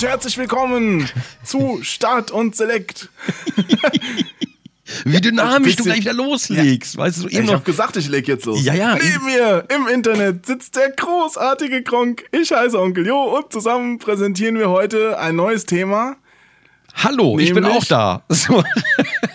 [0.00, 1.08] Und herzlich willkommen
[1.42, 3.08] zu Start und Select.
[5.04, 6.96] Wie dynamisch du Bisschen- gleich wieder loslegst.
[6.96, 7.54] Weißt du, eben Ich noch.
[7.54, 8.62] habe gesagt, ich leg jetzt los.
[8.64, 12.24] Ja, ja, Neben mir im Internet sitzt der großartige Kronk.
[12.30, 16.14] Ich heiße Onkel Jo und zusammen präsentieren wir heute ein neues Thema.
[16.94, 18.22] Hallo, ich bin Nämlich- auch da.
[18.28, 18.62] So.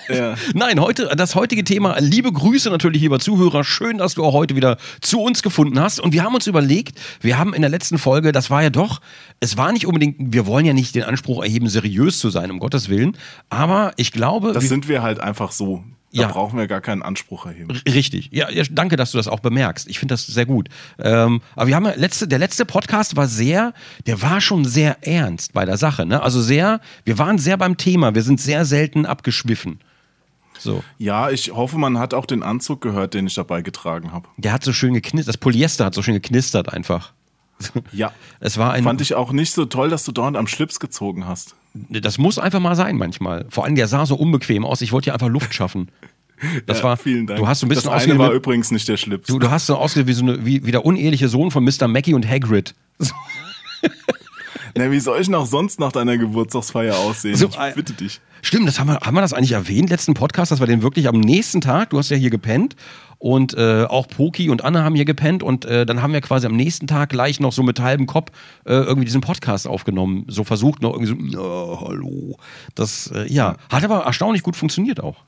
[0.10, 0.36] Ja.
[0.54, 3.64] Nein, heute, das heutige Thema, liebe Grüße natürlich, lieber Zuhörer.
[3.64, 6.00] Schön, dass du auch heute wieder zu uns gefunden hast.
[6.00, 9.02] Und wir haben uns überlegt, wir haben in der letzten Folge, das war ja doch,
[9.40, 12.60] es war nicht unbedingt, wir wollen ja nicht den Anspruch erheben, seriös zu sein, um
[12.60, 13.18] Gottes Willen.
[13.50, 15.84] Aber ich glaube, Das wir- sind wir halt einfach so.
[16.16, 16.28] Da Ja.
[16.28, 17.72] brauchen wir gar keinen Anspruch erheben.
[17.88, 18.30] Richtig.
[18.32, 19.88] Ja, ja, danke, dass du das auch bemerkst.
[19.88, 20.70] Ich finde das sehr gut.
[21.00, 23.74] Ähm, aber wir haben ja letzte, der letzte Podcast war sehr,
[24.06, 26.06] der war schon sehr ernst bei der Sache.
[26.06, 26.22] Ne?
[26.22, 28.14] Also sehr, wir waren sehr beim Thema.
[28.14, 29.80] Wir sind sehr selten abgeschwiffen.
[30.60, 30.84] So.
[31.00, 34.30] Ja, ich hoffe, man hat auch den Anzug gehört, den ich dabei getragen habe.
[34.38, 35.34] Der hat so schön geknistert.
[35.34, 37.12] Das Polyester hat so schön geknistert einfach.
[37.92, 38.12] Ja.
[38.40, 38.84] Es war ein.
[38.84, 41.56] Fand ich auch nicht so toll, dass du dauernd am Schlips gezogen hast.
[41.74, 43.46] Das muss einfach mal sein manchmal.
[43.50, 44.82] Vor allem, der sah so unbequem aus.
[44.82, 45.90] Ich wollte ja einfach Luft schaffen.
[46.66, 46.98] Das Ja, war.
[46.98, 47.40] vielen Dank.
[47.40, 49.28] Du hast so ein bisschen das eine war übrigens nicht der Schlips.
[49.28, 51.88] Du, du hast so ausgesehen wie, so eine, wie, wie der uneheliche Sohn von Mr.
[51.88, 52.76] Mackey und Hagrid.
[54.76, 57.36] Na, wie soll ich noch sonst nach deiner Geburtstagsfeier aussehen?
[57.36, 58.22] So, ich äh, bitte dich.
[58.42, 61.08] Stimmt, das haben wir, haben wir das eigentlich erwähnt, letzten Podcast, dass wir den wirklich
[61.08, 62.76] am nächsten Tag, du hast ja hier gepennt
[63.20, 66.48] und äh, auch Poki und Anna haben hier gepennt und äh, dann haben wir quasi
[66.48, 68.32] am nächsten Tag gleich noch so mit halbem Kopf
[68.66, 70.26] äh, irgendwie diesen Podcast aufgenommen.
[70.28, 72.38] So versucht noch irgendwie so, ja, hallo.
[72.76, 75.24] Das, äh, ja, hat aber erstaunlich gut funktioniert auch.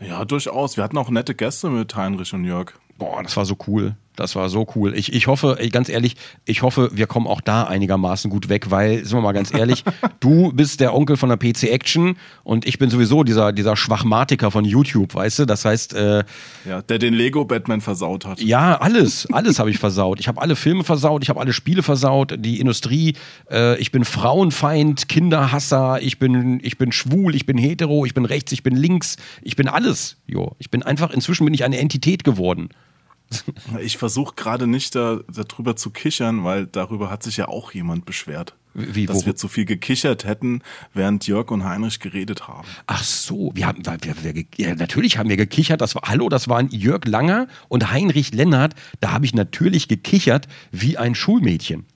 [0.00, 0.76] Ja, durchaus.
[0.76, 2.72] Wir hatten auch nette Gäste mit Heinrich und Jörg.
[2.98, 3.96] Boah, das war so cool.
[4.18, 4.96] Das war so cool.
[4.96, 9.04] Ich, ich hoffe, ganz ehrlich, ich hoffe, wir kommen auch da einigermaßen gut weg, weil,
[9.04, 9.84] sind wir mal ganz ehrlich,
[10.20, 14.50] du bist der Onkel von der PC Action und ich bin sowieso dieser, dieser Schwachmatiker
[14.50, 15.44] von YouTube, weißt du?
[15.44, 16.24] Das heißt, äh,
[16.68, 18.40] Ja, der den Lego Batman versaut hat.
[18.40, 20.18] ja, alles, alles habe ich versaut.
[20.18, 23.14] Ich habe alle Filme versaut, ich habe alle Spiele versaut, die Industrie,
[23.50, 28.24] äh, ich bin Frauenfeind, Kinderhasser, ich bin, ich bin schwul, ich bin hetero, ich bin
[28.24, 30.16] rechts, ich bin links, ich bin alles.
[30.26, 32.68] Jo, ich bin einfach, inzwischen bin ich eine Entität geworden.
[33.80, 38.04] Ich versuche gerade nicht da, darüber zu kichern, weil darüber hat sich ja auch jemand
[38.06, 38.54] beschwert.
[38.74, 40.62] Wie, dass wo- wir zu viel gekichert hätten,
[40.94, 42.66] während Jörg und Heinrich geredet haben.
[42.86, 45.80] Ach so, wir haben, wir, wir, wir, ja, natürlich haben wir gekichert.
[45.80, 48.74] Das war, hallo, das waren Jörg Langer und Heinrich Lennart.
[49.00, 51.86] Da habe ich natürlich gekichert wie ein Schulmädchen.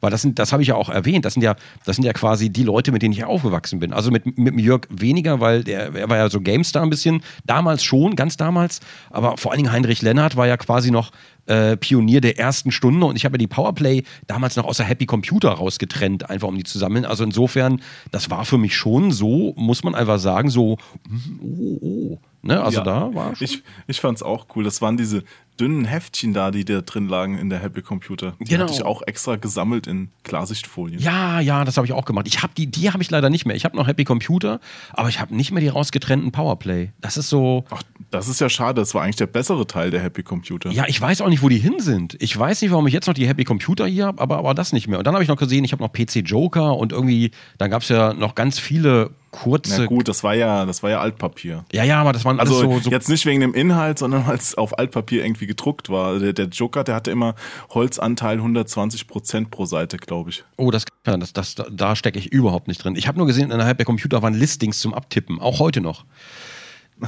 [0.00, 1.24] Weil das sind, das habe ich ja auch erwähnt.
[1.24, 3.92] Das sind ja, das sind ja quasi die Leute, mit denen ich aufgewachsen bin.
[3.92, 7.22] Also mit, mit Jörg weniger, weil der, er war ja so GameStar ein bisschen.
[7.44, 8.80] Damals schon, ganz damals.
[9.10, 11.12] Aber vor allen Dingen Heinrich Lennart war ja quasi noch
[11.46, 14.86] äh, Pionier der ersten Stunde und ich habe ja die Powerplay damals noch aus der
[14.86, 17.04] Happy Computer rausgetrennt, einfach um die zu sammeln.
[17.04, 17.80] Also insofern,
[18.10, 20.76] das war für mich schon so, muss man einfach sagen, so,
[21.08, 22.18] mm, oh, oh.
[22.42, 22.62] Ne?
[22.62, 22.84] Also Ja.
[22.84, 23.44] da war schon.
[23.44, 24.62] Ich, ich fand's auch cool.
[24.62, 25.24] Das waren diese
[25.58, 28.34] dünnen Heftchen da, die da drin lagen in der Happy Computer.
[28.38, 28.64] Die Genau.
[28.64, 31.00] hatte ich auch extra gesammelt in Klarsichtfolien.
[31.00, 32.26] Ja, ja, das habe ich auch gemacht.
[32.28, 33.56] Ich habe die, die habe ich leider nicht mehr.
[33.56, 34.60] Ich habe noch Happy Computer,
[34.92, 36.90] aber ich habe nicht mehr die rausgetrennten Powerplay.
[37.00, 37.64] Das ist so.
[37.70, 38.80] Ach, das ist ja schade.
[38.80, 40.70] Das war eigentlich der bessere Teil der Happy Computer.
[40.70, 42.16] Ja, ich weiß auch nicht, wo die hin sind.
[42.20, 44.72] Ich weiß nicht, warum ich jetzt noch die Happy Computer hier habe, aber, aber das
[44.72, 44.98] nicht mehr.
[44.98, 47.82] Und dann habe ich noch gesehen, ich habe noch PC Joker und irgendwie, dann gab
[47.82, 49.82] es ja noch ganz viele kurze.
[49.82, 51.64] Na gut, das war ja, das war ja Altpapier.
[51.72, 54.26] Ja, ja, aber das waren alles Also so, so jetzt nicht wegen dem Inhalt, sondern
[54.28, 56.18] weil es auf Altpapier irgendwie gedruckt war.
[56.18, 57.34] Der, der Joker, der hatte immer
[57.70, 60.44] Holzanteil 120 Prozent pro Seite, glaube ich.
[60.56, 62.94] Oh, das, das, das, da- da stecke ich überhaupt nicht drin.
[62.96, 66.04] Ich habe nur gesehen, innerhalb der Computer waren Listings zum Abtippen, auch heute noch.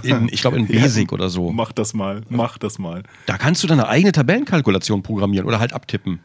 [0.03, 1.51] In, ich glaube in Basic oder so.
[1.51, 3.03] Mach das mal, mach das mal.
[3.27, 6.21] Da kannst du deine eigene Tabellenkalkulation programmieren oder halt abtippen.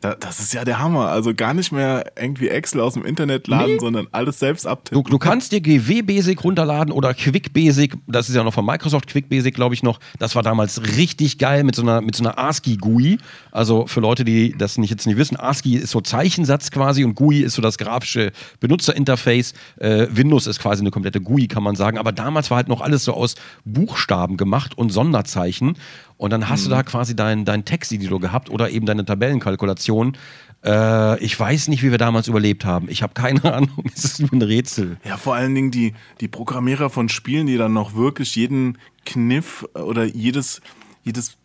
[0.00, 1.08] Da, das ist ja der Hammer.
[1.10, 5.04] Also gar nicht mehr irgendwie Excel aus dem Internet laden, sondern alles selbst Du, abtippen.
[5.04, 9.08] du kannst dir GW Basic runterladen oder Quick Basic, das ist ja noch von Microsoft
[9.08, 10.00] Quick Basic, glaube ich noch.
[10.18, 13.18] Das war damals richtig geil mit so einer, mit so einer ASCII GUI.
[13.52, 17.14] Also für Leute, die das nicht jetzt nicht wissen, ASCII ist so Zeichensatz quasi und
[17.14, 19.52] GUI ist so das grafische Benutzerinterface.
[19.80, 21.98] Äh, Windows ist quasi eine komplette GUI, kann man sagen.
[21.98, 23.34] Aber damals war halt noch alles so aus
[23.66, 25.76] Buchstaben gemacht und Sonderzeichen.
[26.20, 30.18] Und dann hast du da quasi deinen dein Texteditor gehabt oder eben deine Tabellenkalkulation.
[30.62, 32.90] Äh, ich weiß nicht, wie wir damals überlebt haben.
[32.90, 33.84] Ich habe keine Ahnung.
[33.94, 34.98] Es ist nur ein Rätsel.
[35.02, 38.76] Ja, vor allen Dingen die, die Programmierer von Spielen, die dann noch wirklich jeden
[39.06, 40.60] Kniff oder jedes,
[41.04, 41.38] jedes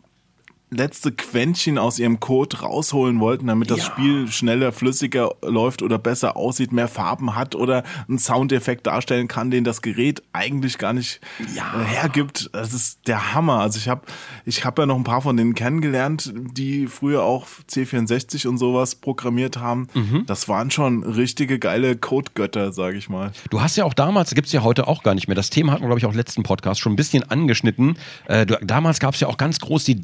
[0.70, 3.84] letzte Quäntchen aus ihrem Code rausholen wollten, damit das Ja.
[3.84, 9.50] Spiel schneller, flüssiger läuft oder besser aussieht, mehr Farben hat oder einen Soundeffekt darstellen kann,
[9.52, 11.20] den das Gerät eigentlich gar nicht
[11.54, 11.80] Ja.
[11.80, 12.50] äh, hergibt.
[12.52, 13.60] Das ist der Hammer.
[13.60, 14.02] Also ich habe
[14.44, 18.96] ich hab ja noch ein paar von denen kennengelernt, die früher auch C64 und sowas
[18.96, 19.86] programmiert haben.
[19.94, 20.24] Mhm.
[20.26, 23.30] Das waren schon richtige geile Codegötter, sage ich mal.
[23.50, 25.72] Du hast ja auch damals, gibt es ja heute auch gar nicht mehr, das Thema
[25.72, 27.96] hatten wir, glaube ich, auch im letzten Podcast schon ein bisschen angeschnitten.
[28.26, 29.94] Äh, du, damals gab es ja auch ganz groß die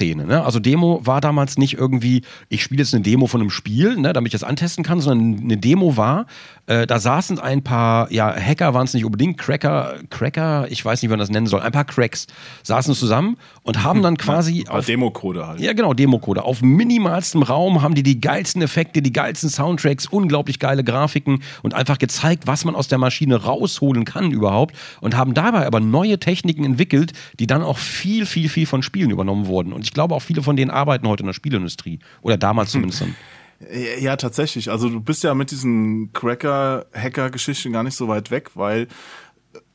[0.00, 0.26] Demo-Szene.
[0.26, 0.42] Ne?
[0.42, 4.12] Also Demo war damals nicht irgendwie, ich spiele jetzt eine Demo von einem Spiel, ne,
[4.12, 6.26] damit ich das antesten kann, sondern eine Demo war,
[6.66, 11.02] äh, da saßen ein paar, ja, Hacker waren es nicht unbedingt, Cracker, Cracker, ich weiß
[11.02, 12.26] nicht, wie man das nennen soll, ein paar Cracks
[12.62, 15.60] saßen zusammen und haben dann quasi War auf Democode halt.
[15.60, 16.42] ja, genau, Democode.
[16.44, 21.74] Auf minimalstem Raum haben die die geilsten Effekte, die geilsten Soundtracks, unglaublich geile Grafiken und
[21.74, 26.18] einfach gezeigt, was man aus der Maschine rausholen kann überhaupt und haben dabei aber neue
[26.18, 29.72] Techniken entwickelt, die dann auch viel, viel, viel von Spielen übernommen wurden.
[29.72, 31.98] Und ich glaube auch viele von denen arbeiten heute in der Spielindustrie.
[32.22, 33.02] Oder damals zumindest.
[33.60, 34.70] Ja, ja, tatsächlich.
[34.70, 38.86] Also du bist ja mit diesen Cracker-Hacker-Geschichten gar nicht so weit weg, weil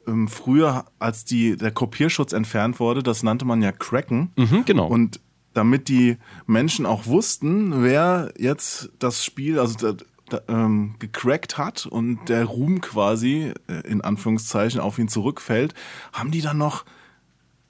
[0.08, 4.32] ähm, früher, als die, der Kopierschutz entfernt wurde, das nannte man ja Cracken.
[4.38, 4.88] Mhm, genau.
[4.88, 5.20] Und
[5.54, 6.16] damit die
[6.46, 12.46] Menschen auch wussten, wer jetzt das Spiel, also da, da, ähm, gecrackt hat und der
[12.46, 15.74] Ruhm quasi äh, in Anführungszeichen auf ihn zurückfällt,
[16.14, 16.86] haben die dann noch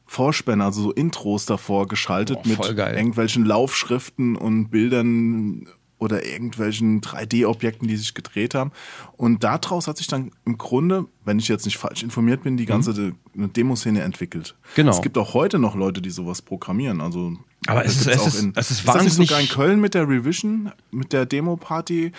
[0.06, 2.96] Vorspänner, also so Intros davor geschaltet voll mit geil.
[2.96, 5.68] irgendwelchen Laufschriften und Bildern
[5.98, 8.72] oder irgendwelchen 3D-Objekten, die sich gedreht haben.
[9.16, 12.66] Und daraus hat sich dann im Grunde, wenn ich jetzt nicht falsch informiert bin, die
[12.66, 14.56] ganze De eine Demoszene entwickelt.
[14.62, 14.70] Mhm.
[14.76, 14.92] Genau.
[14.92, 17.00] Es gibt auch heute noch Leute, die sowas programmieren.
[17.02, 17.34] Also
[17.66, 19.94] Aber es ist- es auch ist- in, es ist das nicht sogar in Köln mit
[19.94, 22.12] der Revision, mit der Demo-Party.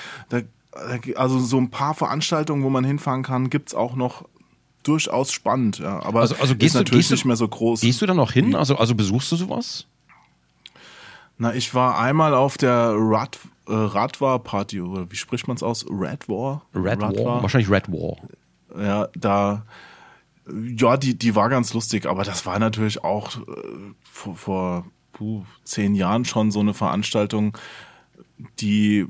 [1.14, 4.24] Also so ein paar Veranstaltungen, wo man hinfahren kann, gibt's auch noch
[4.86, 5.78] durchaus spannend.
[5.78, 6.02] Ja.
[6.02, 7.80] Aber Also- also ist gehst du- natürlich gehst nicht mehr so groß.
[7.80, 8.54] Gehst du da noch hin?
[8.54, 9.86] Also, also besuchst du sowas?
[11.38, 13.38] Na, ich war einmal auf der Rad,
[13.68, 15.84] äh, Radwar-Party, oder wie spricht man es aus?
[15.90, 16.62] Radwar?
[16.74, 17.08] Red War?
[17.10, 17.42] Radwar?
[17.42, 18.16] Wahrscheinlich Red War.
[18.82, 19.64] Ja, da,
[20.78, 23.42] ja, die, die war ganz lustig, aber das war natürlich auch äh,
[24.10, 27.56] vor, vor puh, zehn Jahren schon so eine Veranstaltung,
[28.60, 29.06] die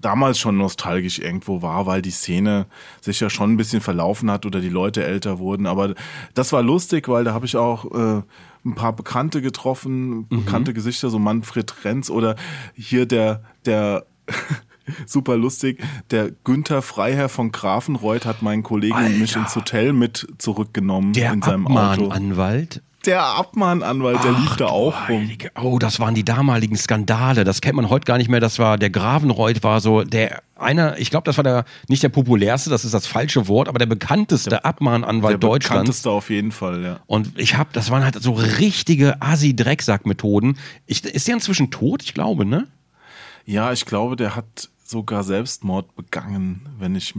[0.00, 2.66] damals schon nostalgisch irgendwo war, weil die Szene
[3.00, 5.66] sich ja schon ein bisschen verlaufen hat oder die Leute älter wurden.
[5.66, 5.94] Aber
[6.34, 8.22] das war lustig, weil da habe ich auch äh,
[8.64, 12.36] ein paar Bekannte getroffen, bekannte Gesichter, so Manfred Renz oder
[12.74, 14.04] hier der, der
[15.06, 19.46] super lustig, der Günther Freiherr von Grafenreuth hat meinen Kollegen und mich Alter.
[19.46, 22.04] ins Hotel mit zurückgenommen Der in seinem Auto.
[22.06, 22.82] Abmahnanwalt.
[23.06, 25.30] Der Abmahnanwalt, der lief da auch rum.
[25.62, 27.44] Oh, das waren die damaligen Skandale.
[27.44, 28.40] Das kennt man heute gar nicht mehr.
[28.40, 30.98] Das war der Gravenreuth war so der einer.
[30.98, 32.68] Ich glaube, das war der nicht der populärste.
[32.68, 35.68] Das ist das falsche Wort, aber der bekannteste Abmahnanwalt Der Deutschlands.
[35.70, 37.00] bekannteste auf jeden Fall, ja.
[37.06, 40.58] Und ich habe, das waren halt so richtige Assi-Drecksack-Methoden.
[40.86, 42.02] Ich- Ist der inzwischen tot?
[42.02, 42.66] Ich glaube, ne?
[43.46, 47.14] Ja, ich glaube, der hat sogar Selbstmord begangen, wenn ich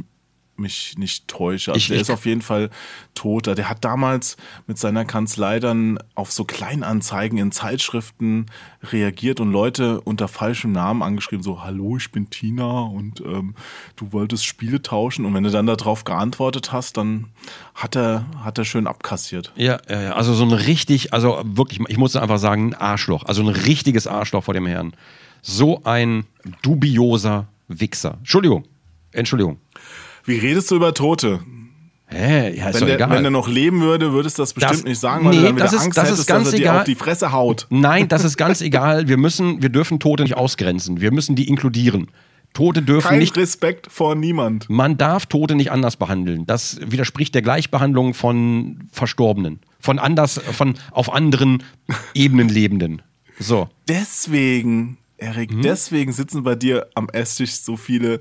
[0.62, 1.72] mich nicht täusche.
[1.72, 2.70] Also Ich- der ich- ist auf jeden Fall
[3.16, 3.48] tot.
[3.48, 4.38] Der hat damals
[4.68, 8.46] mit seiner Kanzlei dann auf so Kleinanzeigen in Zeitschriften
[8.84, 13.56] reagiert und Leute unter falschem Namen angeschrieben, so, hallo, ich bin Tina und ähm,
[13.98, 15.26] du wolltest Spiele tauschen.
[15.26, 17.28] Und wenn du dann darauf geantwortet hast, dann
[17.76, 19.52] hat er, hat er schön abkassiert.
[19.56, 20.12] Ja, ja, ja.
[20.14, 23.24] Also so ein richtig, also wirklich, ich muss einfach sagen, ein Arschloch.
[23.26, 24.94] Also ein richtiges Arschloch vor dem Herrn.
[25.42, 26.26] So ein
[26.62, 28.16] dubioser Wichser.
[28.20, 28.66] Entschuldigung.
[29.12, 29.58] Entschuldigung.
[30.26, 31.40] Wie redest du über Tote?
[32.08, 32.54] Hä?
[32.58, 33.10] Ja, ist Wenn der, egal.
[33.12, 35.44] wenn der noch leben würde, würdest du das bestimmt Das- nicht sagen, weil nee, du
[35.46, 36.78] dann wieder das ist- Angst das ist hättest, ganz dass er dir egal.
[36.80, 37.68] auf die Fresse haut.
[37.70, 39.08] Nein, das ist ganz egal.
[39.08, 41.00] Wir müssen, wir dürfen Tote nicht ausgrenzen.
[41.00, 42.10] Wir müssen die inkludieren.
[42.54, 43.38] Tote dürfen Kein nicht.
[43.38, 44.70] Respekt vor niemand.
[44.70, 46.46] Man darf Tote nicht anders behandeln.
[46.46, 49.62] Das widerspricht der Gleichbehandlung von Verstorbenen.
[49.80, 51.64] Von anders, von auf anderen
[52.14, 53.02] Ebenen Lebenden.
[53.40, 53.70] So.
[53.88, 55.62] Deswegen, Erik, Mhm.
[55.62, 58.20] deswegen sitzen bei dir am Esstisch so viele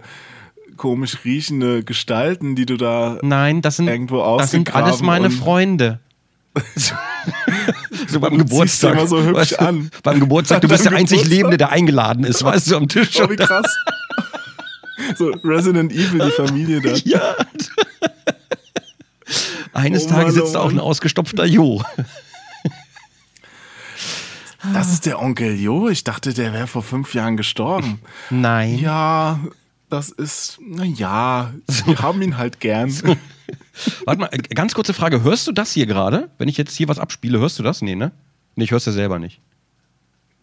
[0.80, 3.18] komisch riechende Gestalten, die du da.
[3.20, 6.00] Nein, das sind, Irgendwo das sind alles meine und- Freunde.
[8.08, 8.94] So, beim Geburtstag.
[8.94, 9.90] immer so hübsch weißt du, an.
[10.02, 11.36] Beim Geburtstag, du bist der einzig Geburtstag?
[11.36, 13.20] Lebende, der eingeladen ist, weißt du, am Tisch.
[13.20, 13.66] Oh, wie krass.
[15.16, 16.94] so Resident Evil, die Familie da.
[17.04, 17.36] Ja.
[19.74, 21.82] Eines Oh Tages oh sitzt da auch ein ausgestopfter Jo.
[24.72, 25.88] Das ist der Onkel Jo.
[25.88, 28.00] Ich dachte, der wäre vor fünf Jahren gestorben.
[28.30, 28.78] Nein.
[28.78, 29.38] Ja,
[29.90, 31.52] das ist, na ja,
[31.86, 32.92] wir haben ihn halt gern.
[34.04, 35.22] Warte mal, äh, ganz kurze Frage.
[35.22, 36.30] Hörst du das hier gerade?
[36.38, 37.82] Wenn ich jetzt hier was abspiele, hörst du das?
[37.82, 38.12] Nee, ne?
[38.56, 39.40] Nee, ich hör's ja selber nicht.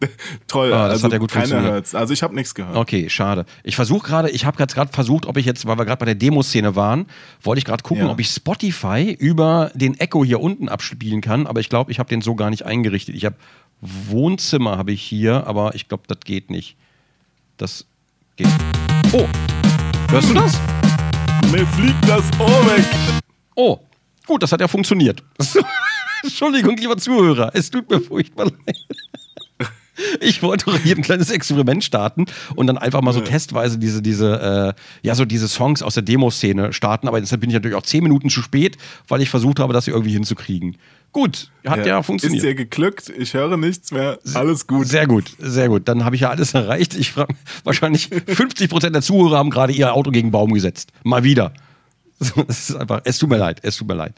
[0.46, 1.94] Toll, Ah, das also hat ja gut keiner hört's.
[1.94, 2.76] Also ich habe nichts gehört.
[2.76, 3.46] Okay, schade.
[3.64, 6.14] Ich versuche gerade, ich habe gerade versucht, ob ich jetzt, weil wir gerade bei der
[6.14, 7.06] Demoszene waren,
[7.42, 8.10] wollte ich gerade gucken, Ja.
[8.12, 12.08] ob ich Spotify über den Echo hier unten abspielen kann, aber ich glaube, ich habe
[12.08, 13.16] den so gar nicht eingerichtet.
[13.16, 13.36] Ich habe
[13.80, 16.76] Wohnzimmer habe ich hier, aber ich glaube, das geht nicht.
[17.56, 17.86] Das
[18.38, 18.48] geht.
[19.12, 19.26] Oh,
[20.10, 20.58] hörst du das?
[21.52, 22.84] Mir fliegt das Ohr weg.
[23.54, 23.78] Oh,
[24.26, 25.22] gut, das hat ja funktioniert.
[26.22, 28.76] Entschuldigung, lieber Zuhörer, es tut mir furchtbar leid.
[30.20, 34.74] Ich wollte hier ein kleines Experiment starten und dann einfach mal so testweise diese, diese,
[34.76, 37.08] äh, ja, so diese Songs aus der Demoszene starten.
[37.08, 38.76] Aber deshalb bin ich natürlich auch zehn Minuten zu spät,
[39.08, 40.76] weil ich versucht habe, das irgendwie hinzukriegen.
[41.12, 42.42] Gut, hat ja, ja funktioniert.
[42.42, 43.12] Ist dir geglückt?
[43.16, 44.18] Ich höre nichts mehr.
[44.34, 44.86] Alles gut.
[44.86, 45.88] Sehr gut, sehr gut.
[45.88, 46.94] Dann habe ich ja alles erreicht.
[46.94, 50.92] Ich frage wahrscheinlich 50 Prozent der Zuhörer haben gerade ihr Auto gegen den Baum gesetzt.
[51.04, 51.52] Mal wieder.
[52.48, 54.14] Es ist einfach, es tut mir leid, es tut mir leid.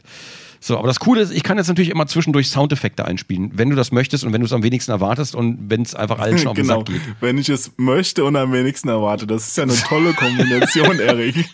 [0.63, 3.75] So, aber das Coole ist, ich kann jetzt natürlich immer zwischendurch Soundeffekte einspielen, wenn du
[3.75, 6.49] das möchtest und wenn du es am wenigsten erwartest und wenn es einfach allen schon
[6.49, 6.79] auf den genau.
[6.79, 7.01] Sack geht.
[7.19, 9.25] Wenn ich es möchte und am wenigsten erwarte.
[9.25, 11.49] Das ist ja eine tolle Kombination, Erik.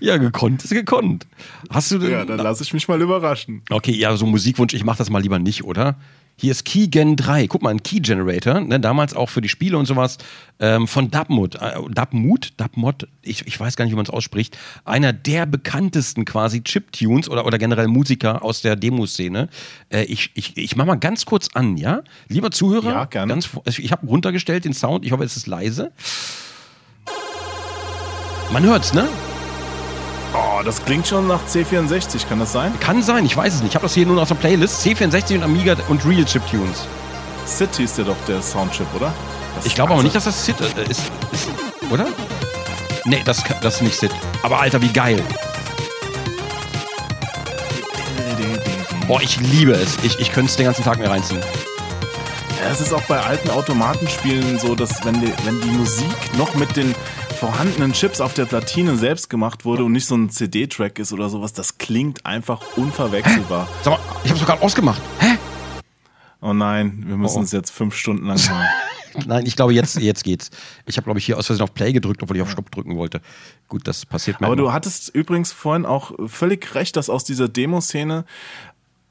[0.00, 1.26] Ja, gekonnt ist gekonnt.
[1.70, 2.10] Hast du denn.
[2.10, 3.62] Ja, dann lass ich mich mal überraschen.
[3.70, 5.96] Okay, ja, so Musikwunsch, ich mach das mal lieber nicht, oder?
[6.36, 7.46] Hier ist Keygen 3.
[7.46, 10.18] Guck mal, ein Key Generator, ne, damals auch für die Spiele und sowas,
[10.58, 11.56] ähm, von Dubmod.
[11.56, 12.54] Äh, Dubmod?
[12.56, 13.08] Dubmod?
[13.22, 14.56] Ich, ich weiß gar nicht, wie man es ausspricht.
[14.84, 19.48] Einer der bekanntesten quasi Chiptunes oder, oder generell Musiker aus der Demoszene.
[19.90, 22.02] Äh, ich, ich, ich mach mal ganz kurz an, ja?
[22.28, 23.32] Lieber Zuhörer, ja, gerne.
[23.32, 25.04] Ganz, ich habe runtergestellt den Sound.
[25.04, 25.92] Ich hoffe, es ist leise.
[28.52, 29.08] Man hört's, ne?
[30.34, 32.72] Oh, das klingt schon nach C64, kann das sein?
[32.80, 33.70] Kann sein, ich weiß es nicht.
[33.70, 34.84] Ich habe das hier nur aus der Playlist.
[34.84, 36.86] C64 und Amiga und Real Chip Tunes.
[37.46, 39.12] City ist ja doch der Soundchip, oder?
[39.56, 41.48] Das ich glaube aber nicht, dass das Sid äh, ist, ist.
[41.90, 42.06] Oder?
[43.04, 44.10] Nee, das, das ist nicht Sid.
[44.42, 45.22] Aber Alter, wie geil.
[49.06, 49.98] Boah, ich liebe es.
[50.02, 51.42] Ich, ich könnte es den ganzen Tag mir reinziehen.
[52.62, 56.54] Ja, es ist auch bei alten Automatenspielen so, dass wenn die, wenn die Musik noch
[56.54, 56.94] mit den
[57.42, 61.28] vorhandenen Chips auf der Platine selbst gemacht wurde und nicht so ein CD-Track ist oder
[61.28, 63.66] sowas, das klingt einfach unverwechselbar.
[63.66, 63.72] Hä?
[63.82, 65.02] Sag mal, ich hab's doch gerade ausgemacht.
[65.18, 65.38] Hä?
[66.40, 67.42] Oh nein, wir müssen oh.
[67.42, 68.64] es jetzt fünf Stunden lang machen.
[69.26, 70.50] Nein, ich glaube, jetzt, jetzt geht's.
[70.86, 72.96] Ich habe, glaube ich, hier aus Versehen auf Play gedrückt, obwohl ich auf Stopp drücken
[72.96, 73.20] wollte.
[73.68, 74.46] Gut, das passiert mir.
[74.46, 74.62] Aber immer.
[74.62, 78.24] du hattest übrigens vorhin auch völlig recht, dass aus dieser Demoszene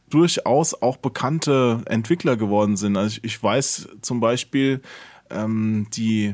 [0.09, 2.95] durchaus auch bekannte Entwickler geworden sind.
[2.95, 4.81] Also ich, ich weiß zum Beispiel,
[5.29, 6.33] ähm, die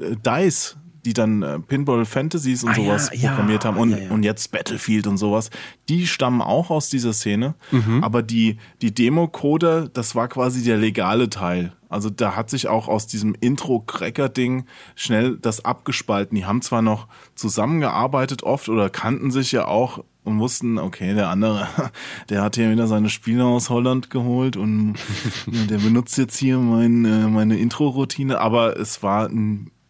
[0.00, 0.76] äh, DICE
[1.06, 4.24] die dann äh, Pinball Fantasies und ah, sowas ja, programmiert ja, haben und, ja, und
[4.24, 5.50] jetzt Battlefield und sowas,
[5.88, 7.54] die stammen auch aus dieser Szene.
[7.70, 8.02] Mhm.
[8.02, 11.72] Aber die, die Demo-Code, das war quasi der legale Teil.
[11.88, 16.36] Also da hat sich auch aus diesem Intro-Cracker-Ding schnell das abgespalten.
[16.36, 21.28] Die haben zwar noch zusammengearbeitet oft oder kannten sich ja auch und wussten, okay, der
[21.28, 21.68] andere,
[22.28, 24.94] der hat hier wieder seine Spiele aus Holland geholt und
[25.46, 29.30] der benutzt jetzt hier mein, äh, meine Intro-Routine, aber es war,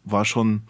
[0.05, 0.65] war schon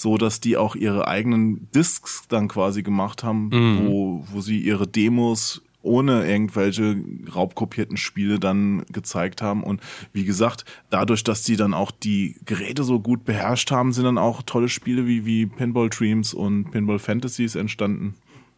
[0.00, 3.86] so dass die auch ihre eigenen Discs dann quasi gemacht haben, mhm.
[3.86, 6.96] wo, wo sie ihre Demos ohne irgendwelche
[7.34, 9.62] raubkopierten Spiele dann gezeigt haben.
[9.62, 9.80] Und
[10.12, 14.18] wie gesagt, dadurch, dass die dann auch die Geräte so gut beherrscht haben, sind dann
[14.18, 18.14] auch tolle Spiele wie, wie Pinball Dreams und Pinball Fantasies entstanden.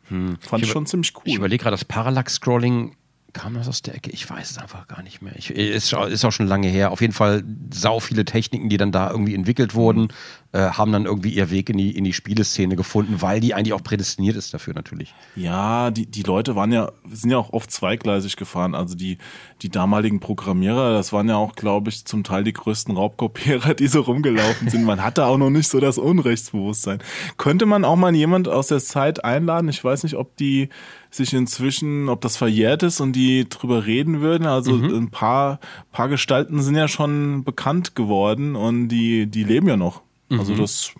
[0.08, 0.36] Hm.
[0.40, 1.22] Fand ich, schon ziemlich cool.
[1.24, 2.96] Ich überlege gerade, das Parallax-Scrolling
[3.32, 4.10] kam das aus der Ecke?
[4.10, 5.34] Ich weiß es einfach gar nicht mehr.
[5.36, 6.90] Ich, ist, ist auch schon lange her.
[6.90, 10.08] Auf jeden Fall sau viele Techniken, die dann da irgendwie entwickelt wurden,
[10.52, 13.72] äh, haben dann irgendwie ihr Weg in die, in die Spieleszene gefunden, weil die eigentlich
[13.72, 15.14] auch prädestiniert ist dafür natürlich.
[15.34, 18.74] Ja, die, die Leute waren ja, sind ja auch oft zweigleisig gefahren.
[18.74, 19.18] Also die,
[19.62, 23.86] die damaligen Programmierer, das waren ja auch, glaube ich, zum Teil die größten Raubkopierer, die
[23.86, 24.84] so rumgelaufen sind.
[24.84, 26.98] Man hatte auch noch nicht so das Unrechtsbewusstsein.
[27.38, 29.68] Könnte man auch mal jemand aus der Zeit einladen?
[29.68, 30.68] Ich weiß nicht, ob die
[31.10, 34.46] sich inzwischen, ob das verjährt ist und die drüber reden würden.
[34.46, 34.94] Also mhm.
[34.94, 35.60] ein paar,
[35.92, 40.02] paar Gestalten sind ja schon bekannt geworden und die, die leben ja noch.
[40.30, 40.58] Also mhm.
[40.58, 40.92] das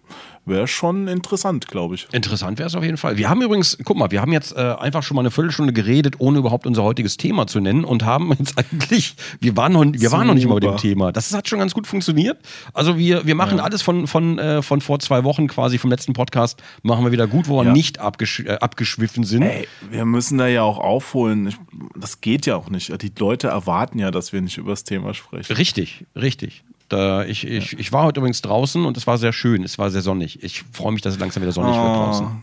[0.44, 2.08] wäre schon interessant, glaube ich.
[2.12, 3.16] Interessant wäre es auf jeden Fall.
[3.16, 6.16] Wir haben übrigens, guck mal, wir haben jetzt äh, einfach schon mal eine Viertelstunde geredet,
[6.18, 10.12] ohne überhaupt unser heutiges Thema zu nennen und haben jetzt eigentlich, wir waren noch, wir
[10.12, 11.12] waren noch nicht mal bei dem Thema.
[11.12, 12.38] Das hat schon ganz gut funktioniert.
[12.72, 13.64] Also wir, wir machen ja.
[13.64, 17.26] alles von, von, äh, von vor zwei Wochen quasi vom letzten Podcast, machen wir wieder
[17.26, 17.72] gut, wo wir ja.
[17.72, 19.42] nicht abgesch äh, abgeschwiffen sind.
[19.42, 21.54] Ey, wir müssen da ja auch aufholen.
[21.94, 23.02] Das geht ja auch nicht.
[23.02, 25.54] Die Leute erwarten ja, dass wir nicht über das Thema sprechen.
[25.54, 26.64] Richtig, richtig.
[26.92, 29.90] Da, ich, ich, ich war heute übrigens draußen und es war sehr schön, es war
[29.90, 30.42] sehr sonnig.
[30.42, 31.82] Ich freue mich, dass es langsam wieder sonnig oh.
[31.82, 32.42] wird draußen.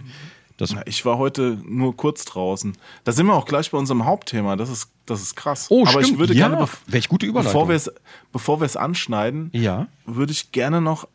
[0.58, 2.76] Das ich war heute nur kurz draußen.
[3.04, 4.56] Da sind wir auch gleich bei unserem Hauptthema.
[4.56, 5.68] Das ist, das ist krass.
[5.70, 6.08] Oh, Aber stimmt.
[6.08, 7.70] ich würde ja, gerne, welch gute Überleitung.
[8.32, 9.86] Bevor wir es anschneiden, ja.
[10.08, 11.08] würde ich gerne noch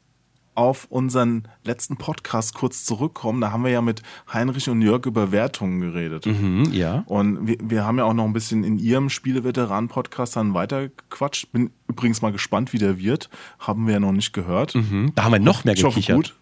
[0.54, 3.40] auf unseren letzten Podcast kurz zurückkommen.
[3.40, 6.26] Da haben wir ja mit Heinrich und Jörg über Wertungen geredet.
[6.26, 7.04] Mhm, ja.
[7.06, 11.52] Und wir, wir haben ja auch noch ein bisschen in ihrem Spieleveteranen-Podcast dann weitergequatscht.
[11.52, 13.30] Bin übrigens mal gespannt, wie der wird.
[13.58, 14.74] Haben wir ja noch nicht gehört.
[14.74, 16.16] Mhm, da haben wir noch mehr gekichert.
[16.16, 16.34] Gut.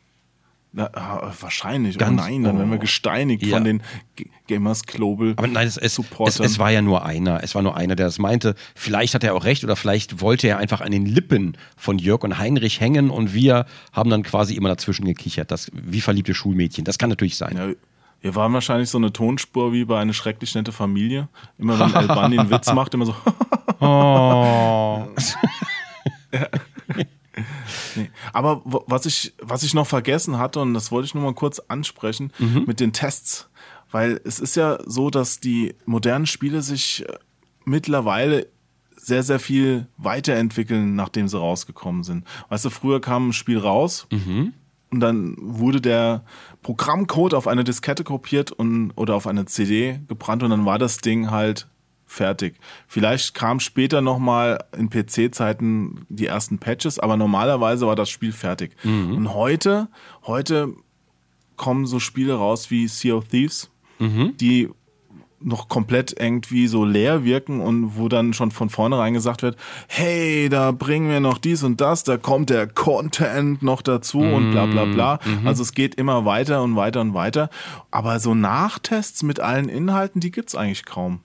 [0.74, 1.98] Na, ah, wahrscheinlich.
[1.98, 2.80] Ganz- oh nein, dann werden wir oh.
[2.80, 3.56] gesteinigt Ja.
[3.56, 3.82] von den
[4.16, 5.34] G Gamers Global.
[5.36, 7.42] Aber nein, es, es, es, es war ja nur einer.
[7.42, 8.54] Es war nur einer, der das meinte.
[8.74, 12.22] Vielleicht hat er auch recht oder vielleicht wollte er einfach an den Lippen von Jörg
[12.22, 15.50] und Heinrich hängen und wir haben dann quasi immer dazwischen gekichert.
[15.50, 16.84] Das, wie verliebte Schulmädchen.
[16.84, 17.56] Das kann natürlich sein.
[17.56, 17.68] Ja,
[18.22, 21.28] wir waren wahrscheinlich so eine Tonspur wie bei eine schrecklich nette Familie.
[21.58, 23.14] Immer wenn El Bandi einen Witz macht, immer so.
[23.80, 25.06] Oh.
[28.32, 31.58] Aber was ich, was ich noch vergessen hatte, und das wollte ich nur mal kurz
[31.68, 32.64] ansprechen, Mhm.
[32.66, 33.48] mit den Tests.
[33.90, 37.12] Weil es ist ja so, dass die modernen Spiele sich äh,
[37.64, 38.46] mittlerweile
[38.96, 42.24] sehr, sehr viel weiterentwickeln, nachdem sie rausgekommen sind.
[42.48, 44.06] Weißt du, früher kam ein Spiel raus
[44.90, 46.24] und dann wurde der
[46.62, 50.98] Programmcode auf eine Diskette kopiert und, oder auf eine CD gebrannt und dann war das
[50.98, 51.66] Ding halt
[52.12, 52.54] fertig.
[52.86, 58.76] Vielleicht kam später nochmal in PC-Zeiten die ersten Patches, aber normalerweise war das Spiel fertig.
[59.16, 59.88] Und heute,
[60.26, 60.74] heute
[61.56, 64.68] kommen so Spiele raus wie Sea of Thieves, die
[65.44, 69.56] noch komplett irgendwie so leer wirken und wo dann schon von vornherein gesagt wird,
[69.88, 74.52] hey, da bringen wir noch dies und das, da kommt der Content noch dazu und
[74.52, 75.18] bla bla bla.
[75.44, 77.50] Also es geht immer weiter und weiter und weiter.
[77.90, 81.20] Aber so Nachtests mit allen Inhalten, die gibt's eigentlich kaum.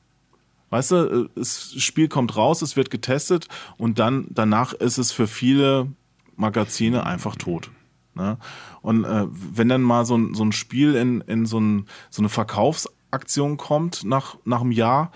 [0.69, 3.47] Weißt du, das Spiel kommt raus, es wird getestet
[3.77, 5.87] und dann danach ist es für viele
[6.35, 7.71] Magazine einfach tot.
[8.15, 8.37] Ne?
[8.81, 12.21] Und äh, wenn dann mal so ein, so ein Spiel in, in so, ein, so
[12.21, 15.11] eine Verkaufsaktion kommt nach, nach einem Jahr,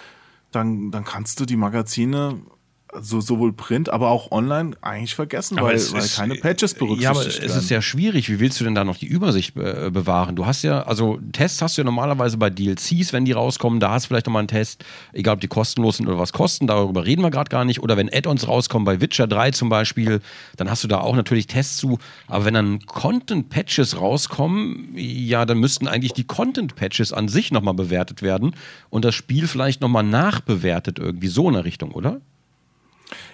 [0.51, 2.41] dann, dann kannst du die Magazine,
[2.99, 7.03] so, sowohl Print, aber auch online, eigentlich vergessen, Aber weil, es weil keine Patches berücksichtigt
[7.03, 7.57] Ja, aber es werden.
[7.57, 8.29] ist ja schwierig.
[8.29, 10.35] Wie willst du denn da noch die Übersicht äh, bewahren?
[10.35, 13.91] Du hast ja, also Tests hast du ja normalerweise bei DLCs, wenn die rauskommen, da
[13.91, 14.83] hast du vielleicht nochmal einen Test,
[15.13, 17.81] egal ob die kostenlos sind oder was kosten, darüber reden wir gerade gar nicht.
[17.81, 20.19] Oder wenn Add-ons rauskommen, bei Witcher 3 zum Beispiel,
[20.57, 21.97] dann hast du da auch natürlich Tests zu.
[22.27, 28.21] Aber wenn dann Content-Patches rauskommen, ja, dann müssten eigentlich die Content-Patches an sich nochmal bewertet
[28.21, 28.55] werden
[28.89, 32.21] und das Spiel vielleicht nochmal nachbewertet, irgendwie so in der Richtung, oder?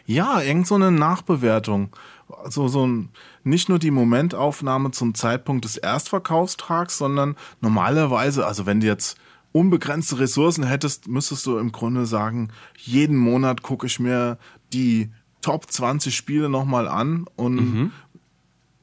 [0.05, 1.95] Ja, irgend so eine Nachbewertung.
[2.43, 3.09] Also so ein,
[3.43, 9.17] nicht nur die Momentaufnahme zum Zeitpunkt des Erstverkaufstags, sondern normalerweise, also wenn du jetzt
[9.53, 14.37] unbegrenzte Ressourcen hättest, müsstest du im Grunde sagen, jeden Monat gucke ich mir
[14.73, 15.09] die
[15.41, 17.91] Top 20 Spiele nochmal an und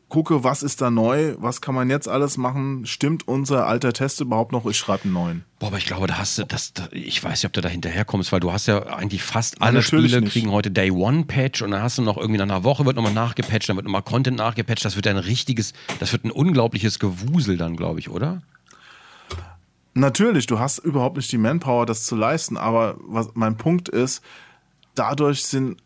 [0.09, 4.21] gucke, was ist da neu, was kann man jetzt alles machen, stimmt unser alter Test
[4.21, 5.45] überhaupt noch, ich schreibe einen neuen.
[5.59, 7.69] Boah, aber ich glaube, da hast du, das, da, ich weiß nicht, ob du da
[7.69, 10.33] hinterherkommst, weil du hast ja eigentlich fast alle natürlich Spiele nicht.
[10.33, 12.97] kriegen heute Day One Patch und dann hast du noch irgendwie nach einer Woche wird
[12.97, 14.85] nochmal nachgepatcht, dann wird nochmal Content nachgepatcht.
[14.85, 18.43] Das wird ein richtiges, das wird ein unglaubliches Gewusel dann, glaube ich, oder?
[19.95, 24.23] Natürlich, du hast überhaupt nicht die Manpower, das zu leisten, aber was mein Punkt ist,
[24.95, 25.79] dadurch sind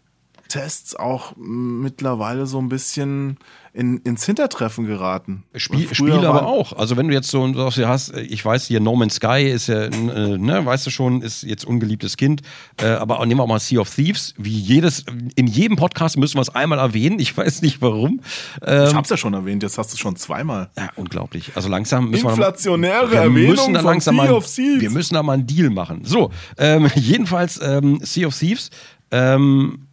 [0.49, 3.37] Tests auch mittlerweile so ein bisschen
[3.79, 5.45] in, ins Hintertreffen geraten.
[5.55, 6.73] Spiel, Spiele aber auch.
[6.73, 9.85] Also wenn du jetzt so was hast, ich weiß hier No Man's Sky ist ja,
[9.85, 9.91] äh,
[10.37, 12.43] ne, weißt du schon, ist jetzt ungeliebtes Kind.
[12.83, 14.35] Äh, aber nehmen wir auch mal Sea of Thieves.
[14.37, 15.05] Wie jedes,
[15.37, 17.21] in jedem Podcast müssen wir es einmal erwähnen.
[17.21, 18.21] Ich weiß nicht warum.
[18.67, 20.71] Ähm, Ich hab's ja schon erwähnt, jetzt hast du es schon zweimal.
[20.77, 21.53] Ja, unglaublich.
[21.55, 24.81] Also langsam müssen Inflationäre wir, wir Erwähnung müssen da von langsam Sea mal, of Thieves.
[24.81, 26.01] Wir müssen da mal einen Deal machen.
[26.05, 28.71] So, ähm, jedenfalls ähm, Sea of Thieves
[29.11, 29.88] ähm,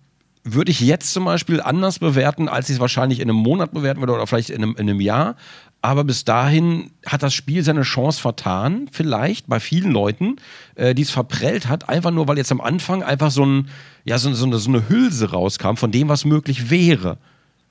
[0.46, 4.00] würde ich jetzt zum Beispiel anders bewerten, als ich es wahrscheinlich in einem Monat bewerten
[4.00, 5.36] würde oder vielleicht in einem, in einem Jahr.
[5.82, 10.38] Aber bis dahin hat das Spiel seine Chance vertan, vielleicht bei vielen Leuten,
[10.76, 13.70] äh, die es verprellt hat, einfach nur, weil jetzt am Anfang einfach so, ein,
[14.04, 17.18] ja, so, so, eine, so eine Hülse rauskam von dem, was möglich wäre.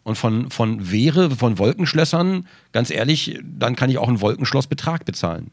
[0.02, 5.50] Und von, von wäre, von Wolkenschlössern, ganz ehrlich, dann kann ich auch einen Wolkenschlossbetrag bezahlen.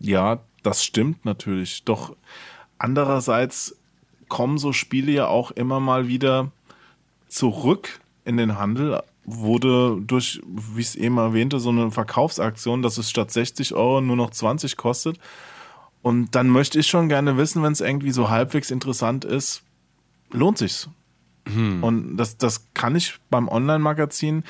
[0.00, 1.84] Ja, das stimmt natürlich.
[1.84, 2.14] Doch
[2.78, 3.77] andererseits
[4.28, 6.50] kommen so Spiele ja auch immer mal wieder
[7.28, 9.02] zurück in den Handel.
[9.24, 14.00] Wurde durch, wie ich es eben erwähnte, so eine Verkaufsaktion, dass es statt 60 Euro
[14.00, 15.18] nur noch 20 kostet.
[16.00, 19.62] Und dann möchte ich schon gerne wissen, wenn es irgendwie so halbwegs interessant ist,
[20.30, 20.88] lohnt sich's.
[21.82, 24.44] Und das, das kann ich beim Online-Magazin,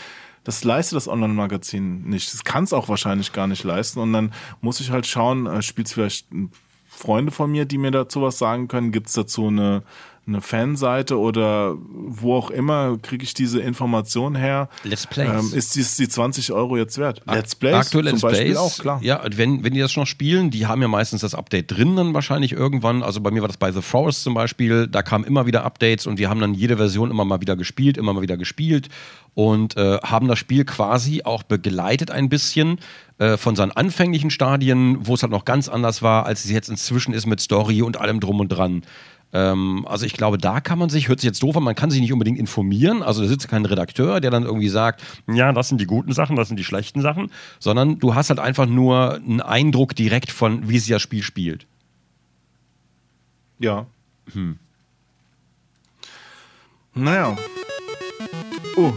[0.44, 2.32] das leistet das Online-Magazin nicht.
[2.32, 4.00] Das kann es auch wahrscheinlich gar nicht leisten.
[4.00, 6.50] Und dann muss ich halt schauen, äh, spielt vielleicht ein
[6.98, 8.92] Freunde von mir, die mir dazu was sagen können?
[8.92, 9.82] Gibt es dazu eine,
[10.26, 14.68] eine Fanseite oder wo auch immer kriege ich diese Information her?
[14.84, 15.52] Let's Plays.
[15.52, 17.22] Ähm, ist dies die 20 Euro jetzt wert?
[17.26, 19.00] Let's Plays Aktuell zum Let's Beispiel Plays, auch, klar.
[19.02, 22.14] Ja, wenn, wenn die das noch spielen, die haben ja meistens das Update drin dann
[22.14, 23.02] wahrscheinlich irgendwann.
[23.02, 26.06] Also bei mir war das bei The Forest zum Beispiel, da kamen immer wieder Updates
[26.06, 28.88] und wir haben dann jede Version immer mal wieder gespielt, immer mal wieder gespielt
[29.34, 32.80] und äh, haben das Spiel quasi auch begleitet ein bisschen
[33.18, 36.68] äh, von seinen anfänglichen Stadien, wo es halt noch ganz anders war, als es jetzt
[36.68, 38.82] inzwischen ist mit Story und allem drum und dran.
[39.32, 41.90] Ähm, also ich glaube, da kann man sich, hört sich jetzt doof an, man kann
[41.90, 43.02] sich nicht unbedingt informieren.
[43.02, 46.36] Also da sitzt kein Redakteur, der dann irgendwie sagt, ja, das sind die guten Sachen,
[46.36, 50.68] das sind die schlechten Sachen, sondern du hast halt einfach nur einen Eindruck direkt von,
[50.68, 51.66] wie sich das Spiel spielt.
[53.58, 53.86] Ja.
[54.32, 54.58] Hm.
[56.94, 57.36] Naja.
[58.76, 58.92] Oh.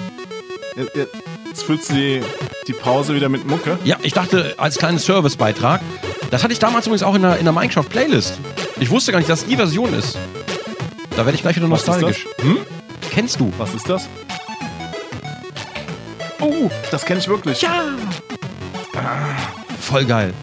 [1.51, 2.21] Jetzt füllst du die,
[2.65, 3.77] die Pause wieder mit Mucke.
[3.83, 5.81] Ja, ich dachte, als kleinen Servicebeitrag.
[6.29, 8.39] Das hatte ich damals übrigens auch in der, in der Minecraft-Playlist.
[8.79, 10.17] Ich wusste gar nicht, dass das die Version ist.
[11.09, 12.25] Da werde ich gleich wieder nostalgisch.
[12.39, 12.59] Hm?
[13.09, 13.51] Kennst du?
[13.57, 14.07] Was ist das?
[16.39, 17.61] Oh, das kenne ich wirklich.
[17.61, 17.83] Ja!
[19.81, 20.33] Voll geil.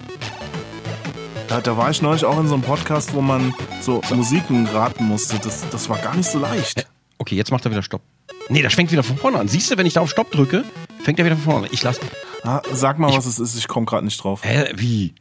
[1.48, 5.04] Da, da, war ich neulich auch in so einem Podcast, wo man so Musiken raten
[5.04, 5.38] musste.
[5.38, 6.86] Das, das war gar nicht so leicht.
[7.16, 8.02] Okay, jetzt macht er wieder Stopp.
[8.50, 9.48] Nee, das fängt wieder von vorne an.
[9.48, 10.64] Siehst du, wenn ich da auf Stopp drücke,
[11.02, 11.72] fängt er wieder von vorne an.
[11.72, 12.00] Ich lass.
[12.42, 13.56] Ah, sag mal, ich, was es ist.
[13.56, 14.40] Ich komme gerade nicht drauf.
[14.42, 15.14] Hä, wie?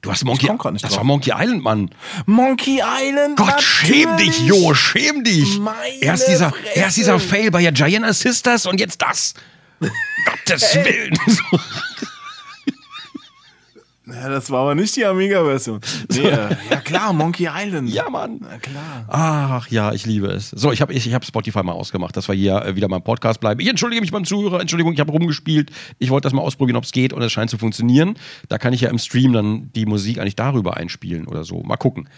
[0.00, 0.82] Du hast Monkey Island.
[0.82, 0.98] Das drauf.
[0.98, 1.90] war Monkey Island, Mann.
[2.26, 3.36] Monkey Island.
[3.36, 3.64] Gott, natürlich.
[3.66, 5.58] schäm dich, Jo, schäm dich.
[5.58, 9.32] Meine erst dieser, erst dieser Fail bei der Giant Sisters und jetzt das.
[10.26, 11.18] Gottes Willen.
[14.06, 15.80] Ja, das war aber nicht die Amiga-Version.
[16.10, 17.88] Nee, äh, ja klar, Monkey Island.
[17.88, 18.38] Ja, Mann.
[18.40, 19.06] Na klar.
[19.08, 20.50] Ach ja, ich liebe es.
[20.50, 22.96] So, ich habe ich, ich hab Spotify mal ausgemacht, dass wir hier äh, wieder mal
[22.96, 23.60] im Podcast bleiben.
[23.60, 25.70] Ich entschuldige mich beim Zuhörer, Entschuldigung, ich habe rumgespielt.
[25.98, 28.16] Ich wollte das mal ausprobieren, ob es geht und es scheint zu funktionieren.
[28.48, 31.62] Da kann ich ja im Stream dann die Musik eigentlich darüber einspielen oder so.
[31.62, 32.08] Mal gucken.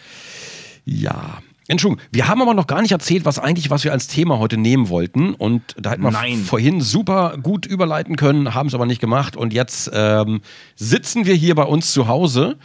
[0.85, 4.39] Ja, Entschuldigung, wir haben aber noch gar nicht erzählt, was eigentlich, was wir als Thema
[4.39, 5.35] heute nehmen wollten.
[5.35, 6.39] Und da hätten wir Nein.
[6.39, 9.37] vorhin super gut überleiten können, haben es aber nicht gemacht.
[9.37, 10.41] Und jetzt ähm,
[10.77, 12.57] sitzen wir hier bei uns zu Hause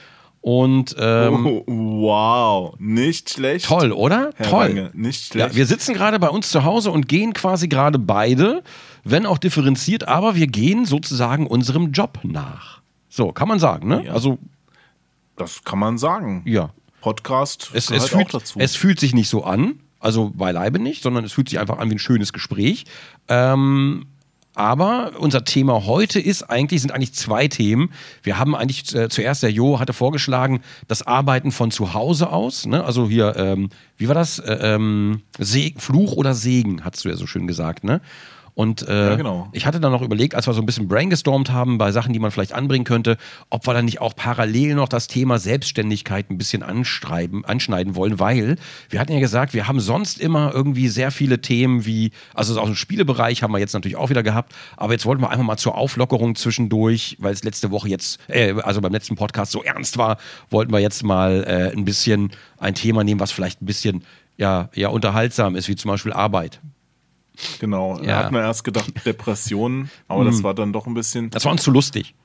[0.41, 3.65] und ähm, oh, wow, nicht schlecht.
[3.65, 4.31] Toll, oder?
[4.35, 4.67] Herr toll.
[4.67, 5.51] Lange, nicht schlecht.
[5.51, 8.63] Ja, wir sitzen gerade bei uns zu Hause und gehen quasi gerade beide,
[9.03, 12.81] wenn auch differenziert, aber wir gehen sozusagen unserem Job nach.
[13.07, 14.05] So, kann man sagen, ne?
[14.05, 14.13] Ja.
[14.13, 14.39] Also
[15.37, 16.43] das kann man sagen.
[16.45, 16.71] Ja.
[17.01, 18.59] Podcast es, es fühlt, dazu.
[18.59, 21.89] Es fühlt sich nicht so an, also beileibe nicht, sondern es fühlt sich einfach an
[21.89, 22.85] wie ein schönes Gespräch.
[23.27, 24.05] Ähm,
[24.53, 27.91] aber unser Thema heute ist eigentlich, sind eigentlich zwei Themen.
[28.21, 32.65] Wir haben eigentlich äh, zuerst, der Jo hatte vorgeschlagen, das Arbeiten von zu Hause aus.
[32.65, 32.83] Ne?
[32.83, 34.39] Also hier, ähm, wie war das?
[34.39, 35.21] Äh, ähm,
[35.77, 38.01] Fluch oder Segen, hast du ja so schön gesagt, ne?
[38.61, 39.49] Und äh, ja, genau.
[39.53, 42.19] ich hatte dann noch überlegt, als wir so ein bisschen brainstormt haben bei Sachen, die
[42.19, 43.17] man vielleicht anbringen könnte,
[43.49, 48.19] ob wir dann nicht auch parallel noch das Thema Selbstständigkeit ein bisschen anschreiben, anschneiden wollen,
[48.19, 48.57] weil
[48.91, 52.67] wir hatten ja gesagt, wir haben sonst immer irgendwie sehr viele Themen wie, also aus
[52.67, 55.57] dem Spielebereich haben wir jetzt natürlich auch wieder gehabt, aber jetzt wollten wir einfach mal
[55.57, 59.97] zur Auflockerung zwischendurch, weil es letzte Woche jetzt, äh, also beim letzten Podcast so ernst
[59.97, 60.17] war,
[60.51, 64.03] wollten wir jetzt mal äh, ein bisschen ein Thema nehmen, was vielleicht ein bisschen
[64.37, 66.59] ja, ja unterhaltsam ist, wie zum Beispiel Arbeit.
[67.59, 68.05] Genau, ja.
[68.05, 70.43] da hat man erst gedacht Depressionen, aber das hm.
[70.43, 71.29] war dann doch ein bisschen.
[71.29, 72.15] Das war uns zu lustig.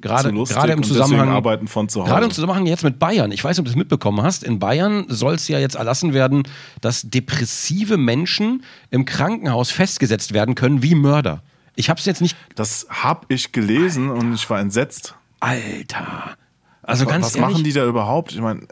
[0.00, 2.10] Gerade, zu lustig gerade im Zusammenhang arbeiten von zu Hause.
[2.10, 3.30] Gerade im Zusammenhang jetzt mit Bayern.
[3.30, 4.42] Ich weiß nicht, ob du das mitbekommen hast.
[4.42, 6.42] In Bayern soll es ja jetzt erlassen werden,
[6.80, 11.42] dass depressive Menschen im Krankenhaus festgesetzt werden können wie Mörder.
[11.76, 12.36] Ich habe es jetzt nicht.
[12.56, 14.20] Das habe ich gelesen Alter.
[14.20, 15.14] und ich war entsetzt.
[15.38, 16.36] Alter.
[16.82, 18.32] Also ganz Was ehrlich, machen die da überhaupt?
[18.32, 18.66] Ich meine,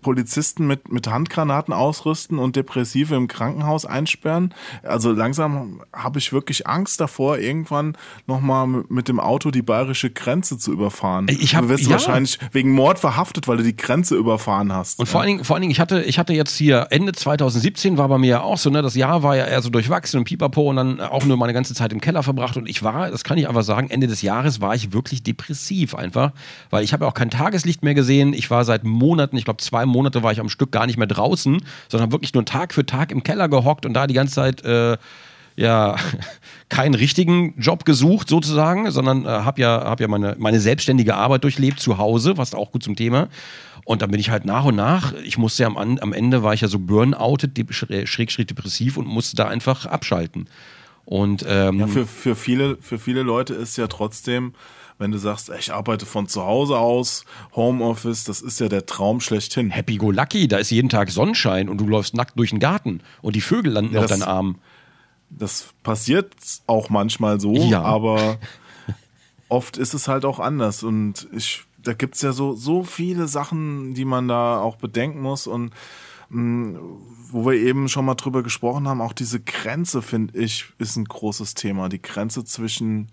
[0.00, 4.54] Polizisten mit, mit Handgranaten ausrüsten und Depressive im Krankenhaus einsperren.
[4.82, 10.58] Also langsam habe ich wirklich Angst davor, irgendwann nochmal mit dem Auto die bayerische Grenze
[10.58, 11.26] zu überfahren.
[11.28, 11.90] Ich hab, du wirst ja.
[11.90, 14.98] wahrscheinlich wegen Mord verhaftet, weil du die Grenze überfahren hast.
[14.98, 17.98] Und vor allen Dingen, vor allen Dingen ich, hatte, ich hatte jetzt hier Ende 2017
[17.98, 20.24] war bei mir ja auch so, ne, das Jahr war ja eher so durchwachsen und
[20.24, 23.24] pipapo und dann auch nur meine ganze Zeit im Keller verbracht und ich war, das
[23.24, 26.32] kann ich einfach sagen, Ende des Jahres war ich wirklich depressiv einfach,
[26.70, 28.32] weil ich habe ja auch kein Tageslicht mehr gesehen.
[28.32, 31.08] Ich war seit Monaten, ich glaube zwei Monate war ich am Stück gar nicht mehr
[31.08, 31.58] draußen,
[31.88, 34.96] sondern wirklich nur Tag für Tag im Keller gehockt und da die ganze Zeit äh,
[35.56, 35.96] ja
[36.68, 41.42] keinen richtigen Job gesucht sozusagen, sondern äh, habe ja, hab ja meine, meine selbstständige Arbeit
[41.42, 43.28] durchlebt zu Hause, was auch gut zum Thema.
[43.84, 46.54] Und dann bin ich halt nach und nach, ich musste ja am, am Ende war
[46.54, 50.48] ich ja so burnoutet, schräg, schräg depressiv und musste da einfach abschalten.
[51.08, 54.52] Und ähm, ja, für, für, viele, für viele Leute ist ja trotzdem
[54.98, 59.20] wenn du sagst, ich arbeite von zu Hause aus, Homeoffice, das ist ja der Traum
[59.20, 59.70] schlechthin.
[59.70, 63.00] Happy go lucky, da ist jeden Tag Sonnenschein und du läufst nackt durch den Garten
[63.22, 64.58] und die Vögel landen ja, auf deinen Armen.
[65.30, 66.34] Das passiert
[66.66, 67.82] auch manchmal so, ja.
[67.82, 68.38] aber
[69.48, 73.28] oft ist es halt auch anders und ich, da gibt es ja so, so viele
[73.28, 75.72] Sachen, die man da auch bedenken muss und
[76.30, 76.78] mh, mm,
[77.30, 81.04] wo wir eben schon mal drüber gesprochen haben, auch diese Grenze, finde ich, ist ein
[81.04, 81.90] großes Thema.
[81.90, 83.10] Die Grenze zwischen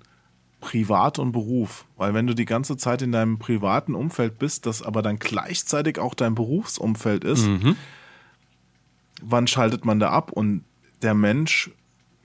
[0.66, 1.86] Privat und Beruf.
[1.96, 6.00] Weil wenn du die ganze Zeit in deinem privaten Umfeld bist, das aber dann gleichzeitig
[6.00, 7.76] auch dein Berufsumfeld ist, mhm.
[9.22, 10.32] wann schaltet man da ab?
[10.32, 10.64] Und
[11.04, 11.70] der Mensch,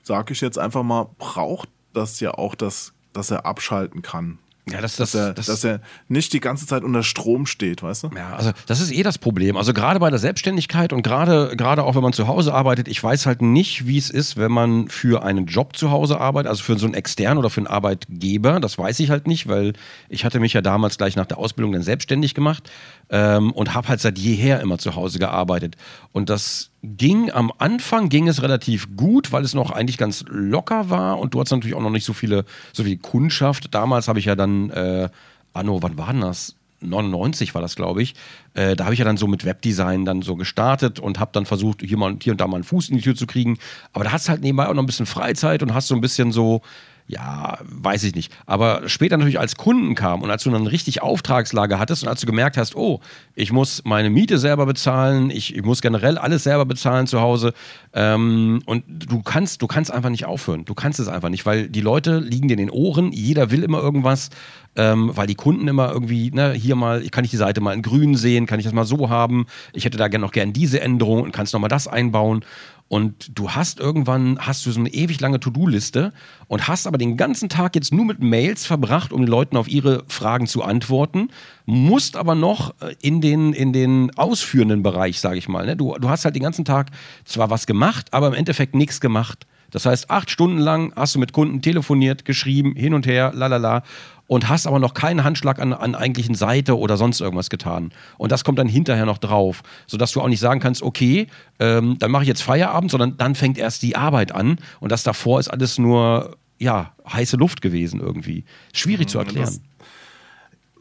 [0.03, 4.38] sage ich jetzt einfach mal, braucht das ja auch, dass, dass er abschalten kann.
[4.68, 7.83] Ja, das, das, dass, er, das, dass er nicht die ganze Zeit unter Strom steht,
[7.83, 8.11] weißt du?
[8.14, 9.57] Ja, also das ist eh das Problem.
[9.57, 13.03] Also gerade bei der Selbstständigkeit und gerade, gerade auch wenn man zu Hause arbeitet, ich
[13.03, 16.62] weiß halt nicht, wie es ist, wenn man für einen Job zu Hause arbeitet, also
[16.62, 18.61] für so einen externen oder für einen Arbeitgeber.
[18.61, 19.73] Das weiß ich halt nicht, weil
[20.09, 22.70] ich hatte mich ja damals gleich nach der Ausbildung dann selbstständig gemacht
[23.11, 25.77] ähm, und habe halt seit jeher immer zu Hause gearbeitet.
[26.12, 30.90] Und das ging am Anfang ging es relativ gut, weil es noch eigentlich ganz locker
[30.90, 33.75] war und du hast natürlich auch noch nicht so viele, so viel Kundschaft.
[33.75, 35.09] Damals habe ich ja dann, äh,
[35.53, 36.55] Anno, wann war denn das?
[36.81, 38.14] 99 war das, glaube ich.
[38.55, 41.47] Äh, da habe ich ja dann so mit Webdesign dann so gestartet und habe dann
[41.47, 43.59] versucht, hier, mal, hier und da mal einen Fuß in die Tür zu kriegen.
[43.93, 46.01] Aber da hast du halt nebenbei auch noch ein bisschen Freizeit und hast so ein
[46.01, 46.63] bisschen so,
[47.11, 48.33] ja, weiß ich nicht.
[48.47, 52.21] Aber später natürlich als Kunden kam und als du dann richtig Auftragslage hattest und als
[52.21, 53.01] du gemerkt hast, oh,
[53.35, 57.53] ich muss meine Miete selber bezahlen, ich, ich muss generell alles selber bezahlen zu Hause
[57.95, 60.65] ähm, und du kannst, du kannst einfach nicht aufhören.
[60.65, 63.65] Du kannst es einfach nicht, weil die Leute liegen dir in den Ohren, jeder will
[63.65, 64.31] immer irgendwas,
[64.77, 67.83] ähm, weil die Kunden immer irgendwie, ne, hier mal, kann ich die Seite mal in
[67.83, 70.81] grün sehen, kann ich das mal so haben, ich hätte da gerne noch gern diese
[70.81, 72.44] Änderung und kannst noch mal das einbauen.
[72.88, 76.12] Und du hast irgendwann, hast du so eine ewig lange To-Do-Liste
[76.48, 79.68] und hast aber den ganzen Tag jetzt nur mit Mails verbracht, um den Leuten auf
[79.68, 81.29] ihre Fragen zu antworten,
[81.66, 85.66] musst aber noch äh, in den, in den ausführenden Bereich, sage ich mal.
[85.66, 85.76] Ne?
[85.76, 86.90] Du, du hast halt den ganzen Tag
[87.24, 89.46] zwar was gemacht, aber im Endeffekt nichts gemacht.
[89.71, 93.83] Das heißt, acht Stunden lang hast du mit Kunden telefoniert, geschrieben, hin und her, lalala
[94.31, 97.91] und hast aber noch keinen Handschlag an, an eigentlichen Seite oder sonst irgendwas getan.
[98.17, 101.27] Und das kommt dann hinterher noch drauf, sodass du auch nicht sagen kannst, okay,
[101.59, 105.03] ähm, dann mache ich jetzt Feierabend, sondern dann fängt erst die Arbeit an und das
[105.03, 108.45] davor ist alles nur, ja, heiße Luft gewesen irgendwie.
[108.73, 109.61] Schwierig mhm, zu erklären.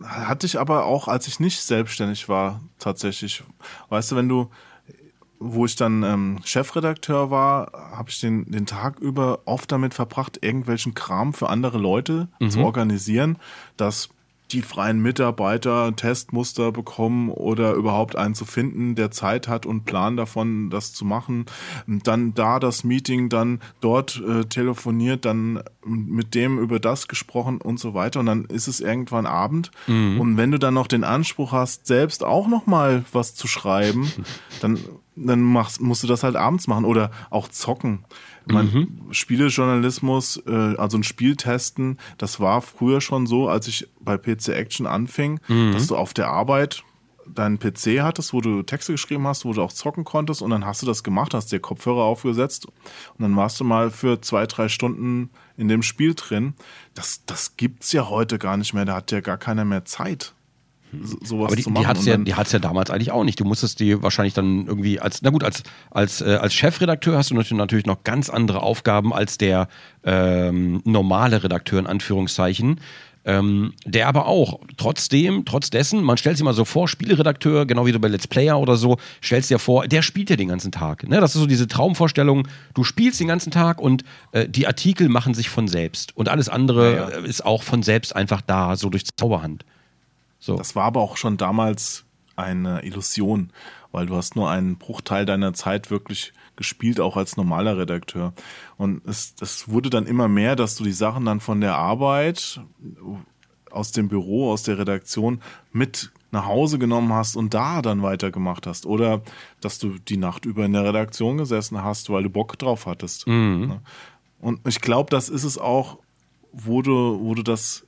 [0.04, 3.42] hatte ich aber auch, als ich nicht selbstständig war, tatsächlich.
[3.90, 4.52] Weißt du, wenn du
[5.40, 10.40] wo ich dann ähm, Chefredakteur war, habe ich den, den Tag über oft damit verbracht,
[10.42, 12.50] irgendwelchen Kram für andere Leute mhm.
[12.50, 13.38] zu organisieren,
[13.78, 14.10] dass
[14.52, 20.18] die freien Mitarbeiter Testmuster bekommen oder überhaupt einen zu finden, der Zeit hat und Plan
[20.18, 21.46] davon, das zu machen.
[21.88, 27.80] Dann da das Meeting, dann dort äh, telefoniert, dann mit dem über das gesprochen und
[27.80, 28.20] so weiter.
[28.20, 29.72] Und dann ist es irgendwann Abend.
[29.88, 30.20] Mhm.
[30.20, 34.12] Und wenn du dann noch den Anspruch hast, selbst auch noch mal was zu schreiben,
[34.62, 34.80] dann
[35.26, 38.06] dann machst, musst du das halt abends machen oder auch zocken.
[38.52, 39.14] Man, mhm.
[39.14, 44.50] Spielejournalismus, äh, also ein Spiel testen, das war früher schon so, als ich bei PC
[44.50, 45.72] Action anfing, mhm.
[45.74, 46.84] dass du auf der Arbeit
[47.34, 50.66] deinen PC hattest, wo du Texte geschrieben hast, wo du auch zocken konntest und dann
[50.66, 52.74] hast du das gemacht, hast dir Kopfhörer aufgesetzt und
[53.20, 56.54] dann warst du mal für zwei, drei Stunden in dem Spiel drin.
[56.96, 60.34] Das, das gibt's ja heute gar nicht mehr, da hat ja gar keiner mehr Zeit
[61.24, 61.84] sowas Aber die, zu machen.
[61.84, 63.40] Die hat es ja, die hat's ja damals eigentlich auch nicht.
[63.40, 67.32] Du musstest die wahrscheinlich dann irgendwie als, na gut, als, als, äh, als Chefredakteur hast
[67.32, 69.68] du natürlich noch ganz andere Aufgaben als der
[70.04, 72.80] ähm, normale Redakteur in Anführungszeichen.
[73.26, 77.86] Ähm, der aber auch trotzdem, trotz dessen, man stellt sich mal so vor, Spieleredakteur, genau
[77.86, 80.72] wie du bei Let's Player oder so, stellst dir vor, der spielt ja den ganzen
[80.72, 81.08] Tag.
[81.08, 81.20] Ne?
[81.20, 85.34] Das ist so diese Traumvorstellung, du spielst den ganzen Tag und äh, die Artikel machen
[85.34, 86.16] sich von selbst.
[86.16, 87.18] Und alles andere ja, ja.
[87.26, 89.66] ist auch von selbst einfach da, so durch Zauberhand.
[90.40, 90.56] So.
[90.56, 93.52] Das war aber auch schon damals eine Illusion,
[93.92, 98.34] weil du hast nur einen Bruchteil deiner Zeit wirklich gespielt, auch als normaler Redakteur.
[98.78, 102.62] Und es, es wurde dann immer mehr, dass du die Sachen dann von der Arbeit
[103.72, 108.68] aus dem Büro, aus der Redaktion mit nach Hause genommen hast und da dann weitergemacht
[108.68, 108.86] hast.
[108.86, 109.22] Oder
[109.62, 113.28] dass du die Nacht über in der Redaktion gesessen hast, weil du Bock drauf hattest.
[113.28, 113.68] Mhm.
[113.68, 113.82] Ne?
[114.40, 115.98] Und ich glaube, das ist es auch,
[116.52, 117.86] wo du, wo du das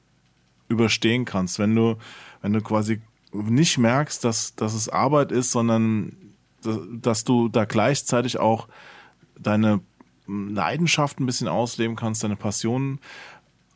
[0.70, 1.60] überstehen kannst.
[1.60, 1.98] Wenn du
[2.41, 3.01] wenn du quasi
[3.34, 6.15] nicht merkst, dass, dass es Arbeit ist, sondern
[6.63, 8.67] dass du da gleichzeitig auch
[9.39, 9.82] deine
[10.27, 12.99] Leidenschaft ein bisschen ausleben kannst, deine Passionen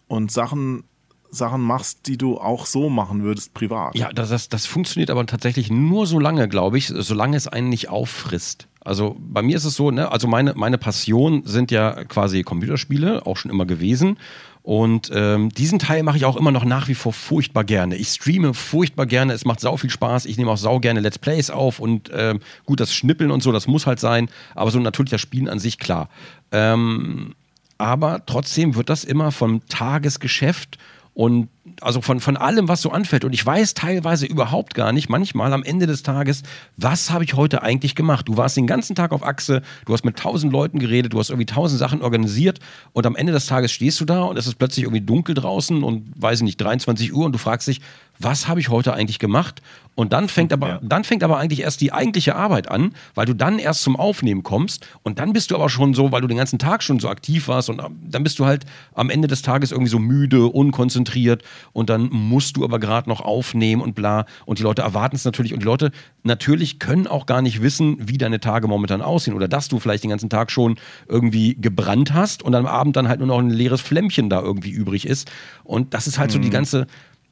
[0.07, 0.83] und Sachen
[1.31, 3.95] Sachen machst, die du auch so machen würdest, privat.
[3.95, 7.67] Ja, das, das, das funktioniert aber tatsächlich nur so lange, glaube ich, solange es einen
[7.67, 8.67] nicht auffrisst.
[8.79, 13.25] Also bei mir ist es so, ne, also meine, meine Passion sind ja quasi Computerspiele,
[13.25, 14.17] auch schon immer gewesen.
[14.65, 17.97] Und ähm, diesen Teil mache ich auch immer noch nach wie vor furchtbar gerne.
[17.97, 20.25] Ich streame furchtbar gerne, es macht sau viel Spaß.
[20.25, 23.51] Ich nehme auch sau gerne Let's Plays auf und ähm, gut, das Schnippeln und so,
[23.51, 24.27] das muss halt sein.
[24.55, 26.09] Aber so natürlich das Spielen an sich, klar.
[26.51, 27.35] Ähm,
[27.77, 30.79] aber trotzdem wird das immer vom Tagesgeschäft
[31.15, 31.47] und
[31.81, 33.23] also von, von allem, was so anfällt.
[33.23, 36.43] Und ich weiß teilweise überhaupt gar nicht, manchmal am Ende des Tages,
[36.77, 38.27] was habe ich heute eigentlich gemacht?
[38.27, 41.29] Du warst den ganzen Tag auf Achse, du hast mit tausend Leuten geredet, du hast
[41.29, 42.59] irgendwie tausend Sachen organisiert
[42.91, 45.83] und am Ende des Tages stehst du da und es ist plötzlich irgendwie dunkel draußen
[45.83, 47.79] und weiß ich nicht, 23 Uhr und du fragst dich,
[48.19, 49.61] was habe ich heute eigentlich gemacht?
[49.95, 50.79] Und dann fängt aber, ja.
[50.83, 54.43] dann fängt aber eigentlich erst die eigentliche Arbeit an, weil du dann erst zum Aufnehmen
[54.43, 57.07] kommst und dann bist du aber schon so, weil du den ganzen Tag schon so
[57.07, 61.43] aktiv warst und dann bist du halt am Ende des Tages irgendwie so müde, unkonzentriert
[61.71, 65.23] und dann musst du aber gerade noch aufnehmen und bla und die Leute erwarten es
[65.23, 65.91] natürlich und die Leute
[66.23, 70.03] natürlich können auch gar nicht wissen, wie deine Tage momentan aussehen oder dass du vielleicht
[70.03, 70.75] den ganzen Tag schon
[71.07, 74.71] irgendwie gebrannt hast und am Abend dann halt nur noch ein leeres Flämmchen da irgendwie
[74.71, 75.31] übrig ist
[75.63, 76.33] und das ist halt mhm.
[76.33, 76.53] so die mhm.
[76.53, 76.87] ganze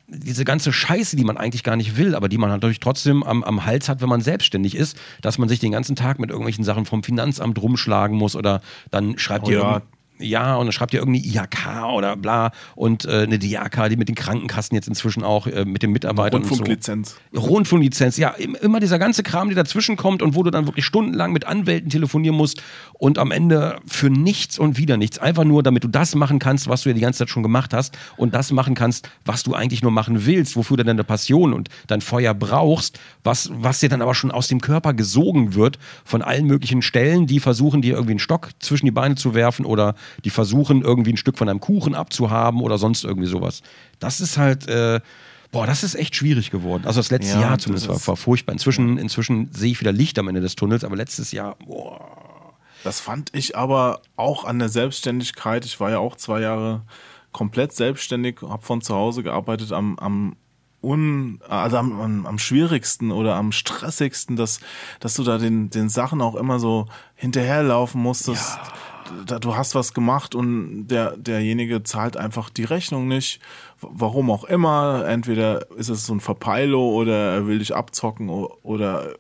[0.07, 3.43] diese ganze Scheiße, die man eigentlich gar nicht will, aber die man natürlich trotzdem am,
[3.43, 6.63] am Hals hat, wenn man selbstständig ist, dass man sich den ganzen Tag mit irgendwelchen
[6.63, 8.61] Sachen vom Finanzamt rumschlagen muss oder
[8.91, 9.81] dann schreibt oh, ihr ja
[10.19, 14.07] ja, und dann schreibt ihr irgendeine IHK oder bla und äh, eine DIAK, die mit
[14.07, 16.41] den Krankenkassen jetzt inzwischen auch äh, mit den Mitarbeitern.
[16.41, 17.17] Rundfunklizenz.
[17.31, 17.41] So.
[17.41, 21.33] Rundfunklizenz, ja, immer dieser ganze Kram, der dazwischen kommt und wo du dann wirklich stundenlang
[21.33, 22.61] mit Anwälten telefonieren musst
[23.03, 25.19] und am Ende für nichts und wieder nichts.
[25.19, 27.73] Einfach nur, damit du das machen kannst, was du ja die ganze Zeit schon gemacht
[27.73, 31.51] hast und das machen kannst, was du eigentlich nur machen willst, wofür du deine Passion
[31.51, 35.79] und dein Feuer brauchst, was, was dir dann aber schon aus dem Körper gesogen wird
[36.05, 39.65] von allen möglichen Stellen, die versuchen, dir irgendwie einen Stock zwischen die Beine zu werfen
[39.65, 43.63] oder die versuchen, irgendwie ein Stück von einem Kuchen abzuhaben oder sonst irgendwie sowas.
[43.99, 45.01] Das ist halt, äh,
[45.51, 46.83] boah, das ist echt schwierig geworden.
[46.85, 48.53] Also das letzte ja, Jahr zumindest war, war, furchtbar.
[48.53, 52.22] Inzwischen, inzwischen sehe ich wieder Licht am Ende des Tunnels, aber letztes Jahr, boah.
[52.83, 55.65] Das fand ich aber auch an der Selbstständigkeit.
[55.65, 56.83] Ich war ja auch zwei Jahre
[57.31, 60.35] komplett selbstständig, habe von zu Hause gearbeitet am, am
[60.81, 64.59] un, also am, am, am schwierigsten oder am stressigsten, dass,
[64.99, 68.57] dass du da den, den Sachen auch immer so hinterherlaufen musstest.
[68.57, 68.73] Ja
[69.39, 73.39] du hast was gemacht und der, derjenige zahlt einfach die Rechnung nicht.
[73.81, 75.05] Warum auch immer.
[75.05, 79.15] Entweder ist es so ein Verpeilo oder er will dich abzocken oder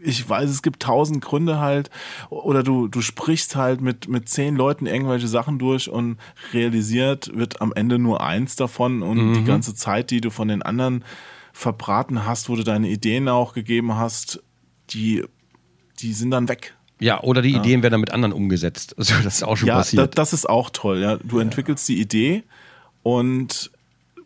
[0.00, 1.90] ich weiß, es gibt tausend Gründe halt.
[2.30, 6.18] Oder du, du sprichst halt mit, mit zehn Leuten irgendwelche Sachen durch und
[6.52, 9.34] realisiert wird am Ende nur eins davon und mhm.
[9.34, 11.04] die ganze Zeit, die du von den anderen
[11.52, 14.42] verbraten hast, wo du deine Ideen auch gegeben hast,
[14.90, 15.24] die,
[16.00, 16.76] die sind dann weg.
[17.00, 17.60] Ja, oder die ja.
[17.60, 18.94] Ideen werden dann mit anderen umgesetzt.
[18.98, 20.00] Also das ist auch schon ja, passiert.
[20.00, 21.00] Ja, das ist auch toll.
[21.00, 21.16] Ja.
[21.16, 21.42] Du ja.
[21.42, 22.44] entwickelst die Idee
[23.02, 23.70] und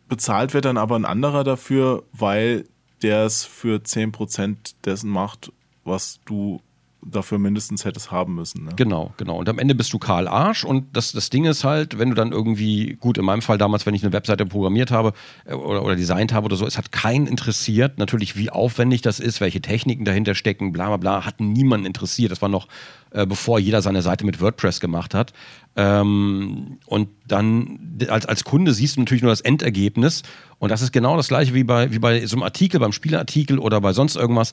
[0.09, 2.65] bezahlt wird dann aber ein anderer dafür, weil
[3.03, 5.53] der es für 10% dessen macht,
[5.85, 6.61] was du
[7.05, 8.65] dafür mindestens hättest haben müssen.
[8.65, 8.71] Ne?
[8.77, 9.37] Genau, genau.
[9.37, 12.15] Und am Ende bist du Karl Arsch und das, das Ding ist halt, wenn du
[12.15, 15.13] dann irgendwie, gut, in meinem Fall damals, wenn ich eine Webseite programmiert habe
[15.45, 19.19] äh, oder, oder designt habe oder so, es hat keinen interessiert, natürlich wie aufwendig das
[19.19, 22.31] ist, welche Techniken dahinter stecken, bla bla bla, hat niemanden interessiert.
[22.31, 22.69] Das war noch
[23.11, 25.33] äh, bevor jeder seine Seite mit WordPress gemacht hat.
[25.75, 30.23] Ähm, und dann als, als Kunde siehst du natürlich nur das Endergebnis.
[30.59, 33.59] Und das ist genau das gleiche wie bei, wie bei so einem Artikel, beim Spielartikel
[33.59, 34.53] oder bei sonst irgendwas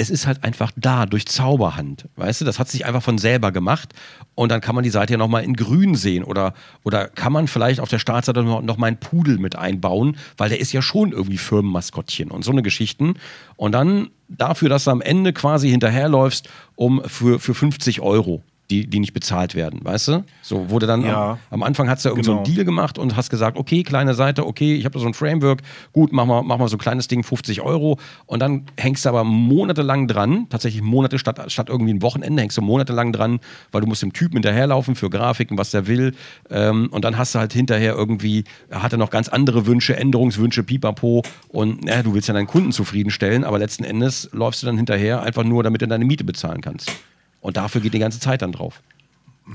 [0.00, 2.08] es ist halt einfach da, durch Zauberhand.
[2.16, 3.92] Weißt du, das hat sich einfach von selber gemacht.
[4.34, 6.24] Und dann kann man die Seite ja nochmal in grün sehen.
[6.24, 10.48] Oder, oder kann man vielleicht auf der Startseite noch, noch einen Pudel mit einbauen, weil
[10.48, 13.14] der ist ja schon irgendwie Firmenmaskottchen und so eine Geschichten.
[13.56, 18.86] Und dann dafür, dass du am Ende quasi hinterherläufst, um für, für 50 Euro die,
[18.86, 20.24] die nicht bezahlt werden, weißt du?
[20.42, 22.24] So wurde dann ja, am, am, Anfang hast du ja genau.
[22.24, 22.54] so einen genau.
[22.54, 25.62] Deal gemacht und hast gesagt, okay, kleine Seite, okay, ich habe da so ein Framework,
[25.92, 29.08] gut, mach mal, mach mal so ein kleines Ding, 50 Euro und dann hängst du
[29.08, 33.40] aber monatelang dran, tatsächlich Monate statt, statt irgendwie ein Wochenende, hängst du monatelang dran,
[33.72, 36.14] weil du musst dem Typen hinterherlaufen für Grafiken, was der will
[36.50, 40.62] ähm, und dann hast du halt hinterher irgendwie, er hatte noch ganz andere Wünsche, Änderungswünsche,
[40.62, 44.76] pipapo und ja, du willst ja deinen Kunden zufriedenstellen, aber letzten Endes läufst du dann
[44.76, 46.92] hinterher einfach nur, damit du deine Miete bezahlen kannst.
[47.40, 48.82] Und dafür geht die ganze Zeit dann drauf.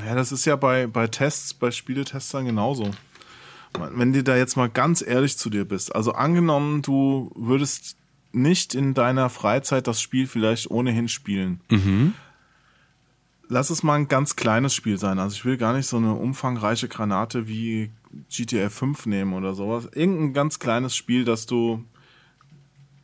[0.06, 2.92] Ja, das ist ja bei, bei Tests, bei Spieletestern genauso.
[3.78, 7.98] Wenn du da jetzt mal ganz ehrlich zu dir bist, also angenommen, du würdest
[8.32, 11.62] nicht in deiner Freizeit das Spiel vielleicht ohnehin spielen.
[11.70, 12.14] Mhm.
[13.48, 15.20] Lass es mal ein ganz kleines Spiel sein.
[15.20, 17.92] Also ich will gar nicht so eine umfangreiche Granate wie
[18.30, 19.88] GTA 5 nehmen oder sowas.
[19.94, 21.84] Irgendein ganz kleines Spiel, das du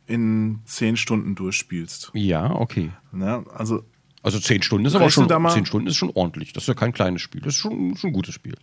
[0.06, 2.10] in zehn Stunden durchspielst.
[2.14, 2.90] Ja, okay.
[3.12, 3.84] Ja, also
[4.22, 6.52] also zehn Stunden ist aber schon, zehn Stunden ist schon ordentlich.
[6.52, 7.40] Das ist ja kein kleines Spiel.
[7.40, 8.54] Das ist schon, schon ein gutes Spiel.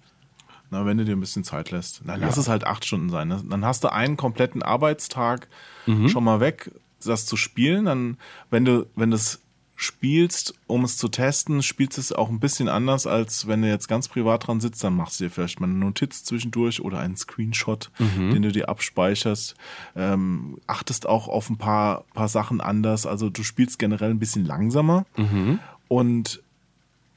[0.72, 2.02] Na, wenn du dir ein bisschen Zeit lässt.
[2.06, 2.28] Dann ja.
[2.28, 3.30] lass es halt acht Stunden sein.
[3.50, 5.48] Dann hast du einen kompletten Arbeitstag
[5.86, 6.08] mhm.
[6.10, 6.72] schon mal weg,
[7.04, 7.86] das zu spielen.
[7.86, 8.17] Dann,
[8.50, 9.41] wenn du, wenn das
[9.81, 13.87] spielst, um es zu testen, spielst es auch ein bisschen anders, als wenn du jetzt
[13.87, 17.15] ganz privat dran sitzt, dann machst du dir vielleicht mal eine Notiz zwischendurch oder einen
[17.15, 18.31] Screenshot, mhm.
[18.31, 19.55] den du dir abspeicherst.
[19.95, 23.05] Ähm, achtest auch auf ein paar, paar Sachen anders.
[23.05, 25.59] Also du spielst generell ein bisschen langsamer mhm.
[25.87, 26.43] und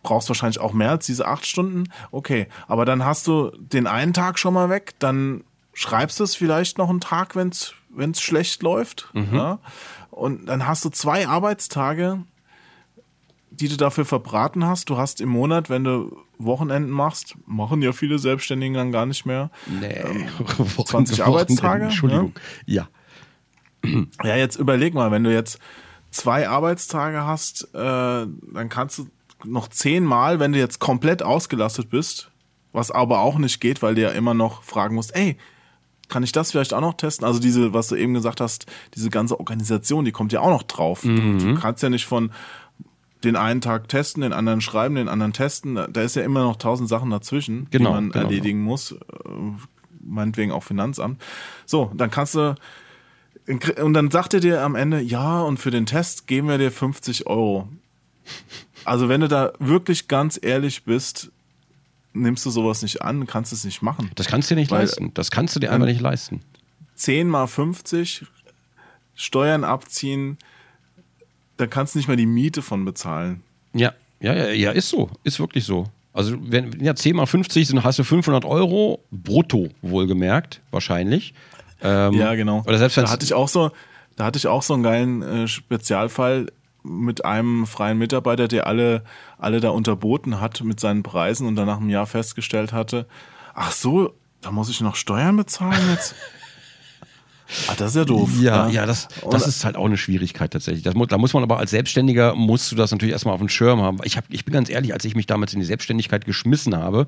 [0.04, 1.88] brauchst wahrscheinlich auch mehr als diese acht Stunden.
[2.12, 5.42] Okay, aber dann hast du den einen Tag schon mal weg, dann
[5.74, 9.10] schreibst du es vielleicht noch einen Tag, wenn es schlecht läuft.
[9.14, 9.34] Mhm.
[9.34, 9.58] Ja?
[10.12, 12.22] Und dann hast du zwei Arbeitstage,
[13.52, 14.90] die du dafür verbraten hast.
[14.90, 19.26] Du hast im Monat, wenn du Wochenenden machst, machen ja viele Selbstständigen dann gar nicht
[19.26, 19.50] mehr.
[19.68, 20.26] Nee, ähm,
[20.86, 21.84] 20 Arbeitstage.
[21.84, 22.32] Entschuldigung.
[22.66, 22.82] Ja.
[22.82, 22.88] ja.
[24.22, 25.58] Ja, jetzt überleg mal, wenn du jetzt
[26.12, 29.08] zwei Arbeitstage hast, äh, dann kannst du
[29.44, 32.30] noch zehnmal, wenn du jetzt komplett ausgelastet bist,
[32.72, 35.36] was aber auch nicht geht, weil du ja immer noch fragen musst, ey,
[36.08, 37.26] kann ich das vielleicht auch noch testen?
[37.26, 40.62] Also diese, was du eben gesagt hast, diese ganze Organisation, die kommt ja auch noch
[40.62, 41.04] drauf.
[41.04, 41.38] Mhm.
[41.38, 42.30] Du kannst ja nicht von
[43.24, 45.74] den einen Tag testen, den anderen schreiben, den anderen testen.
[45.90, 48.24] Da ist ja immer noch tausend Sachen dazwischen, Genau, die man genau.
[48.26, 48.92] erledigen muss.
[48.92, 48.96] Äh,
[50.04, 51.22] Meinetwegen auch Finanzamt.
[51.64, 52.56] So, dann kannst du
[53.82, 56.70] und dann sagt er dir am Ende, ja, und für den Test geben wir dir
[56.70, 57.68] 50 Euro.
[58.84, 61.30] Also wenn du da wirklich ganz ehrlich bist,
[62.12, 64.10] nimmst du sowas nicht an, kannst es nicht machen.
[64.16, 65.12] Das kannst du dir nicht Weil- leisten.
[65.14, 66.40] Das kannst du dir einfach nicht leisten.
[66.96, 68.26] 10 mal 50,
[69.14, 70.36] Steuern abziehen,
[71.62, 73.42] da kannst du nicht mal die Miete von bezahlen.
[73.72, 75.08] Ja, ja, ja, ja, ist so.
[75.22, 75.86] Ist wirklich so.
[76.12, 81.34] Also, wenn ja, 10 mal 50 sind, hast du 500 Euro brutto, wohlgemerkt, wahrscheinlich.
[81.80, 82.62] Ähm, Ja, genau.
[82.66, 83.70] Oder selbst da hatte ich auch so,
[84.16, 86.48] da hatte ich auch so einen geilen äh, Spezialfall
[86.82, 89.04] mit einem freien Mitarbeiter, der alle,
[89.38, 93.06] alle da unterboten hat mit seinen Preisen und dann nach einem Jahr festgestellt hatte,
[93.54, 96.16] ach so, da muss ich noch Steuern bezahlen jetzt.
[97.68, 98.30] ah, das ist ja doof.
[98.40, 100.82] Ja, ja, das, das ist halt auch eine Schwierigkeit tatsächlich.
[100.82, 103.80] Das, da muss man aber als Selbstständiger, musst du das natürlich erstmal auf dem Schirm
[103.80, 103.98] haben.
[104.04, 107.06] Ich, hab, ich bin ganz ehrlich, als ich mich damals in die Selbstständigkeit geschmissen habe,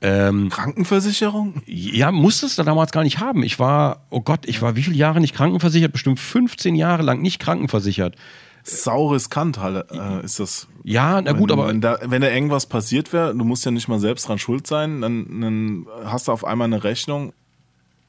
[0.00, 1.62] ähm, Krankenversicherung?
[1.66, 3.42] ja, musste es da damals gar nicht haben.
[3.42, 5.92] Ich war, oh Gott, ich war wie viele Jahre nicht krankenversichert?
[5.92, 8.14] Bestimmt 15 Jahre lang nicht krankenversichert.
[8.62, 10.68] Sau riskant halt, äh, ist das.
[10.84, 13.70] Ja, na gut, wenn, aber Wenn da, wenn da irgendwas passiert wäre, du musst ja
[13.70, 17.32] nicht mal selbst dran schuld sein, dann, dann hast du auf einmal eine Rechnung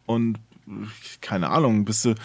[0.06, 0.40] und
[1.22, 2.16] keine Ahnung, bist du,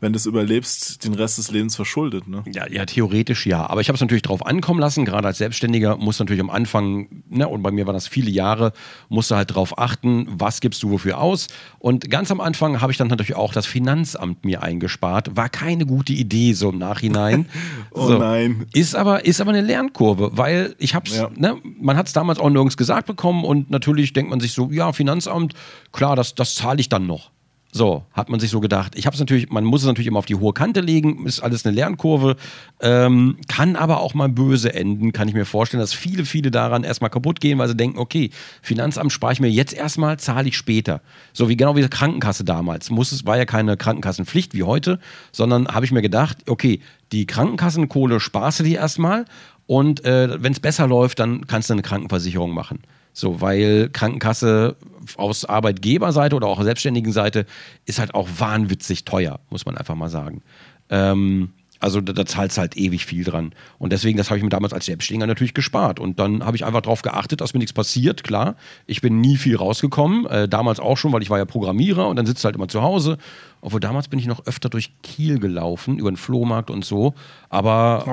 [0.00, 2.28] wenn du es überlebst, den Rest des Lebens verschuldet.
[2.28, 2.44] Ne?
[2.52, 3.66] Ja, ja, theoretisch ja.
[3.68, 5.04] Aber ich habe es natürlich drauf ankommen lassen.
[5.04, 8.30] Gerade als Selbstständiger musst du natürlich am Anfang, ne, und bei mir war das viele
[8.30, 8.72] Jahre,
[9.08, 11.48] musst du halt drauf achten, was gibst du wofür aus.
[11.78, 15.36] Und ganz am Anfang habe ich dann natürlich auch das Finanzamt mir eingespart.
[15.36, 17.46] War keine gute Idee so im Nachhinein.
[17.96, 18.18] Oh so.
[18.18, 18.66] nein.
[18.72, 21.30] Ist aber, ist aber eine Lernkurve, weil ich hab's, Ja.
[21.36, 24.68] ne, man hat es damals auch nirgends gesagt bekommen und natürlich denkt man sich so,
[24.72, 25.54] ja, Finanzamt,
[25.92, 27.30] klar, das, das zahle ich dann noch.
[27.76, 28.92] So, hat man sich so gedacht.
[28.94, 31.40] Ich habe es natürlich, man muss es natürlich immer auf die hohe Kante legen, ist
[31.40, 32.36] alles eine Lernkurve,
[32.80, 36.84] ähm, kann aber auch mal böse enden, kann ich mir vorstellen, dass viele, viele daran
[36.84, 38.30] erstmal kaputt gehen, weil sie denken, okay,
[38.62, 41.00] Finanzamt spare ich mir jetzt erstmal, zahle ich später.
[41.32, 42.90] So wie genau wie die Krankenkasse damals.
[42.90, 45.00] Muss es, war ja keine Krankenkassenpflicht wie heute,
[45.32, 46.78] sondern habe ich mir gedacht, okay,
[47.10, 49.24] die Krankenkassenkohle sparst du dir erstmal
[49.66, 52.78] und äh, wenn es besser läuft, dann kannst du eine Krankenversicherung machen.
[53.14, 54.76] So, weil Krankenkasse
[55.16, 57.46] aus Arbeitgeberseite oder auch selbstständigen Seite
[57.86, 60.42] ist halt auch wahnwitzig teuer, muss man einfach mal sagen.
[60.90, 63.52] Ähm, also da, da zahlst du halt ewig viel dran.
[63.78, 66.00] Und deswegen, das habe ich mir damals als Selbstständiger natürlich gespart.
[66.00, 68.56] Und dann habe ich einfach darauf geachtet, dass mir nichts passiert, klar.
[68.86, 72.16] Ich bin nie viel rausgekommen, äh, damals auch schon, weil ich war ja Programmierer und
[72.16, 73.18] dann sitzt halt immer zu Hause.
[73.60, 77.14] Obwohl damals bin ich noch öfter durch Kiel gelaufen, über den Flohmarkt und so.
[77.50, 78.04] Aber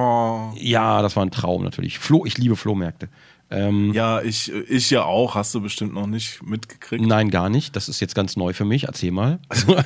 [0.53, 0.57] Oh.
[0.59, 1.97] ja, das war ein Traum natürlich.
[1.97, 3.07] Flo, ich liebe Flohmärkte.
[3.51, 7.05] Ähm, Ja, ich, ich ja auch, hast du bestimmt noch nicht mitgekriegt.
[7.05, 7.75] Nein, gar nicht.
[7.75, 8.85] Das ist jetzt ganz neu für mich.
[8.85, 9.39] Erzähl mal.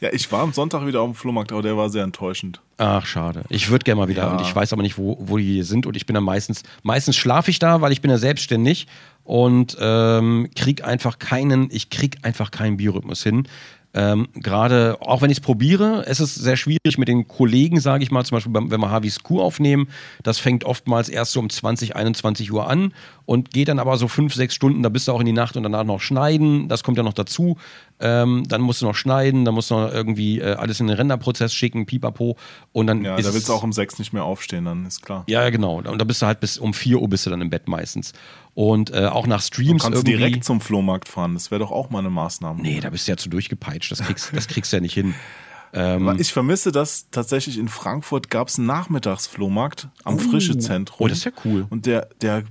[0.00, 2.60] Ja, ich war am Sonntag wieder auf dem Flohmarkt, aber der war sehr enttäuschend.
[2.78, 3.44] Ach, schade.
[3.50, 4.30] Ich würde gerne mal wieder Ja.
[4.32, 5.84] und ich weiß aber nicht, wo, wo die hier sind.
[5.86, 8.86] Und ich bin dann meistens, meistens schlafe ich da, weil ich bin ja selbstständig
[9.24, 13.46] und ähm, krieg einfach keinen, ich krieg einfach keinen Biorhythmus hin.
[13.92, 18.04] Ähm, Gerade, auch wenn ich es probiere, es ist sehr schwierig mit den Kollegen, sage
[18.04, 19.88] ich mal, zum Beispiel, wenn wir Harvey's Q aufnehmen,
[20.22, 22.94] das fängt oftmals erst so um 20, 21 Uhr an
[23.30, 25.56] und geht dann aber so fünf, sechs Stunden, da bist du auch in die Nacht
[25.56, 27.58] und danach noch schneiden, das kommt ja noch dazu.
[28.00, 30.96] Ähm, dann musst du noch schneiden, dann musst du noch irgendwie äh, alles in den
[30.96, 32.36] Renderprozess schicken, pipapo
[32.72, 34.84] und dann Ja, ist da es- willst du auch um sechs nicht mehr aufstehen, dann
[34.84, 35.22] ist klar.
[35.28, 35.76] ja, genau.
[35.78, 38.14] Und da bist du halt bis um 4 Uhr bist du dann im Bett meistens.
[38.54, 40.16] Und äh, auch nach Du Streams kannst irgendwie.
[40.16, 42.60] direkt zum Flohmarkt fahren, das wäre doch auch mal eine Maßnahme.
[42.60, 43.92] nee, da bist du ja zu durchgepeitscht.
[43.92, 45.14] Das kriegst, das kriegst du ja nicht hin.
[45.72, 51.04] Aber ich vermisse das tatsächlich in Frankfurt gab es einen Nachmittagsflohmarkt am Frischezentrum.
[51.04, 51.66] Oh, das ist ja cool.
[51.70, 52.42] Und der, der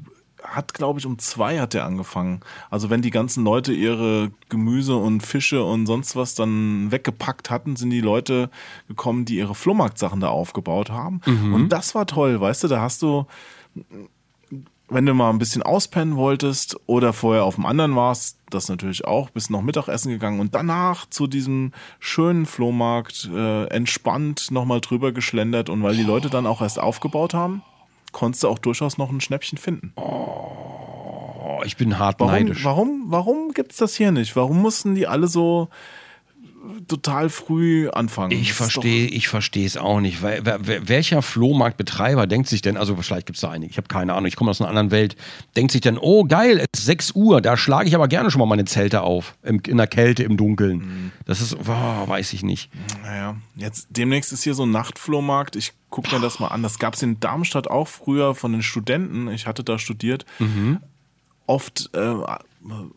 [0.43, 2.41] hat, glaube ich, um zwei hat der angefangen.
[2.69, 7.75] Also wenn die ganzen Leute ihre Gemüse und Fische und sonst was dann weggepackt hatten,
[7.75, 8.49] sind die Leute
[8.87, 11.21] gekommen, die ihre Flohmarktsachen da aufgebaut haben.
[11.25, 11.53] Mhm.
[11.53, 13.25] Und das war toll, weißt du, da hast du
[14.89, 19.05] wenn du mal ein bisschen auspennen wolltest oder vorher auf dem anderen warst, das natürlich
[19.05, 25.11] auch, bist noch Mittagessen gegangen und danach zu diesem schönen Flohmarkt äh, entspannt nochmal drüber
[25.11, 27.61] geschlendert und weil die Leute dann auch erst aufgebaut haben,
[28.11, 29.93] konntest du auch durchaus noch ein Schnäppchen finden.
[29.95, 32.63] Oh, ich bin hart Warum, neidisch.
[32.63, 34.35] warum, warum gibt's das hier nicht?
[34.35, 35.69] Warum mussten die alle so
[36.87, 38.31] total früh anfangen.
[38.31, 40.21] Ich verstehe, ich verstehe es auch nicht.
[40.21, 44.13] Weil, welcher Flohmarktbetreiber denkt sich denn, also vielleicht gibt es da einige, ich habe keine
[44.13, 45.15] Ahnung, ich komme aus einer anderen Welt,
[45.55, 48.39] denkt sich denn, oh geil, es ist 6 Uhr, da schlage ich aber gerne schon
[48.39, 50.77] mal meine Zelte auf, im, in der Kälte, im Dunkeln.
[50.77, 51.11] Mhm.
[51.25, 52.69] Das ist, oh, weiß ich nicht.
[53.03, 55.55] Naja, jetzt demnächst ist hier so ein Nachtflohmarkt.
[55.55, 56.63] Ich gucke mir das mal an.
[56.63, 59.29] Das gab es in Darmstadt auch früher von den Studenten.
[59.29, 60.25] Ich hatte da studiert.
[60.39, 60.79] Mhm.
[61.45, 62.13] Oft äh,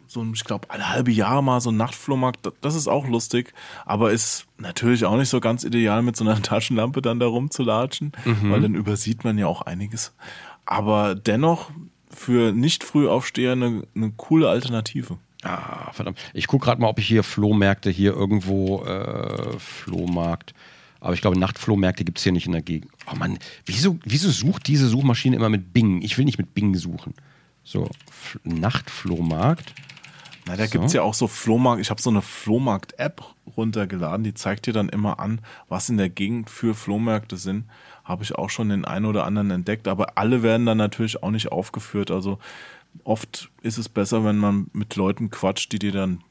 [0.06, 3.54] so, ich glaube, alle halbe Jahr mal so ein Nachtflohmarkt, das ist auch lustig,
[3.86, 8.12] aber ist natürlich auch nicht so ganz ideal, mit so einer Taschenlampe dann da rumzulatschen,
[8.24, 8.50] mhm.
[8.50, 10.14] weil dann übersieht man ja auch einiges.
[10.66, 11.70] Aber dennoch
[12.10, 15.18] für nicht Frühaufsteher eine, eine coole Alternative.
[15.42, 16.18] Ah, verdammt.
[16.34, 20.54] Ich gucke gerade mal, ob ich hier Flohmärkte hier irgendwo, äh, Flohmarkt.
[21.00, 22.92] Aber ich glaube, Nachtflohmärkte gibt es hier nicht in der Gegend.
[23.12, 26.00] Oh Mann, wieso, wieso sucht diese Suchmaschine immer mit Bing?
[26.02, 27.14] Ich will nicht mit Bing suchen.
[27.64, 27.88] So,
[28.44, 29.74] Nachtflohmarkt.
[30.46, 30.70] Na, da so.
[30.70, 31.80] gibt es ja auch so Flohmarkt.
[31.80, 33.22] Ich habe so eine Flohmarkt-App
[33.56, 37.64] runtergeladen, die zeigt dir dann immer an, was in der Gegend für Flohmärkte sind.
[38.04, 41.30] Habe ich auch schon den einen oder anderen entdeckt, aber alle werden dann natürlich auch
[41.30, 42.10] nicht aufgeführt.
[42.10, 42.38] Also
[43.04, 46.24] oft ist es besser, wenn man mit Leuten quatscht, die dir dann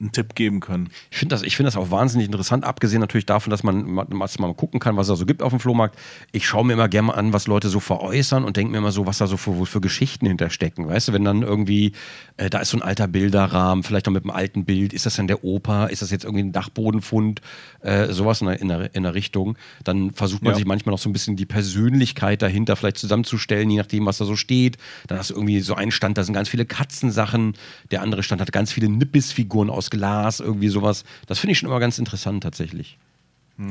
[0.00, 0.90] einen Tipp geben können.
[1.10, 4.50] Ich finde das, find das auch wahnsinnig interessant, abgesehen natürlich davon, dass man, dass man
[4.50, 5.96] mal gucken kann, was es da so gibt auf dem Flohmarkt.
[6.32, 9.06] Ich schaue mir immer gerne an, was Leute so veräußern und denke mir immer so,
[9.06, 10.88] was da so für, für Geschichten hinterstecken.
[10.88, 11.92] Weißt du, wenn dann irgendwie,
[12.36, 15.14] äh, da ist so ein alter Bilderrahmen, vielleicht noch mit einem alten Bild, ist das
[15.14, 17.40] dann der Opa, ist das jetzt irgendwie ein Dachbodenfund,
[17.80, 19.56] äh, sowas in der, in, der, in der Richtung.
[19.84, 20.56] Dann versucht man ja.
[20.56, 24.24] sich manchmal noch so ein bisschen die Persönlichkeit dahinter vielleicht zusammenzustellen, je nachdem, was da
[24.24, 24.76] so steht.
[25.06, 27.54] Dann hast du irgendwie so einen Stand, da sind ganz viele Katzensachen,
[27.92, 31.04] der andere Stand hat ganz viele Nippesfiguren aus aus Glas, irgendwie sowas.
[31.26, 32.98] Das finde ich schon immer ganz interessant tatsächlich.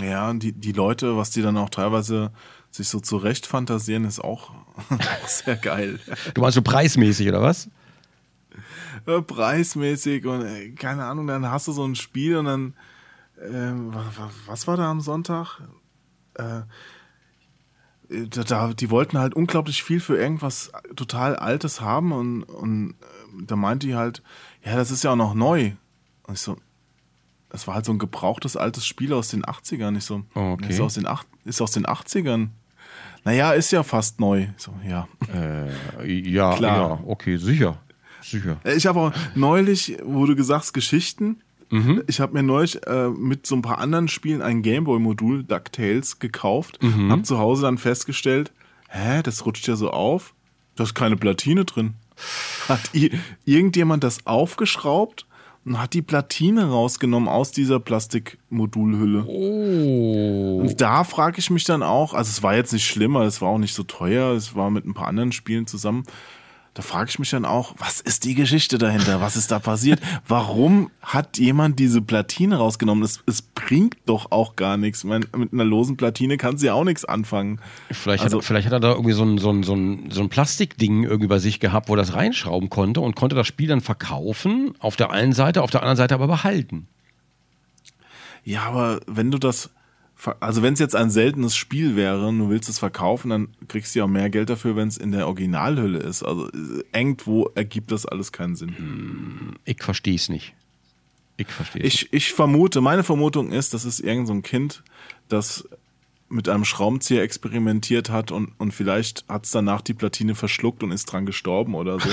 [0.01, 2.31] Ja, die, die Leute, was die dann auch teilweise
[2.71, 4.51] sich so zurecht fantasieren, ist auch,
[4.89, 5.99] auch sehr geil.
[6.33, 7.69] Du meinst so preismäßig, oder was?
[9.05, 12.73] Ja, preismäßig und äh, keine Ahnung, dann hast du so ein Spiel und dann,
[13.37, 13.73] äh,
[14.45, 15.61] was, war da am Sonntag?
[16.35, 16.61] Äh,
[18.29, 23.55] da, die wollten halt unglaublich viel für irgendwas total Altes haben und, und äh, da
[23.55, 24.21] meinte die halt,
[24.63, 25.73] ja, das ist ja auch noch neu.
[26.27, 26.57] Und ich so,
[27.49, 29.95] das war halt so ein gebrauchtes altes Spiel aus den 80ern.
[29.97, 30.69] Ich so, oh, okay.
[30.69, 31.07] ist, aus den
[31.45, 32.49] ist aus den 80ern.
[33.25, 34.47] Naja, ist ja fast neu.
[34.57, 35.07] So, ja.
[35.33, 36.77] Äh, ja, Klar.
[36.77, 37.77] ja, okay, sicher.
[38.21, 38.57] Sicher.
[38.63, 41.41] Äh, ich habe auch neulich, wo du gesagt Geschichten.
[41.69, 42.03] Mhm.
[42.07, 46.81] Ich habe mir neulich äh, mit so ein paar anderen Spielen ein Gameboy-Modul, DuckTales, gekauft.
[46.81, 47.11] Mhm.
[47.11, 48.51] Hab zu Hause dann festgestellt,
[48.89, 50.33] hä, das rutscht ja so auf.
[50.75, 51.93] Da ist keine Platine drin.
[52.67, 52.91] Hat
[53.45, 55.27] irgendjemand das aufgeschraubt
[55.65, 59.25] und hat die Platine rausgenommen aus dieser Plastikmodulhülle.
[59.25, 60.59] Oh.
[60.61, 63.49] Und da frage ich mich dann auch, also es war jetzt nicht schlimmer, es war
[63.49, 66.03] auch nicht so teuer, es war mit ein paar anderen Spielen zusammen
[66.73, 69.21] da frage ich mich dann auch, was ist die Geschichte dahinter?
[69.21, 69.99] Was ist da passiert?
[70.27, 73.03] Warum hat jemand diese Platine rausgenommen?
[73.03, 75.03] Es, es bringt doch auch gar nichts.
[75.03, 77.59] Meine, mit einer losen Platine kann sie auch nichts anfangen.
[77.91, 80.21] Vielleicht, also, hat, vielleicht hat er da irgendwie so ein, so, ein, so, ein, so
[80.21, 83.67] ein Plastikding irgendwie bei sich gehabt, wo er das reinschrauben konnte und konnte das Spiel
[83.67, 86.87] dann verkaufen, auf der einen Seite, auf der anderen Seite aber behalten.
[88.43, 89.69] Ja, aber wenn du das
[90.39, 93.93] also wenn es jetzt ein seltenes Spiel wäre und du willst es verkaufen, dann kriegst
[93.93, 96.23] du ja auch mehr Geld dafür, wenn es in der Originalhülle ist.
[96.23, 98.77] Also äh, irgendwo ergibt das alles keinen Sinn.
[98.77, 100.53] Hm, ich verstehe es nicht.
[101.37, 104.83] Ich verstehe ich, ich vermute, meine Vermutung ist, das ist irgend so ein Kind,
[105.29, 105.67] das
[106.29, 110.91] mit einem Schraubenzieher experimentiert hat und, und vielleicht hat es danach die Platine verschluckt und
[110.91, 112.09] ist dran gestorben oder so.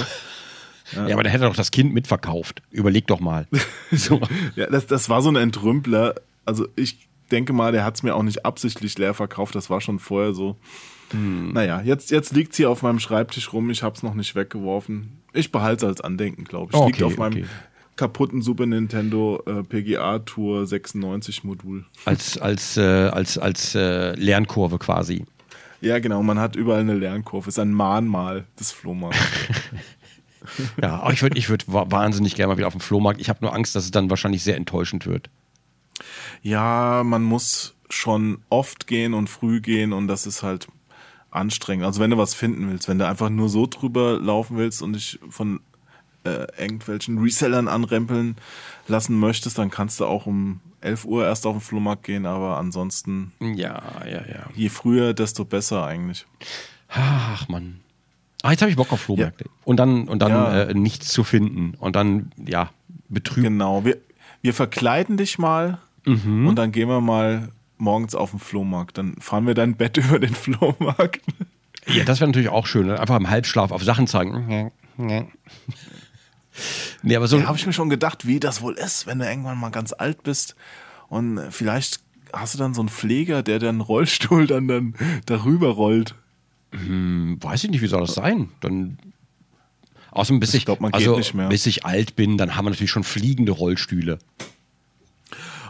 [0.92, 1.08] Ja.
[1.08, 2.62] ja, aber da hätte doch das Kind mitverkauft.
[2.70, 3.46] Überleg doch mal.
[3.92, 4.20] so.
[4.56, 6.16] Ja, das, das war so ein Entrümpler.
[6.44, 9.80] Also ich denke mal, der hat es mir auch nicht absichtlich leer verkauft, das war
[9.80, 10.56] schon vorher so.
[11.12, 11.52] Hm.
[11.52, 15.20] Naja, jetzt, jetzt liegt sie auf meinem Schreibtisch rum, ich habe es noch nicht weggeworfen.
[15.32, 16.76] Ich behalte es als Andenken, glaube ich.
[16.76, 17.46] Okay, liegt auf meinem okay.
[17.96, 21.84] kaputten Super Nintendo äh, PGA Tour 96 Modul.
[22.04, 25.24] Als, als, äh, als, als äh, Lernkurve quasi.
[25.80, 27.48] Ja, genau, man hat überall eine Lernkurve.
[27.48, 29.18] Ist ein Mahnmal des Flohmarkts.
[30.82, 33.20] ja, aber ich würde ich würd wahnsinnig gerne mal wieder auf den Flohmarkt.
[33.20, 35.30] Ich habe nur Angst, dass es dann wahrscheinlich sehr enttäuschend wird
[36.42, 40.68] ja, man muss schon oft gehen und früh gehen und das ist halt
[41.30, 41.84] anstrengend.
[41.84, 44.94] Also wenn du was finden willst, wenn du einfach nur so drüber laufen willst und
[44.94, 45.60] dich von
[46.24, 48.36] äh, irgendwelchen Resellern anrempeln
[48.88, 52.58] lassen möchtest, dann kannst du auch um 11 Uhr erst auf den Flohmarkt gehen, aber
[52.58, 54.46] ansonsten ja, ja, ja.
[54.54, 56.26] Je früher, desto besser eigentlich.
[56.88, 57.80] Ach Mann.
[58.42, 59.44] Ah, jetzt habe ich Bock auf Flohmärkte.
[59.44, 59.50] Ja.
[59.64, 60.62] Und dann, und dann ja.
[60.62, 61.74] äh, nichts zu finden.
[61.78, 62.70] Und dann, ja,
[63.08, 63.42] betrüben.
[63.42, 63.84] Genau.
[63.84, 63.98] Wir,
[64.40, 66.46] wir verkleiden dich mal Mhm.
[66.46, 68.98] Und dann gehen wir mal morgens auf den Flohmarkt.
[68.98, 71.20] Dann fahren wir dein Bett über den Flohmarkt.
[71.86, 72.90] Ja, das wäre natürlich auch schön.
[72.90, 74.70] Einfach im Halbschlaf auf Sachen zeigen.
[77.02, 77.38] nee, aber so.
[77.38, 79.92] Ja, habe ich mir schon gedacht, wie das wohl ist, wenn du irgendwann mal ganz
[79.92, 80.56] alt bist
[81.08, 82.00] und vielleicht
[82.32, 84.94] hast du dann so einen Pfleger, der den Rollstuhl dann, dann
[85.26, 86.14] darüber rollt.
[86.72, 88.50] Hm, weiß ich nicht, wie soll das sein?
[88.60, 88.98] Dann
[90.12, 92.90] Außerdem, bis ich, glaub, man geht also, bis ich alt bin, dann haben wir natürlich
[92.90, 94.18] schon fliegende Rollstühle.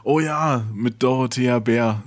[0.04, 2.02] Oh ja, mit Dorothea Bär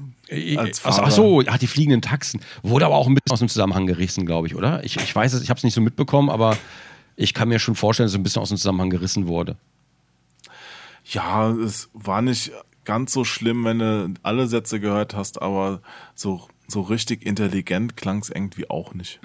[0.58, 2.42] als Ach, ach so, ja, die fliegenden Taxen.
[2.64, 4.84] Wurde aber auch ein bisschen aus dem Zusammenhang gerissen, glaube ich, oder?
[4.84, 6.58] Ich, ich weiß es, ich habe es nicht so mitbekommen, aber
[7.16, 9.58] ich kann mir schon vorstellen, dass es ein bisschen aus dem Zusammenhang gerissen wurde.
[11.06, 12.52] Ja, es war nicht
[12.86, 15.82] ganz so schlimm, wenn du alle Sätze gehört hast, aber
[16.16, 19.20] so, so richtig intelligent klang es irgendwie auch nicht.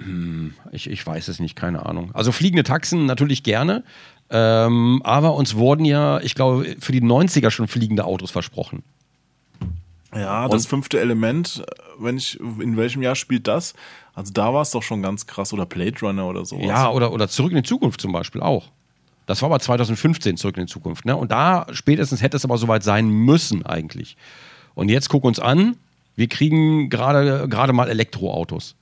[0.71, 2.11] Ich, ich weiß es nicht, keine Ahnung.
[2.13, 3.83] Also fliegende Taxen natürlich gerne,
[4.29, 8.83] ähm, aber uns wurden ja, ich glaube, für die 90er schon fliegende Autos versprochen.
[10.13, 11.63] Ja, das fünfte Element,
[11.99, 13.73] wenn ich, in welchem Jahr spielt das?
[14.13, 16.65] Also da war es doch schon ganz krass oder Blade Runner oder sowas.
[16.65, 18.69] Ja, oder, oder Zurück in die Zukunft zum Beispiel auch.
[19.27, 21.05] Das war aber 2015 Zurück in die Zukunft.
[21.05, 21.15] Ne?
[21.15, 24.17] Und da spätestens hätte es aber soweit sein müssen eigentlich.
[24.73, 25.77] Und jetzt guck uns an,
[26.15, 28.75] wir kriegen gerade gerade mal Elektroautos.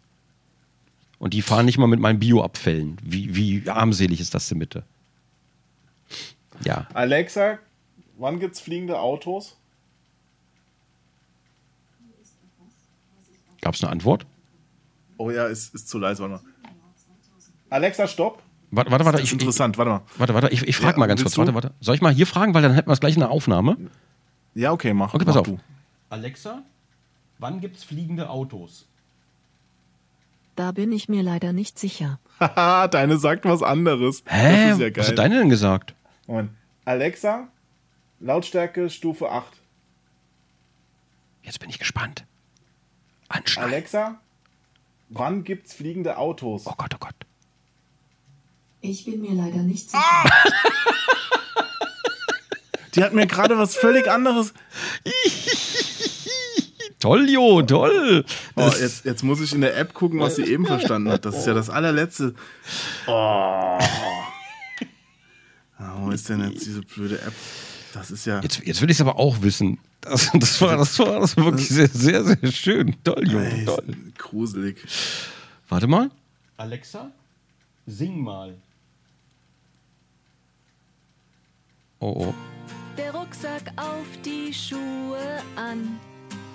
[1.19, 2.97] Und die fahren nicht mal mit meinen Bioabfällen.
[3.03, 4.83] Wie, wie armselig ist das denn bitte?
[6.63, 6.87] Ja.
[6.93, 7.59] Alexa,
[8.17, 9.57] wann gibt's fliegende Autos?
[13.61, 14.25] Gab es eine Antwort?
[15.17, 16.51] Oh ja, ist, ist zu leise, warte mal.
[17.69, 18.41] Alexa, stopp.
[18.71, 19.21] Warte, warte, warte.
[19.21, 20.01] Ich, interessant, warte mal.
[20.17, 20.49] warte, warte.
[20.49, 21.37] Ich, ich frage Ja, mal ganz kurz.
[21.37, 21.55] Warte, du?
[21.55, 21.71] warte.
[21.79, 23.77] Soll ich mal hier fragen, weil dann hätten wir es gleich in der Aufnahme.
[24.53, 25.13] Ja, okay, mach.
[25.13, 25.47] Okay, pass mach auf.
[25.47, 25.59] Du.
[26.09, 26.61] Alexa,
[27.39, 28.87] wann gibt es fliegende Autos?
[30.55, 32.19] Da bin ich mir leider nicht sicher.
[32.39, 34.23] Haha, deine sagt was anderes.
[34.25, 34.69] Hä?
[34.69, 35.07] Das ist ja Was geil.
[35.07, 35.93] hat deine denn gesagt?
[36.27, 36.51] Moment.
[36.85, 37.47] Alexa,
[38.19, 39.45] Lautstärke Stufe 8.
[41.41, 42.25] Jetzt bin ich gespannt.
[43.29, 43.73] Anschneiden.
[43.73, 44.19] Alexa,
[45.09, 46.67] wann gibt's fliegende Autos?
[46.67, 47.15] Oh Gott, oh Gott.
[48.81, 50.03] Ich bin mir leider nicht sicher.
[52.95, 54.53] Die hat mir gerade was völlig anderes.
[56.99, 58.25] Toll, Jo, toll.
[58.55, 61.25] Oh, jetzt, jetzt muss ich in der App gucken, was sie eben verstanden hat.
[61.25, 62.33] Das ist ja das allerletzte.
[63.05, 63.77] Oh.
[65.77, 67.33] Ah, wo ist denn jetzt diese blöde App?
[67.93, 68.41] Das ist ja.
[68.41, 69.79] Jetzt, jetzt will ich es aber auch wissen.
[70.01, 72.95] Das, das, war, das, war, das war wirklich sehr, sehr, sehr schön.
[73.03, 73.83] Toll, Ey, toll.
[74.17, 74.77] gruselig.
[75.69, 76.09] Warte mal.
[76.57, 77.11] Alexa,
[77.85, 78.55] sing mal.
[81.99, 82.33] Oh, oh.
[82.97, 85.99] Der Rucksack auf die Schuhe an.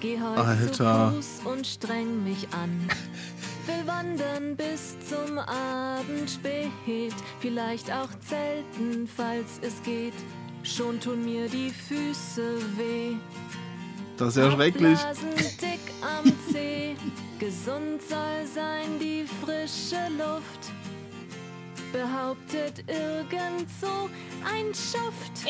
[0.01, 1.13] Geh heute Alter.
[1.13, 2.89] Fuß und streng mich an.
[3.67, 7.15] Will wandern bis zum Abend spät.
[7.41, 10.15] Vielleicht auch zelten, falls es geht.
[10.65, 13.17] Schon tun mir die Füße weh.
[14.17, 14.99] Das ist ja schrecklich.
[15.61, 16.97] Dick am Zeh.
[17.39, 20.71] Gesund soll sein die frische Luft.
[21.93, 24.09] Behauptet irgend so
[24.45, 25.45] ein Schuft.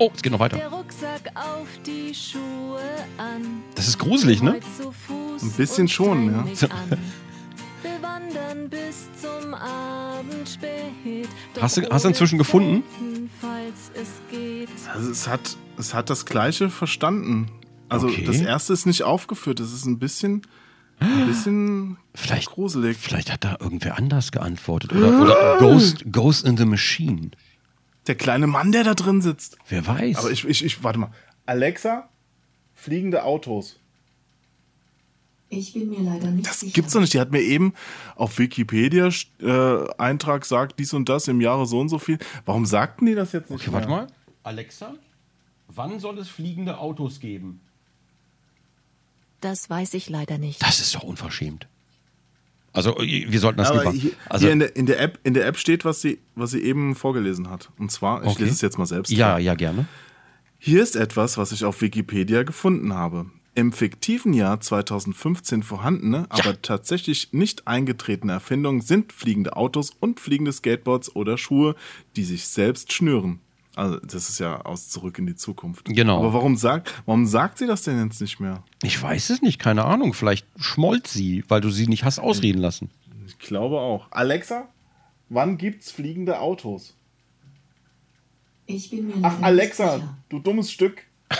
[0.00, 0.56] Oh, es geht noch weiter.
[0.56, 2.80] Der Rucksack auf die Schuhe
[3.16, 3.62] an.
[3.74, 4.60] Das ist gruselig, ne?
[5.42, 6.44] Ein bisschen schon, ja.
[11.60, 12.82] Hast du- hast du inzwischen gefunden?
[14.92, 17.50] Also es hat, es hat das Gleiche verstanden.
[17.88, 18.24] Also Okay.
[18.24, 19.60] das erste ist nicht aufgeführt.
[19.60, 20.42] Das ist ein bisschen,
[21.00, 22.96] ein bisschen Vielleicht- gruselig.
[22.98, 24.92] Vielleicht hat da irgendwer anders geantwortet.
[24.92, 27.30] Oder, oder Ghost, Ghost in the Machine.
[28.08, 29.58] Der kleine Mann, der da drin sitzt.
[29.68, 30.16] Wer weiß.
[30.16, 31.10] Aber ich, ich, ich warte mal.
[31.46, 32.08] Alexa,
[32.74, 33.78] fliegende Autos.
[35.50, 37.14] Ich bin mir leider nicht Das gibt's doch nicht.
[37.14, 37.74] Die hat mir eben
[38.16, 42.18] auf Wikipedia äh, Eintrag sagt dies und das im Jahre so und so viel.
[42.44, 43.60] Warum sagten die das jetzt nicht?
[43.60, 43.80] okay, mehr?
[43.80, 44.06] warte mal.
[44.42, 44.94] Alexa,
[45.68, 47.60] wann soll es fliegende Autos geben?
[49.40, 50.62] Das weiß ich leider nicht.
[50.62, 51.68] Das ist doch unverschämt.
[52.72, 53.92] Also, wir sollten das Aber lieber.
[53.92, 56.50] hier, Also, hier in, der, in, der App, in der App steht, was sie, was
[56.50, 57.70] sie eben vorgelesen hat.
[57.78, 58.42] Und zwar, ich Okay.
[58.44, 59.10] lese es jetzt mal selbst.
[59.10, 59.38] ja, vor.
[59.40, 59.86] ja, gerne.
[60.58, 63.26] Hier ist etwas, was ich auf Wikipedia gefunden habe.
[63.54, 70.52] Im fiktiven Jahr 2015 vorhandene, aber tatsächlich nicht eingetretene Erfindungen sind fliegende Autos und fliegende
[70.52, 71.74] Skateboards oder Schuhe,
[72.14, 73.40] die sich selbst schnüren.
[73.78, 75.84] Also, das ist ja aus Zurück in die Zukunft.
[75.84, 76.18] Genau.
[76.18, 78.64] Aber warum sagt, warum sagt sie das denn jetzt nicht mehr?
[78.82, 80.14] Ich weiß es nicht, keine Ahnung.
[80.14, 82.90] Vielleicht schmollt sie, weil du sie nicht hast ausreden lassen.
[83.28, 84.08] Ich glaube auch.
[84.10, 84.66] Alexa,
[85.28, 86.96] wann gibt's fliegende Autos?
[88.66, 90.16] Ich bin mir Ach, leider Alexa, nicht sicher.
[90.28, 91.02] du dummes Stück.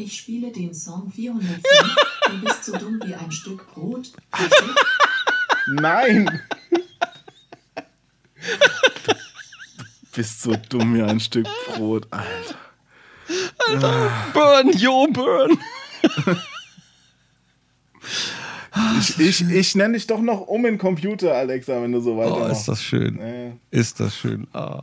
[0.00, 1.60] Ich spiele den Song 405.
[2.30, 4.12] du bist so dumm wie ein Stück Brot.
[5.66, 6.40] Nein!
[10.18, 12.56] Du bist so dumm wie ein Stück Brot, Alter.
[14.34, 15.56] Burn, yo, burn!
[18.98, 22.18] Ich, ich, ich nenne dich doch noch um in Computer, Alexa, wenn du so Oh,
[22.18, 22.62] weitermachst.
[22.62, 23.14] ist das schön.
[23.14, 23.52] Nee.
[23.70, 24.48] Ist das schön.
[24.52, 24.82] Ah.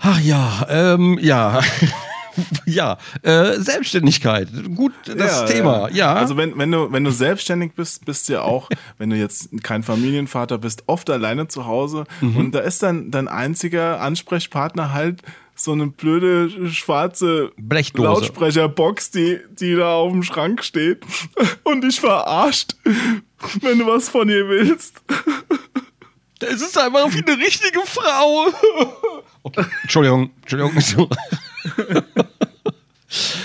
[0.00, 1.60] Ach ja, ähm, ja.
[2.66, 4.48] Ja, äh, Selbstständigkeit.
[4.74, 6.14] Gut, das Ja, Thema, ja.
[6.14, 8.68] Also wenn, wenn du, wenn du selbstständig bist, bist du ja auch,
[8.98, 12.36] wenn du jetzt kein Familienvater bist, oft alleine zu Hause Mhm.
[12.36, 15.22] und da ist dann dein einziger Ansprechpartner halt
[15.54, 18.06] so eine blöde schwarze Blechdose.
[18.08, 21.04] Lautsprecherbox, die, die da auf dem Schrank steht
[21.64, 22.76] und dich verarscht,
[23.62, 25.02] wenn du was von ihr willst.
[26.40, 28.46] Es ist einfach wie eine richtige Frau.
[29.44, 29.64] Okay.
[29.82, 31.08] Entschuldigung, Entschuldigung.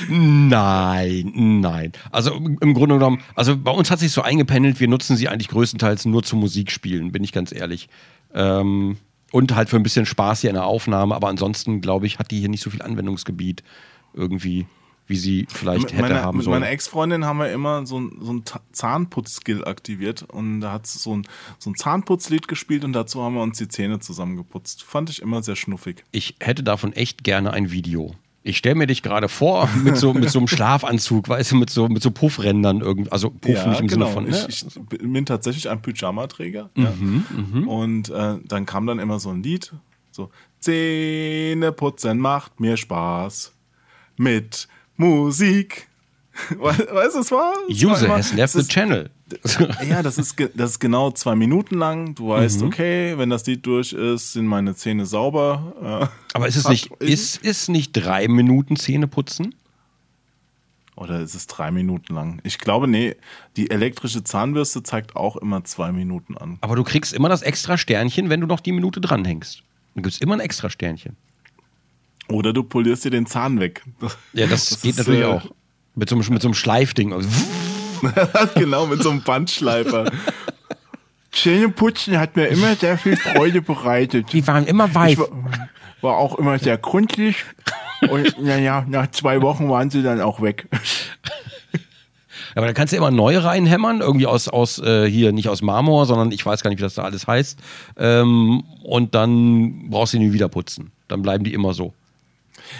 [0.09, 1.31] Nein,
[1.61, 1.93] nein.
[2.11, 5.29] Also im im Grunde genommen, also bei uns hat sich so eingependelt, wir nutzen sie
[5.29, 7.87] eigentlich größtenteils nur zum Musikspielen, bin ich ganz ehrlich.
[8.33, 8.97] Ähm,
[9.31, 12.31] und halt für ein bisschen Spaß hier in der Aufnahme, aber ansonsten, glaube ich, hat
[12.31, 13.63] die hier nicht so viel Anwendungsgebiet
[14.13, 14.67] irgendwie,
[15.07, 16.61] wie sie vielleicht Mit hätte meiner, haben mit sollen.
[16.61, 20.97] meiner Ex-Freundin haben wir immer so ein, so ein Zahnputz-Skill aktiviert und da hat sie
[20.99, 21.27] so ein,
[21.59, 24.83] so ein Zahnputzlied gespielt und dazu haben wir uns die Zähne zusammengeputzt.
[24.83, 26.03] Fand ich immer sehr schnuffig.
[26.11, 28.15] ich hätte davon echt gerne ein Video.
[28.45, 31.69] Ich stelle mir dich gerade vor mit so, mit so einem Schlafanzug, weißt du, mit
[31.69, 34.25] so, mit so Puffrändern irgendwie, also Puff nicht im Sinne von.
[34.25, 34.45] Ne?
[34.49, 36.69] Ich, ich bin tatsächlich ein Pyjamaträger.
[36.75, 36.91] ja.
[36.91, 39.73] Mhm, Und äh, dann kam dann immer so ein Lied,
[40.11, 40.29] so
[40.59, 43.53] Zähne putzen macht mir Spaß
[44.17, 44.67] mit
[44.97, 45.87] Musik.
[46.49, 46.57] We-
[46.91, 47.53] Weißt du, es war?
[47.69, 49.09] es war User immer- has left es the channel.
[49.87, 52.13] Ja, das ist, das ist genau zwei Minuten lang.
[52.15, 52.67] Du weißt, Mhm.
[52.67, 56.09] okay, wenn das Lied durch ist, sind meine Zähne sauber.
[56.11, 59.55] Äh, Aber ist es nicht, ist, ist nicht drei Minuten Zähne putzen?
[60.95, 62.39] Oder ist es drei Minuten lang?
[62.43, 63.15] Ich glaube, nee,
[63.57, 66.59] die elektrische Zahnbürste zeigt auch immer zwei Minuten an.
[66.61, 69.63] Aber du kriegst immer das extra Sternchen, wenn du noch die Minute dranhängst.
[69.95, 71.15] Du gibst immer ein extra Sternchen.
[72.29, 73.83] Oder du polierst dir den Zahn weg.
[74.33, 75.45] Ja, das, geht ist, natürlich äh, auch.
[75.95, 77.13] Mit so, einem- mit so einem Schleifding.
[77.13, 77.29] Also,
[78.55, 80.11] genau, mit so einem Bandschleifer.
[81.31, 84.31] Zähneputzen hat mir immer sehr viel Freude bereitet.
[84.33, 85.13] Die waren immer weiß.
[85.13, 85.27] Ich war,
[86.01, 87.37] war auch immer sehr gründlich.
[88.09, 90.67] Und naja, nach zwei Wochen waren sie dann auch weg.
[92.55, 96.05] Aber da kannst du immer neue reinhämmern, irgendwie aus, aus äh, hier nicht aus Marmor,
[96.05, 97.57] sondern ich weiß gar nicht, wie das da alles heißt.
[97.97, 100.91] Ähm, und dann brauchst du die nie wieder putzen.
[101.07, 101.93] Dann bleiben die immer so.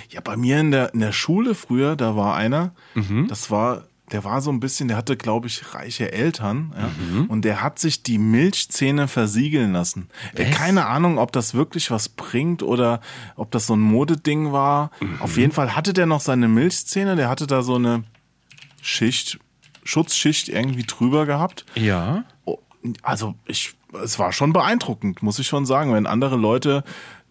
[0.09, 3.27] Ja, bei mir in der, in der Schule früher, da war einer, Mhm.
[3.27, 7.25] das war, der war so ein bisschen, der hatte, glaube ich, reiche Eltern, ja, Mhm.
[7.27, 10.09] und der hat sich die Milchzähne versiegeln lassen.
[10.35, 10.51] Äh?
[10.51, 12.99] Keine Ahnung, ob das wirklich was bringt oder
[13.35, 14.91] ob das so ein Modeding war.
[14.99, 15.21] Mhm.
[15.21, 18.03] Auf jeden Fall hatte der noch seine Milchzähne, der hatte da so eine
[18.81, 19.39] Schicht,
[19.83, 21.65] Schutzschicht irgendwie drüber gehabt.
[21.75, 22.23] Ja.
[22.45, 22.59] Oh,
[23.01, 23.73] Also ich,
[24.03, 25.93] es war schon beeindruckend, muss ich schon sagen.
[25.93, 26.83] Wenn andere Leute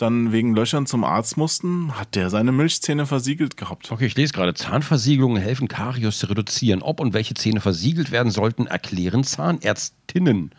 [0.03, 3.91] dann wegen Löchern zum Arzt mussten, hat der seine Milchzähne versiegelt gehabt.
[3.91, 4.53] Okay, ich lese gerade.
[4.53, 6.83] Zahnversiegelungen helfen, Karies zu reduzieren.
[6.83, 10.51] Ob und welche Zähne versiegelt werden sollten, erklären Zahnärztinnen.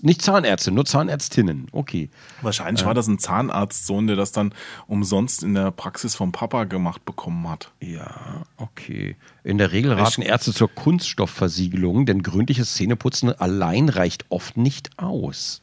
[0.00, 1.66] Nicht Zahnärzte, nur Zahnärztinnen.
[1.72, 2.08] Okay.
[2.40, 4.54] Wahrscheinlich war das ein Zahnarztsohn, der das dann
[4.86, 7.70] umsonst in der Praxis vom Papa gemacht bekommen hat.
[7.80, 9.16] Ja, okay.
[9.44, 15.61] In der Regel raten Ärzte zur Kunststoffversiegelung, denn gründliches Zähneputzen allein reicht oft nicht aus.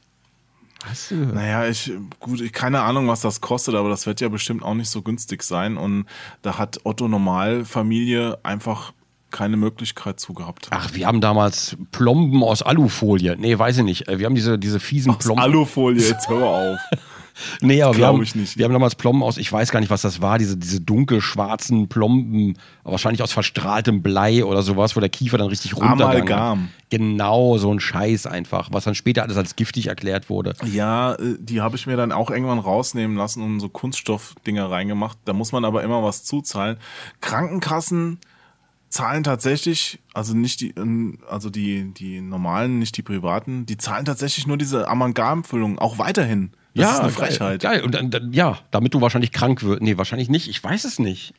[1.10, 1.16] Du?
[1.16, 4.74] Naja, ich, gut, ich, keine Ahnung, was das kostet, aber das wird ja bestimmt auch
[4.74, 5.78] nicht so günstig sein.
[5.78, 6.06] Und
[6.42, 8.94] da hat Otto Normalfamilie einfach
[9.32, 10.68] keine Möglichkeit zu gehabt.
[10.72, 13.36] Ach, wir haben damals Plomben aus Alufolie.
[13.38, 14.08] Nee, weiß ich nicht.
[14.08, 15.44] Äh, Wir haben diese, diese fiesen Aus Plomben.
[15.44, 16.80] Alufolie, jetzt hör auf.
[17.62, 18.58] Nee, aber wir haben, ich nicht.
[18.58, 21.88] wir haben damals Plomben aus, ich weiß gar nicht, was das war, diese, diese dunkelschwarzen
[21.88, 26.70] Plomben, wahrscheinlich aus verstrahltem Blei oder sowas, wo der Kiefer dann richtig runtergegangen Amalgam.
[26.90, 30.56] Genau, so ein Scheiß einfach, was dann später alles als giftig erklärt wurde.
[30.66, 35.18] Ja, äh, die habe ich mir dann auch irgendwann rausnehmen lassen und so Kunststoffdinger reingemacht.
[35.26, 36.78] Da muss man aber immer was zuzahlen.
[37.22, 38.20] Krankenkassen
[38.90, 44.06] zahlen tatsächlich, also nicht die, ähm, also die, die normalen, nicht die privaten, die zahlen
[44.06, 46.52] tatsächlich nur diese Amalgamfüllung, auch weiterhin.
[46.80, 47.62] Das ist eine Frechheit.
[47.62, 47.84] Geil, geil.
[47.84, 49.82] Und dann, dann, ja, damit du wahrscheinlich krank wirst.
[49.82, 50.48] Nee, wahrscheinlich nicht.
[50.50, 51.34] Ich weiß es nicht.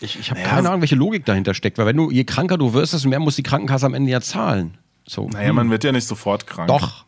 [0.00, 1.78] Ich, ich habe Naja, keine Ahnung, welche Logik dahinter steckt.
[1.78, 4.20] Weil wenn du, je kranker du wirst, desto mehr muss die Krankenkasse am Ende ja
[4.20, 4.78] zahlen.
[5.06, 5.28] So.
[5.28, 6.68] Naja, man wird ja nicht sofort krank.
[6.68, 7.04] Doch.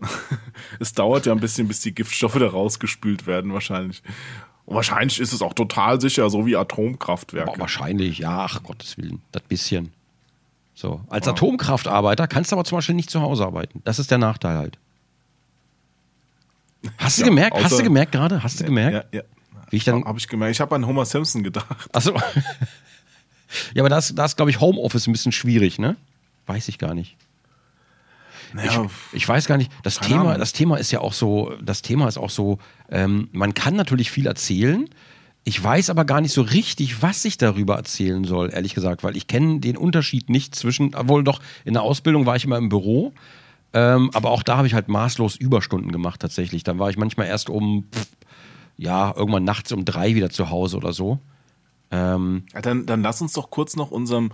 [0.80, 4.02] Es dauert ja ein bisschen, bis die Giftstoffe da rausgespült werden, wahrscheinlich.
[4.64, 7.50] Und wahrscheinlich ist es auch total sicher, so wie Atomkraftwerke.
[7.52, 9.92] Boah, wahrscheinlich, ja, ach Gottes Willen, das bisschen.
[10.74, 13.80] So, als Atomkraftarbeiter kannst du aber zum Beispiel nicht zu Hause arbeiten.
[13.84, 14.78] Das ist der Nachteil halt.
[16.98, 17.56] Hast du Ja, gemerkt?
[17.62, 18.42] Hast du gemerkt gerade?
[18.42, 19.12] Hast du gemerkt?
[19.12, 19.24] Ja, ja.
[19.70, 20.54] Wie ich dann, Habe ich gemerkt.
[20.54, 21.88] Ich habe an Homer Simpson gedacht.
[21.92, 22.14] achso.
[23.74, 25.96] ja, aber das, das glaube ich, Homeoffice ein bisschen schwierig, ne?
[26.46, 27.16] Weiß ich gar nicht.
[28.54, 30.38] Naja, Ich, ich weiß gar nicht, das Thema, Ahnung.
[30.38, 32.58] das Thema ist ja auch so, das Thema ist auch so,
[32.90, 34.88] ähm, man kann natürlich viel erzählen.
[35.44, 39.16] Ich weiß aber gar nicht so richtig, was ich darüber erzählen soll, ehrlich gesagt, weil
[39.16, 42.68] ich kenne den Unterschied nicht zwischen, obwohl doch in der Ausbildung war ich immer im
[42.70, 43.12] Büro,
[43.72, 46.62] ähm, aber auch da habe ich halt maßlos Überstunden gemacht tatsächlich.
[46.64, 48.08] Dann war ich manchmal erst um pff,
[48.76, 51.18] ja, irgendwann nachts um drei wieder zu Hause oder so.
[51.90, 54.30] Ähm, Ja, dann, dann lass uns doch kurz noch unserem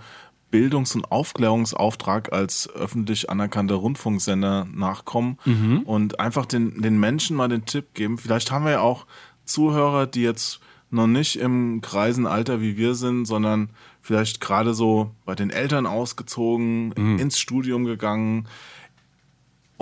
[0.51, 5.39] Bildungs- und Aufklärungsauftrag als öffentlich anerkannter Rundfunksender nachkommen
[5.85, 8.18] und einfach den, den Menschen mal den Tipp geben.
[8.18, 9.07] Vielleicht haben wir ja auch
[9.45, 10.61] Zuhörer, die jetzt
[10.91, 13.70] noch nicht im greisen Alter wie wir sind, sondern
[14.01, 18.47] vielleicht gerade so bei den Eltern ausgezogen, ins Studium gegangen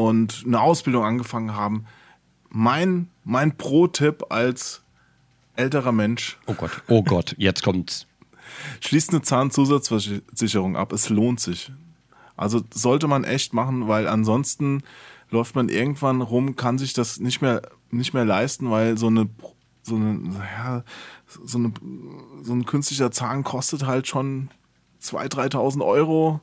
[0.08, 1.86] und eine Ausbildung angefangen haben.
[2.48, 4.82] Mein, mein Pro-Tipp als
[5.56, 8.06] älterer Mensch, oh Gott, oh Gott, jetzt kommt's.
[8.80, 10.92] Schließt eine Zahnzusatzversicherung ab.
[10.92, 11.72] Es lohnt sich.
[12.36, 14.82] Also sollte man echt machen, weil ansonsten
[15.30, 19.28] läuft man irgendwann rum, kann sich das nicht mehr, nicht mehr leisten, weil so eine,
[19.82, 20.84] so eine, ja,
[21.26, 21.72] so eine,
[22.42, 24.50] so ein künstlicher Zahn kostet halt schon
[25.02, 26.40] 2.000, 3.000 Euro.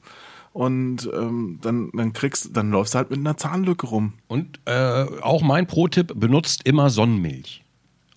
[0.53, 4.13] Und ähm, dann, dann kriegst, dann läufst du halt mit einer Zahnlücke rum.
[4.27, 7.63] Und äh, auch mein Pro-Tipp, benutzt immer Sonnenmilch.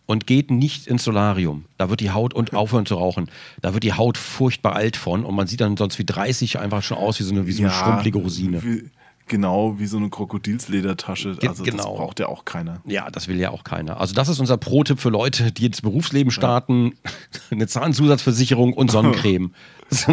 [0.06, 1.64] Und geht nicht ins Solarium.
[1.78, 3.30] Da wird die Haut, und aufhören zu rauchen,
[3.60, 6.82] da wird die Haut furchtbar alt von und man sieht dann sonst wie 30 einfach
[6.82, 8.62] schon aus wie so eine, wie so eine schrumpelige Rosine.
[8.62, 8.90] Wie,
[9.32, 11.30] genau, wie so eine Krokodilsledertasche.
[11.30, 11.96] Also das genau.
[11.96, 12.82] braucht ja auch keiner.
[12.84, 13.98] Ja, das will ja auch keiner.
[13.98, 16.92] Also das ist unser Pro-Tipp für Leute, die ins Berufsleben starten.
[17.50, 19.52] Eine Zahnzusatzversicherung und Sonnencreme.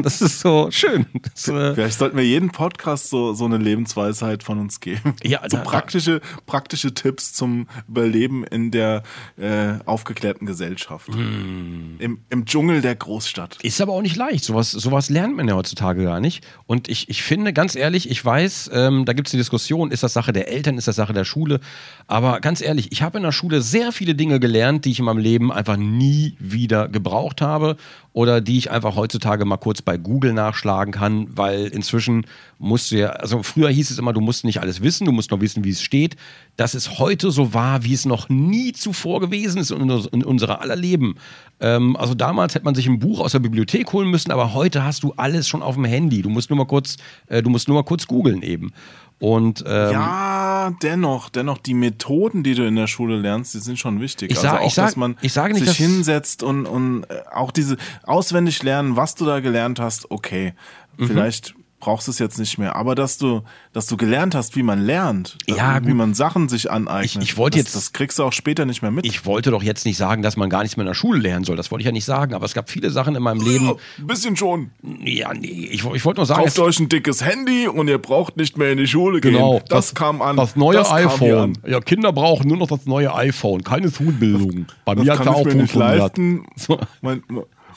[0.04, 1.06] Das ist so schön.
[1.34, 5.16] Das, äh, Vielleicht sollten wir jeden Podcast so, so eine Lebensweisheit von uns geben.
[5.24, 9.04] Ja, so da- praktische, praktische Tipps zum Überleben in der
[9.38, 11.08] äh, aufgeklärten Gesellschaft.
[11.08, 11.96] Hm.
[12.00, 13.58] Im, Im Dschungel der Großstadt.
[13.64, 14.44] Ist aber auch nicht leicht.
[14.44, 16.46] Sowas, sowas lernt man ja heutzutage gar nicht.
[16.66, 20.04] Und ich, ich finde, ganz ehrlich, ich weiß, ähm, da gibt es eine Diskussion, ist
[20.04, 21.60] das Sache der Eltern, ist das Sache der Schule.
[22.06, 25.06] Aber ganz ehrlich, ich habe in der Schule sehr viele Dinge gelernt, die ich in
[25.06, 27.76] meinem Leben einfach nie wieder gebraucht habe
[28.14, 32.26] oder die ich einfach heutzutage mal kurz bei Google nachschlagen kann, weil inzwischen
[32.58, 35.32] musst du ja, also früher hieß es immer, du musst nicht alles wissen, du musst
[35.32, 36.16] nur wissen, wie es steht.
[36.58, 40.62] Das ist heute so wahr, wie es noch nie zuvor gewesen ist in, in unserer
[40.62, 41.16] aller Leben.
[41.60, 44.84] Ähm, also damals hätte man sich ein Buch aus der Bibliothek holen müssen, aber heute
[44.84, 46.22] hast du alles schon auf dem Handy.
[46.22, 46.98] Du musst nur mal kurz,
[47.28, 48.74] äh, du musst nur mal kurz googeln eben.
[49.20, 53.78] Und ähm, Ja, dennoch, dennoch, die Methoden, die du in der Schule lernst, die sind
[53.78, 54.32] schon wichtig.
[54.32, 57.04] Ich also sag- auch, ich sag- dass man ich sage nicht, sich hinsetzt und, und
[57.04, 60.54] äh, auch diese auswendig lernen, was du da gelernt hast, okay.
[60.98, 61.08] Mhm.
[61.08, 62.76] Vielleicht brauchst du es jetzt nicht mehr.
[62.76, 63.42] Aber dass du,
[63.74, 67.24] dass du gelernt hast, wie man lernt, Ja, wie man Sachen sich aneignet.
[67.24, 69.06] Ich- ich wollte das, jetzt- Das kriegst du auch später nicht mehr mit.
[69.06, 71.46] ich wollte doch jetzt nicht sagen, dass man gar nichts mehr in der Schule lernen
[71.46, 71.56] soll.
[71.56, 72.34] Das wollte ich ja nicht sagen.
[72.34, 73.76] Aber es gab viele Sachen in meinem Leben.
[73.98, 74.72] Ein bisschen schon.
[75.04, 78.38] Ja, nee, ich, ich wollte nur sagen, Kauft euch ein dickes Handy und ihr braucht
[78.38, 79.64] nicht mehr in die Schule Genau, gehen.
[79.70, 80.36] Das, kam an.
[80.38, 81.58] Das neue das iPhone.
[81.66, 84.66] Ja, Kinder brauchen nur noch das neue iPhone, keine Schulbildung.
[84.86, 86.00] Bei Das mir hat kann ich auch mir nicht funktioniert.
[86.00, 86.46] leisten.
[86.56, 86.80] So.
[87.02, 87.24] Mein,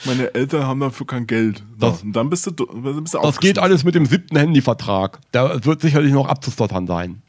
[0.04, 1.62] meine Eltern haben dafür kein Geld.
[1.78, 5.20] Das- und dann bist du, bist du Das geht alles mit dem siebten Handyvertrag.
[5.32, 7.22] Der wird sicherlich noch abzustottern sein.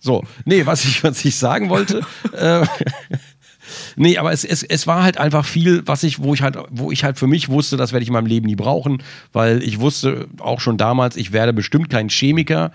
[0.00, 2.02] So, nee, was ich, was ich sagen wollte,
[2.36, 2.66] äh,
[3.96, 6.92] nee, aber es, es, es war halt einfach viel, was ich, wo ich halt, wo
[6.92, 9.02] ich halt für mich wusste, das werde ich in meinem Leben nie brauchen,
[9.32, 12.70] weil ich wusste auch schon damals, ich werde bestimmt kein Chemiker.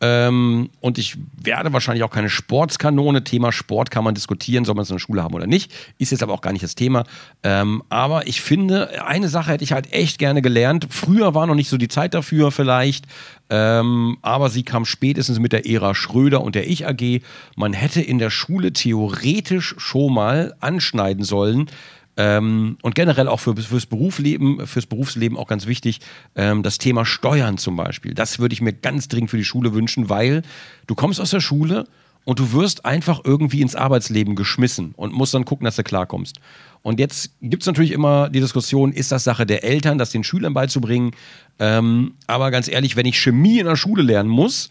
[0.00, 3.24] Ähm, und ich werde wahrscheinlich auch keine Sportskanone.
[3.24, 5.72] Thema Sport kann man diskutieren, soll man es in der Schule haben oder nicht.
[5.98, 7.04] Ist jetzt aber auch gar nicht das Thema.
[7.42, 10.88] Ähm, aber ich finde, eine Sache hätte ich halt echt gerne gelernt.
[10.90, 13.06] Früher war noch nicht so die Zeit dafür vielleicht.
[13.50, 17.22] Ähm, aber sie kam spätestens mit der Ära Schröder und der Ich AG.
[17.56, 21.70] Man hätte in der Schule theoretisch schon mal anschneiden sollen,
[22.16, 26.00] ähm, und generell auch für, fürs Berufsleben, fürs Berufsleben auch ganz wichtig,
[26.36, 28.14] ähm, das Thema Steuern zum Beispiel.
[28.14, 30.42] Das würde ich mir ganz dringend für die Schule wünschen, weil
[30.86, 31.86] du kommst aus der Schule
[32.24, 36.40] und du wirst einfach irgendwie ins Arbeitsleben geschmissen und musst dann gucken, dass du klarkommst.
[36.82, 40.24] Und jetzt gibt es natürlich immer die Diskussion, ist das Sache der Eltern, das den
[40.24, 41.12] Schülern beizubringen?
[41.58, 44.70] Ähm, aber ganz ehrlich, wenn ich Chemie in der Schule lernen muss,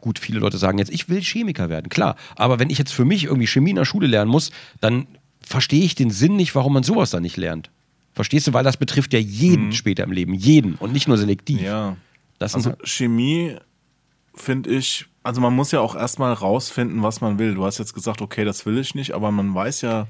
[0.00, 2.16] gut, viele Leute sagen jetzt, ich will Chemiker werden, klar.
[2.36, 4.50] Aber wenn ich jetzt für mich irgendwie Chemie in der Schule lernen muss,
[4.80, 5.06] dann
[5.52, 7.70] verstehe ich den Sinn nicht, warum man sowas dann nicht lernt.
[8.14, 8.52] Verstehst du?
[8.52, 10.34] Weil das betrifft ja jeden später im Leben.
[10.34, 11.60] Jeden und nicht nur selektiv.
[11.62, 11.96] Ja.
[12.38, 13.56] Das Also Chemie
[14.34, 17.54] finde ich, also man muss ja auch erstmal rausfinden, was man will.
[17.54, 20.06] Du hast jetzt gesagt, okay, das will ich nicht, aber man weiß ja,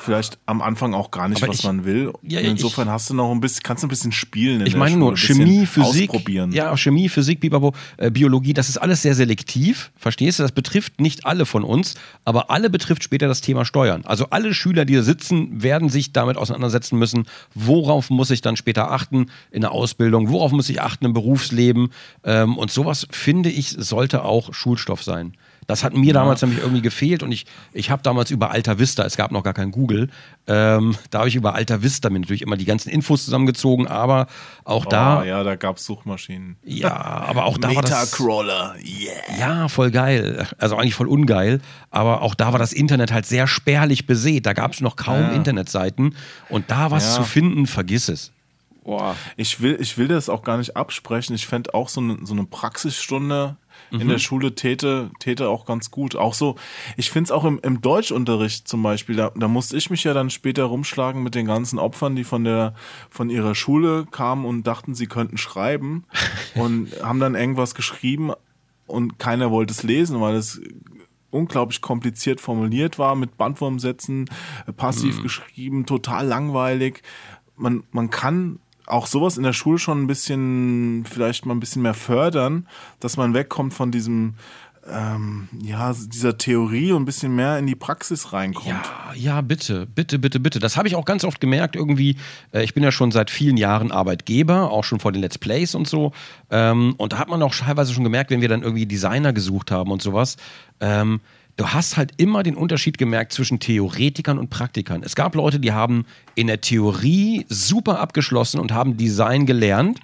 [0.00, 2.12] vielleicht am Anfang auch gar nicht, Aber was ich- man will.
[2.22, 4.60] Ja, ja, Insofern ich- hast du noch ein bisschen, kannst du ein bisschen spielen.
[4.60, 6.52] In ich meine Schule, nur Chemie, Physik, Ausprobieren.
[6.52, 9.90] ja, Chemie, Physik, Bibabo, äh, Biologie, das ist alles sehr selektiv.
[9.96, 10.42] Verstehst du?
[10.42, 11.94] Das betrifft nicht alle von uns,
[12.24, 14.02] aber alle betrifft später das Thema Steuern.
[14.04, 18.56] Also alle Schüler, die hier sitzen, werden sich damit auseinandersetzen müssen, worauf muss ich dann
[18.56, 21.90] später achten in der Ausbildung, worauf muss ich achten im Berufsleben.
[22.24, 25.34] Ähm, und sowas, finde ich, sollte auch Schulstoff sein.
[25.66, 27.44] Das hat mir damals nämlich irgendwie gefehlt und ich,
[27.74, 30.08] ich habe damals über Alta Vista, es gab noch gar kein Google,
[30.46, 34.28] ähm, da habe ich über Alta Vista mir natürlich immer die ganzen Infos zusammengezogen, aber
[34.64, 35.24] auch Oh, da.
[35.24, 36.56] ja, da gab es Suchmaschinen.
[36.64, 37.90] Ja, aber auch da war das.
[37.90, 39.38] Metacrawler, yeah.
[39.38, 40.46] Ja, voll geil.
[40.56, 41.60] Also eigentlich voll ungeil.
[41.90, 44.46] Aber auch da war das Internet halt sehr spärlich besät.
[44.46, 45.28] Da gab es noch kaum Ja.
[45.32, 46.14] Internetseiten.
[46.48, 47.22] Und da was Ja.
[47.22, 48.32] zu finden, vergiss es.
[48.84, 49.16] Boah.
[49.36, 51.34] Ich will, ich will das auch gar nicht absprechen.
[51.34, 53.56] Ich fände auch so eine, so eine Praxisstunde
[53.90, 54.08] in Mhm.
[54.08, 56.16] der Schule täte, täte auch ganz gut.
[56.16, 56.56] Auch so,
[56.96, 60.14] ich finde es auch im, im Deutschunterricht zum Beispiel, da, da musste ich mich ja
[60.14, 62.74] dann später rumschlagen mit den ganzen Opfern, die von der
[63.10, 66.04] von ihrer Schule kamen und dachten, sie könnten schreiben
[66.54, 68.32] und haben dann irgendwas geschrieben
[68.86, 70.60] und keiner wollte es lesen, weil es
[71.30, 74.30] unglaublich kompliziert formuliert war, mit Bandwurmsätzen,
[74.66, 77.02] äh, passiv geschrieben, total langweilig.
[77.56, 81.82] Man, man kann auch sowas in der Schule schon ein bisschen, vielleicht mal ein bisschen
[81.82, 82.66] mehr fördern,
[83.00, 84.34] dass man wegkommt von diesem,
[84.90, 88.68] ähm, ja, dieser Theorie und ein bisschen mehr in die Praxis reinkommt.
[88.68, 90.58] Ja, ja, bitte, bitte, bitte, bitte.
[90.58, 91.76] Das habe ich auch ganz oft gemerkt.
[91.76, 92.16] Irgendwie,
[92.52, 95.74] äh, ich bin ja schon seit vielen Jahren Arbeitgeber, auch schon vor den Let's Plays
[95.74, 96.12] und so.
[96.50, 99.70] Ähm, und da hat man auch teilweise schon gemerkt, wenn wir dann irgendwie Designer gesucht
[99.70, 100.36] haben und sowas.
[100.80, 101.20] Ähm,
[101.58, 105.02] du hast halt immer den Unterschied gemerkt zwischen Theoretikern und Praktikern.
[105.02, 110.00] Es gab Leute, die haben in der Theorie super abgeschlossen und haben Design gelernt.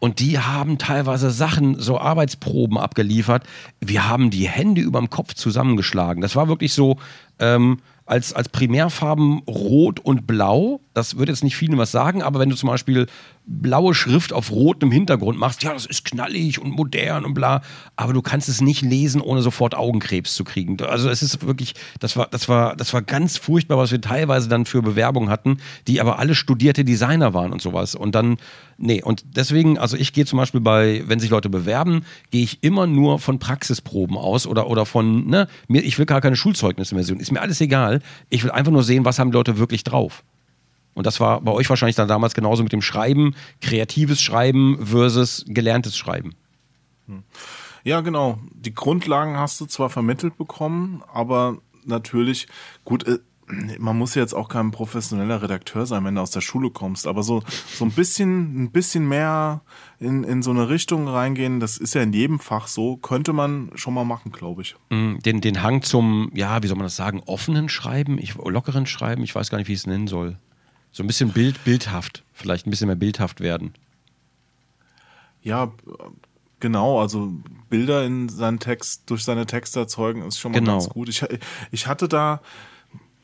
[0.00, 3.44] Und die haben teilweise Sachen, so Arbeitsproben abgeliefert.
[3.80, 6.20] Wir haben die Hände überm Kopf zusammengeschlagen.
[6.20, 6.98] Das war wirklich so,
[7.40, 7.78] ähm,
[8.08, 10.80] als, als Primärfarben Rot und Blau.
[10.94, 13.06] Das würde jetzt nicht vielen was sagen, aber wenn du zum Beispiel
[13.48, 17.62] blaue Schrift auf rotem Hintergrund machst, ja, das ist knallig und modern und bla,
[17.96, 20.76] aber du kannst es nicht lesen, ohne sofort Augenkrebs zu kriegen.
[20.82, 24.48] Also es ist wirklich, das war, das war, das war ganz furchtbar, was wir teilweise
[24.48, 27.94] dann für Bewerbungen hatten, die aber alle studierte Designer waren und sowas.
[27.94, 28.36] Und dann,
[28.76, 32.62] nee, und deswegen, also ich gehe zum Beispiel bei, wenn sich Leute bewerben, gehe ich
[32.62, 36.94] immer nur von Praxisproben aus oder, oder von, ne, mir, ich will gar keine Schulzeugnisse
[36.94, 37.18] mehr sehen.
[37.18, 38.00] Ist mir alles egal.
[38.28, 40.22] Ich will einfach nur sehen, was haben die Leute wirklich drauf.
[40.98, 45.44] Und das war bei euch wahrscheinlich dann damals genauso mit dem Schreiben, kreatives Schreiben versus
[45.46, 46.34] gelerntes Schreiben.
[47.84, 48.40] Ja, genau.
[48.52, 52.48] Die Grundlagen hast du zwar vermittelt bekommen, aber natürlich,
[52.84, 53.18] gut, äh,
[53.78, 57.22] man muss jetzt auch kein professioneller Redakteur sein, wenn du aus der Schule kommst, aber
[57.22, 59.60] so, so ein bisschen, ein bisschen mehr
[60.00, 63.70] in, in so eine Richtung reingehen, das ist ja in jedem Fach so, könnte man
[63.76, 64.74] schon mal machen, glaube ich.
[64.90, 68.86] Mm, Den, den Hang zum, ja, wie soll man das sagen, offenen Schreiben, ich, lockeren
[68.86, 70.38] Schreiben, ich weiß gar nicht, wie ich es nennen soll.
[70.98, 73.72] So ein bisschen Bild, bildhaft, vielleicht ein bisschen mehr bildhaft werden.
[75.42, 75.70] Ja,
[76.58, 77.32] genau, also
[77.70, 80.72] Bilder in seinen Text, durch seine Texte erzeugen, ist schon mal Genau.
[80.72, 81.08] ganz gut.
[81.08, 81.24] Ich,
[81.70, 82.40] ich hatte da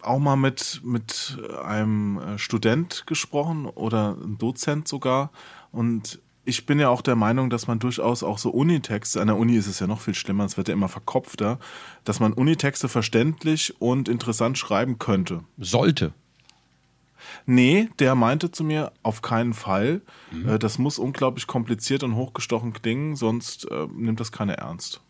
[0.02, 5.32] auch mal mit, mit einem äh, Student gesprochen oder einem Dozent sogar
[5.72, 9.36] und ich bin ja auch der Meinung, dass man durchaus auch so Unitexte, an der
[9.36, 11.58] Uni ist es ja noch viel schlimmer, es wird ja immer verkopfter,
[12.04, 15.42] dass man Unitexte verständlich und interessant schreiben könnte.
[15.58, 16.12] Sollte.
[17.46, 20.02] Nee, der meinte zu mir, auf keinen Fall.
[20.46, 25.00] Äh, das muss unglaublich kompliziert und hochgestochen klingen, sonst äh, nimmt das keiner ernst.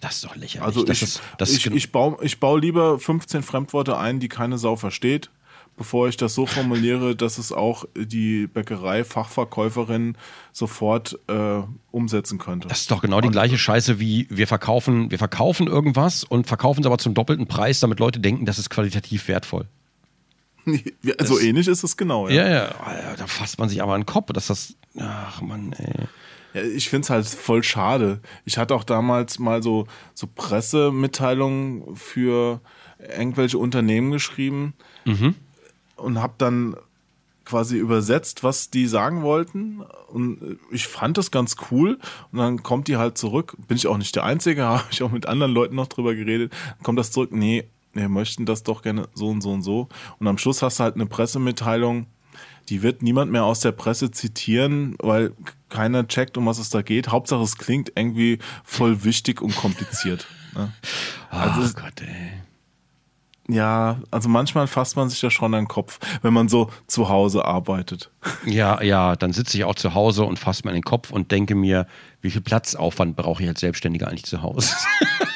[0.00, 0.62] Das ist doch lächerlich.
[0.62, 4.58] Also ich, ist, ich, ist, ich, baue, ich baue lieber 15 Fremdworte ein, die keine
[4.58, 5.30] Sau versteht,
[5.76, 10.16] bevor ich das so formuliere, dass es auch die Bäckerei-Fachverkäuferin
[10.52, 12.68] sofort äh, umsetzen könnte.
[12.68, 16.80] das ist doch genau die gleiche Scheiße wie wir verkaufen, wir verkaufen irgendwas und verkaufen
[16.80, 19.66] es aber zum doppelten Preis, damit Leute denken, das ist qualitativ wertvoll.
[21.02, 22.28] Ja, so ähnlich ist es genau.
[22.28, 25.72] Ja, ja, Alter, da fasst man sich aber an den Kopf, dass das, ach Mann,
[25.72, 26.06] ey.
[26.52, 28.20] Ja, ich finde es halt voll schade.
[28.44, 32.60] Ich hatte auch damals mal so, so Pressemitteilungen für
[33.16, 34.74] irgendwelche Unternehmen geschrieben
[35.96, 36.76] und habe dann
[37.44, 39.82] quasi übersetzt, was die sagen wollten.
[40.08, 41.98] Und ich fand das ganz cool.
[42.30, 43.56] Und dann kommt die halt zurück.
[43.66, 46.52] Bin ich auch nicht der Einzige, habe ich auch mit anderen Leuten noch drüber geredet.
[46.52, 49.88] Dann kommt das zurück, nee, wir möchten das doch gerne so und so und so.
[50.18, 52.06] Und am Schluss hast du halt eine Pressemitteilung,
[52.68, 55.32] die wird niemand mehr aus der Presse zitieren, weil
[55.68, 57.08] keiner checkt, um was es da geht.
[57.08, 60.26] Hauptsache, es klingt irgendwie voll wichtig und kompliziert.
[60.52, 60.72] Ne?
[61.30, 62.32] Also, es- Gott, ey.
[63.48, 67.08] Ja, also manchmal fasst man sich ja schon an den Kopf, wenn man so zu
[67.08, 68.10] Hause arbeitet.
[68.46, 71.30] Ja, ja, dann sitze ich auch zu Hause und fasse mir an den Kopf und
[71.30, 71.86] denke mir,
[72.20, 74.72] wie viel Platzaufwand brauche ich als Selbstständiger eigentlich zu Hause?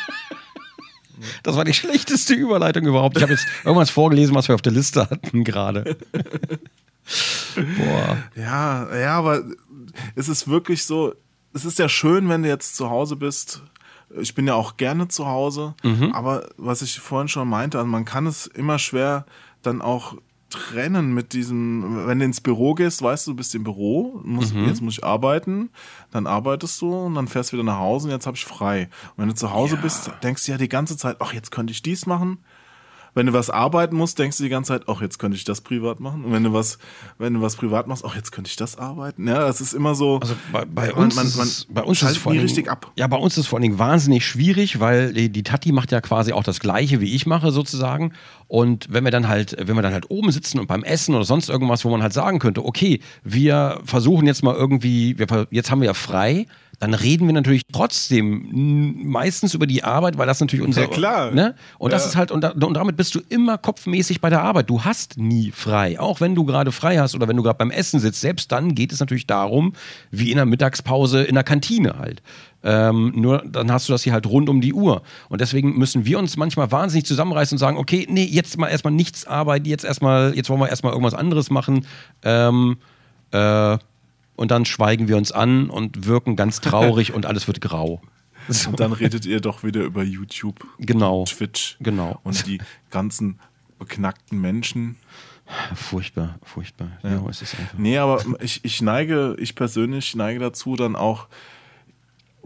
[1.43, 3.17] Das war die schlechteste Überleitung überhaupt.
[3.17, 5.97] Ich habe jetzt irgendwas vorgelesen, was wir auf der Liste hatten gerade.
[7.55, 8.19] Boah.
[8.35, 9.43] Ja, ja, aber
[10.15, 11.15] es ist wirklich so,
[11.53, 13.63] es ist ja schön, wenn du jetzt zu Hause bist.
[14.21, 15.75] Ich bin ja auch gerne zu Hause,
[16.13, 19.27] aber was ich vorhin schon meinte, also man kann es immer schwer
[19.63, 20.17] dann auch
[20.55, 24.55] trennen mit diesem, wenn du ins Büro gehst, weißt du, du bist im Büro, musst,
[24.55, 24.67] Mhm.
[24.67, 25.71] jetzt muss ich arbeiten,
[26.11, 28.89] dann arbeitest du und dann fährst du wieder nach Hause und jetzt habe ich frei.
[29.17, 31.73] Und wenn du zu Hause bist, denkst du ja die ganze Zeit, ach, jetzt könnte
[31.73, 32.39] ich dies machen.
[33.15, 35.61] Wenn du was arbeiten musst, denkst du die ganze Zeit, ach, jetzt könnte ich das
[35.61, 36.25] privat machen.
[36.25, 36.79] Und wenn du was,
[37.19, 39.29] wenn du was privat machst, ach, jetzt könnte ich das arbeiten.
[39.29, 40.19] Ja, das ist immer so.
[40.21, 42.39] Also bei, bei man- uns, man- ist man es, bei uns ist es vor allen
[42.39, 42.91] Dingen- richtig ab.
[42.97, 45.93] Ja, bei uns ist es vor allen Dingen wahnsinnig schwierig, weil die, die Tati macht
[45.93, 48.13] ja quasi auch das Gleiche, wie ich mache sozusagen.
[48.49, 51.25] Und wenn wir dann halt, wenn wir dann halt oben sitzen und beim Essen oder
[51.25, 55.71] sonst irgendwas, wo man halt sagen könnte, okay, wir versuchen jetzt mal irgendwie, wir, jetzt
[55.71, 56.47] haben wir ja frei,
[56.85, 60.83] dann reden wir natürlich trotzdem meistens über die Arbeit, weil das natürlich unser.
[60.83, 61.31] Ja, klar.
[61.31, 61.55] Ne?
[61.79, 62.09] Und das Ja.
[62.11, 64.69] ist halt, und, da, und damit bist du immer kopfmäßig bei der Arbeit.
[64.71, 65.99] Du hast nie frei.
[65.99, 68.75] Auch wenn du gerade frei hast oder wenn du gerade beim Essen sitzt, selbst dann
[68.75, 69.73] geht es natürlich darum,
[70.11, 72.23] wie in der Mittagspause in der Kantine halt.
[72.63, 75.03] Ähm, nur dann hast du das hier halt rund um die Uhr.
[75.29, 78.93] Und deswegen müssen wir uns manchmal wahnsinnig zusammenreißen und sagen, okay, nee, jetzt mal erstmal
[78.95, 81.87] nichts arbeiten, jetzt erstmal, jetzt wollen wir erstmal irgendwas anderes machen.
[82.23, 82.79] Ähm,
[83.33, 83.77] äh,
[84.37, 88.01] und dann schweigen wir uns an und wirken ganz traurig und alles wird grau.
[88.49, 91.25] So, Und dann redet ihr doch wieder über YouTube, genau.
[91.25, 92.21] Twitch Genau.
[92.25, 92.59] und die
[92.91, 93.39] ganzen
[93.79, 94.97] beknackten Menschen.
[95.75, 96.89] Furchtbar, furchtbar.
[97.03, 97.79] Ja, es ist einfach.
[97.79, 101.29] Nee, aber ich, ich neige, ich persönlich neige dazu, dann auch,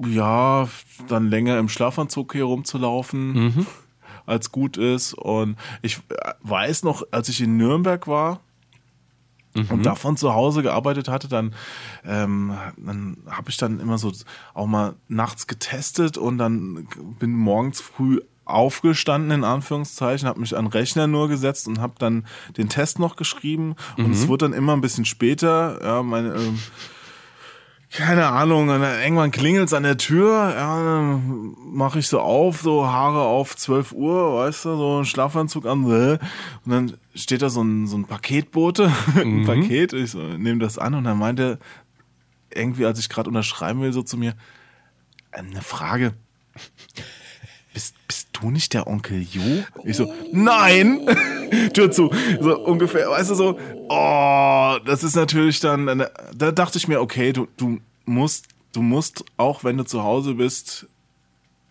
[0.07, 0.69] ja,
[1.09, 3.67] dann länger im Schlafanzug hier rumzulaufen, Mhm.
[4.27, 5.15] als gut ist.
[5.15, 5.99] Und ich
[6.43, 8.41] weiß noch, als ich in Nürnberg war,
[9.59, 9.71] Mhm.
[9.71, 11.55] und davon zu Hause gearbeitet hatte, dann,
[12.05, 14.13] ähm, dann habe ich dann immer so
[14.55, 16.89] auch mal nachts getestet und dann
[17.19, 21.95] bin morgens früh aufgestanden, in Anführungszeichen, habe mich an den Rechner nur gesetzt und habe
[21.99, 26.35] dann den Test noch geschrieben und es wurde dann immer ein bisschen später, ja, meine,
[26.35, 26.59] ähm,
[27.91, 31.21] keine Ahnung, irgendwann klingelt es an der Tür, ja,
[31.79, 35.85] mache ich so auf, so Haare auf 12 Uhr, weißt du, so ein Schlafanzug an,
[35.85, 36.21] und
[36.67, 40.95] dann steht da so ein, so ein Paketbote, ein Paket, ich so, nehme das an
[40.95, 41.59] und dann meinte
[42.53, 44.35] er irgendwie, als ich gerade unterschreiben will, so zu mir,
[45.31, 46.15] eine Frage,
[47.73, 49.65] bist, bist du nicht der Onkel Jo?
[49.85, 51.07] Ich so, nein!
[51.75, 52.11] Tür zu.
[52.41, 53.59] So ungefähr, weißt du so,
[53.89, 56.05] oh, das ist natürlich dann,
[56.35, 60.35] da dachte ich mir, okay, du, du musst, du musst, auch wenn du zu Hause
[60.35, 60.89] bist,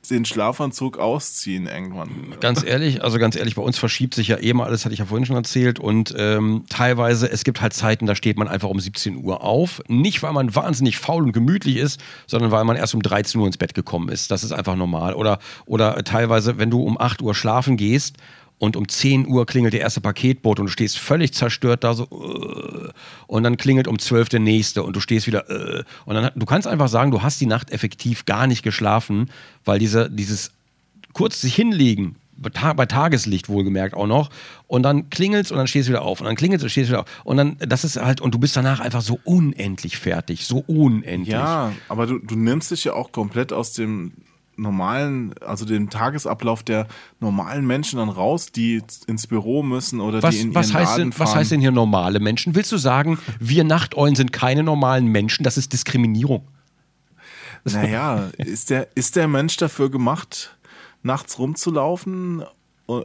[0.08, 2.34] den Schlafanzug ausziehen irgendwann.
[2.40, 5.00] Ganz ehrlich, also ganz ehrlich, bei uns verschiebt sich ja eh mal alles, hatte ich
[5.00, 5.80] ja vorhin schon erzählt.
[5.80, 9.82] Und ähm, teilweise, es gibt halt Zeiten, da steht man einfach um 17 Uhr auf.
[9.88, 13.48] Nicht, weil man wahnsinnig faul und gemütlich ist, sondern weil man erst um 13 Uhr
[13.48, 14.32] ins Bett gekommen ist.
[14.32, 15.14] Das ist einfach normal.
[15.14, 18.18] Oder, oder teilweise, wenn du um 8 Uhr schlafen gehst
[18.60, 22.06] und um 10 Uhr klingelt der erste Paketboot und du stehst völlig zerstört da so
[22.06, 22.90] äh,
[23.28, 26.46] und dann klingelt um 12 der nächste und du stehst wieder äh, und dann du
[26.46, 29.30] kannst einfach sagen, du hast die Nacht effektiv gar nicht geschlafen,
[29.64, 30.52] weil diese, dieses
[31.14, 34.30] kurz sich hinlegen, bei, Ta bei Tageslicht wohlgemerkt auch noch,
[34.68, 36.94] und dann klingelt's und dann stehst du wieder auf und dann klingelt's und stehst du
[36.94, 37.08] wieder auf.
[37.24, 41.30] Und dann, das ist halt, und du bist danach einfach so unendlich fertig, so unendlich.
[41.34, 44.14] Ja, aber du, du nimmst dich ja auch komplett aus dem
[44.58, 46.88] normalen, also dem Tagesablauf der
[47.20, 50.92] normalen Menschen dann raus, die ins Büro müssen oder Was, die in was, ihren heißt
[50.92, 51.40] Laden denn, was fahren.
[51.40, 52.56] heißt denn hier normale Menschen?
[52.56, 55.44] Willst du sagen, wir Nachteulen sind keine normalen Menschen?
[55.44, 56.48] Das ist Diskriminierung.
[57.64, 60.58] Naja, ist der, ist der Mensch dafür gemacht,
[61.04, 62.44] nachts rumzulaufen,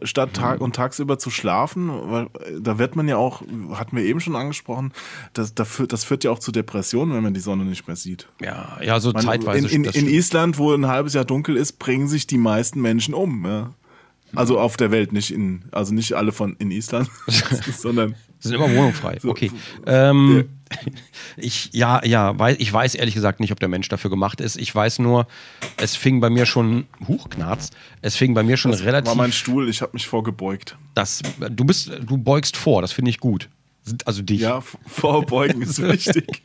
[0.02, 1.90] statt Tag und tagsüber zu schlafen?
[1.90, 4.92] Weil äh, da wird man ja auch, hatten wir eben schon angesprochen,
[5.32, 7.96] das, das, führt, das führt ja auch zu Depressionen, wenn man die Sonne nicht mehr
[7.96, 8.28] sieht.
[8.40, 9.68] Ja, ja, so Man, zeitweise.
[9.68, 10.08] in, in, in.
[10.08, 13.44] Island, wo ein halbes Jahr dunkel ist, bringen sich die meisten Menschen um.
[13.44, 13.74] Ja.
[14.34, 17.10] Also auf der Welt, nicht in, also nicht alle von in Island,
[17.76, 19.18] sondern sind immer wohnungsfrei.
[19.20, 19.50] So, okay.
[19.86, 20.48] Ähm,
[21.36, 24.56] ich, ja, ja, weil, ich weiß ehrlich gesagt nicht, ob der Mensch dafür gemacht ist.
[24.56, 25.26] Ich weiß nur,
[25.76, 27.70] es fing bei mir schon, huch, Knarz,
[28.00, 29.08] es fing bei mir schon das relativ.
[29.08, 30.76] war mein Stuhl, ich habe mich vorgebeugt.
[30.94, 33.48] das, du bist, du beugst vor, das finde ich gut.
[34.04, 34.40] Also dich.
[34.40, 36.42] Ja, vorbeugen ist wichtig.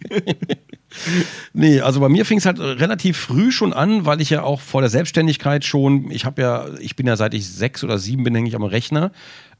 [1.54, 4.62] Nee, also bei mir fing es halt relativ früh schon an, weil ich ja auch
[4.62, 8.24] vor der Selbstständigkeit schon, ich habe ja, ich bin ja seit ich sechs oder sieben
[8.24, 9.12] bin, hänge ich am Rechner.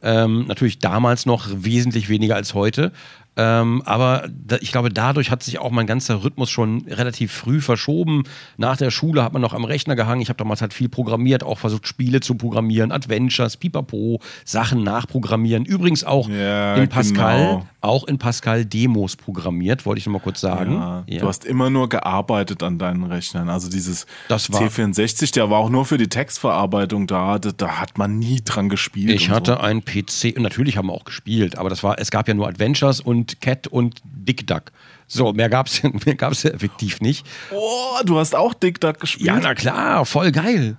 [0.02, 2.92] Ähm, natürlich damals noch wesentlich weniger als heute.
[3.40, 7.62] Ähm, aber da, ich glaube, dadurch hat sich auch mein ganzer Rhythmus schon relativ früh
[7.62, 8.24] verschoben.
[8.58, 10.22] Nach der Schule hat man noch am Rechner gehangen.
[10.22, 15.66] Ich habe damals halt viel programmiert, auch versucht, Spiele zu programmieren, Adventures, Pipapo, Sachen nachprogrammieren.
[15.66, 17.68] Übrigens auch Ja, in Pascal, genau.
[17.88, 20.74] Auch in Pascal Demos programmiert, wollte ich noch mal kurz sagen.
[20.74, 21.20] Ja, Ja.
[21.22, 23.50] Du hast immer nur gearbeitet an deinen Rechnern.
[23.50, 27.40] Also dieses Das war- C64, der war auch nur für die Textverarbeitung da.
[27.40, 29.10] Da, da hat man nie dran gespielt.
[29.12, 29.58] Ich hatte So.
[29.60, 32.48] einen PC, und natürlich haben wir auch gespielt, aber das war, es gab ja nur
[32.48, 34.72] Adventures und Cat und Dick Duck.
[35.08, 37.26] So, mehr gab es mehr gab's ja effektiv nicht.
[37.52, 39.28] Oh, du hast auch Dick Duck gespielt.
[39.28, 40.76] Ja, na klar, voll geil.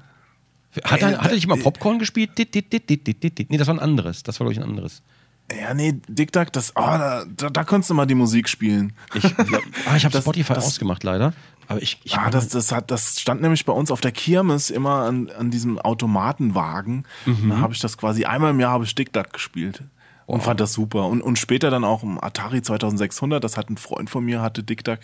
[0.84, 2.32] Hat, er, hatte ich mal äh, Popcorn gespielt?
[2.38, 4.22] Nee, das war ein anderes.
[4.22, 5.02] Das war, glaube ich, ein anderes.
[5.50, 8.92] Ja, nee, Dick Duck, das, oh, da, da, da konntest du mal die Musik spielen.
[9.14, 9.24] Ich,
[9.86, 11.32] ah, ich habe Das- Spotify das- ausgemacht, leider.
[11.70, 14.70] Aber ich, ich Ah, das, das, hat, das stand nämlich bei uns auf der Kirmes
[14.70, 17.04] immer an, an diesem Automatenwagen.
[17.26, 17.50] Mhm.
[17.50, 19.82] Da habe ich das quasi einmal im Jahr habe ich Dick Duck gespielt.
[20.24, 21.06] Und fand das super.
[21.06, 24.62] Und, und später dann auch im Atari 2600, das hat ein Freund von mir, hatte
[24.62, 24.98] Dick Duck.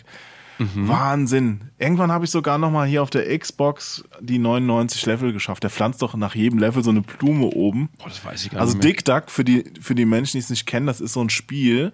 [0.57, 0.87] Mhm.
[0.87, 1.61] Wahnsinn.
[1.77, 5.63] Irgendwann habe ich sogar noch mal hier auf der Xbox die 99 Level geschafft.
[5.63, 7.89] Der pflanzt doch nach jedem Level so eine Blume oben.
[7.97, 8.93] Boah, das weiß ich gar Also nicht mehr.
[8.93, 11.29] Dick Duck, für die, für die Menschen, die es nicht kennen, das ist so ein
[11.29, 11.93] Spiel.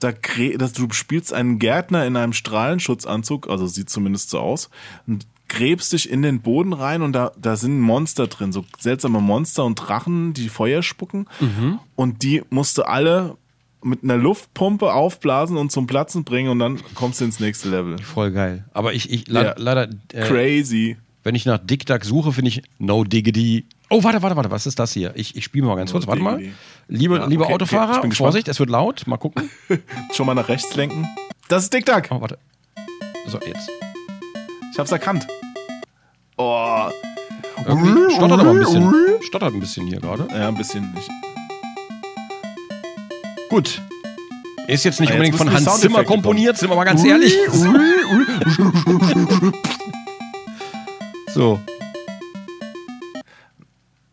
[0.00, 4.70] Da kre das, du spielst einen Gärtner in einem Strahlenschutzanzug, also sieht zumindest so aus,
[5.08, 9.20] und gräbst dich in den Boden rein und da, da sind Monster drin, so seltsame
[9.20, 11.26] Monster und Drachen, die Feuer spucken.
[11.40, 11.80] Mhm.
[11.96, 13.36] Und die musst du alle
[13.82, 17.98] mit einer Luftpumpe aufblasen und zum Platzen bringen und dann kommst du ins nächste Level.
[17.98, 18.64] Voll geil.
[18.72, 19.54] Aber ich, ich le Ja.
[19.56, 20.96] leider, äh, Crazy.
[21.22, 23.66] wenn ich nach Dick Duck suche, finde ich No Diggity.
[23.90, 25.12] Oh, warte, warte, warte, was ist das hier?
[25.14, 26.42] Ich, ich spiele mal ganz No kurz, warte mal.
[26.88, 28.16] Liebe, Ja, liebe okay, okay, Autofahrer, gespannt.
[28.16, 29.06] Vorsicht, es wird laut.
[29.06, 29.48] Mal gucken.
[30.12, 31.06] Schon mal nach rechts lenken.
[31.48, 32.02] Das ist Dick Duck.
[32.10, 32.38] Oh, warte.
[33.26, 33.70] So, jetzt.
[34.72, 35.26] Ich hab's erkannt.
[36.36, 36.88] Oh.
[37.66, 38.94] Irgendwie stottert aber ein bisschen.
[39.22, 40.28] Stottert ein bisschen hier gerade.
[40.30, 40.94] Ja, ein bisschen.
[40.98, 41.08] Ich,
[43.48, 43.80] Gut.
[44.66, 46.84] Ist jetzt nicht Ah, jetzt unbedingt von müssen die Hans Zimmer komponiert, sind wir mal
[46.84, 47.34] ganz ehrlich.
[51.34, 51.58] so.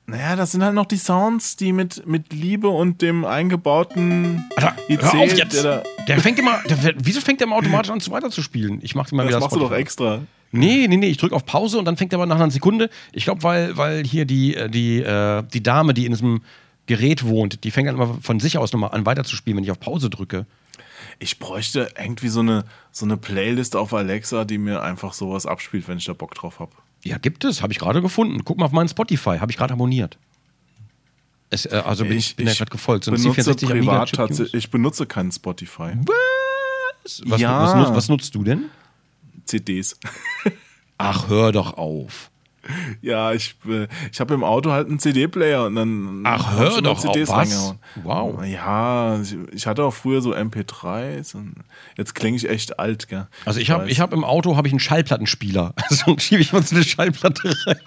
[0.07, 4.75] Naja, das sind halt noch die Sounds, die mit, mit Liebe und dem eingebauten Alter,
[4.87, 5.63] IC, hör auf jetzt.
[5.63, 5.83] der.
[6.07, 6.59] Der fängt immer.
[6.69, 8.79] Der, wieso fängt der immer automatisch an, weiter zu spielen?
[8.81, 10.21] Ich mach mal wieder Das machst du doch extra.
[10.51, 12.89] Nee, nee, nee, ich drücke auf Pause und dann fängt er aber nach einer Sekunde.
[13.11, 16.43] Ich glaube, weil, weil hier die, äh, die, äh, die Dame, die in diesem
[16.87, 19.79] Gerät wohnt, die fängt dann immer von sich aus nochmal an weiterzuspielen, wenn ich auf
[19.79, 20.45] Pause drücke.
[21.19, 25.87] Ich bräuchte irgendwie so eine, so eine Playlist auf Alexa, die mir einfach sowas abspielt,
[25.87, 26.71] wenn ich da Bock drauf habe.
[27.03, 28.43] Ja, gibt es, habe ich gerade gefunden.
[28.43, 30.17] Guck mal auf meinen Spotify, habe ich gerade abonniert.
[31.49, 33.05] Es, äh, also bin ich, bin ja gerade gefolgt.
[33.05, 34.53] So benutze C64 Amiga privat.
[34.53, 35.93] Ich benutze keinen Spotify.
[37.03, 37.61] Was, was, Ja.
[37.63, 38.65] was, nutzt, was nutzt du denn?
[39.45, 39.99] CDs.
[40.97, 42.31] Ach, hör doch auf.
[43.01, 46.23] Ja, ich, äh, ich habe im Auto halt einen CD-Player und dann.
[46.25, 47.29] Ach, hör doch auf, was?
[47.29, 47.79] reingehauen.
[48.03, 48.43] Wow.
[48.45, 49.19] Ja,
[49.51, 51.55] ich, hatte auch früher so MP3s und
[51.97, 53.27] jetzt klinge ich echt alt, gell?
[53.45, 55.73] Also ich habe ich hab im Auto habe ich einen Schallplattenspieler.
[55.87, 57.77] Also schiebe ich mal so eine Schallplatte rein.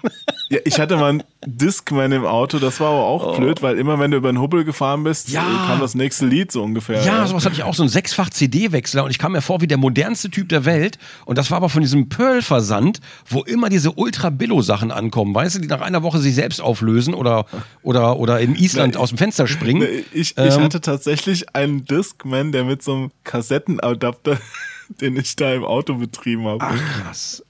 [0.51, 3.99] Ja, ich hatte mal einen Discman im Auto, das war aber auch blöd, weil immer
[3.99, 5.33] wenn du über den Hubbel gefahren bist, Oh.
[5.33, 5.41] Ja.
[5.41, 7.03] äh, kam das nächste Lied so ungefähr.
[7.03, 9.67] Ja, sowas hatte ich auch, so ein sechsfach CD-Wechsler und ich kam mir vor wie
[9.67, 13.91] der modernste Typ der Welt und das war aber von diesem Pearl-Versand, wo immer diese
[13.91, 17.45] Ultra-Billo-Sachen ankommen, weißt du, die nach einer Woche sich selbst auflösen oder,
[17.83, 19.81] oder, oder in Island aus dem Fenster springen.
[19.81, 20.63] Nee, Ich, ich Ähm.
[20.63, 24.39] hatte tatsächlich einen Discman, der mit so einem Kassettenadapter,
[25.01, 26.59] den ich da im Auto betrieben habe.
[26.61, 27.43] Ach, krass.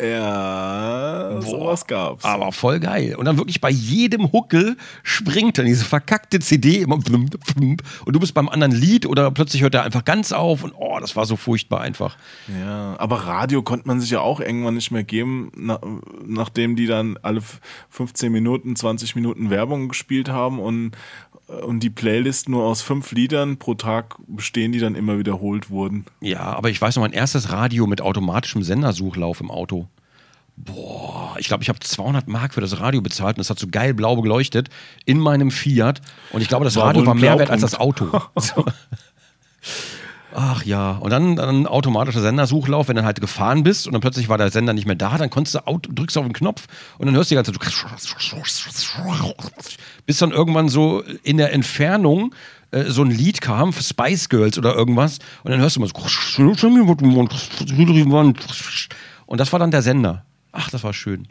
[0.00, 2.24] Ja, sowas gab's.
[2.24, 3.14] Aber voll geil.
[3.16, 7.36] Und dann wirklich bei jedem Huckel springt dann diese verkackte CD immer und
[8.06, 11.16] du bist beim anderen Lied oder plötzlich hört er einfach ganz auf und oh, das
[11.16, 12.16] war so furchtbar einfach.
[12.60, 15.80] Ja, aber Radio konnte man sich ja auch irgendwann nicht mehr geben, na,
[16.24, 17.60] nachdem die dann alle f-
[17.90, 20.92] 15 Minuten, 20 Minuten Werbung gespielt haben und,
[21.48, 26.04] und die Playlist nur aus fünf Liedern pro Tag bestehen, die dann immer wiederholt wurden.
[26.20, 29.88] Ja, aber ich weiß noch, mein erstes Radio mit automatischem Sendersuchlauf im Auto.
[30.56, 33.68] Boah, ich glaube, ich habe 200 Mark für das Radio bezahlt und es hat so
[33.68, 34.68] geil blau geleuchtet
[35.04, 36.02] in meinem Fiat.
[36.32, 37.74] Und ich glaube, das War Radio war mehr wert als das.
[37.74, 38.10] Auto.
[38.40, 38.64] So.
[40.40, 44.28] Ach ja, und dann, dann automatischer Sendersuchlauf, wenn du halt gefahren bist und dann plötzlich
[44.28, 46.66] war der Sender nicht mehr da, dann konntest du Auto, drückst du auf den Knopf
[46.96, 47.62] und dann hörst du die ganze Zeit,
[50.06, 52.32] bis dann irgendwann so in der Entfernung
[52.70, 55.94] äh, so ein Lied kam, Spice Girls oder irgendwas, und dann hörst du mal so
[59.26, 60.24] und das war dann der Sender.
[60.52, 61.26] Ach, das war schön.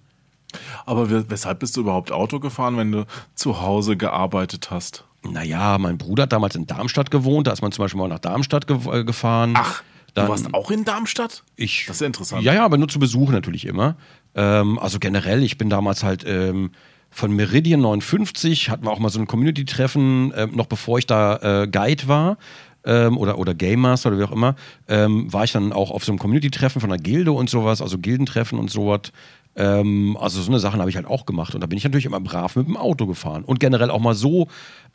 [0.86, 3.06] Aber we- weshalb bist du überhaupt Auto gefahren, wenn du
[3.36, 5.06] zu Hause gearbeitet hast?
[5.32, 8.20] Naja, mein Bruder hat damals in Darmstadt gewohnt, da ist man zum Beispiel mal nach
[8.20, 9.54] Darmstadt ge äh, gefahren.
[9.56, 9.84] Ach,
[10.14, 11.44] Dann- du warst auch in Darmstadt?
[11.56, 12.44] Ich, Das ist ja interessant.
[12.44, 13.96] Ja, ja, aber nur zu Besuch natürlich immer.
[14.36, 16.72] Ähm, also generell, ich bin damals halt ähm,
[17.10, 21.64] von Meridian 59, hatten wir auch mal so ein Community-Treffen, ähm, noch bevor ich da
[21.64, 22.38] äh, Guide war.
[22.86, 24.56] Ähm, oder, oder Game Master oder wie auch immer,
[24.88, 27.98] ähm, war ich dann auch auf so einem Community-Treffen von der Gilde und sowas, also
[27.98, 29.12] Gildentreffen und sowas.
[29.58, 31.56] Ähm, also so eine Sachen habe ich halt auch gemacht.
[31.56, 33.44] Und da bin ich natürlich immer brav mit dem Auto gefahren.
[33.44, 34.48] Und generell auch mal so.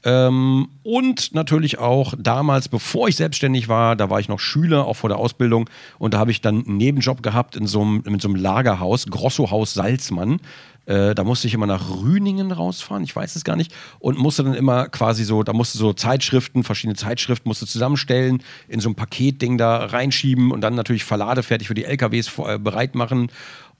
[0.04, 4.94] Ähm, und natürlich auch damals, bevor ich selbstständig war, da war ich noch Schüler, auch
[4.94, 5.68] vor der Ausbildung.
[5.98, 9.06] Und da habe ich dann einen Nebenjob gehabt in so einem, mit so einem Lagerhaus,
[9.06, 10.40] Grossohaus Salzmann.
[10.84, 13.72] Äh, da musste ich immer nach Rüningen rausfahren, ich weiß es gar nicht.
[14.00, 18.80] Und musste dann immer quasi so, da musste so Zeitschriften, verschiedene Zeitschriften musste zusammenstellen, in
[18.80, 23.30] so ein Paketding da reinschieben und dann natürlich verladefertig für die LKWs äh, bereit machen.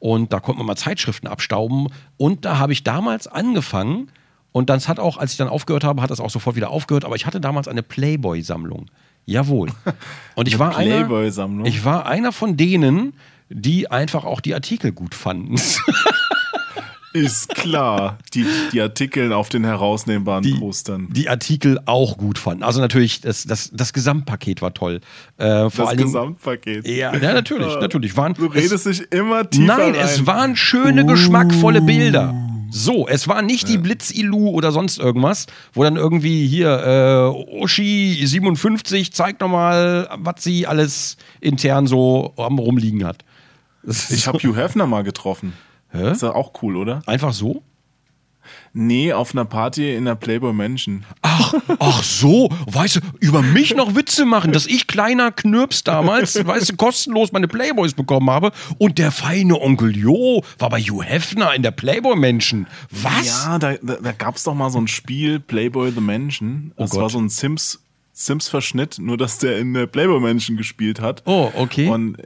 [0.03, 1.87] Und da konnte man mal Zeitschriften abstauben.
[2.17, 4.11] Und da habe ich damals angefangen,
[4.51, 7.05] Und das hat auch, als ich dann aufgehört habe, hat das auch sofort wieder aufgehört.
[7.05, 8.91] Aber ich hatte damals eine Playboy-Sammlung.
[9.27, 9.71] Jawohl.
[10.35, 11.67] Und ich war einer, Playboy-Sammlung.
[11.67, 13.15] ich war einer von denen,
[13.49, 15.55] die einfach auch die Artikel gut fanden.
[17.13, 18.19] Ist klar.
[18.35, 21.09] Die, die Artikel auf den herausnehmbaren die, Postern.
[21.11, 22.63] die Artikel auch gut fanden.
[22.63, 25.01] Also natürlich, das, das, das Gesamtpaket war toll.
[25.37, 26.87] Äh, das Dingen, Gesamtpaket.
[26.89, 28.17] ja, ja, natürlich, natürlich.
[28.17, 30.05] Waren, Du es, redest dich immer tiefer nein, rein.
[30.05, 32.35] es waren schöne, geschmackvolle Bilder.
[32.75, 38.19] So, es war nicht die Blitzilu oder sonst irgendwas, wo dann irgendwie hier äh, Uschi
[38.25, 43.25] 57 zeigt nochmal, was sie alles intern so am rumliegen hat.
[44.09, 45.53] Ich habe Hugh Hefner mal getroffen.
[45.93, 46.13] Hä?
[46.13, 47.03] Ist ja auch cool, oder?
[47.07, 47.63] einfach so.
[48.73, 51.05] Nee, auf einer Party in der Playboy Mansion.
[51.21, 56.45] Ach, ach so, weißt du, über mich noch Witze machen, dass ich kleiner Knirps damals,
[56.47, 61.05] weißt du, kostenlos meine Playboys bekommen habe und der feine Onkel Jo war bei Hugh
[61.05, 62.67] Hefner in der Playboy-Menschen.
[62.91, 63.27] Was?
[63.27, 66.73] Ja, da, da, da gab es doch mal so ein Spiel, Playboy the Mansion.
[66.77, 67.81] Das Oh war so ein Sims,
[68.13, 71.23] Sims-Verschnitt, nur dass der in der Playboy Mansion gespielt hat.
[71.27, 71.89] Oh, okay.
[71.89, 72.17] Und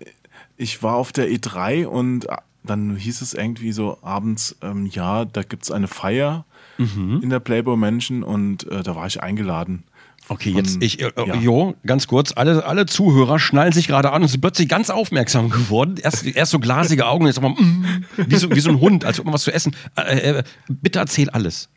[0.57, 2.27] ich war auf der E3 und
[2.67, 6.45] dann hieß es irgendwie so abends, ähm, ja, da gibt's eine Feier
[6.79, 7.21] Mhm.
[7.23, 9.85] in der Playboy Mansion und äh, da war ich eingeladen.
[10.29, 11.35] Okay, Von- jetzt, ich, äh, äh, ja.
[11.37, 15.49] Jo, ganz kurz, alle, alle Zuhörer schnallen sich gerade an und sind plötzlich ganz aufmerksam
[15.51, 15.95] geworden.
[16.03, 19.19] Erst, erst so glasige Augen, jetzt aber mm, wie, so, wie so ein Hund, als
[19.21, 19.75] ob man was zu essen.
[19.97, 21.69] Äh, äh, bitte erzähl alles.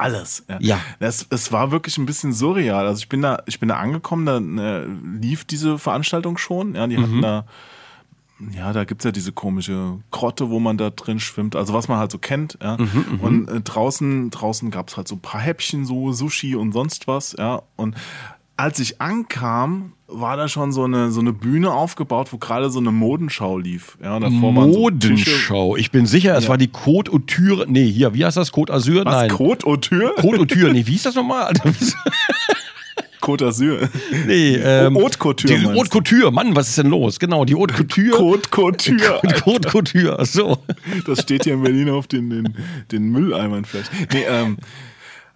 [0.00, 0.44] Alles.
[0.48, 0.58] Ja.
[0.60, 0.80] Ja.
[1.00, 2.86] Das, es war wirklich ein bisschen surreal.
[2.86, 4.86] Also ich bin da, ich bin da angekommen, da äh,
[5.20, 6.74] lief diese Veranstaltung schon.
[6.76, 7.02] Ja, die Mhm.
[7.02, 7.46] hatten da,
[8.56, 11.56] ja, da gibt's ja diese komische Grotte, wo man da drin schwimmt.
[11.56, 12.58] Also was man halt so kennt.
[12.62, 12.76] Ja.
[12.78, 17.08] Mhm, und äh, draußen, draußen gab's halt so ein paar Häppchen, so Sushi und sonst
[17.08, 17.34] was.
[17.38, 17.62] Ja.
[17.76, 17.96] Und
[18.56, 22.78] als ich ankam, war da schon so eine, so eine Bühne aufgebaut, wo gerade so
[22.80, 23.98] eine Modenschau lief.
[24.02, 24.68] Ja, davor so.
[24.68, 25.76] Modenschau.
[25.76, 26.50] Ich bin sicher, es Ja.
[26.50, 27.66] war die Côte Auture.
[27.68, 28.52] Nee, hier, wie heißt das?
[28.52, 29.04] Côte Azur?
[29.04, 29.14] Was?
[29.14, 29.30] Nein.
[29.30, 30.14] Côte Auture?
[30.16, 30.72] Côte Auture.
[30.72, 31.52] Nee, wie hieß das nochmal?
[33.28, 33.78] Côte d'Azur.
[34.26, 36.32] nee, ähm, Haute Couture Die Haute Couture.
[36.32, 37.18] Mann, was ist denn los?
[37.18, 38.16] Genau, die Haute Couture.
[38.16, 39.20] Côte Couture.
[39.44, 40.24] Haute Couture.
[40.24, 40.58] So.
[41.06, 42.54] Das steht hier in Berlin auf den, den,
[42.92, 43.90] den Mülleimern vielleicht.
[44.12, 44.56] Nee, ähm,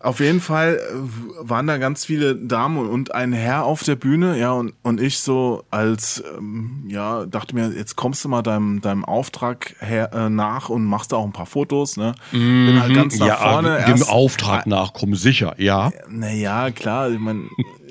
[0.02, 4.36] auf jeden Fall äh, waren da ganz viele Damen und ein Herr auf der Bühne,
[4.36, 8.80] ja, und, und ich so als, ähm, ja, dachte mir, jetzt kommst du mal deinem,
[8.80, 12.14] deinem Auftrag her, äh, nach und machst da auch ein paar Fotos, ne?
[12.32, 13.78] Bin halt ganz nach ja, vorne.
[13.86, 15.92] dem erst- Auftrag nachkommen, sicher, ja.
[16.08, 17.42] Naja, klar, ich meine,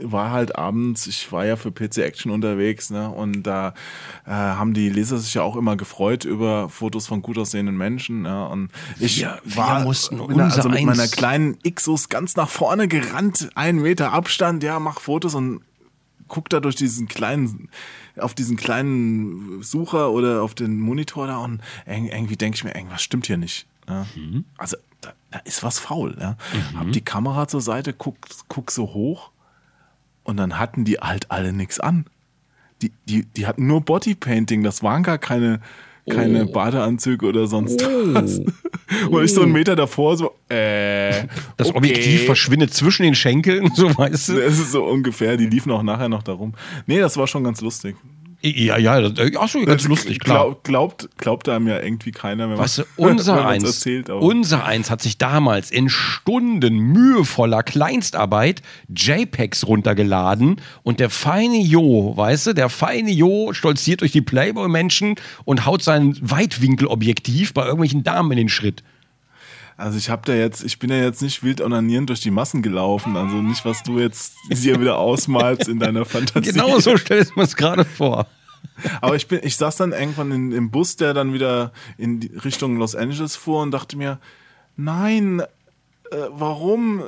[0.03, 3.09] war halt abends, ich war ja für PC Action unterwegs, ne?
[3.09, 3.73] Und da
[4.25, 8.25] äh, haben die Leser sich ja auch immer gefreut über Fotos von gut aussehenden Menschen.
[8.25, 8.45] Ja?
[8.45, 8.69] Und
[8.99, 9.79] ich wir war
[10.37, 14.99] da also mit meiner kleinen Xus ganz nach vorne gerannt, einen Meter Abstand, ja, mach
[14.99, 15.61] Fotos und
[16.27, 17.67] guck da durch diesen kleinen,
[18.17, 22.73] auf diesen kleinen Sucher oder auf den Monitor da und irg- irgendwie denke ich mir,
[22.73, 23.67] irgendwas stimmt hier nicht.
[23.89, 24.05] Ja?
[24.15, 24.45] Mhm.
[24.57, 26.15] Also da, da ist was faul.
[26.19, 26.37] Ja?
[26.77, 28.15] Hab die Kamera zur Seite, guck,
[28.47, 29.31] guck so hoch
[30.23, 32.05] und dann hatten die halt alle nichts an.
[32.81, 35.61] Die, die, die hatten nur Bodypainting, das waren gar keine,
[36.09, 36.51] keine Oh.
[36.51, 38.41] Badeanzüge oder sonst was.
[39.09, 41.27] Und ich so einen Meter davor so, äh.
[41.57, 41.77] Das okay.
[41.77, 44.33] Objektiv verschwindet zwischen den Schenkeln, so weißt du.
[44.35, 46.53] Das ist so ungefähr, die liefen auch nachher noch darum.
[46.87, 47.95] Nee, das war schon ganz lustig.
[48.43, 50.45] Ja, ja, das- ach so, ganz lustig, klar.
[50.45, 54.09] Glaub, glaubt, glaubt einem ja irgendwie keiner, wenn man Weißt du, unser wenn eins, erzählt.
[54.09, 61.61] Aber unser eins hat sich damals in Stunden mühevoller Kleinstarbeit JPEGs runtergeladen und der feine
[61.61, 65.15] Jo, weißt du, der feine Jo stolziert durch die Playboy-Menschen
[65.45, 68.83] und haut sein Weitwinkelobjektiv bei irgendwelchen Damen in den Schritt.
[69.77, 72.61] Also ich habe da jetzt, ich bin ja jetzt nicht wild onanierend durch die Massen
[72.61, 76.51] gelaufen, also nicht, was du jetzt hier wieder ausmalst in deiner Fantasie.
[76.51, 78.27] Genau so stellst du mir es gerade vor.
[79.01, 82.77] Aber ich bin, ich saß dann irgendwann in, im Bus, der dann wieder in Richtung
[82.77, 84.19] Los Angeles fuhr und dachte mir,
[84.75, 85.45] nein, äh,
[86.29, 87.03] warum,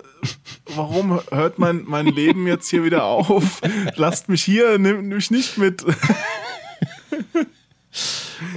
[0.76, 3.62] warum hört mein, mein Leben jetzt hier wieder auf?
[3.96, 5.84] Lasst mich hier, nimmt mich nicht mit.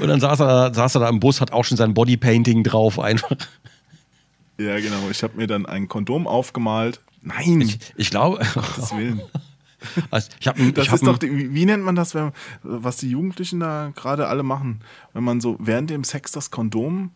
[0.00, 2.98] Und dann saß er, saß er da im Bus, hat auch schon sein Bodypainting drauf
[2.98, 3.36] einfach.
[4.58, 5.10] Ja, genau.
[5.10, 7.00] Ich habe mir dann ein Kondom aufgemalt.
[7.22, 9.20] Nein, Ich, ich glaube, Gottes Willen.
[10.10, 12.96] also ich habe Das ich hab ist doch, die, wie, nennt man das, wenn, was
[12.98, 14.80] die Jugendlichen da gerade alle machen?
[15.12, 17.10] Wenn man so während dem Sex das Kondom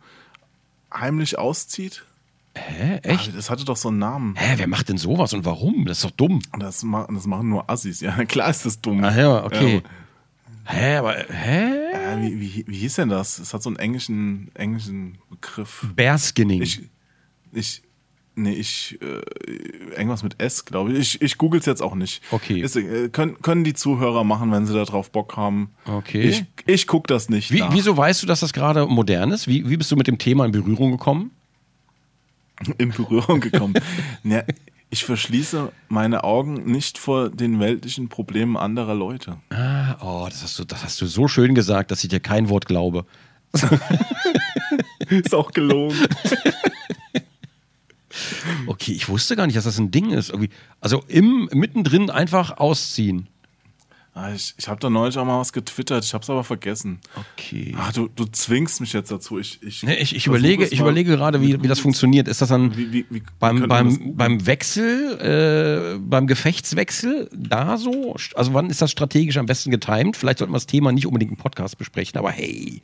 [0.92, 2.04] heimlich auszieht?
[2.56, 3.34] Hä, echt?
[3.36, 4.34] Das hatte doch so einen Namen.
[4.36, 5.86] Hä, wer macht denn sowas und warum?
[5.86, 6.42] Das ist doch dumm.
[6.58, 8.00] Das, ma das machen nur Assis.
[8.00, 9.04] Ja, klar ist das dumm.
[9.04, 9.82] Ach ja, okay.
[10.64, 11.92] Hä, aber, hä?
[11.92, 13.38] Ja, äh, wie, wie, wie hieß denn das?
[13.38, 15.86] Es hat so einen englischen, englischen Begriff.
[15.94, 16.62] Bearskinning.
[16.62, 16.82] Ich,
[17.52, 17.82] ich,
[18.34, 20.98] nee, ich, äh, irgendwas mit S, glaube ich.
[20.98, 22.22] Ich, ich google es jetzt auch nicht.
[22.30, 22.60] Okay.
[22.60, 25.70] Ist, äh, können, können die Zuhörer machen, wenn sie da drauf Bock haben.
[25.84, 26.22] Okay.
[26.22, 27.52] Ich, ich gucke das nicht.
[27.52, 29.48] Wie, wieso weißt du, dass das gerade modern ist?
[29.48, 31.32] Wie, wie bist du mit dem Thema in Berührung gekommen?
[32.78, 33.74] in Berührung gekommen.
[34.24, 34.42] ja,
[34.90, 39.36] ich verschließe meine Augen nicht vor den weltlichen Problemen anderer Leute.
[39.50, 42.48] Ah, oh, das hast, du, das hast du so schön gesagt, dass ich dir kein
[42.48, 43.06] Wort glaube.
[45.08, 45.96] Ist auch gelogen.
[48.66, 50.30] Okay, ich wusste gar nicht, dass das ein Ding ist.
[50.30, 53.28] Irgendwie, also im, mittendrin einfach ausziehen.
[54.12, 56.98] Ah, ich ich habe da neulich auch mal was getwittert, ich habe es aber vergessen.
[57.14, 57.74] Okay.
[57.78, 59.38] Ach, du, du zwingst mich jetzt dazu.
[59.38, 62.26] Ich, ich, Nee, ich, ich überlege, ich überlege gerade, wie, wie das funktioniert.
[62.26, 68.16] Ist das dann Wie, wie, wie beim, beim, beim Wechsel, äh, beim Gefechtswechsel da so?
[68.34, 70.16] Also wann ist das strategisch am besten getimt?
[70.16, 72.82] Vielleicht sollten wir das Thema nicht unbedingt im Podcast besprechen, aber hey.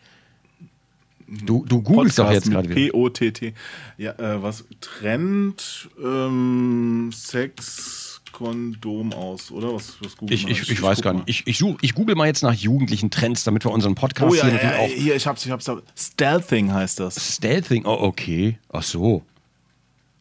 [1.29, 2.93] Du, du googelst doch jetzt mit gerade wieder.
[2.93, 3.55] P-O-T-T.
[3.99, 9.75] Ja, äh, was Trend ähm, Sex Kondom aus, oder?
[9.75, 10.53] Was, was googelt Ich, man?
[10.53, 11.25] ich, ich weiß gar nicht.
[11.27, 14.35] Ich, ich, such, ich google mal jetzt nach jugendlichen Trends, damit wir unseren Podcast Oh
[14.35, 14.89] ja, hier ja, ja, auch.
[14.89, 15.71] hier, ich hab's, ich hab's.
[15.97, 17.35] Stealthing heißt das.
[17.37, 18.59] Stealthing, oh, okay.
[18.71, 19.23] Ach so.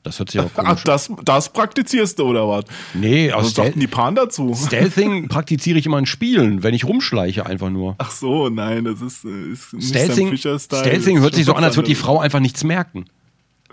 [0.06, 0.78] Das hört sich Ach, komisch an.
[0.86, 2.66] das, das praktizierst du, oder was?
[2.94, 4.54] Nee, aus Was sagten die Pan dazu?
[4.56, 7.96] Stealthing praktiziere ich immer in Spielen, wenn ich rumschleiche einfach nur.
[7.98, 10.82] Ach so, nein, das ist, äh, ist nicht Stealthing, Fischer-Style.
[10.82, 13.06] Stealthing hört sich so an, als würde die Frau einfach nichts merken.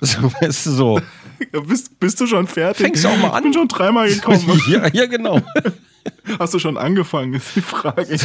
[0.05, 1.01] So, weißt du, so.
[1.69, 2.87] Bist, bist du schon fertig?
[2.87, 3.43] Fängst du auch mal Ich an?
[3.45, 4.61] bin schon dreimal gekommen.
[4.69, 5.41] ja, ja, genau.
[6.41, 8.19] Hast du schon angefangen, ist die Frage.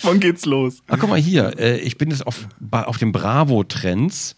[0.00, 0.82] Wann geht's los?
[0.88, 1.58] Ach, guck mal hier.
[1.58, 4.36] Äh, ich bin jetzt auf, auf dem Bravo-Trends.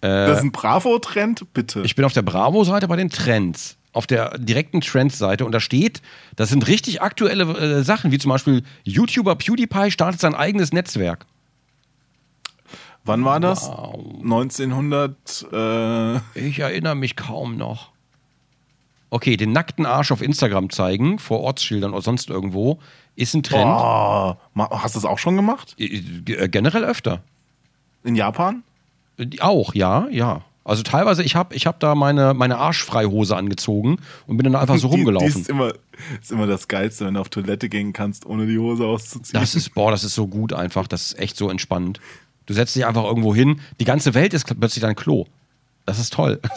[0.00, 1.82] Das ist ein Bravo-Trend, bitte.
[1.84, 3.76] Ich bin auf der Bravo-Seite bei den Trends.
[3.92, 6.02] Auf der direkten Trends-Seite und da steht,
[6.36, 7.44] das sind richtig aktuelle
[7.78, 11.26] äh, Sachen, wie zum Beispiel YouTuber PewDiePie startet sein eigenes Netzwerk.
[13.04, 13.70] Wann war das?
[13.70, 15.46] 1900.
[15.52, 17.90] Äh, Ich erinnere mich kaum noch.
[19.10, 22.80] Okay, den nackten Arsch auf Instagram zeigen, vor Ortsschildern oder sonst irgendwo,
[23.14, 23.64] ist ein Trend.
[23.66, 25.76] oh, hast du das auch schon gemacht?
[25.78, 25.84] Äh,
[26.26, 27.22] äh, Generell öfter.
[28.02, 28.62] In Japan?
[29.40, 30.42] Auch, ja, ja.
[30.64, 34.78] Also teilweise, ich habe ich hab da meine, meine Arschfreihose angezogen und bin dann einfach
[34.78, 35.40] so Die, die rumgelaufen.
[35.42, 35.72] ist, immer,
[36.20, 39.40] ist immer das Geilste, wenn du auf Toilette gehen kannst, ohne die Hose auszuziehen.
[39.40, 40.88] Das ist, boah, das ist so gut einfach.
[40.88, 42.00] Das ist echt so entspannend.
[42.46, 43.60] Du setzt dich einfach irgendwo hin.
[43.78, 45.26] Die ganze Welt ist plötzlich dein Klo.
[45.84, 46.40] Das ist toll.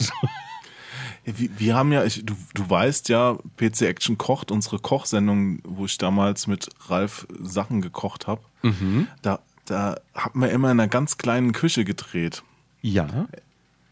[1.25, 5.59] Ja, wir, wir haben ja, ich, du, du weißt ja, PC Action kocht, unsere Kochsendung,
[5.65, 8.41] wo ich damals mit Ralf Sachen gekocht habe.
[8.61, 9.07] Mhm.
[9.21, 12.41] Da, da haben wir immer in einer ganz kleinen Küche gedreht.
[12.81, 13.27] Ja.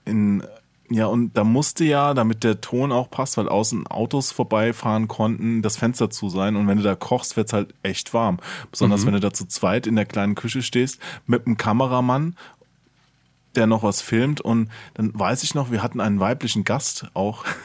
[0.05, 0.43] In,
[0.89, 5.61] ja, und da musste ja, damit der Ton auch passt, weil außen Autos vorbeifahren konnten,
[5.61, 6.55] das Fenster zu sein.
[6.55, 8.39] Und wenn du da kochst, wird's halt echt warm.
[8.71, 12.37] Besonders wenn du da zu zweit in der kleinen Küche stehst, mit einem Kameramann,
[13.55, 14.39] der noch was filmt.
[14.39, 17.43] Und dann weiß ich noch, wir hatten einen weiblichen Gast auch.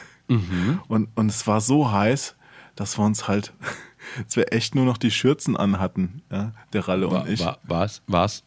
[0.87, 2.35] Und, und es war so heiß,
[2.75, 3.53] dass wir uns halt,
[4.25, 7.41] dass wir echt nur noch die Schürzen anhatten, ja, der Ralle Wa- und ich.
[7.41, 8.01] wa- Was?
[8.07, 8.43] Was?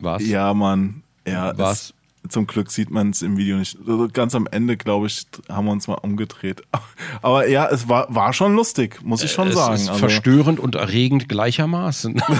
[0.00, 0.26] Was?
[0.26, 1.02] Ja, Mann.
[1.26, 1.94] Ja, Was?
[2.28, 3.78] Zum Glück sieht man es im Video nicht.
[3.86, 6.62] Also ganz am Ende, glaube ich, haben wir uns mal umgedreht.
[7.22, 9.74] Aber ja, es war, war schon lustig, muss ich schon es sagen.
[9.74, 12.22] ist Also, verstörend und erregend gleichermaßen.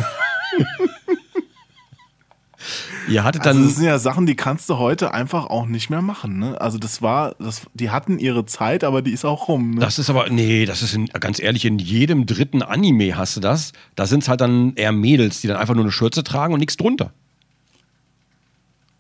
[3.09, 3.66] Ihr hattet also dann.
[3.66, 6.39] das sind ja Sachen, die kannst du heute einfach auch nicht mehr machen.
[6.39, 6.61] Ne?
[6.61, 9.73] Also das war, das, die hatten ihre Zeit, aber die ist auch rum.
[9.73, 9.81] Ne?
[9.81, 13.40] das ist aber, nee, das ist in, ganz ehrlich, in jedem dritten Anime hast du
[13.40, 13.73] das.
[13.97, 16.61] Da sind es halt dann eher Mädels, die dann einfach nur eine Schürze tragen und
[16.61, 17.12] nichts drunter.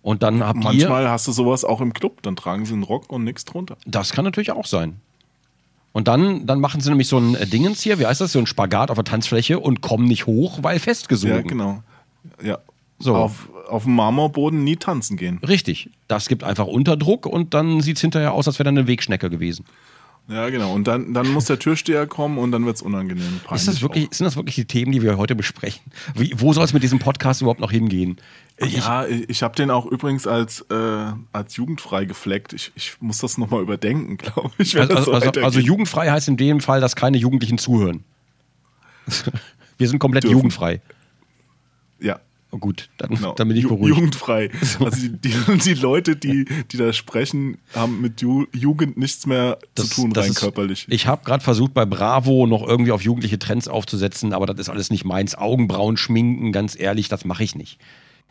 [0.02, 0.64] Und dann habt ihr.
[0.64, 3.76] Manchmal hast du sowas auch im Club, dann tragen sie einen Rock und nichts drunter.
[3.86, 5.00] Das kann natürlich auch sein.
[5.92, 8.38] Und dann, dann machen sie nämlich so ein äh, Dingens hier, wie heißt das, so
[8.38, 11.36] ein Spagat auf der Tanzfläche und kommen nicht hoch, weil festgesogen.
[11.36, 11.82] Ja, genau.
[12.42, 12.58] Ja.
[12.98, 13.16] So.
[13.16, 15.38] Auf, auf dem Marmorboden nie tanzen gehen.
[15.38, 15.90] Richtig.
[16.06, 19.30] Das gibt einfach Unterdruck und dann sieht es hinterher aus, als wäre da eine Wegschnecke
[19.30, 19.64] gewesen.
[20.28, 20.72] Ja, genau.
[20.72, 23.40] Und dann, dann muss der Türsteher kommen und dann wird's unangenehm.
[23.52, 25.82] Ist das wirklich, sind das wirklich die Themen, die wir heute besprechen?
[26.14, 28.16] Wie, wo soll es mit diesem Podcast überhaupt noch hingehen?
[28.56, 32.52] Ich, Ja, ich, habe den auch übrigens als, äh, als jugendfrei gefleckt.
[32.52, 34.78] Ich, ich muss das nochmal überdenken, glaube ich.
[34.78, 38.04] also, so also, also jugendfrei heißt in dem Fall, dass keine Jugendlichen zuhören.
[39.78, 40.36] Wir sind komplett Dürfen.
[40.36, 40.80] jugendfrei.
[41.98, 42.20] ja,
[42.52, 43.34] Oh, gut, dann, genau.
[43.34, 43.96] dann bin ich beruhigt.
[43.96, 44.50] Jugendfrei.
[44.80, 49.58] Also die, die, die Leute, die, die da sprechen, haben mit Ju Jugend nichts mehr
[49.76, 50.86] zu tun, rein ist- körperlich.
[50.88, 54.68] Ich habe gerade versucht, bei Bravo noch irgendwie auf jugendliche Trends aufzusetzen, aber das ist
[54.68, 55.36] alles nicht meins.
[55.36, 57.78] Augenbrauen schminken, ganz ehrlich, das mache ich nicht.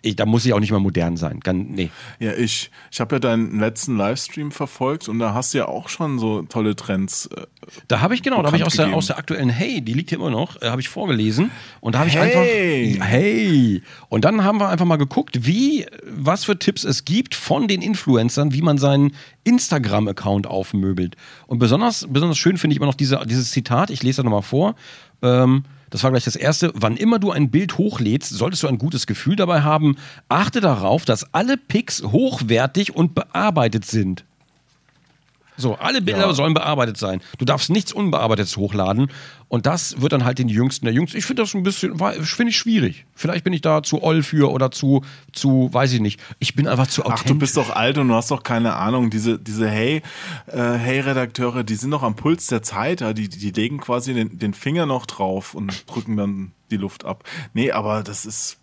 [0.01, 1.39] Ich, da muss ich auch nicht mehr modern sein.
[1.41, 1.89] Ganz, nee.
[2.19, 5.89] ja, ich, ich habe ja deinen letzten Livestream verfolgt und da hast du ja auch
[5.89, 7.27] schon so tolle Trends.
[7.27, 7.45] äh,
[7.87, 10.09] Da habe ich genau, da habe ich aus der, aus der aktuellen Hey, die liegt
[10.09, 11.51] hier immer noch, äh, habe ich vorgelesen
[11.81, 12.95] und da habe ich Hey!
[12.97, 17.35] einfach Hey und dann haben wir einfach mal geguckt, wie was für Tipps es gibt
[17.35, 19.11] von den Influencern, wie man seinen
[19.43, 21.15] Instagram Account aufmöbelt.
[21.47, 24.41] Und besonders besonders schön finde ich immer noch diese, dieses Zitat, ich lese das nochmal
[24.43, 24.75] vor.
[25.21, 26.71] Ähm, das war gleich das erste.
[26.75, 29.97] Wann immer du ein Bild hochlädst, solltest du ein gutes Gefühl dabei haben.
[30.27, 34.25] Achte darauf, dass alle Pics hochwertig und bearbeitet sind.
[35.59, 36.33] So, alle Bilder Ja.
[36.33, 37.21] sollen bearbeitet sein.
[37.37, 39.11] Du darfst nichts Unbearbeitetes hochladen.
[39.49, 41.17] Und das wird dann halt den Jüngsten der Jüngsten.
[41.17, 43.05] Ich finde das ein bisschen, finde ich schwierig.
[43.15, 45.03] Vielleicht bin ich da zu oll für oder zu,
[45.33, 46.19] zu, weiß ich nicht.
[46.39, 47.27] Ich bin einfach zu Ach, authentisch.
[47.27, 49.09] du bist doch alt und du hast doch keine Ahnung.
[49.09, 50.01] Diese, diese Hey,
[50.47, 53.01] äh, Hey-Redakteure, die sind doch am Puls der Zeit.
[53.01, 53.13] Ja?
[53.13, 57.23] Die, die legen quasi den, den Finger noch drauf und drücken dann die Luft ab.
[57.53, 58.57] Nee, aber das ist,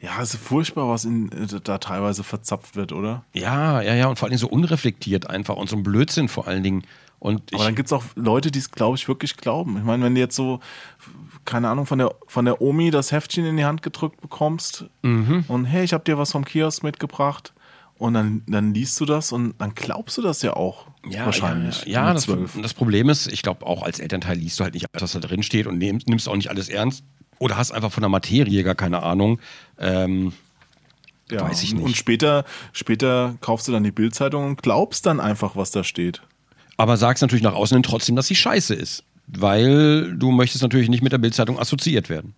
[0.00, 1.30] ja, es ist furchtbar, was in,
[1.64, 3.24] da teilweise verzapft wird, oder?
[3.32, 4.08] Ja, ja, ja.
[4.08, 6.84] Und vor allen Dingen so unreflektiert einfach und so ein Blödsinn vor allen Dingen.
[7.18, 9.76] Und Aber dann gibt's auch Leute, die es, glaube ich, wirklich glauben.
[9.76, 10.60] Ich meine, wenn du jetzt so,
[11.44, 15.44] keine Ahnung, von der, von der Omi das Heftchen in die Hand gedrückt bekommst Mhm.
[15.48, 17.52] und hey, ich habe dir was vom Kiosk mitgebracht
[17.96, 21.84] und dann, dann liest du das und dann glaubst du das ja auch ja, wahrscheinlich.
[21.86, 22.28] Ja, ja das,
[22.62, 25.18] das Problem ist, ich glaube, auch als Elternteil liest du halt nicht alles, was da
[25.20, 27.02] drin steht und nimmst, nimmst auch nicht alles ernst.
[27.38, 29.38] Oder hast einfach von der Materie gar keine Ahnung.
[29.78, 30.32] Ähm,
[31.30, 31.86] Ja, Weiß ich und- nicht.
[31.86, 36.22] Und später, später kaufst du dann die Bildzeitung und glaubst dann einfach, was da steht.
[36.78, 39.02] aber sagst natürlich nach außen hin trotzdem, dass sie scheiße ist.
[39.26, 42.34] Weil du möchtest natürlich nicht mit der Bildzeitung assoziiert werden.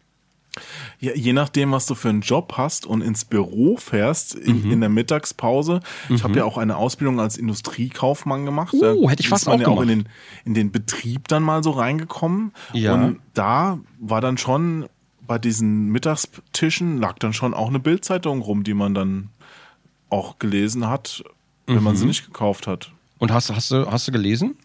[0.98, 4.72] Ja, je nachdem, was du für einen Job hast und ins Büro fährst in, Mhm.
[4.72, 5.80] in der Mittagspause.
[6.08, 8.74] Ich habe ja auch eine Ausbildung als Industriekaufmann gemacht.
[8.74, 10.08] Uh, Da hätte ich fast man auch ja auch in den,
[10.44, 12.52] in den Betrieb dann mal so reingekommen.
[12.72, 12.94] Ja.
[12.94, 14.86] Und da war dann schon
[15.26, 19.28] bei diesen Mittagstischen lag dann schon auch eine Bildzeitung rum, die man dann
[20.08, 21.22] auch gelesen hat,
[21.68, 21.98] wenn man Mhm.
[21.98, 22.90] sie nicht gekauft hat.
[23.18, 24.56] Und hast, hast, du, hast du gelesen?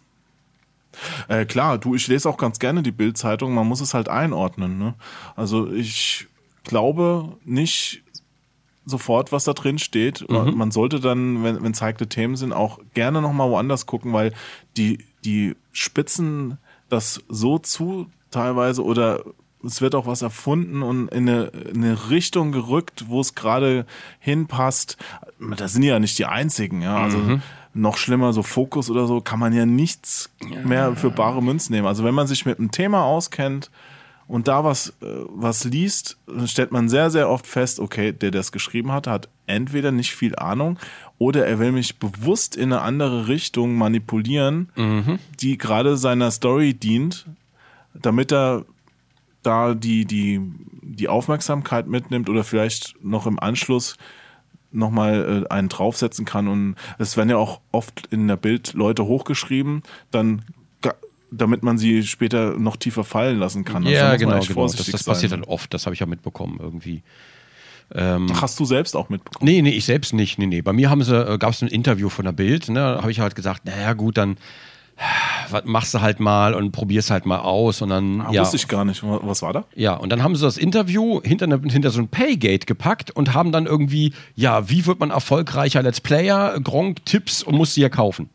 [1.28, 4.78] Äh, klar, du, ich lese auch ganz gerne die Bildzeitung, man muss es halt einordnen.
[4.78, 4.94] Ne?
[5.34, 6.26] Also ich
[6.64, 8.02] glaube nicht
[8.84, 10.24] sofort, was da drin steht.
[10.54, 14.32] Man sollte dann, wenn wenn zeigte Themen sind, auch gerne nochmal woanders gucken, weil
[14.76, 16.58] die, die spitzen
[16.88, 19.24] das so zu teilweise oder
[19.64, 23.86] es wird auch was erfunden und in eine, in eine Richtung gerückt, wo es gerade
[24.20, 24.96] hinpasst.
[25.56, 26.96] Das sind ja nicht die einzigen, ja.
[26.96, 27.18] Also
[27.76, 30.30] noch schlimmer, so Fokus oder so, kann man ja nichts
[30.64, 31.86] mehr für bare Münzen nehmen.
[31.86, 33.70] Also wenn man sich mit einem Thema auskennt
[34.26, 38.30] und da was, äh, was liest, dann stellt man sehr, sehr oft fest, okay, der,
[38.30, 40.78] der es geschrieben hat, hat entweder nicht viel Ahnung
[41.18, 44.70] oder er will mich bewusst in eine andere Richtung manipulieren,
[45.40, 47.26] die gerade seiner Story dient,
[47.94, 48.64] damit er
[49.42, 50.40] da die, die,
[50.82, 53.96] die Aufmerksamkeit mitnimmt oder vielleicht noch im Anschluss
[54.76, 56.48] nochmal äh, einen draufsetzen kann.
[56.48, 60.42] Und es werden ja auch oft in der Bild Leute hochgeschrieben, dann
[61.32, 63.84] damit man sie später noch tiefer fallen lassen kann.
[63.84, 64.62] Also ja, man genau, genau.
[64.68, 67.02] Das, das passiert halt oft, das habe ich ja mitbekommen irgendwie.
[67.94, 69.48] Ach, Hast du selbst auch mitbekommen?
[69.48, 70.38] Nee, nee, ich selbst nicht.
[70.38, 70.60] Nee, nee.
[70.60, 72.80] Bei mir haben sie, äh, gab es ein Interview von der Bild, ne?
[72.80, 74.38] Da habe ich halt gesagt, naja gut, dann
[75.64, 78.66] machst du halt mal und probier's halt mal aus und dann Ah, ja, Wusste ich
[78.66, 79.02] gar nicht.
[79.02, 79.64] Was war da?
[79.74, 83.34] ja und dann haben sie das Interview hinter, eine, hinter so ein Paygate gepackt und
[83.34, 87.82] haben dann irgendwie ja wie wird man erfolgreicher Let's Player Gronk Tipps und muss sie
[87.82, 88.30] ja kaufen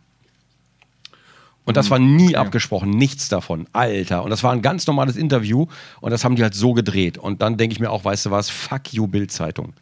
[1.63, 3.67] und das war nie abgesprochen, nichts davon.
[3.71, 4.23] Alter.
[4.23, 5.67] Und das war ein ganz normales Interview
[6.01, 7.17] und das haben die halt so gedreht.
[7.17, 9.73] Und dann denke ich mir auch, weißt du was, fuck you, Bild-Zeitung.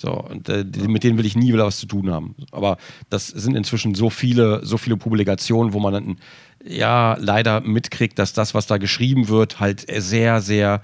[0.00, 2.36] So, und äh, die, mit denen will ich nie wieder was zu tun haben.
[2.52, 2.76] Aber
[3.10, 6.16] das sind inzwischen so viele, so viele Publikationen, wo man dann
[6.64, 10.82] ja leider mitkriegt, dass das, was da geschrieben wird, halt sehr, sehr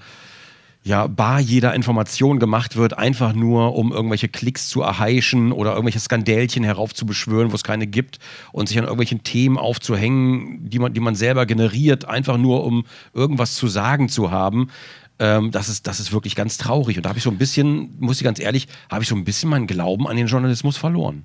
[0.83, 6.01] ja, bar jeder Information gemacht wird, einfach nur, um irgendwelche Klicks zu erheischen oder irgendwelche
[6.01, 8.19] Skandälchen heraufzubeschwören, wo es keine gibt
[8.51, 12.85] und sich an irgendwelchen Themen aufzuhängen, die man, die man selber generiert, einfach nur, um
[13.15, 14.71] irgendwas zu sagen zu haben.
[15.19, 16.97] Ähm, das, ist, das ist wirklich ganz traurig.
[16.97, 19.25] Und da habe ich so ein bisschen, muss ich ganz ehrlich, habe ich so ein
[19.25, 21.25] bisschen meinen Glauben an den Journalismus verloren.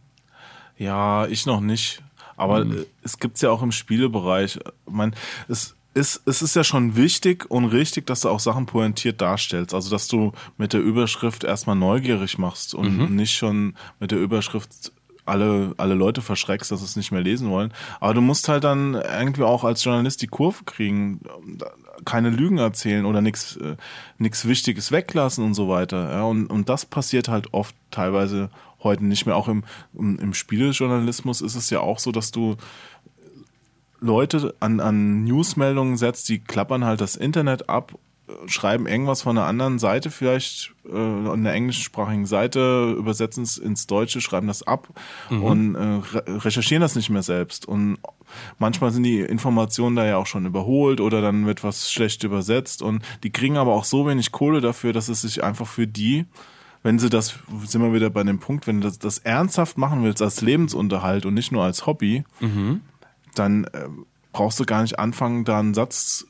[0.77, 2.01] Ja, ich noch nicht.
[2.37, 2.71] Aber Hm.
[2.81, 4.57] äh, es gibt's ja auch im Spielebereich.
[4.57, 4.61] Ich
[4.93, 5.13] mein,
[5.47, 9.73] es ist, es ist ja schon wichtig und richtig, dass du auch Sachen pointiert darstellst.
[9.73, 13.15] Also, dass du mit der Überschrift erstmal neugierig machst und Mhm.
[13.15, 14.91] nicht schon mit der Überschrift
[15.25, 17.71] alle, alle Leute verschreckst, dass sie es nicht mehr lesen wollen.
[17.99, 21.19] Aber du musst halt dann irgendwie auch als Journalist die Kurve kriegen,
[22.05, 23.75] keine Lügen erzählen oder nichts äh,
[24.19, 26.11] Wichtiges weglassen und so weiter.
[26.11, 28.49] Ja, und, und das passiert halt oft teilweise
[28.83, 29.35] heute nicht mehr.
[29.35, 29.63] Auch im,
[29.93, 32.55] im, im Spielejournalismus ist es ja auch so, dass du
[33.99, 37.97] Leute an, an Newsmeldungen setzt, die klappern halt das Internet ab,
[38.47, 43.87] schreiben irgendwas von einer anderen Seite, vielleicht äh, an der englischsprachigen Seite, übersetzen es ins
[43.87, 44.89] Deutsche, schreiben das ab
[45.29, 47.67] und äh, re recherchieren das nicht mehr selbst.
[47.67, 47.97] Und
[48.57, 52.81] manchmal sind die Informationen da ja auch schon überholt oder dann wird was schlecht übersetzt
[52.81, 56.25] und die kriegen aber auch so wenig Kohle dafür, dass es sich einfach für die
[56.81, 60.01] wenn sie das, sind wir wieder bei dem Punkt, wenn du das, das ernsthaft machen
[60.03, 62.23] willst als Lebensunterhalt und nicht nur als Hobby,
[63.35, 63.89] dann äh,
[64.31, 66.25] brauchst du gar nicht anfangen, da einen Satz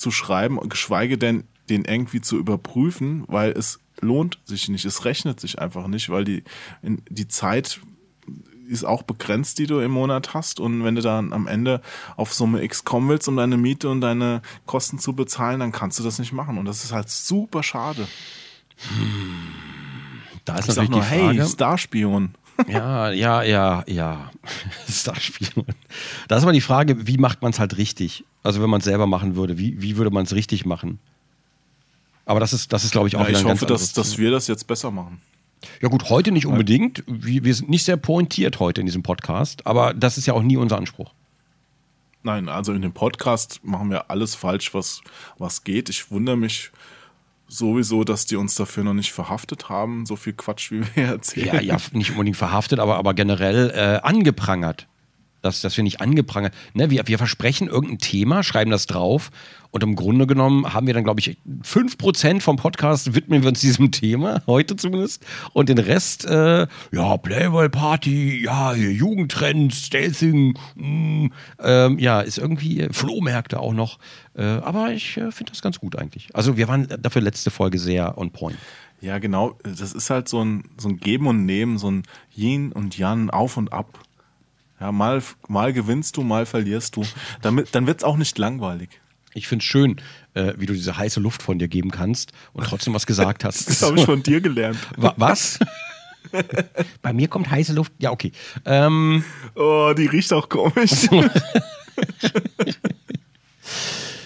[0.00, 5.40] zu schreiben, geschweige denn den irgendwie zu überprüfen, weil es lohnt sich nicht, es rechnet
[5.40, 6.42] sich einfach nicht, weil die,
[6.82, 7.80] die Zeit
[8.66, 10.60] ist auch begrenzt, die du im Monat hast.
[10.60, 11.80] Und wenn du dann am Ende
[12.16, 15.98] auf Summe X kommen willst, um deine Miete und deine Kosten zu bezahlen, dann kannst
[15.98, 16.56] du das nicht machen.
[16.56, 18.06] Und das ist halt super schade.
[20.44, 21.42] Da ist Ich natürlich nur, die Frage.
[21.42, 22.34] hey, Starspion.
[22.68, 24.30] Ja, ja, ja, ja.
[24.88, 25.64] Starspion.
[26.28, 28.24] Da ist aber die Frage, wie macht man es halt richtig?
[28.42, 30.98] Also wenn man es selber machen würde, wie, wie würde man es richtig machen?
[32.24, 33.80] Aber das ist, das ist glaube ich, auch Ja, wieder ich ein ganz hoffe, dass,
[33.82, 34.22] anderes dass Thema.
[34.24, 35.20] wir das jetzt besser machen.
[35.82, 37.04] Ja gut, heute nicht unbedingt.
[37.06, 40.42] Wir, wir sind nicht sehr pointiert heute in diesem Podcast, aber das ist ja auch
[40.42, 41.12] nie unser Anspruch.
[42.22, 45.02] Nein, also in dem Podcast machen wir alles falsch, was,
[45.38, 45.88] was geht.
[45.88, 46.70] Ich wundere mich
[47.48, 50.06] sowieso, dass die uns dafür noch nicht verhaftet haben.
[50.06, 51.46] So viel Quatsch, wie wir erzählen.
[51.46, 54.86] Ja, ja, nicht unbedingt verhaftet, aber, aber generell äh, angeprangert.
[55.42, 56.54] Dass, dass wir nicht angeprangert.
[56.74, 59.30] Ne, wir, wir versprechen irgendein Thema, schreiben das drauf
[59.70, 63.60] und im Grunde genommen haben wir dann, glaube ich, 5% vom Podcast widmen wir uns
[63.60, 65.24] diesem Thema, heute zumindest.
[65.52, 71.26] Und den Rest, äh, ja, Playboy Party, ja, Jugendtrends, Stealthing, mm,
[71.60, 73.98] ähm, ja, ist irgendwie Flohmärkte auch noch.
[74.34, 76.28] Äh, aber ich äh, finde das ganz gut eigentlich.
[76.34, 78.58] Also wir waren dafür letzte Folge sehr on point.
[79.00, 79.56] Ja, genau.
[79.62, 82.02] Das ist halt so ein, so ein Geben und Nehmen, so ein
[82.36, 84.00] Yin und Yang, auf und ab.
[84.80, 87.04] Ja, mal, mal gewinnst du, mal verlierst du.
[87.42, 88.88] Damit, dann wird's auch nicht langweilig.
[89.34, 90.00] Ich finde es schön,
[90.34, 93.68] äh, wie du diese heiße Luft von dir geben kannst und trotzdem was gesagt hast.
[93.68, 94.78] Das habe ich von dir gelernt.
[94.96, 95.58] Wa- Was?
[97.02, 97.92] Bei mir kommt heiße Luft.
[97.98, 98.32] Ja, okay.
[98.64, 99.24] Ähm,
[99.54, 101.06] Oh, die riecht auch komisch.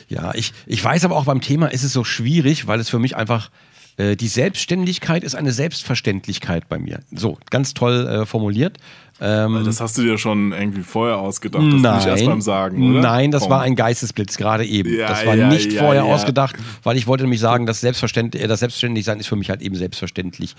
[0.09, 2.99] ja, ich, ich weiß aber auch beim Thema ist es so schwierig, weil es für
[2.99, 3.51] mich einfach
[3.97, 7.01] äh, die Selbstständigkeit ist eine Selbstverständlichkeit bei mir.
[7.13, 8.79] So, ganz toll äh, formuliert.
[9.21, 11.63] Ähm, Das hast du dir schon irgendwie vorher ausgedacht.
[11.65, 13.01] Das nein, nicht erst beim Sagen, oder?
[13.01, 13.51] nein, das Komm.
[13.53, 14.93] war ein Geistesblitz gerade eben.
[14.93, 18.43] Ja, das war ja, nicht ja, vorher ausgedacht, weil ich wollte nämlich sagen, dass Selbstverständlich,
[18.43, 20.57] äh, das Selbstständigsein ist für mich halt eben selbstverständlich.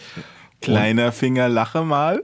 [0.62, 2.24] Kleiner Finger, lache mal.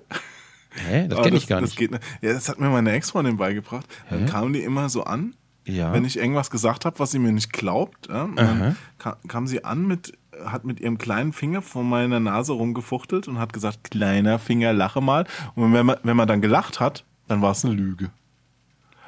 [0.87, 1.07] Hä?
[1.09, 1.79] Das kenne ich gar Das nicht.
[1.79, 3.85] geht, ja, das hat mir meine Ex-Freundin beigebracht.
[4.09, 5.35] Dann kamen die immer so an,
[5.67, 5.91] Ja.
[5.91, 8.07] wenn ich irgendwas gesagt habe, was sie mir nicht glaubt.
[8.07, 10.13] Ja, und dann ka kam sie an mit,
[10.45, 15.01] hat mit ihrem kleinen Finger vor meiner Nase rumgefuchtelt und hat gesagt, kleiner Finger, lache
[15.01, 15.25] mal.
[15.55, 18.11] Und wenn man, wenn man dann gelacht hat, dann war es eine Lüge.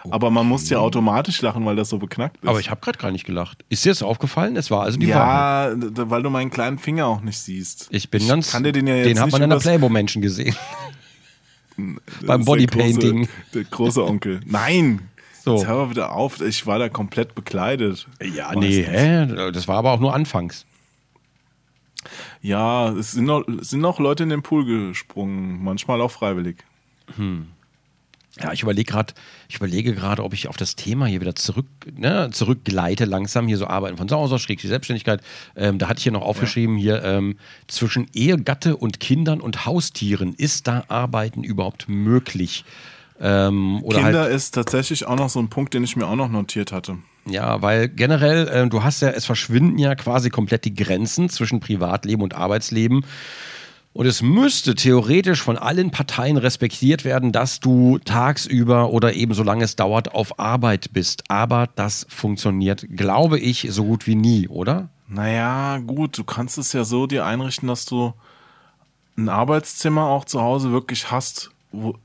[0.10, 2.50] Aber man muss ja automatisch lachen, weil das so beknackt ist.
[2.50, 3.64] Aber ich habe gerade gar nicht gelacht.
[3.70, 4.58] Ist dir das aufgefallen?
[4.58, 7.88] Es war also die ja, weil du meinen kleinen Finger auch nicht siehst.
[7.90, 8.52] Ich bin ganz.
[8.52, 10.56] kann dir den ja jetzt den hat man in der Playboy-Menschen gesehen.
[12.26, 13.22] Beim Bodypainting.
[13.22, 14.40] Der große, der große Onkel.
[14.46, 15.10] Nein!
[15.44, 15.58] So.
[15.58, 16.40] Jetzt hör mal wieder auf.
[16.42, 18.08] Ich war da komplett bekleidet.
[18.22, 19.52] Ja, nee, hä?
[19.52, 20.66] Das war aber auch nur anfangs.
[22.42, 25.64] Ja, es sind noch, es sind noch Leute in den Pool gesprungen.
[25.64, 26.58] Manchmal auch freiwillig.
[28.42, 29.14] Ja, ich überlege gerade,
[29.48, 33.48] ich überlege gerade, ob ich auf das Thema hier wieder zurück, ne, zurückgleite langsam.
[33.48, 35.22] Hier so Arbeiten von zu Hause aus, schräg die Selbstständigkeit.
[35.56, 40.34] Ähm, da hatte ich hier noch aufgeschrieben, hier ähm, zwischen Ehegatte und Kindern und Haustieren,
[40.34, 42.66] ist da Arbeiten überhaupt möglich?
[43.22, 46.16] Ähm, oder Kinder halt, ist tatsächlich auch noch so ein Punkt, den ich mir auch
[46.16, 46.98] noch notiert hatte.
[47.26, 51.60] Ja, weil generell, äh, du hast ja, es verschwinden ja quasi komplett die Grenzen zwischen
[51.60, 53.06] Privatleben und Arbeitsleben.
[53.94, 59.64] Und es müsste theoretisch von allen Parteien respektiert werden, dass du tagsüber oder eben solange
[59.64, 61.24] es dauert auf Arbeit bist.
[61.30, 64.90] Aber das funktioniert, glaube ich, so gut wie nie, oder?
[65.08, 68.14] Naja, gut, du kannst es ja so dir einrichten, dass du
[69.16, 71.96] ein Arbeitszimmer auch zu Hause wirklich hast, wo,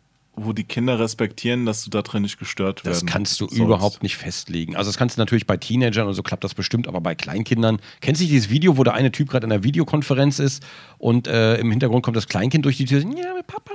[0.45, 3.59] wo die Kinder respektieren, dass du da drin nicht gestört Das werden kannst du sollst.
[3.59, 4.77] überhaupt nicht festlegen.
[4.77, 7.79] Also das kannst du natürlich bei Teenagern und so klappt das bestimmt, aber bei Kleinkindern,
[8.01, 10.65] kennst du dieses Video, wo der eine Typ gerade in einer Videokonferenz ist
[10.99, 13.73] und äh, im Hintergrund kommt das Kleinkind durch die Tür, ja, mit Papa.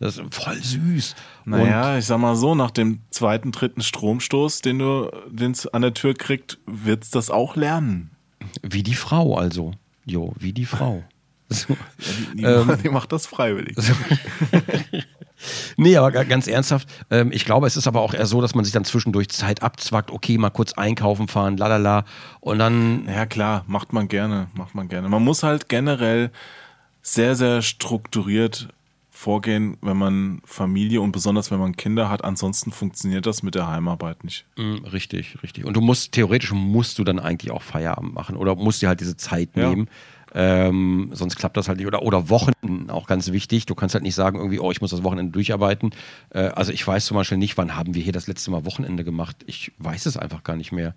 [0.00, 1.14] Das ist voll süß.
[1.46, 5.94] Naja, ich sag mal so, nach dem zweiten, dritten Stromstoß, den du den's an der
[5.94, 8.10] Tür kriegt, wird's das auch lernen.
[8.62, 9.72] Und wie die Frau also.
[10.04, 11.02] Jo, wie die Frau.
[11.50, 11.76] So.
[12.32, 12.78] Die, die, Ähm.
[12.82, 13.76] die macht das freiwillig.
[15.76, 18.54] Nee, aber ga- ganz ernsthaft, ähm, ich glaube, es ist aber auch eher so, dass
[18.54, 22.04] man sich dann zwischendurch Zeit abzwackt, okay, mal kurz einkaufen fahren, lalala.
[22.40, 25.08] Und dann Ja klar, macht man gerne, macht man gerne.
[25.08, 26.30] Man muss halt generell
[27.02, 28.68] sehr, sehr strukturiert
[29.10, 32.24] vorgehen, wenn man Familie und besonders wenn man Kinder hat.
[32.24, 34.44] Ansonsten funktioniert das mit der Heimarbeit nicht.
[34.56, 35.64] Mm, Richtig, richtig.
[35.64, 39.00] Und du musst, theoretisch musst du dann eigentlich auch Feierabend machen oder musst dir halt
[39.00, 39.70] diese Zeit Ja.
[39.70, 39.88] nehmen.
[40.34, 41.86] Ähm, sonst klappt das halt nicht.
[41.86, 43.66] Oder, oder Wochenenden, auch ganz wichtig.
[43.66, 45.94] Du kannst halt nicht sagen, irgendwie, oh, ich muss das Wochenende durcharbeiten.
[46.30, 49.04] Äh, also ich weiß zum Beispiel nicht, wann haben wir hier das letzte Mal Wochenende
[49.04, 49.36] gemacht.
[49.46, 50.94] Ich weiß es einfach gar nicht mehr.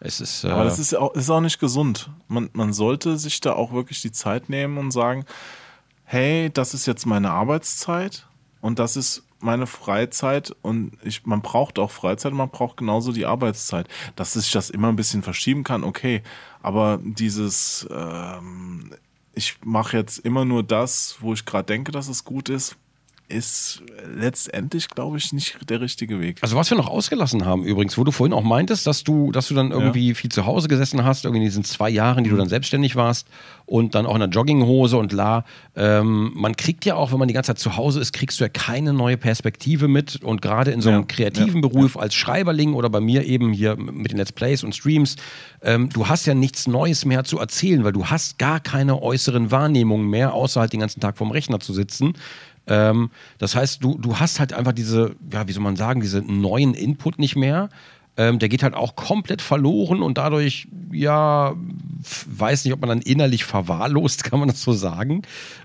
[0.00, 2.10] Es ist, äh, Aber das ist auch, ist auch nicht gesund.
[2.26, 5.24] Man, man sollte sich da auch wirklich die Zeit nehmen und sagen,
[6.04, 8.26] hey, das ist jetzt meine Arbeitszeit
[8.60, 13.26] und das ist meine Freizeit und ich, man braucht auch Freizeit, man braucht genauso die
[13.26, 13.88] Arbeitszeit.
[14.16, 16.22] Dass sich das immer ein bisschen verschieben kann, okay.
[16.62, 18.90] Aber dieses, ähm,
[19.34, 22.76] ich mache jetzt immer nur das, wo ich gerade denke, dass es gut ist,
[23.28, 23.82] ist
[24.14, 26.38] letztendlich, glaube ich, nicht der richtige Weg.
[26.42, 29.48] Also was wir noch ausgelassen haben übrigens, wo du vorhin auch meintest, dass du, dass
[29.48, 30.14] du dann irgendwie ja.
[30.14, 33.26] viel zu Hause gesessen hast, irgendwie in diesen zwei Jahren, die du dann selbstständig warst
[33.66, 35.44] und dann auch in der Jogginghose und la.
[35.74, 38.44] Ähm, man kriegt ja auch, wenn man die ganze Zeit zu Hause ist, kriegst du
[38.44, 41.06] ja keine neue Perspektive mit und gerade in so einem ja.
[41.06, 41.68] kreativen ja.
[41.68, 45.16] Beruf als Schreiberling oder bei mir eben hier mit den Let's Plays und Streams,
[45.62, 49.50] ähm, du hast ja nichts Neues mehr zu erzählen, weil du hast gar keine äußeren
[49.50, 52.14] Wahrnehmungen mehr, außer halt den ganzen Tag vorm Rechner zu sitzen.
[52.66, 56.20] Ähm, das heißt, du, du hast halt einfach diese, ja, wie soll man sagen, diese
[56.20, 57.68] neuen Input nicht mehr.
[58.16, 61.54] Ähm, der geht halt auch komplett verloren und dadurch, ja,
[62.26, 65.22] weiß nicht, ob man dann innerlich verwahrlost, kann man das so sagen.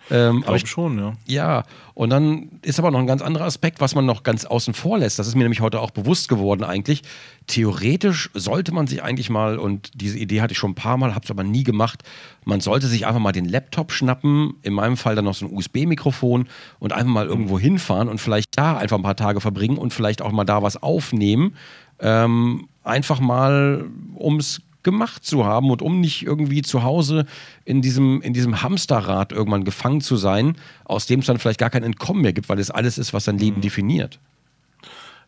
[0.09, 1.13] Ähm, aber ich schon, ja.
[1.25, 1.63] Ja,
[1.93, 4.99] und dann ist aber noch ein ganz anderer Aspekt, was man noch ganz außen vor
[4.99, 5.19] lässt.
[5.19, 7.01] Das ist mir nämlich heute auch bewusst geworden eigentlich.
[7.47, 11.15] Theoretisch sollte man sich eigentlich mal, und diese Idee hatte ich schon ein paar Mal,
[11.15, 12.03] habe es aber nie gemacht,
[12.45, 15.53] man sollte sich einfach mal den Laptop schnappen, in meinem Fall dann noch so ein
[15.53, 16.47] USB-Mikrofon
[16.79, 20.21] und einfach mal irgendwo hinfahren und vielleicht da einfach ein paar Tage verbringen und vielleicht
[20.21, 21.55] auch mal da was aufnehmen
[21.99, 23.85] ähm, einfach mal
[24.17, 27.25] ums gemacht zu haben und um nicht irgendwie zu Hause
[27.65, 30.55] in diesem, in diesem Hamsterrad irgendwann gefangen zu sein,
[30.85, 33.25] aus dem es dann vielleicht gar kein Entkommen mehr gibt, weil es alles ist, was
[33.25, 33.61] sein Leben mhm.
[33.61, 34.19] definiert.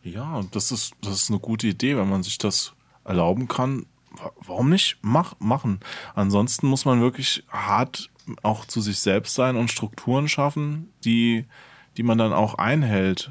[0.01, 2.71] Ja, das ist, das ist eine gute Idee, wenn man sich das
[3.03, 3.85] erlauben kann.
[4.39, 5.81] Warum nicht Mach, machen?
[6.15, 8.09] Ansonsten muss man wirklich hart
[8.43, 11.45] auch zu sich selbst sein und Strukturen schaffen, die,
[11.97, 13.29] die man dann auch einhält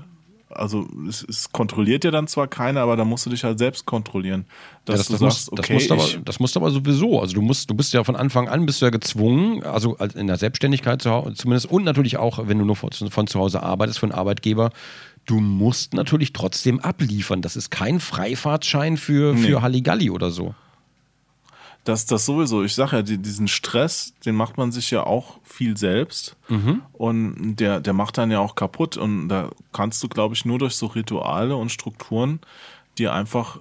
[0.51, 3.87] also es, es, kontrolliert ja dann zwar keiner, aber da musst du dich halt selbst
[3.87, 4.47] kontrollieren.
[4.85, 6.71] Dass ja, das, du das sagst, muss, okay, das musst, aber, das musst du aber
[6.71, 7.21] sowieso.
[7.21, 10.27] Also du musst, du bist ja von Anfang an bist du ja gezwungen, also in
[10.27, 14.07] der Selbstständigkeit zumindest und natürlich auch, wenn du nur von, von zu Hause arbeitest, für
[14.07, 14.71] einen Arbeitgeber,
[15.27, 17.43] du musst natürlich trotzdem abliefern.
[17.43, 19.63] Das ist kein Freifahrtschein für, für nee.
[19.63, 20.55] Halligalli oder so
[21.85, 25.39] dass das sowieso, ich sage ja, die, diesen Stress, den macht man sich ja auch
[25.43, 26.83] viel selbst mhm.
[26.93, 30.59] und der, der macht dann ja auch kaputt und da kannst du, glaube ich, nur
[30.59, 32.41] durch so Rituale und Strukturen
[32.99, 33.61] dir einfach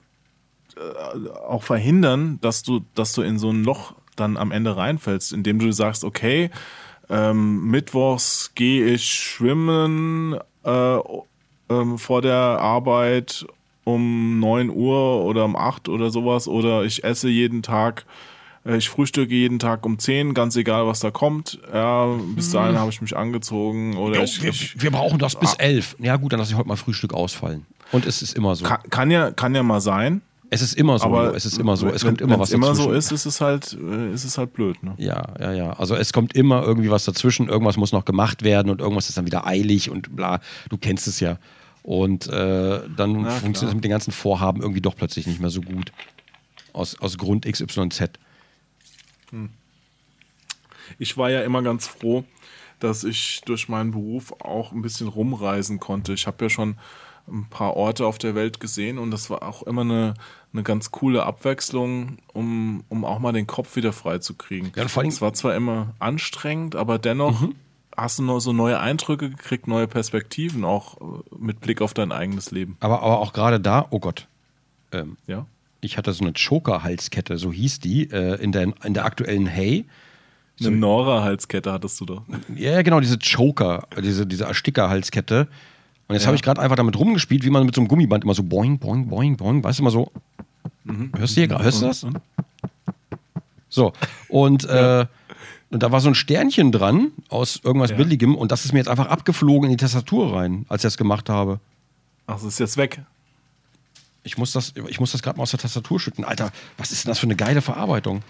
[0.75, 5.31] äh, auch verhindern, dass du, dass du in so ein Loch dann am Ende reinfällst,
[5.31, 6.49] indem du sagst, okay,
[7.09, 10.97] ähm, mittwochs gehe ich schwimmen äh,
[11.69, 13.45] ähm, vor der Arbeit
[13.87, 18.05] um 9 Uhr oder um 8 oder sowas oder ich esse jeden Tag,
[18.65, 21.59] äh, ich frühstücke jeden Tag um 10, ganz egal was da kommt.
[21.73, 22.79] Ja, bis dahin hm.
[22.79, 25.95] habe ich mich angezogen oder jo, ich, wir, ich, wir, brauchen das bis 11.
[25.99, 26.05] Ah.
[26.05, 27.65] Ja gut, dann lasse ich heute mal Frühstück ausfallen.
[27.93, 28.65] Und es ist immer so.
[28.65, 30.21] Kann, kann ja, kann ja mal sein.
[30.49, 31.87] Es ist immer so, aber es ist immer so.
[31.87, 32.63] Es kommt immer was dazwischen.
[32.63, 34.81] immer so ist, ist es halt, äh, ist es halt blöd.
[34.83, 34.95] Ne?
[34.97, 35.73] Ja, ja, ja.
[35.73, 37.47] Also es kommt immer irgendwie was dazwischen.
[37.47, 40.39] Irgendwas muss noch gemacht werden und irgendwas ist dann wieder eilig und bla.
[40.69, 41.37] Du kennst es ja.
[41.87, 45.49] Und äh, dann ja, funktioniert es mit den ganzen Vorhaben irgendwie doch plötzlich nicht mehr
[45.49, 45.93] so gut.
[46.73, 48.09] Aus, aus Grund XYZ.
[49.29, 49.51] Hm.
[50.99, 52.25] Ich war ja immer ganz froh,
[52.81, 56.11] dass ich durch meinen Beruf auch ein bisschen rumreisen konnte.
[56.11, 56.75] Ich habe ja schon
[57.25, 60.15] ein paar Orte auf der Welt gesehen und das war auch immer eine,
[60.51, 64.73] eine ganz coole Abwechslung, um, um auch mal den Kopf wieder frei zu kriegen.
[64.75, 67.55] Ja, es war zwar immer anstrengend, aber dennoch mhm
[67.97, 72.11] hast du noch so neue Eindrücke gekriegt, neue Perspektiven, auch äh, mit Blick auf dein
[72.11, 72.77] eigenes Leben.
[72.79, 74.27] Aber, aber auch gerade da, oh Gott.
[74.91, 75.45] Ähm, ja.
[75.81, 79.85] Ich hatte so eine Choker-Halskette, so hieß die, äh, in, der, in der aktuellen Hey.
[80.55, 82.23] So, eine Nora-Halskette hattest du doch.
[82.55, 85.47] Ja, genau, diese Choker, diese, diese Ersticker-Halskette.
[86.07, 86.27] Und jetzt ja.
[86.27, 88.79] habe ich gerade einfach damit rumgespielt, wie man mit so einem Gummiband immer so boing,
[88.79, 90.11] boing, boing, boing, weißt du, immer so.
[90.85, 91.11] Mhm.
[91.17, 92.05] Hörst du hier gerade, hörst du das?
[93.69, 93.91] So,
[94.29, 95.05] und äh,
[95.69, 97.97] und da war so ein Sternchen dran aus irgendwas ja.
[97.97, 100.97] Billigem und das ist mir jetzt einfach abgeflogen in die Tastatur rein, als ich das
[100.97, 101.59] gemacht habe.
[102.25, 103.01] Ach, das ist jetzt weg.
[104.23, 106.23] Ich muss das, ich muss das gerade mal aus der Tastatur schütten.
[106.23, 108.23] Alter, was ist denn das für eine geile Verarbeitung?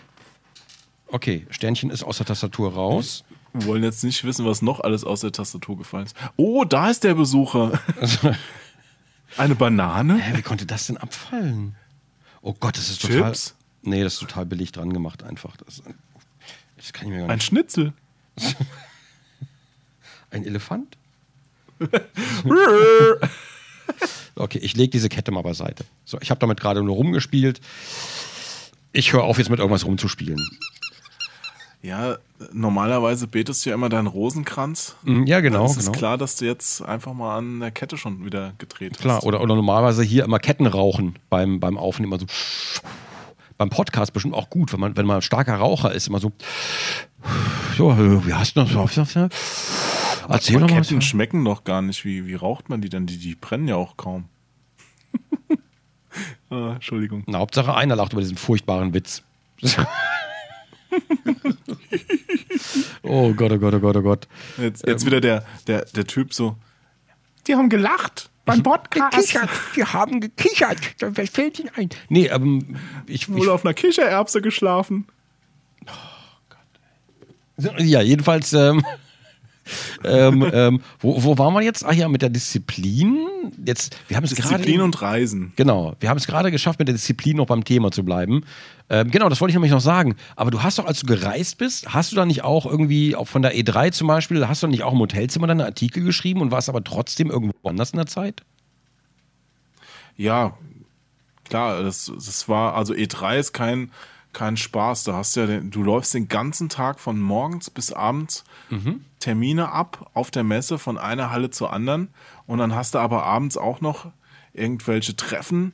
[1.08, 3.24] Okay, Sternchen ist aus der Tastatur raus.
[3.54, 6.16] Wir wollen jetzt nicht wissen, was noch alles aus der Tastatur gefallen ist.
[6.36, 7.80] Oh, da ist der Besucher.
[9.38, 10.18] Eine Banane?
[10.18, 11.76] Hä, wie konnte das denn abfallen?
[12.42, 13.14] Oh Gott, das ist Chips?
[13.14, 13.34] total.
[13.84, 15.56] Nee, das ist total billig dran gemacht einfach.
[15.58, 15.84] Das ist
[16.78, 17.34] das kann ich mir gar nicht.
[17.34, 17.94] Ein Schnitzel.
[20.32, 20.98] Ein Elefant?
[24.36, 25.86] okay, ich lege diese Kette mal beiseite.
[26.06, 27.62] So, ich habe damit gerade nur rumgespielt.
[28.92, 30.44] Ich höre auf, jetzt mit irgendwas rumzuspielen.
[31.82, 32.18] Ja,
[32.52, 34.96] normalerweise betest du ja immer deinen Rosenkranz.
[35.04, 35.66] Mhm, ja, genau.
[35.66, 35.98] Es ist genau.
[35.98, 39.02] klar, dass du jetzt einfach mal an der Kette schon wieder gedreht hast.
[39.02, 42.14] Klar, oder, oder normalerweise hier immer Ketten rauchen beim, beim Aufnehmen.
[42.14, 42.26] Also
[43.58, 46.32] beim Podcast bestimmt auch gut, wenn man, wenn man starker Raucher ist, immer so,
[47.78, 48.72] so, wie hast du das?
[50.30, 50.82] Erzähl doch mal.
[50.82, 52.06] Ketten schmecken doch gar nicht.
[52.06, 53.08] Wie, wie raucht man die denn?
[53.08, 54.26] Die, die brennen ja auch kaum.
[56.50, 57.24] ah, Entschuldigung.
[57.28, 59.24] Na, Hauptsache einer lacht über diesen furchtbaren Witz.
[63.04, 64.28] oh Gott, oh Gott, oh Gott, oh Gott.
[64.58, 66.58] Jetzt, jetzt ähm, wieder der, der, der Typ so,
[67.48, 69.16] Die haben gelacht beim Podcast.
[69.16, 69.50] Gekichert.
[69.76, 70.78] Wir haben gekichert.
[71.00, 71.90] Was fällt Ihnen ein?
[72.10, 75.08] Nee, ähm, ich, ich, Wohl auf einer Kichererbse geschlafen.
[77.78, 78.84] ja, jedenfalls, ähm,
[80.04, 81.86] ähm, ähm, wo, wo waren wir jetzt?
[81.86, 83.18] Ach ja, mit der Disziplin.
[83.66, 84.58] Jetzt, wir haben es gerade.
[84.58, 85.54] Disziplin und Reisen.
[85.56, 88.44] Genau, wir haben es gerade geschafft, mit der Disziplin noch beim Thema zu bleiben.
[88.90, 90.16] Ähm, genau, das wollte ich nämlich noch sagen.
[90.36, 93.28] Aber du hast doch, als du gereist bist, hast du da nicht auch irgendwie, auch
[93.28, 96.52] von der E3 zum Beispiel, hast du nicht auch im Hotelzimmer deine Artikel geschrieben und
[96.52, 98.44] warst aber trotzdem irgendwo anders in der Zeit?
[100.16, 100.58] Ja,
[101.48, 103.92] klar, das, das war, also E3 ist kein,
[104.38, 105.04] kein Spaß.
[105.04, 108.44] Da hast du ja, den, du läufst den ganzen Tag von morgens bis abends
[109.20, 112.10] Termine ab auf der Messe von einer Halle zur anderen
[112.46, 114.12] und dann hast du aber abends auch noch
[114.54, 115.74] irgendwelche Treffen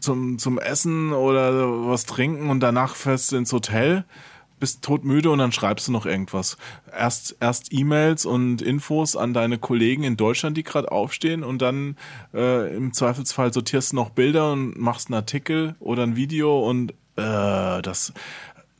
[0.00, 4.04] zum, zum Essen oder was trinken und danach fährst du ins Hotel,
[4.60, 6.58] bist todmüde und dann schreibst du noch irgendwas.
[6.96, 11.96] Erst, erst E-Mails und Infos an deine Kollegen in Deutschland, die gerade aufstehen und dann
[12.34, 16.92] äh, im Zweifelsfall sortierst du noch Bilder und machst einen Artikel oder ein Video und
[17.16, 18.12] äh, das,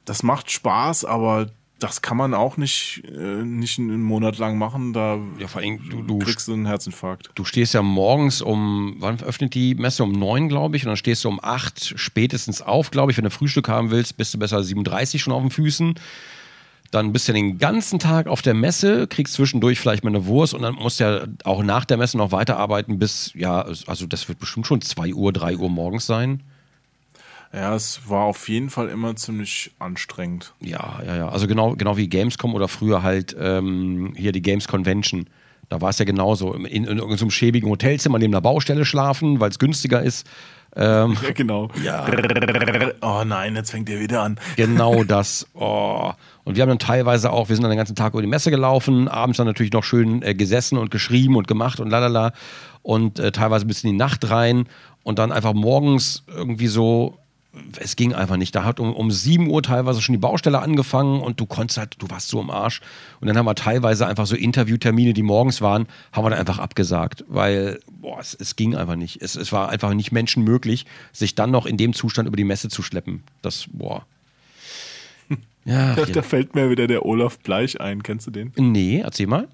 [0.04, 1.48] das macht Spaß, aber
[1.84, 4.92] das kann man auch nicht, äh, nicht einen Monat lang machen.
[4.92, 7.30] Da Ja, vor allem, du, du, kriegst du einen Herzinfarkt.
[7.34, 10.02] du stehst ja morgens um, wann öffnet die Messe?
[10.04, 13.18] Um neun, glaube ich, und dann stehst du um acht spätestens auf, glaube ich.
[13.18, 15.94] Wenn du Frühstück haben willst, bist du besser 37 schon auf den Füßen.
[16.90, 20.54] Dann bist du den ganzen Tag auf der Messe, kriegst zwischendurch vielleicht mal eine Wurst
[20.54, 24.28] und dann musst du ja auch nach der Messe noch weiterarbeiten bis, ja, also das
[24.28, 26.44] wird bestimmt schon 2 Uhr, 3 Uhr morgens sein.
[27.54, 30.54] Ja, es war auf jeden Fall immer ziemlich anstrengend.
[30.60, 31.28] Ja, ja, ja.
[31.28, 35.28] Also genau, genau wie Gamescom oder früher halt ähm, hier die Games Convention.
[35.68, 36.52] Da war es ja genauso.
[36.52, 40.26] In, in, in irgendeinem schäbigen Hotelzimmer neben einer Baustelle schlafen, weil es günstiger ist.
[40.76, 41.70] Ähm, Ja, genau.
[41.82, 42.06] Ja.
[43.00, 44.38] Oh nein, jetzt fängt ihr wieder an.
[44.56, 45.46] genau das.
[45.54, 46.10] Oh.
[46.42, 48.50] Und wir haben dann teilweise auch, wir sind dann den ganzen Tag über die Messe
[48.50, 52.32] gelaufen, abends dann natürlich noch schön äh, gesessen und geschrieben und gemacht und lalala.
[52.82, 54.66] Und äh, teilweise bis in die Nacht rein
[55.02, 57.18] und dann einfach morgens irgendwie so
[57.78, 58.54] es ging einfach nicht.
[58.54, 61.96] Da hat um, um 7 Uhr teilweise schon die Baustelle angefangen und du konntest halt,
[61.98, 62.80] du warst so im Arsch.
[63.20, 66.58] Und dann haben wir teilweise einfach so Interviewtermine, die morgens waren, haben wir dann einfach
[66.58, 69.22] abgesagt, weil boah, es, es ging einfach nicht.
[69.22, 72.68] Es, es war einfach nicht menschenmöglich, sich dann noch in dem Zustand über die Messe
[72.68, 73.22] zu schleppen.
[73.42, 74.06] Das, boah.
[75.66, 78.02] Ja, Da, da fällt mir wieder der Olaf Bleich ein.
[78.02, 78.52] Kennst du den?
[78.56, 79.48] Nee, erzähl mal.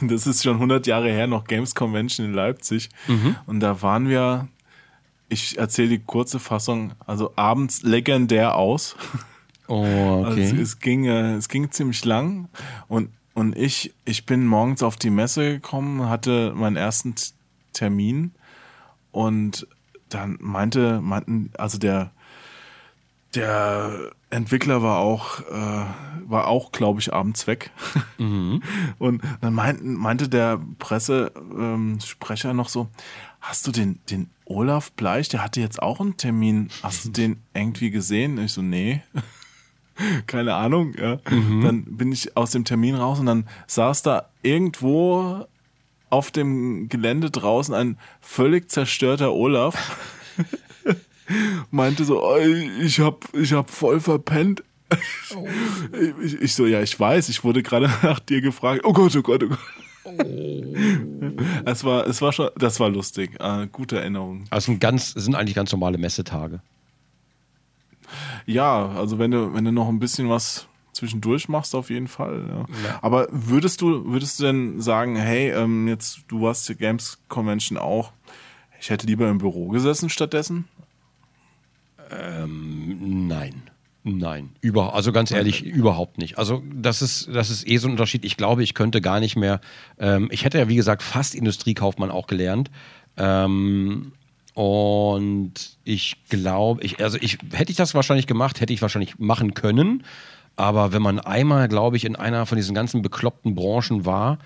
[0.00, 2.88] Das ist schon 100 Jahre her, noch Games Convention in Leipzig.
[3.46, 4.48] Und da waren wir,
[5.32, 8.96] ich erzähle die kurze Fassung, also abends legendär aus.
[9.68, 9.82] Oh,
[10.24, 10.60] Also okay.
[10.60, 12.48] es, ging, äh, es ging ziemlich lang
[12.88, 17.14] und, und ich, ich bin morgens auf die Messe gekommen, hatte meinen ersten
[17.72, 18.32] Termin
[19.10, 19.66] und
[20.10, 22.10] dann meinte, meinten, also der,
[23.34, 25.84] der Entwickler war auch, äh,
[26.26, 27.70] war auch, glaube ich, abends weg.
[28.18, 32.88] Und dann meinten, meinte der Pressesprecher Sprecher noch so,
[33.42, 37.42] hast du den, den Olaf Bleich, der hatte jetzt auch einen Termin, hast du den
[37.52, 38.38] irgendwie gesehen?
[38.38, 39.02] Und ich so, nee.
[40.26, 41.16] Keine Ahnung, ja.
[41.26, 45.46] Dann bin ich aus dem Termin raus und dann saß da irgendwo
[46.08, 49.96] auf dem Gelände draußen ein völlig zerstörter Olaf.
[51.70, 54.62] Meinte so, "Ey, ich hab, ich hab voll verpennt.
[56.22, 58.82] Ich, ich so, ja, ich weiß, ich wurde gerade nach dir gefragt.
[58.84, 59.58] Oh Gott, oh Gott, oh Gott.
[61.64, 63.38] Es war, es war schon, das war lustig.
[63.40, 64.44] Äh, gute Erinnerung.
[64.50, 66.60] Also sind, ganz, sind eigentlich ganz normale Messetage.
[68.46, 72.44] Ja, also wenn du, wenn du noch ein bisschen was zwischendurch machst, auf jeden Fall.
[72.48, 72.98] Ja.
[73.00, 77.78] Aber würdest du, würdest du denn sagen, hey, ähm, jetzt, du hast die Games Convention
[77.78, 78.12] auch,
[78.80, 80.68] ich hätte lieber im Büro gesessen stattdessen?
[82.10, 83.62] Nein.
[84.04, 86.36] Nein, über, also ganz ehrlich, überhaupt nicht.
[86.36, 88.24] Also das ist, das ist eh so ein Unterschied.
[88.24, 89.60] Ich glaube, ich könnte gar nicht mehr.
[89.98, 92.68] Ähm, ich hätte ja, wie gesagt, fast Industriekaufmann auch gelernt.
[93.16, 94.12] Ähm,
[94.54, 95.52] und
[95.84, 100.02] ich glaube, ich, also ich, hätte ich das wahrscheinlich gemacht, hätte ich wahrscheinlich machen können.
[100.56, 104.38] Aber wenn man einmal, glaube ich, in einer von diesen ganzen bekloppten Branchen war,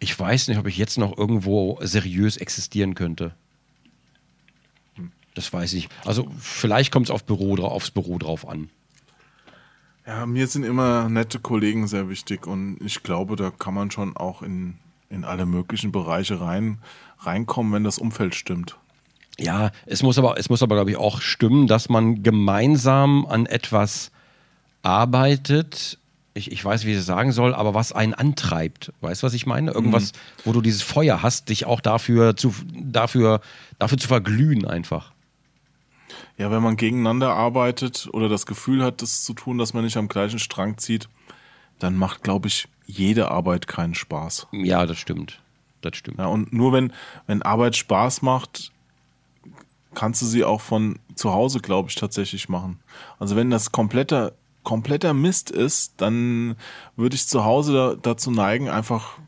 [0.00, 3.34] ich weiß nicht, ob ich jetzt noch irgendwo seriös existieren könnte.
[5.34, 5.88] Das weiß ich.
[6.04, 8.68] Also vielleicht kommt es auf Büro, aufs Büro drauf an.
[10.06, 14.16] Ja, mir sind immer nette Kollegen sehr wichtig und ich glaube, da kann man schon
[14.16, 14.74] auch in,
[15.10, 16.78] in alle möglichen Bereiche rein,
[17.18, 18.76] reinkommen, wenn das Umfeld stimmt.
[19.36, 23.46] Ja, es muss aber, es muss aber, glaube ich, auch stimmen, dass man gemeinsam an
[23.46, 24.12] etwas
[24.82, 25.98] arbeitet.
[26.34, 28.92] Ich, ich weiß, wie ich es sagen soll, aber was einen antreibt.
[29.00, 29.72] Weißt du, was ich meine?
[29.72, 30.12] Irgendwas,
[30.44, 33.40] wo du dieses Feuer hast, dich auch dafür zu, dafür,
[33.78, 35.12] dafür zu verglühen einfach.
[36.38, 39.96] Ja, wenn man gegeneinander arbeitet oder das Gefühl hat, das zu tun, dass man nicht
[39.96, 41.08] am gleichen Strang zieht,
[41.78, 44.46] dann macht, glaube ich, jede Arbeit keinen Spaß.
[44.52, 45.40] Ja, das stimmt.
[45.82, 46.18] das stimmt.
[46.18, 46.92] Ja, und nur wenn,
[47.26, 48.72] wenn Arbeit Spaß macht,
[49.94, 52.78] kannst du sie auch von zu Hause, glaube ich, tatsächlich machen.
[53.18, 56.56] Also wenn das kompletter, kompletter Mist ist, dann
[56.96, 59.18] würde ich zu Hause da, dazu neigen, einfach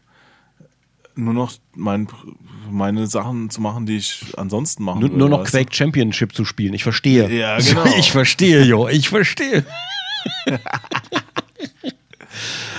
[1.18, 2.08] nur noch mein,
[2.70, 5.18] meine Sachen zu machen, die ich ansonsten machen Nur, würde.
[5.18, 5.58] nur noch weißt du?
[5.58, 6.74] Quake Championship zu spielen.
[6.74, 7.28] Ich verstehe.
[7.30, 7.84] Ja, genau.
[7.98, 8.88] Ich verstehe, Jo.
[8.88, 9.64] Ich verstehe.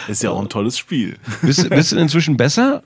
[0.08, 1.18] Ist ja auch ein tolles Spiel.
[1.42, 2.84] Bist, bist du inzwischen besser?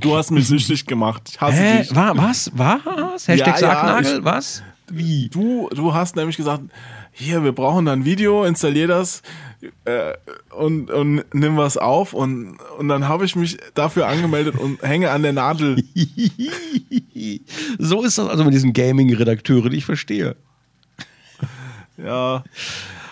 [0.00, 1.22] Du hast mich süchtig gemacht.
[1.30, 1.78] Ich hasse Hä?
[1.82, 1.94] dich.
[1.94, 2.50] War, was?
[2.54, 3.28] Was?
[3.28, 4.18] Hashtag Ja, ja, Sargnagel?
[4.18, 4.62] ich- was?
[4.88, 5.28] Wie?
[5.30, 6.62] Du, du hast nämlich gesagt,
[7.16, 9.22] hier, wir brauchen ein Video, installier das
[9.84, 10.14] äh,
[10.50, 12.12] und, und nimm was auf.
[12.12, 15.82] Und, und dann habe ich mich dafür angemeldet und hänge an der Nadel.
[17.78, 19.72] So ist das also mit diesen Gaming-Redakteuren.
[19.72, 20.36] Ich verstehe.
[21.96, 22.44] Ja.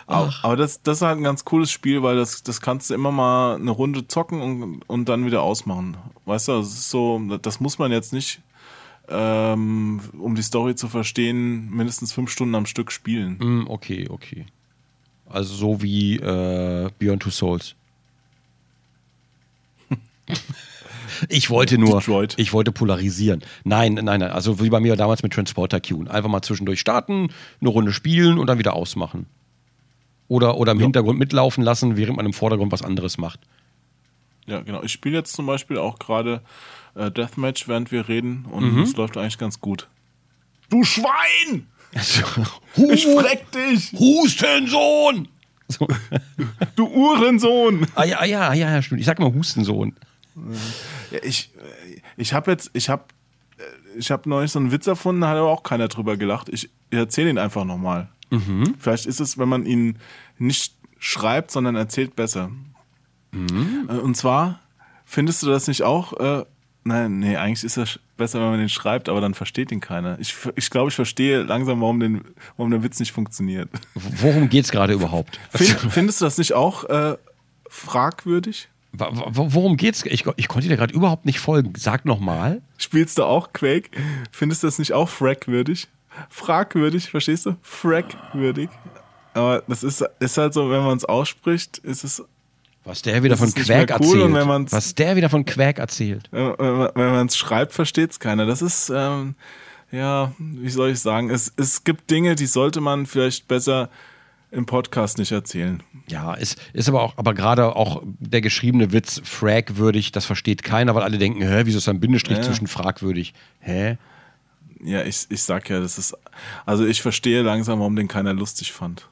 [0.07, 2.95] Aber, aber das, das ist halt ein ganz cooles Spiel, weil das, das kannst du
[2.95, 5.97] immer mal eine Runde zocken und, und dann wieder ausmachen.
[6.27, 8.41] Weißt du, das ist so, das muss man jetzt nicht,
[9.09, 13.39] ähm, um die Story zu verstehen, mindestens fünf Stunden am Stück spielen.
[13.39, 14.47] Hm, okay, okay.
[15.29, 17.75] Also so wie äh, Beyond Two Souls.
[21.29, 22.35] Ich wollte nur, Detroit.
[22.37, 23.43] ich wollte polarisieren.
[23.65, 24.23] Nein, nein, nein.
[24.23, 26.07] Also wie bei mir damals mit Transporter Q.
[26.09, 27.29] Einfach mal zwischendurch starten,
[27.61, 29.27] eine Runde spielen und dann wieder ausmachen.
[30.29, 33.41] Oder, oder im Hintergrund mitlaufen lassen, während man im Vordergrund was anderes macht.
[34.47, 34.83] Ja, genau.
[34.83, 36.41] Ich spiele jetzt zum Beispiel auch gerade
[36.95, 39.89] äh, Deathmatch, während wir reden und es läuft eigentlich ganz gut.
[40.69, 41.67] Du Schwein!
[42.91, 43.93] Ich freck dich!
[43.93, 45.29] Hustensohn!
[45.69, 45.87] So.
[46.77, 47.87] Du Uhrensohn!
[47.95, 49.01] Ah ja, ah ja, ah ja, ja, stimmt.
[49.01, 49.95] Ich sag immer Hustensohn.
[51.11, 53.05] Ja, ich äh, ich habe jetzt, ich habe
[53.97, 56.49] ich habe neulich so einen Witz erfunden, da hat aber auch keiner drüber gelacht.
[56.49, 58.09] Ich, ich erzähle ihn einfach nochmal.
[58.79, 59.99] Vielleicht ist es, wenn man ihn
[60.39, 62.51] nicht schreibt, sondern erzählt, besser.
[63.35, 64.61] Äh, Und zwar,
[65.05, 66.15] findest du das nicht auch?
[66.19, 66.45] Äh,
[66.85, 70.19] nein, nee, eigentlich ist es besser, wenn man den schreibt, aber dann versteht ihn keiner.
[70.21, 72.23] Ich, ich glaube, ich verstehe langsam, warum, den,
[72.57, 73.69] warum der Witz nicht funktioniert.
[73.95, 75.39] Worum geht's gerade überhaupt?
[75.51, 77.17] Find, findest du das nicht auch äh,
[77.69, 78.69] fragwürdig?
[78.95, 80.05] Worum geht's?
[80.05, 81.73] Ich, ich konnte dir gerade überhaupt nicht folgen.
[81.79, 82.61] Sag nochmal.
[82.77, 83.91] Spielst du auch Quake?
[84.31, 85.89] Findest du das nicht auch fragwürdig?
[86.29, 87.57] Fragwürdig, verstehst du?
[87.63, 88.69] Fragwürdig.
[89.35, 92.23] Aber das ist, ist halt so, wenn man es ausspricht, ist es,
[92.85, 94.23] Was der wieder Das von Quack cool, erzählt.
[94.25, 96.29] und wenn man's- Was der wieder von Quack erzählt.
[96.33, 98.45] wenn man- es schreibt, versteht es keiner.
[98.47, 99.35] Das ist, ähm,
[99.93, 103.89] ja, wie soll ich sagen, es, es gibt Dinge, die sollte man vielleicht besser
[104.51, 105.83] im Podcast nicht erzählen.
[106.09, 110.95] Ja, ist, ist aber auch, aber gerade auch der geschriebene Witz fragwürdig, das versteht keiner,
[110.95, 112.43] weil alle denken, hä, wieso ist da ein Bindestrich Ja.
[112.43, 113.33] zwischen fragwürdig?
[113.61, 113.97] Hä?
[114.83, 116.15] Ja, ich, ich sag ja, das ist,
[116.67, 119.09] also ich verstehe langsam, warum den keiner lustig fand.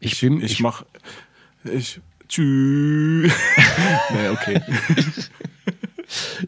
[0.00, 0.84] Ich, bin, Ich, ich, mach,
[1.64, 3.32] ich, tschüss.
[4.10, 4.60] nee, okay.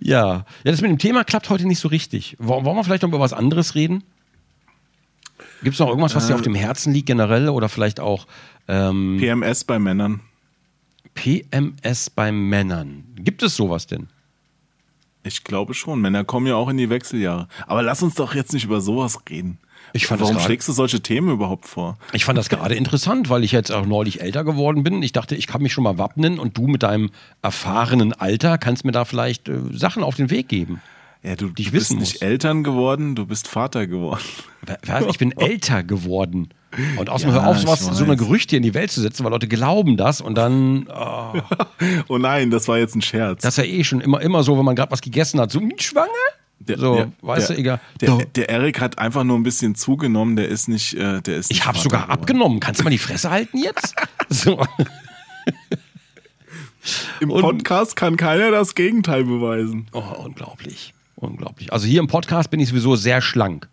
[0.01, 0.27] ja.
[0.37, 2.37] ja, das mit dem Thema klappt heute nicht so richtig.
[2.39, 4.05] Wollen, wir vielleicht noch über was anderes reden?
[5.63, 6.37] Gibt es noch irgendwas, was dir Äh.
[6.37, 8.27] auf dem Herzen liegt generell oder vielleicht auch
[8.69, 10.21] ähm, PMS bei Männern.
[11.15, 13.05] PMS bei Männern?
[13.17, 14.09] Gibt es sowas denn?
[15.23, 16.01] Ich glaube schon.
[16.01, 17.47] Männer kommen ja auch in die Wechseljahre.
[17.67, 19.59] Aber lass uns doch jetzt nicht über sowas reden.
[19.93, 21.99] Ich fand Warum schlägst du solche Themen überhaupt vor?
[22.13, 25.03] Ich fand das gerade interessant, weil ich jetzt auch neulich älter geworden bin.
[25.03, 27.11] Ich dachte, ich kann mich schon mal wappnen und du mit deinem
[27.43, 30.81] erfahrenen Alter kannst mir da vielleicht äh, Sachen auf den Weg geben.
[31.23, 32.23] Ja, du, du bist nicht muss.
[32.23, 34.23] Eltern geworden, du bist Vater geworden.
[34.83, 36.49] Wer- Ich bin älter geworden.
[36.97, 38.17] Und außerdem Ja, hör auf, sowas, so eine.
[38.17, 41.33] Gerüchte in die Welt zu setzen, weil Leute glauben das und dann, oh,
[42.09, 43.43] Oh nein, das war jetzt ein Scherz.
[43.43, 45.59] das ist ja eh schon immer, immer so, wenn man gerade was gegessen hat, so,
[45.61, 46.09] hm, schwanger?
[46.61, 47.81] Der- so, der- weißt der, du, egal.
[48.01, 51.51] Der, der Erik hat einfach nur ein bisschen zugenommen, der ist nicht, äh, der ist
[51.51, 52.21] Ich habe sogar geworden.
[52.21, 52.61] abgenommen.
[52.61, 53.95] Kannst du mal die Fresse halten jetzt?
[54.33, 54.65] So.
[57.21, 59.87] Im Und- Podcast kann keiner das Gegenteil beweisen.
[59.93, 60.95] Oh, unglaublich.
[61.17, 61.73] Unglaublich.
[61.73, 63.69] Also hier im Podcast bin ich sowieso sehr schlank.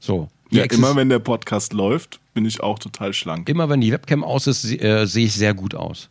[0.00, 0.28] So.
[0.50, 3.48] Ja, immer wenn der Podcast läuft, bin ich auch total schlank.
[3.48, 6.08] immer wenn die Webcam aus ist, äh, sehe ich sehr gut aus.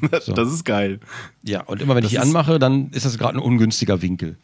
[0.22, 0.32] so.
[0.32, 1.00] Das ist geil.
[1.42, 4.02] Ja, und immer wenn ich Das die ist- anmache, dann ist das gerade ein ungünstiger
[4.02, 4.36] Winkel.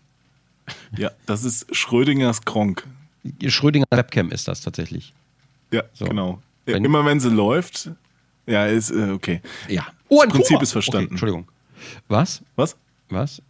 [0.96, 2.86] Ja, das ist Schrödingers Kronk.
[3.24, 5.12] Die Schrödinger Webcam ist das tatsächlich.
[5.70, 6.04] Ja, So.
[6.06, 6.40] genau.
[6.66, 7.90] Ja, Wenn- immer wenn sie läuft,
[8.46, 9.40] ja, ist äh, okay.
[9.68, 9.86] Ja.
[10.08, 10.62] Oh, ein Prinzip Hummer.
[10.62, 11.04] ist verstanden.
[11.06, 11.48] Okay, Entschuldigung.
[12.08, 12.42] Was?
[12.56, 12.76] Was?
[13.08, 13.42] Was?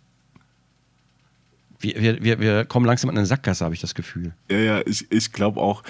[1.80, 4.32] Wir, wir, wir, wir kommen langsam an eine Sackgasse, habe ich das Gefühl.
[4.50, 5.82] Ja, ja, ich, ich glaube auch.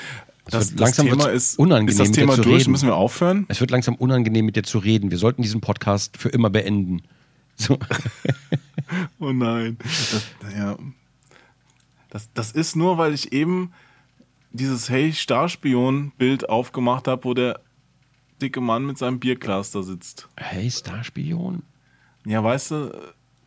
[0.45, 2.73] Das, das langsam Thema ist, unangenehm, ist das mit dir Thema zu durch, reden.
[2.73, 3.47] müssen wir aufhören?
[3.49, 5.11] Es wird langsam unangenehm, mit dir zu reden.
[5.11, 7.03] Wir sollten diesen Podcast für immer beenden.
[7.57, 7.79] So.
[9.19, 9.79] Oh nein.
[9.83, 10.77] Das, ja.
[12.11, 13.73] das, das ist nur, weil ich eben
[14.51, 17.61] dieses Hey Starspion-Bild aufgemacht habe, wo der
[18.43, 20.29] dicke Mann mit seinem Bierglas da sitzt.
[20.37, 21.63] Hey, Starspion?
[22.27, 22.93] Ja, weißt du,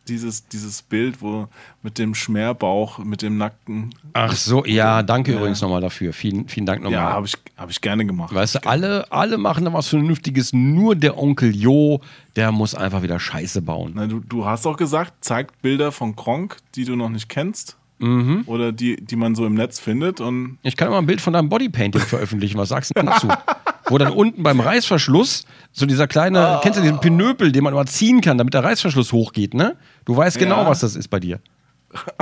[0.08, 1.48] dieses, dieses Bild, wo
[1.82, 3.94] mit dem Schmerbauch, mit dem nackten.
[4.12, 5.38] Ach so, ja, danke ja.
[5.38, 6.12] übrigens nochmal dafür.
[6.12, 6.98] Vielen, vielen Dank nochmal.
[6.98, 8.34] Ja, habe ich, hab ich gerne gemacht.
[8.34, 12.00] Weißt du, alle, alle machen da was Vernünftiges, nur der Onkel Jo,
[12.36, 13.92] der muss einfach wieder Scheiße bauen.
[13.94, 17.76] Na, du, du hast auch gesagt, zeigt Bilder von Kronk, die du noch nicht kennst.
[17.98, 18.44] Mhm.
[18.46, 20.20] Oder die, die man so im Netz findet.
[20.20, 22.58] Und ich kann mal ein Bild von deinem Bodypainting veröffentlichen.
[22.58, 23.28] Was sagst du dazu?
[23.88, 26.60] Wo dann unten beim Reißverschluss so dieser kleine, oh.
[26.62, 29.76] kennst du diesen Pinöpel, den man mal ziehen kann, damit der Reißverschluss hochgeht, ne?
[30.04, 30.66] Du weißt genau, ja.
[30.68, 31.40] was das ist bei dir.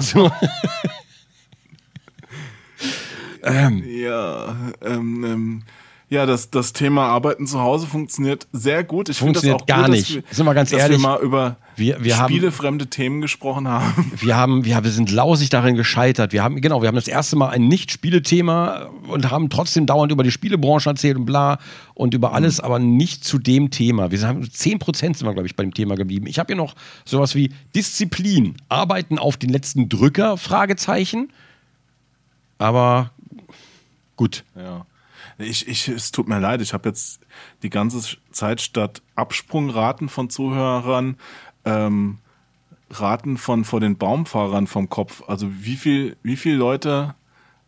[0.00, 0.30] So.
[3.42, 3.82] ähm.
[3.86, 5.62] Ja, ähm, ähm
[6.14, 9.08] ja, das, das Thema Arbeiten zu Hause funktioniert sehr gut.
[9.08, 10.14] Ich funktioniert das auch gar gut, nicht.
[10.14, 10.98] Wir, sind wir ganz dass ehrlich.
[10.98, 14.12] wir mal über wir, wir spielefremde Themen gesprochen haben.
[14.20, 16.32] Wir haben, wir, wir sind lausig darin gescheitert.
[16.32, 20.22] Wir haben, genau, wir haben das erste Mal ein Nicht-Spielethema und haben trotzdem dauernd über
[20.22, 21.58] die Spielebranche erzählt und bla
[21.94, 22.64] und über alles, mhm.
[22.64, 24.10] aber nicht zu dem Thema.
[24.10, 26.26] Wir haben 10 Prozent sind wir, glaube ich, bei dem Thema geblieben.
[26.26, 26.74] Ich habe hier noch
[27.04, 31.32] sowas wie Disziplin, Arbeiten auf den letzten Drücker, Fragezeichen.
[32.58, 33.10] Aber
[34.16, 34.44] gut.
[34.56, 34.86] Ja.
[35.38, 37.20] Ich, ich, es tut mir leid, ich habe jetzt
[37.62, 41.16] die ganze Zeit statt Absprungraten von Zuhörern
[41.64, 42.18] ähm,
[42.90, 45.22] Raten von vor den Baumfahrern vom Kopf.
[45.26, 47.14] Also wie viel, wie viele Leute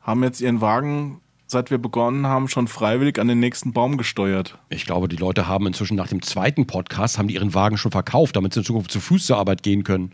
[0.00, 4.58] haben jetzt ihren Wagen, seit wir begonnen haben, schon freiwillig an den nächsten Baum gesteuert?
[4.68, 7.90] Ich glaube, die Leute haben inzwischen nach dem zweiten Podcast haben die ihren Wagen schon
[7.92, 10.12] verkauft, damit sie in Zukunft zu Fuß zur Arbeit gehen können.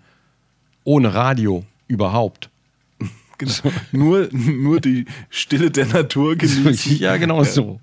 [0.85, 2.49] Ohne Radio überhaupt.
[3.43, 3.75] Genau.
[3.93, 6.99] nur, nur die Stille der Natur genießen.
[6.99, 7.81] ja, genau so.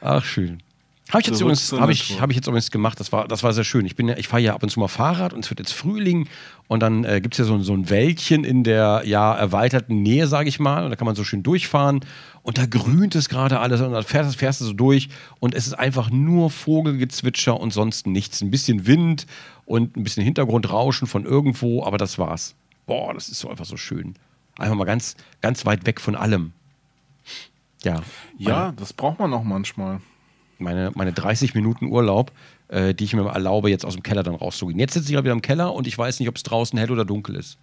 [0.00, 0.62] Ach, schön.
[1.10, 3.52] Habe ich, jetzt übrigens, hab ich, hab ich jetzt übrigens gemacht, das war, das war
[3.52, 3.86] sehr schön.
[3.86, 5.72] Ich, bin ja, ich fahre ja ab und zu mal Fahrrad und es wird jetzt
[5.72, 6.28] Frühling
[6.66, 10.26] und dann äh, gibt es ja so, so ein Wäldchen in der ja erweiterten Nähe,
[10.26, 10.82] sage ich mal.
[10.82, 12.00] Und da kann man so schön durchfahren
[12.42, 15.08] und da grünt es gerade alles und dann fährst, fährst du so durch
[15.38, 18.42] und es ist einfach nur Vogelgezwitscher und sonst nichts.
[18.42, 19.26] Ein bisschen Wind
[19.64, 22.56] und ein bisschen Hintergrundrauschen von irgendwo, aber das war's.
[22.86, 24.14] Boah, das ist so einfach so schön.
[24.58, 26.52] Einfach mal ganz, ganz weit weg von allem.
[27.82, 28.02] Ja.
[28.38, 30.00] Ja, das braucht man auch manchmal.
[30.58, 32.32] Meine, meine 30 Minuten Urlaub,
[32.68, 34.78] äh, die ich mir erlaube, jetzt aus dem Keller dann rauszugehen.
[34.78, 37.04] Jetzt sitze ich wieder im Keller und ich weiß nicht, ob es draußen hell oder
[37.04, 37.58] dunkel ist.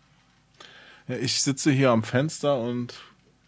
[1.08, 2.94] Ja, ich sitze hier am Fenster und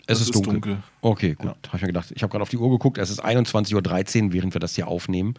[0.07, 0.53] es ist, ist dunkel.
[0.53, 0.84] dunkel.
[1.01, 1.45] Okay, gut.
[1.45, 1.55] Ja.
[1.67, 2.11] Habe ich mir gedacht.
[2.15, 2.97] Ich habe gerade auf die Uhr geguckt.
[2.97, 5.35] Es ist 21.13 Uhr, während wir das hier aufnehmen.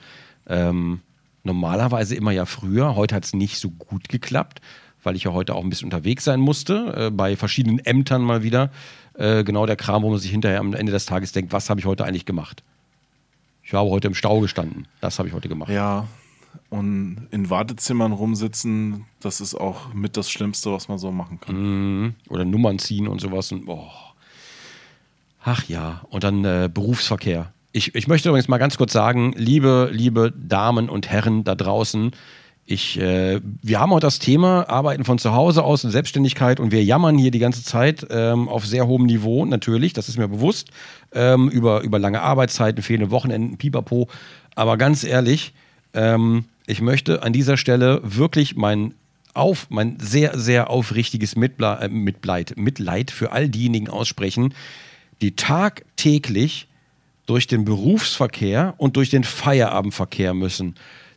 [0.46, 1.00] Ähm,
[1.42, 2.96] normalerweise immer ja früher.
[2.96, 4.60] Heute hat es nicht so gut geklappt
[5.06, 8.42] weil ich ja heute auch ein bisschen unterwegs sein musste, äh, bei verschiedenen Ämtern mal
[8.42, 8.70] wieder.
[9.14, 11.80] Äh, genau der Kram, wo man sich hinterher am Ende des Tages denkt, was habe
[11.80, 12.62] ich heute eigentlich gemacht?
[13.62, 14.86] Ich habe heute im Stau gestanden.
[15.00, 15.70] Das habe ich heute gemacht.
[15.70, 16.06] Ja,
[16.68, 21.56] und in Wartezimmern rumsitzen, das ist auch mit das Schlimmste, was man so machen kann.
[21.56, 22.14] Mhm.
[22.28, 23.52] Oder Nummern ziehen und sowas.
[23.52, 23.88] Und, oh.
[25.44, 27.52] Ach ja, und dann äh, Berufsverkehr.
[27.72, 32.12] Ich, ich möchte übrigens mal ganz kurz sagen, liebe, liebe Damen und Herren da draußen,
[32.66, 36.72] ich, äh, wir haben heute das Thema Arbeiten von zu Hause aus und Selbstständigkeit und
[36.72, 40.26] wir jammern hier die ganze Zeit ähm, auf sehr hohem Niveau, natürlich, das ist mir
[40.26, 40.70] bewusst,
[41.12, 44.08] ähm, über, über lange Arbeitszeiten, fehlende Wochenenden, pipapo.
[44.56, 45.54] Aber ganz ehrlich,
[45.94, 48.94] ähm, ich möchte an dieser Stelle wirklich mein
[49.32, 54.54] auf, mein sehr, sehr aufrichtiges Mitble äh, Mitleid, Mitleid für all diejenigen aussprechen,
[55.20, 56.66] die tagtäglich
[57.26, 60.74] durch den Berufsverkehr und durch den Feierabendverkehr müssen.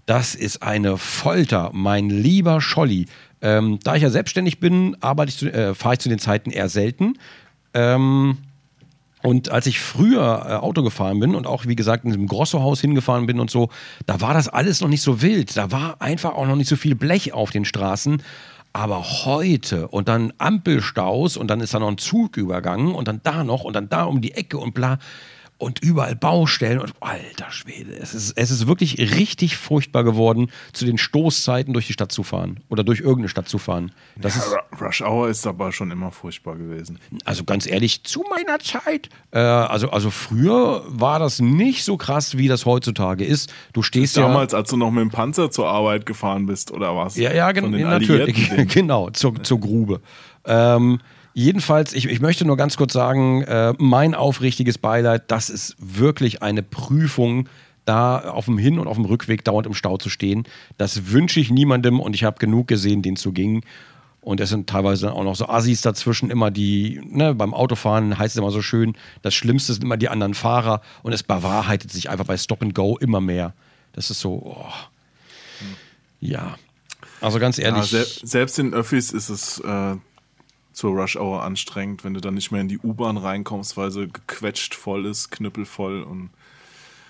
[0.10, 3.06] Das ist eine Folter, mein lieber Scholli.
[3.44, 7.20] Ähm, da ich ja selbstständig bin, äh, fahre ich zu den Zeiten eher selten.
[7.76, 8.40] Ähm,
[9.22, 12.82] und als ich früher äh, Auto gefahren bin und auch, wie gesagt, in diesem Grosso-Haus
[12.82, 13.70] hingefahren bin und so,
[14.08, 15.56] da war das alles noch nicht so wild.
[15.56, 18.24] Da war einfach auch noch nicht so viel Blech auf den Straßen.
[18.74, 23.22] Aber heute und dann Ampelstaus und dann ist da noch ein Zug übergangen und dann
[23.22, 24.98] da noch und dann da um die Ecke und bla
[25.60, 30.86] und überall Baustellen und alter Schwede, es ist, es ist wirklich richtig furchtbar geworden, zu
[30.86, 33.92] den Stoßzeiten durch die Stadt zu fahren oder durch irgendeine Stadt zu fahren.
[34.16, 36.98] Das ja, ist, Rush Hour ist aber schon immer furchtbar gewesen.
[37.26, 42.38] Also ganz ehrlich, zu meiner Zeit, äh, also, also früher war das nicht so krass,
[42.38, 43.54] wie das heutzutage ist.
[43.74, 44.24] Du stehst ja.
[44.24, 47.18] Damals, als du noch mit dem Panzer zur Arbeit gefahren bist, oder was?
[47.18, 48.50] Ja, ja, genau, natürlich.
[48.74, 50.00] genau, zur, zur Grube.
[50.46, 51.02] Ähm,
[51.34, 56.42] Jedenfalls, ich, ich möchte nur ganz kurz sagen, äh, mein aufrichtiges Beileid, das ist wirklich
[56.42, 57.48] eine Prüfung,
[57.86, 60.44] da auf dem Hin- und auf dem Rückweg dauernd im Stau zu stehen.
[60.78, 63.64] Das wünsche ich niemandem und ich habe genug gesehen, es so ging.
[64.22, 68.36] Und es sind teilweise auch noch so Assis dazwischen, immer die, ne, beim Autofahren heißt
[68.36, 72.10] es immer so schön, das Schlimmste sind immer die anderen Fahrer und es bewahrheitet sich
[72.10, 73.54] einfach bei Stop and Go immer mehr.
[73.94, 74.74] Das ist so, oh.
[76.20, 76.58] ja.
[77.22, 77.92] Also ganz ehrlich.
[77.92, 79.96] Ja, se selbst in Öffis ist es äh,
[80.80, 84.08] zur Rush Hour anstrengend, wenn du dann nicht mehr in die U-Bahn reinkommst, weil sie
[84.08, 86.30] gequetscht voll ist, knüppelvoll und.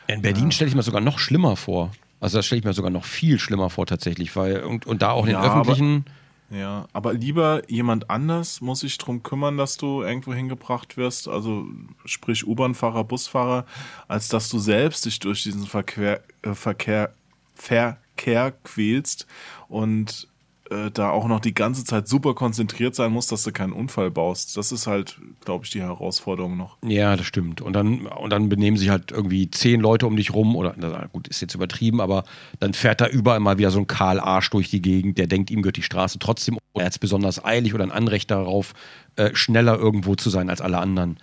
[0.07, 0.51] In Berlin ja.
[0.51, 1.91] stelle ich mir sogar noch schlimmer vor.
[2.19, 5.11] Also das stelle ich mir sogar noch viel schlimmer vor tatsächlich, weil und, und da
[5.11, 6.05] auch in den ja, öffentlichen.
[6.49, 11.67] Ja, aber lieber jemand anders muss sich drum kümmern, dass du irgendwo hingebracht wirst, also
[12.05, 13.67] sprich U-Bahn-Fahrer, Busfahrer,
[14.07, 17.13] als dass du selbst dich durch diesen Verkehr, äh, Verkehr,
[17.53, 19.27] Verkehr quälst
[19.67, 20.27] und
[20.71, 24.11] äh, da auch noch die ganze Zeit super konzentriert sein musst, dass du keinen Unfall
[24.11, 24.57] baust.
[24.57, 26.77] Das ist halt, glaube ich, die Herausforderung noch.
[26.85, 27.61] Ja, das stimmt.
[27.61, 31.07] Und dann, und dann benehmen sich halt irgendwie zehn Leute um dich rum oder, na
[31.11, 32.23] gut, ist jetzt übertrieben, aber
[32.59, 35.51] dann fährt da überall mal wieder so ein Karl Arsch durch die Gegend, der denkt,
[35.51, 38.73] ihm gehört die Straße trotzdem, er hat es besonders eilig oder ein Anrecht darauf,
[39.15, 41.17] äh, schneller irgendwo zu sein als alle anderen.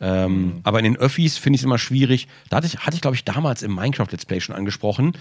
[0.00, 0.60] Ähm, mhm.
[0.62, 2.28] Aber in den Öffis finde ich es immer schwierig.
[2.50, 5.12] Da hatte ich, hatte ich glaube ich, damals im Minecraft-Let's Play schon angesprochen.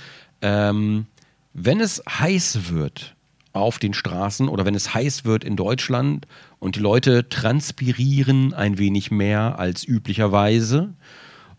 [0.42, 1.08] Ähm,
[1.54, 3.16] wenn es heiß wird,
[3.60, 6.28] auf den Straßen oder wenn es heiß wird in Deutschland
[6.60, 10.94] und die Leute transpirieren ein wenig mehr als üblicherweise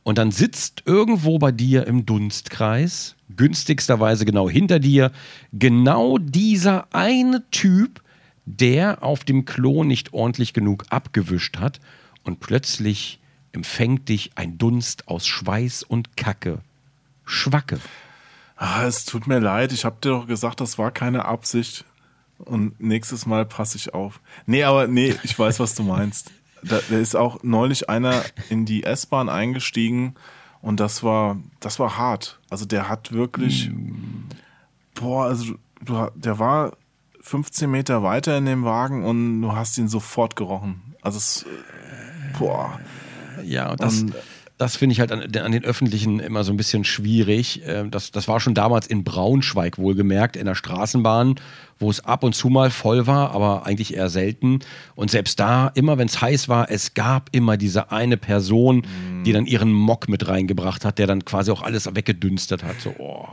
[0.03, 5.13] und dann sitzt irgendwo bei dir im Dunstkreis, günstigsterweise genau hinter dir,
[5.53, 8.01] genau dieser eine Typ,
[8.47, 11.81] der auf dem Klo nicht ordentlich genug abgewischt hat
[12.25, 13.21] und plötzlich
[13.53, 16.61] empfängt dich ein Dunst aus Schweiß und Kacke.
[17.27, 17.79] Schwacke.
[18.57, 21.85] Ah, es tut mir leid, ich habe dir doch gesagt, das war keine Absicht.
[22.39, 24.21] Und nächstes Mal passe ich auf.
[24.47, 26.31] Nee, aber nee, ich weiß, was du meinst.
[26.63, 30.15] Da, da ist auch neulich einer in die S-Bahn eingestiegen
[30.61, 32.39] und das war, das war hart.
[32.51, 33.71] Also der hat wirklich,
[34.95, 35.55] boah, also
[35.85, 36.73] du, der war
[37.21, 40.95] 15 Meter weiter in dem Wagen und du hast ihn sofort gerochen.
[41.03, 41.47] Also es,
[42.39, 42.81] boah.
[43.45, 44.15] Ja, und das, und,
[44.59, 47.63] das finde ich halt an, an, den Öffentlichen immer so ein bisschen schwierig.
[47.65, 51.37] Ähm, das, das war schon damals in Braunschweig wohlgemerkt, in der Straßenbahn,
[51.79, 54.59] wo es ab und zu mal voll war, aber eigentlich eher selten.
[54.97, 59.25] Und selbst da, immer wenn es heiß war, es gab immer diese eine Person, mhm.
[59.25, 62.81] die dann ihren Mock mit reingebracht hat, der dann quasi auch alles weggedünstet hat.
[62.81, 63.29] So, oh.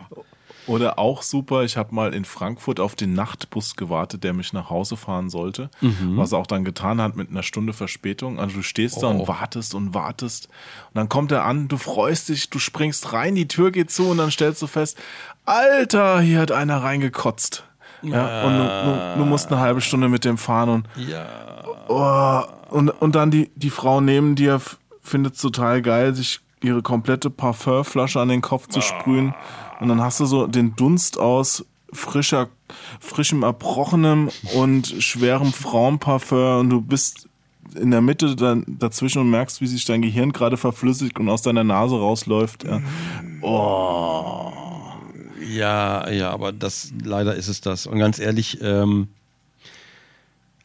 [0.68, 4.70] Oder auch super, ich habe mal in Frankfurt auf den Nachtbus gewartet, der mich nach
[4.70, 5.70] Hause fahren sollte.
[5.82, 6.18] Mhm.
[6.18, 8.40] Was er auch dann getan hat mit einer Stunde Verspätung.
[8.40, 9.02] Also du stehst oh.
[9.02, 9.28] da und oh.
[9.28, 10.48] wartest und wartest.
[10.88, 14.10] Und dann kommt er an, du freust dich, du springst rein, die Tür geht zu
[14.10, 14.98] und dann stellst du fest,
[15.46, 17.64] Alter, hier hat einer reingekotzt.
[18.02, 21.26] Ja, und du, du, du, musst eine halbe Stunde mit dem fahren und, ja.
[21.88, 24.62] oh, und, und dann die, die Frau neben dir
[25.02, 29.34] findet es total geil, sich ihre komplette Parfümflasche an den Kopf zu sprühen.
[29.80, 32.50] Und dann hast du so den Dunst aus frischer,
[33.00, 37.30] frischem Erbrochenem und schwerem Frauenparfum und du bist
[37.76, 41.42] in der Mitte dann dazwischen und merkst, wie sich dein Gehirn gerade verflüssigt und aus
[41.42, 42.64] deiner Nase rausläuft.
[42.64, 42.82] Ja.
[43.42, 44.52] Oh.
[45.48, 47.86] Ja, ja, aber das leider ist es das.
[47.86, 49.10] Und ganz ehrlich, ähm,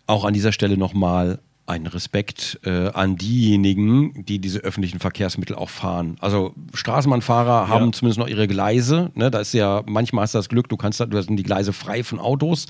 [0.06, 1.38] auch an dieser Stelle nochmal
[1.70, 6.16] ein Respekt äh, an diejenigen, die diese öffentlichen Verkehrsmittel auch fahren.
[6.20, 7.92] Also Straßenbahnfahrer haben ja.
[7.92, 9.10] zumindest noch ihre Gleise.
[9.14, 9.30] Ne?
[9.30, 12.02] Da ist ja manchmal hast du das Glück, du kannst, du hast die Gleise frei
[12.02, 12.66] von Autos.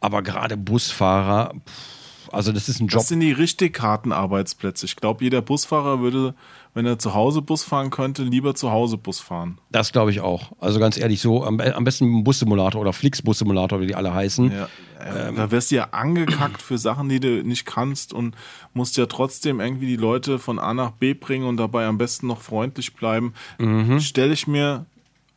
[0.00, 2.01] Aber gerade Busfahrer, pff,
[2.32, 3.00] also das ist ein Job.
[3.00, 4.86] Das sind die richtig harten Arbeitsplätze.
[4.86, 6.34] Ich glaube, jeder Busfahrer würde
[6.74, 9.58] wenn er zu Hause Bus fahren könnte, lieber zu Hause Bus fahren.
[9.70, 10.52] Das glaube ich auch.
[10.58, 14.50] Also ganz ehrlich, so am, am besten Bussimulator oder Flix-Bussimulator, wie die alle heißen.
[14.50, 14.68] Ja,
[15.04, 18.34] ähm, da wirst du ja angekackt für Sachen, die du nicht kannst und
[18.72, 22.26] musst ja trotzdem irgendwie die Leute von A nach B bringen und dabei am besten
[22.26, 23.34] noch freundlich bleiben.
[23.58, 24.00] Mhm.
[24.00, 24.86] Stelle ich mir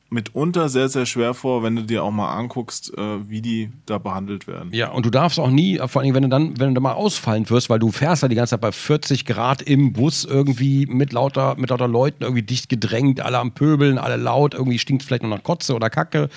[0.10, 3.98] mitunter sehr, sehr schwer vor, wenn du dir auch mal anguckst, äh, wie die da
[3.98, 4.69] behandelt werden.
[4.72, 7.49] Ja, und du darfst auch nie, vor allem wenn du dann, wenn du mal ausfallen
[7.49, 11.11] wirst, weil du fährst ja die ganze Zeit bei 40 Grad im Bus irgendwie mit
[11.11, 15.23] lauter, mit lauter Leuten irgendwie dicht gedrängt, alle am Pöbeln, alle laut, irgendwie stinkt vielleicht
[15.23, 16.30] noch nach Kotze oder Kacke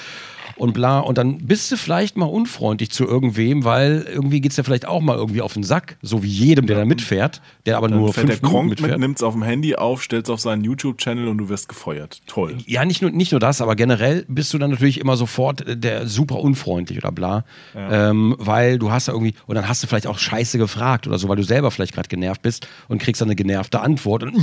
[0.58, 1.00] und bla.
[1.00, 4.86] Und dann bist du vielleicht mal unfreundlich zu irgendwem, weil irgendwie geht es ja vielleicht
[4.86, 7.98] auch mal irgendwie auf den Sack, so wie jedem, der da mitfährt, der aber dann
[7.98, 8.90] nur fährt fünf der Minuten mitfährt.
[8.92, 11.68] Mit, nimmt es auf dem Handy auf, stellt es auf seinen YouTube-Channel und du wirst
[11.68, 12.20] gefeuert.
[12.26, 12.58] Toll.
[12.66, 16.06] Ja, nicht nur, nicht nur das, aber generell bist du dann natürlich immer sofort der
[16.06, 17.44] super unfreundlich oder bla.
[17.74, 18.10] Ja.
[18.10, 21.18] Ähm, weil du hast ja irgendwie, und dann hast du vielleicht auch Scheiße gefragt oder
[21.18, 24.24] so, weil du selber vielleicht gerade genervt bist und kriegst dann eine genervte Antwort.
[24.24, 24.34] Und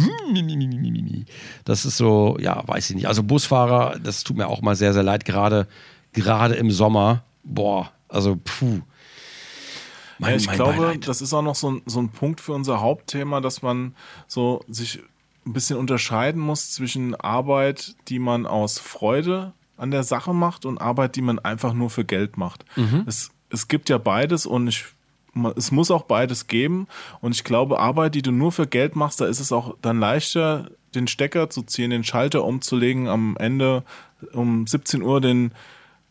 [1.66, 3.08] das ist so, ja, weiß ich nicht.
[3.08, 5.68] Also Busfahrer, das tut mir auch mal sehr, sehr leid, gerade
[6.16, 8.82] gerade im Sommer, boah, also puh.
[10.18, 11.08] Mein, ja, ich glaube, Beileid.
[11.08, 13.96] das ist auch noch so ein, so ein Punkt für unser Hauptthema, dass man
[14.28, 15.02] so sich
[15.46, 20.80] ein bisschen unterscheiden muss zwischen Arbeit, die man aus Freude an der Sache macht und
[20.80, 22.66] Arbeit, die man einfach nur für Geld macht.
[22.76, 23.04] Mhm.
[23.06, 24.86] Es, es gibt ja beides und ich,
[25.56, 26.88] es muss auch beides geben.
[27.20, 30.00] Und ich glaube, Arbeit, die du nur für Geld machst, da ist es auch dann
[30.00, 33.84] leichter, den Stecker zu ziehen, den Schalter umzulegen, am Ende
[34.32, 35.52] um 17 Uhr den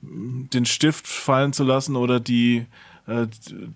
[0.07, 2.67] den Stift fallen zu lassen oder die
[3.07, 3.27] äh,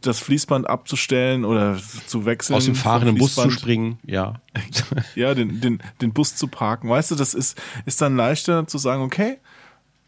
[0.01, 2.57] das Fließband abzustellen oder zu wechseln.
[2.57, 4.41] Aus dem fahrenden Bus zu springen, ja.
[5.15, 6.89] ja, den, den, den Bus zu parken.
[6.89, 9.39] Weißt du, das ist, ist dann leichter zu sagen, okay,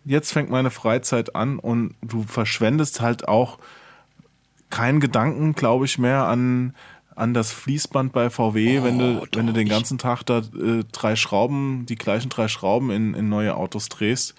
[0.04, 3.58] jetzt fängt meine Freizeit an und du verschwendest halt auch
[4.70, 6.74] keinen Gedanken, glaube ich, mehr an,
[7.14, 10.38] an das Fließband bei VW, Oh, wenn du, wenn du doch, den ganzen Tag da
[10.38, 14.34] äh, drei Schrauben, die gleichen drei Schrauben in, in neue Autos drehst,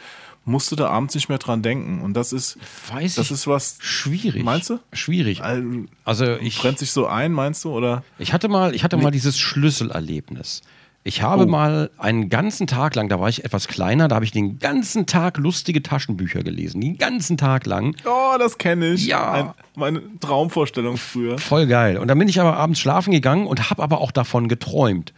[0.46, 2.02] musst du da abends nicht mehr dran denken.
[2.02, 2.58] Und das ist,
[2.92, 3.32] Weiß das ich.
[3.32, 4.44] ist was, Schwierig.
[4.44, 4.80] Meinst du?
[4.94, 5.42] Schwierig.
[5.44, 5.64] also,
[6.04, 7.72] Also ich, brennt sich so ein, meinst du?
[7.72, 8.04] Oder?
[8.18, 10.62] ich hatte mal, ich hatte mal dieses Schlüsselerlebnis.
[11.04, 11.48] Ich habe Oh.
[11.48, 15.08] mal einen ganzen Tag lang, da war ich etwas kleiner, da habe ich den ganzen
[15.08, 16.80] Tag lustige Taschenbücher gelesen.
[16.80, 17.96] Den ganzen Tag lang.
[18.06, 19.08] Oh, das kenne ich.
[19.08, 19.32] Ja.
[19.32, 21.40] Ein, meine Traumvorstellung früher.
[21.40, 21.98] Voll geil.
[21.98, 25.12] Und dann bin ich aber abends schlafen gegangen und habe aber auch davon geträumt.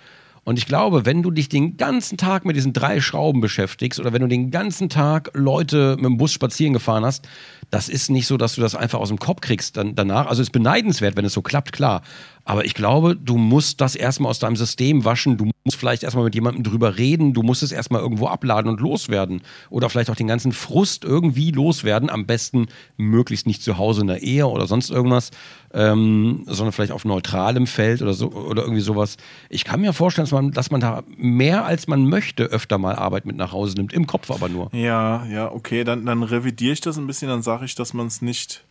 [0.45, 4.11] Und ich glaube, wenn du dich den ganzen Tag mit diesen drei Schrauben beschäftigst oder
[4.11, 7.27] wenn du den ganzen Tag Leute mit dem Bus spazieren gefahren hast,
[7.69, 10.27] das ist nicht so, dass du das einfach aus dem Kopf kriegst dann, danach.
[10.27, 12.01] Also es ist beneidenswert, wenn es so klappt, klar.
[12.45, 15.37] Aber ich glaube, du musst das erstmal aus deinem System waschen.
[15.37, 17.33] Du musst vielleicht erstmal mit jemandem drüber reden.
[17.33, 19.41] Du musst es erstmal irgendwo abladen und loswerden.
[19.69, 22.09] Oder vielleicht auch den ganzen Frust irgendwie loswerden.
[22.09, 22.67] Am besten
[22.97, 25.31] möglichst nicht zu Hause in der Ehe oder sonst irgendwas,
[25.73, 29.15] ähm, sondern vielleicht auf neutralem Feld oder so oder irgendwie sowas.
[29.49, 32.95] Ich kann mir vorstellen, dass man, dass man da mehr als man möchte öfter mal
[32.95, 33.93] Arbeit mit nach Hause nimmt.
[33.93, 34.69] Im Kopf aber nur.
[34.73, 38.07] Ja, ja, okay, dann, dann revidiere ich das ein bisschen, dann sage ich, dass man
[38.07, 38.65] es nicht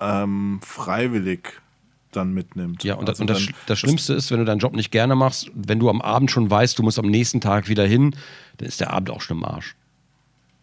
[0.00, 1.60] ähm, freiwillig
[2.16, 2.82] dann mitnimmt.
[2.84, 5.14] Ja, und, das, Also und das, das Schlimmste ist, wenn du deinen Job nicht gerne
[5.14, 8.16] machst, wenn du am Abend schon weißt, du musst am nächsten Tag wieder hin,
[8.58, 9.76] dann ist der Abend auch schon im Arsch.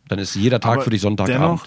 [0.07, 1.61] Dann ist jeder Tag für dich Sonntagabend.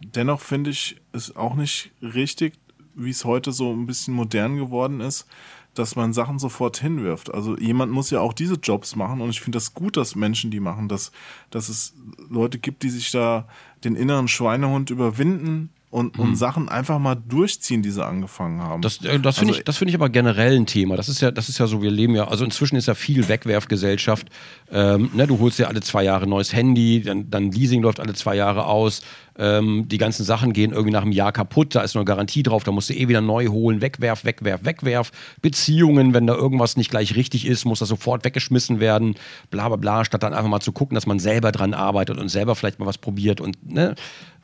[0.00, 2.54] Dennoch, dennoch finde ich es auch nicht richtig,
[2.94, 5.26] wie es heute so ein bisschen modern geworden ist,
[5.74, 7.32] dass man Sachen sofort hinwirft.
[7.32, 10.50] Also jemand muss ja auch diese Jobs machen und ich finde das gut, dass Menschen
[10.50, 11.12] die machen, dass,
[11.50, 11.94] dass es
[12.30, 13.46] Leute gibt, die sich da
[13.84, 18.78] den inneren Schweinehund überwinden und, und Sachen einfach mal durchziehen, die sie angefangen haben.
[18.78, 18.82] Mhm.
[18.82, 20.96] Das, äh, das finde Also- ich, das finde ich aber generell ein Thema.
[20.96, 23.28] Das ist ja, das ist ja so, wir leben ja, also inzwischen ist ja viel
[23.28, 24.28] Wegwerfgesellschaft.
[24.70, 28.00] Ähm, ne, du holst dir alle zwei Jahre ein neues Handy, dann, dann Leasing läuft
[28.00, 29.02] alle zwei Jahre aus.
[29.38, 32.64] Ähm, die ganzen Sachen gehen irgendwie nach einem Jahr kaputt, da ist nur Garantie drauf,
[32.64, 35.12] da musst du eh wieder neu holen, wegwerf, wegwerf, wegwerf.
[35.42, 39.14] Beziehungen, wenn da irgendwas nicht gleich richtig ist, muss das sofort weggeschmissen werden,
[39.50, 42.28] bla bla bla, statt dann einfach mal zu gucken, dass man selber dran arbeitet und
[42.30, 43.40] selber vielleicht mal was probiert.
[43.42, 43.94] Und ne,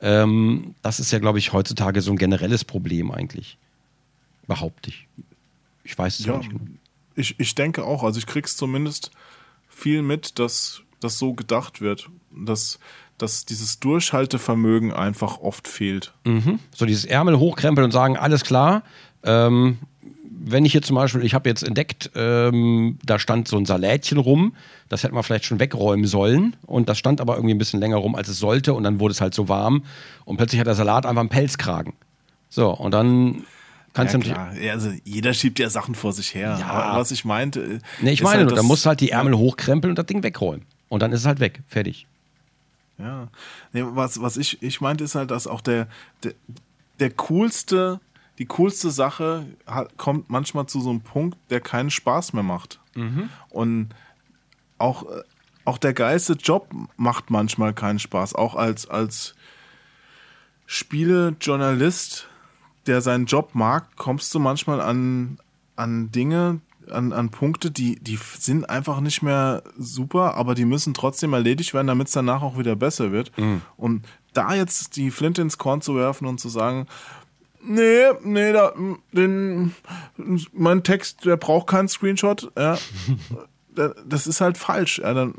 [0.02, 3.56] ähm, das ist ja, glaube ich, heutzutage so ein generelles Problem eigentlich.
[4.47, 5.06] Behaupte ich.
[5.85, 6.51] Ich weiß es Ja, nicht.
[6.51, 6.60] genau.
[7.16, 8.02] ich, ich denke auch.
[8.02, 9.10] Also ich krieg's zumindest
[9.69, 12.78] viel mit, dass das so gedacht wird, dass,
[13.18, 16.12] dass dieses Durchhaltevermögen einfach oft fehlt.
[16.24, 16.59] Mhm.
[16.74, 18.82] So dieses Ärmel hochkrempeln und sagen, alles klar.
[19.22, 19.78] Ähm,
[20.44, 24.18] wenn ich hier zum Beispiel, ich habe jetzt entdeckt, ähm, da stand so ein Salätchen
[24.18, 24.55] rum,
[24.89, 27.97] das hätte man vielleicht schon wegräumen sollen und das stand aber irgendwie ein bisschen länger
[27.98, 29.84] rum, als es sollte und dann wurde es halt so warm
[30.24, 31.93] und plötzlich hat der Salat einfach einen Pelzkragen.
[32.48, 33.44] So, und dann
[33.93, 34.32] kannst Ja, du natürlich.
[34.34, 34.60] klar.
[34.60, 36.56] Ja, also jeder schiebt ja Sachen vor sich her.
[36.59, 36.66] Ja.
[36.66, 37.78] Aber was ich meinte.
[38.01, 40.22] Nee, ich meine halt nur, da musst du halt die Ärmel hochkrempeln und das Ding
[40.24, 40.66] wegräumen.
[40.89, 41.60] Und dann ist es halt weg.
[41.68, 42.06] Fertig.
[42.98, 43.28] Ja.
[43.73, 45.89] Nee, was, was ich, ich meinte, ist halt, dass auch der,
[46.23, 46.35] der,
[47.01, 48.01] der coolste,
[48.39, 52.81] die coolste Sache hat, kommt manchmal zu so einem Punkt, der keinen Spaß mehr macht.
[53.51, 53.90] Und
[54.78, 55.06] auch,
[55.64, 58.35] auch der geilste Job macht manchmal keinen Spaß.
[58.35, 59.35] Auch als, als
[60.66, 62.28] Spielejournalist,
[62.86, 65.39] der seinen Job mag, kommst du manchmal an,
[65.77, 66.60] an Dinge,
[66.91, 71.75] an, an Punkte, die, die sind einfach nicht mehr super, aber die müssen trotzdem erledigt
[71.75, 73.33] werden, damit es danach auch wieder besser wird.
[73.77, 76.87] Und da jetzt die Flinte ins Korn zu werfen und zu sagen,
[77.65, 78.73] nee, nee, da,
[79.13, 79.75] den,
[80.53, 82.77] mein Text, der braucht keinen Screenshot, ja.
[83.75, 84.99] Da- Das ist halt falsch.
[85.03, 85.33] Ja, dann,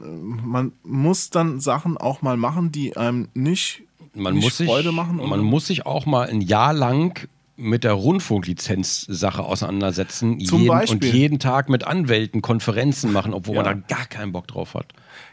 [0.44, 3.84] man muss dann Sachen auch mal machen, die einem nicht,
[4.16, 5.18] Man, nicht muss sich, Freude machen.
[5.18, 7.28] man muss sich auch mal ein Jahr lang
[7.64, 10.96] mit der Rundfunklizenz-Sache auseinandersetzen Zum jeden, Beispiel.
[10.98, 13.64] und jeden Tag mit Anwälten Konferenzen machen, obwohl Ja.
[13.64, 14.88] man da gar keinen Bock drauf hat.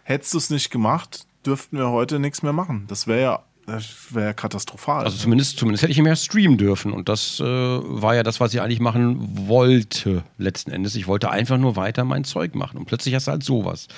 [0.04, 2.84] Hättest du es nicht gemacht, dürften wir heute nichts mehr machen.
[2.88, 3.84] Das wäre ja, das
[4.14, 5.04] wäre katastrophal.
[5.04, 6.92] Also zumindest, zumindest hätte ich mehr streamen dürfen.
[6.92, 10.94] Und das äh, war ja das, was ich eigentlich machen wollte, letzten Endes.
[10.96, 12.78] Ich wollte einfach nur weiter mein Zeug machen.
[12.78, 13.88] Und plötzlich hast du halt sowas.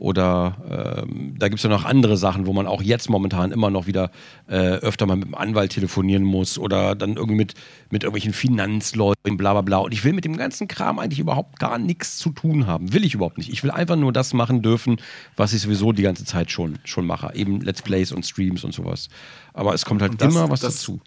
[0.00, 3.68] Oder ähm, da gibt es ja noch andere Sachen, wo man auch jetzt momentan immer
[3.68, 4.10] noch wieder
[4.48, 7.52] äh, öfter mal mit dem Anwalt telefonieren muss oder dann irgendwie mit,
[7.90, 9.76] mit irgendwelchen Finanzleuten, bla bla bla.
[9.76, 12.94] Und ich will mit dem ganzen Kram eigentlich überhaupt gar nichts zu tun haben.
[12.94, 13.50] Will ich überhaupt nicht.
[13.52, 14.96] Ich will einfach nur das machen dürfen,
[15.36, 17.34] was ich sowieso die ganze Zeit schon, schon mache.
[17.34, 19.10] Eben Let's Plays und Streams und sowas.
[19.52, 21.00] Aber es kommt halt das- immer was das- dazu.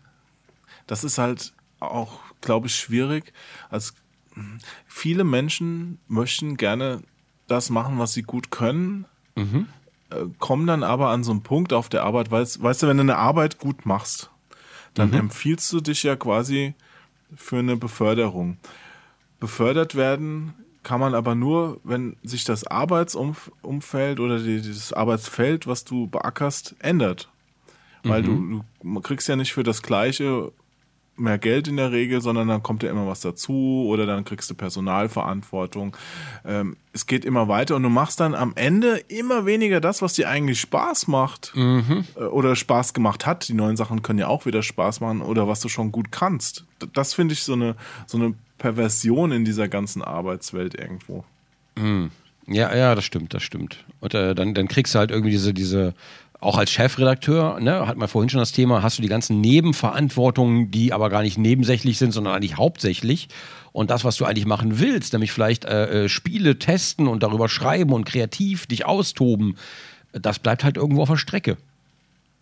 [0.86, 3.34] das ist halt auch, glaube ich, schwierig.
[3.72, 3.94] Also,
[4.86, 7.02] viele Menschen möchten gerne
[7.48, 9.06] das machen, was sie gut können,
[9.36, 9.68] Mhm.
[10.10, 12.98] äh, kommen dann aber an so einen Punkt auf der Arbeit, weißt, weißt du, wenn
[12.98, 14.30] du eine Arbeit gut machst,
[14.94, 15.16] dann Mhm.
[15.20, 16.76] empfiehlst du dich ja quasi
[17.36, 18.58] für eine Beförderung.
[19.40, 20.54] Befördert werden
[20.84, 26.76] kann man aber nur, wenn sich das Arbeitsumfeld oder die, dieses Arbeitsfeld, was du beackerst,
[26.80, 27.30] ändert.
[28.04, 28.64] Weil Mhm.
[28.82, 30.52] du, du kriegst ja nicht für das Gleiche
[31.16, 34.50] mehr Geld in der Regel, sondern dann kommt ja immer was dazu oder dann kriegst
[34.50, 35.96] du Personalverantwortung.
[36.46, 40.14] Ähm, es geht immer weiter und du machst dann am Ende immer weniger das, was
[40.14, 42.06] dir eigentlich Spaß macht Mhm.
[42.16, 43.48] äh, oder Spaß gemacht hat.
[43.48, 46.66] Die neuen Sachen können ja auch wieder Spaß machen oder was du schon gut kannst.
[46.94, 47.76] Das finde ich so eine,
[48.08, 51.24] so eine Perversion in dieser ganzen Arbeitswelt irgendwo.
[52.48, 53.86] Ja, ja, das stimmt, das stimmt.
[54.02, 55.94] Und äh, dann, dann kriegst du halt irgendwie diese, diese,
[56.44, 60.72] auch als Chefredakteur, ne, hat man vorhin schon das Thema, hast du die ganzen Nebenverantwortungen,
[60.72, 63.30] die aber gar nicht nebensächlich sind, sondern eigentlich hauptsächlich.
[63.72, 67.50] Und das, was du eigentlich machen willst, nämlich vielleicht äh, äh, Spiele testen und darüber
[67.50, 69.58] schreiben und kreativ dich austoben,
[70.12, 71.58] das bleibt halt irgendwo auf der Strecke.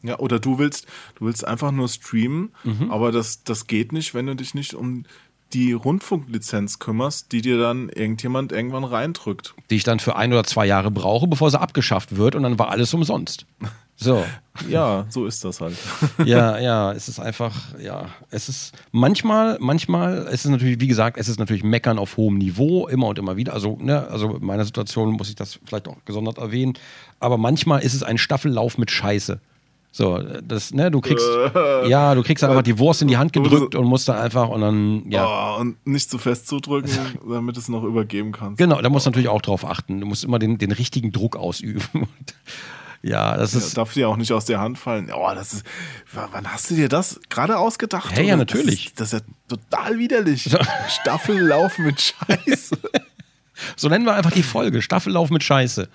[0.03, 2.51] Ja, oder du willst, du willst einfach nur streamen,
[2.89, 5.05] aber das, das geht nicht, wenn du dich nicht um
[5.53, 9.53] die Rundfunklizenz kümmerst, die dir dann irgendjemand irgendwann reindrückt.
[9.69, 12.57] Die ich dann für ein oder zwei Jahre brauche, bevor sie abgeschafft wird und dann
[12.57, 13.45] war alles umsonst.
[13.95, 14.23] So.
[14.67, 15.77] Ja, so ist das halt.
[16.25, 21.17] ja, ja, es ist einfach, ja, es ist manchmal, manchmal, es ist natürlich, wie gesagt,
[21.17, 23.53] es ist natürlich Meckern auf hohem Niveau, immer und immer wieder.
[23.53, 26.73] Also, ne, also in meiner Situation muss ich das vielleicht auch gesondert erwähnen.
[27.19, 29.39] Aber manchmal ist es ein Staffellauf mit Scheiße.
[29.93, 31.27] So, das, ne, du kriegst,
[31.85, 34.61] ja, du kriegst einfach die Wurst in die Hand gedrückt und musst dann einfach und
[34.61, 35.57] dann, ja.
[35.57, 36.91] Oh, und nicht zu fest zudrücken,
[37.29, 38.57] damit es noch übergeben kannst.
[38.57, 39.99] Genau, da musst du natürlich auch drauf achten.
[39.99, 41.83] Du musst immer den, den richtigen Druck ausüben.
[43.03, 43.77] Ja, das Ja, ist.
[43.77, 45.11] darf dir auch nicht aus der Hand fallen.
[45.11, 45.65] Oh, das ist.
[46.13, 48.11] Wann hast du dir das gerade ausgedacht?
[48.15, 48.93] Hey, ja, natürlich.
[48.95, 50.55] Das ist, das ist ja total widerlich.
[51.01, 52.77] Staffellauf mit Scheiße.
[53.75, 54.81] So nennen wir einfach die Folge.
[54.81, 55.87] Staffellauf mit Scheiße.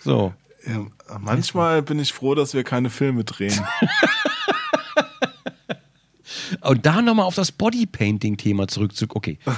[0.00, 0.34] So.
[0.66, 0.84] Ja,
[1.18, 3.58] manchmal bin ich froh, dass wir keine Filme drehen.
[6.62, 9.16] Und da nochmal auf das Bodypainting-Thema zurückzug.
[9.16, 9.38] Okay.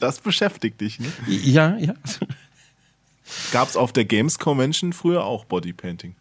[0.00, 1.10] Das beschäftigt dich, ne?
[1.26, 1.94] Ja, ja.
[3.52, 6.14] Gab es auf der Games Convention früher auch Bodypainting.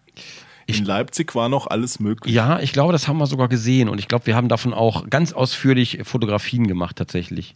[0.68, 2.34] In Leipzig war noch alles möglich.
[2.34, 3.88] Ja, ich glaube, das haben wir sogar gesehen.
[3.88, 7.56] Und ich glaube, wir haben davon auch ganz ausführlich Fotografien gemacht, tatsächlich.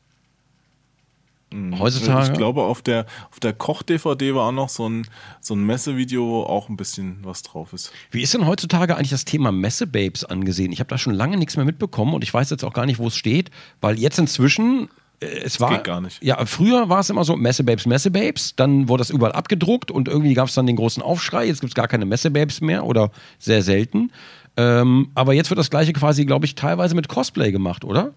[1.77, 2.31] Heutzutage.
[2.31, 5.05] Ich glaube, auf der, auf der Koch-DVD war auch noch so ein,
[5.41, 7.91] so ein Messevideo, wo auch ein bisschen was drauf ist.
[8.09, 10.71] Wie ist denn heutzutage eigentlich das Thema Messebabes angesehen?
[10.71, 12.99] Ich habe da schon lange nichts mehr mitbekommen und ich weiß jetzt auch gar nicht,
[12.99, 13.51] wo es steht,
[13.81, 14.87] weil jetzt inzwischen
[15.21, 16.21] es war geht gar nicht.
[16.23, 20.33] Ja, früher war es immer so Messebabes, Messebabes, dann wurde das überall abgedruckt und irgendwie
[20.33, 21.45] gab es dann den großen Aufschrei.
[21.45, 24.11] Jetzt gibt es gar keine Messebabes mehr oder sehr selten.
[24.57, 28.13] Ähm, aber jetzt wird das gleiche quasi, glaube ich, teilweise mit Cosplay gemacht, oder?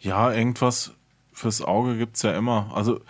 [0.00, 0.92] Ja, irgendwas
[1.32, 2.70] fürs Auge gibt's ja immer.
[2.74, 3.00] Also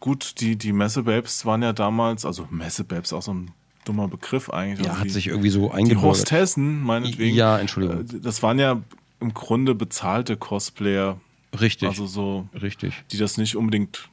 [0.00, 3.50] gut, die, die Messebabes waren ja damals, also Messebabes auch so ein
[3.84, 4.86] dummer Begriff eigentlich.
[4.86, 6.02] Ja, also hat die, sich irgendwie so die eingebürgert.
[6.20, 7.36] Hostessen, meinetwegen.
[7.36, 8.00] Ja, Entschuldigung.
[8.00, 8.80] äh, Das waren ja
[9.20, 11.20] im Grunde bezahlte Cosplayer.
[11.58, 11.88] Richtig.
[11.88, 13.04] Also so, Richtig.
[13.10, 14.08] die das nicht unbedingt,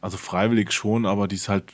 [0.00, 1.64] also freiwillig schon, aber die es halt,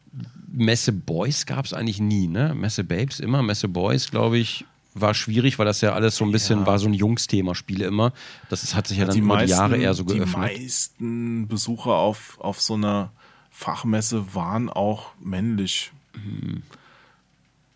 [0.52, 2.56] Messe Boys gab es eigentlich nie, ne?
[2.56, 6.32] Messe Babes immer, Messe Boys, glaube ich, war schwierig, weil das ja alles so ein
[6.32, 6.66] bisschen Ja.
[6.66, 8.12] war so ein Jungsthema, Spiele immer.
[8.49, 10.36] Das ist, hat sich ja dann die über meisten, die Jahre eher so die geöffnet.
[10.36, 13.12] meisten Besucher auf, auf so einer
[13.52, 15.91] Fachmesse waren auch männlich.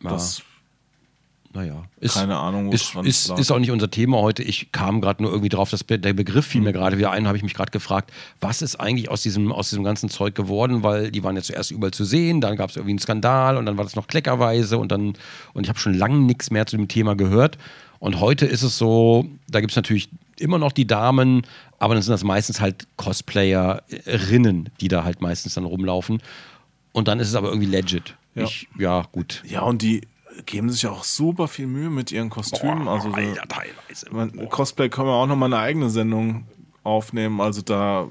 [0.04, 0.42] Ja, Das,
[1.52, 4.44] naja, ist, keine Ahnung, wo ist, ist, ist auch nicht unser Thema heute.
[4.44, 6.68] Ich kam gerade nur irgendwie drauf, dass der Begriff fiel Mhm.
[6.68, 9.70] mir gerade wieder ein, habe ich mich gerade gefragt, was ist eigentlich aus diesem, aus
[9.70, 12.76] diesem ganzen Zeug geworden, weil die waren ja zuerst überall zu sehen, dann gab es
[12.76, 15.14] irgendwie einen Skandal und dann war das noch kleckerweise und dann,
[15.54, 17.58] und ich habe schon lange nichts mehr zu dem Thema gehört.
[17.98, 20.08] Und heute ist es so, da gibt es natürlich
[20.38, 21.42] immer noch die Damen,
[21.80, 26.22] aber dann sind das meistens halt Cosplayerinnen, die da halt meistens dann rumlaufen.
[26.94, 28.16] Und dann ist es aber irgendwie legit.
[28.36, 28.44] Ja.
[28.44, 29.44] Ich, ja, gut.
[29.48, 30.02] ja, und die
[30.46, 32.88] geben sich auch super viel Mühe mit ihren Kostümen.
[32.88, 34.06] also da- Alter, teilweise.
[34.12, 36.46] Man, Cosplay können wir auch nochmal eine eigene Sendung
[36.84, 37.42] aufnehmen.
[37.42, 38.08] Also da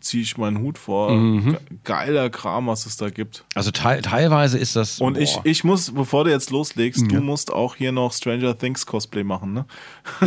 [0.00, 1.10] ziehe ich meinen Hut vor.
[1.12, 1.52] Mhm.
[1.52, 3.44] Ge- Geiler Kram, was es da gibt.
[3.54, 5.00] Also teil, teilweise ist das.
[5.00, 5.20] Und boah.
[5.22, 9.24] ich, ich muss, bevor du jetzt loslegst, du musst auch hier noch Stranger Things Cosplay
[9.24, 9.64] machen, ne?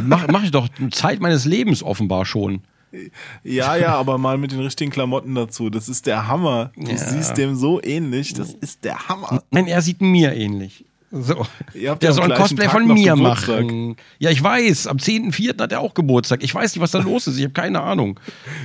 [0.03, 2.61] mach, mach ich doch Zeit meines Lebens offenbar schon.
[3.44, 5.70] Ja, ja, aber mal mit den richtigen Klamotten dazu.
[5.70, 6.72] Das ist der Hammer.
[6.76, 6.98] Du Ja.
[6.98, 8.34] siehst dem so ähnlich.
[8.34, 9.44] Das ist der Hammer.
[9.52, 10.86] Nein, er sieht mir ähnlich.
[11.11, 11.45] So.
[11.74, 13.64] Der soll ein Cosplay Tag von mir Geburtstag.
[13.65, 13.98] machen.
[14.18, 14.88] Ja, ich weiß.
[14.88, 15.61] Am 10.04.
[15.61, 16.44] hat er auch Geburtstag.
[16.44, 17.38] Ich weiß nicht, was da los ist.
[17.38, 18.20] Ich habe keine Ahnung.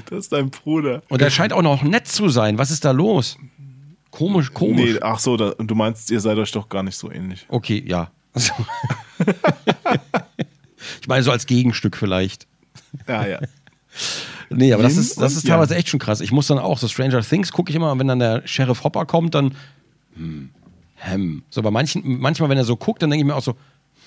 [0.08, 1.02] Das ist dein Bruder.
[1.08, 2.56] Und er scheint auch noch nett zu sein.
[2.56, 3.36] Was ist da los?
[4.10, 4.92] Komisch, komisch.
[4.94, 7.44] Nee, ach so, da, du meinst, ihr seid euch doch gar nicht so ähnlich.
[7.50, 8.10] Okay, ja.
[11.02, 12.46] Ich meine, so als Gegenstück vielleicht.
[13.06, 13.40] Ja, ja.
[14.50, 16.20] Nee, aber das Yin ist, das ist teilweise echt schon krass.
[16.20, 18.84] Ich muss dann auch, so Stranger Things gucke ich immer, und wenn dann der Sheriff
[18.84, 19.54] Hopper kommt, dann,
[20.14, 20.50] hm,
[20.96, 21.42] hem.
[21.50, 23.56] So bei manchen, manchmal, wenn er so guckt, dann denke ich mir auch so,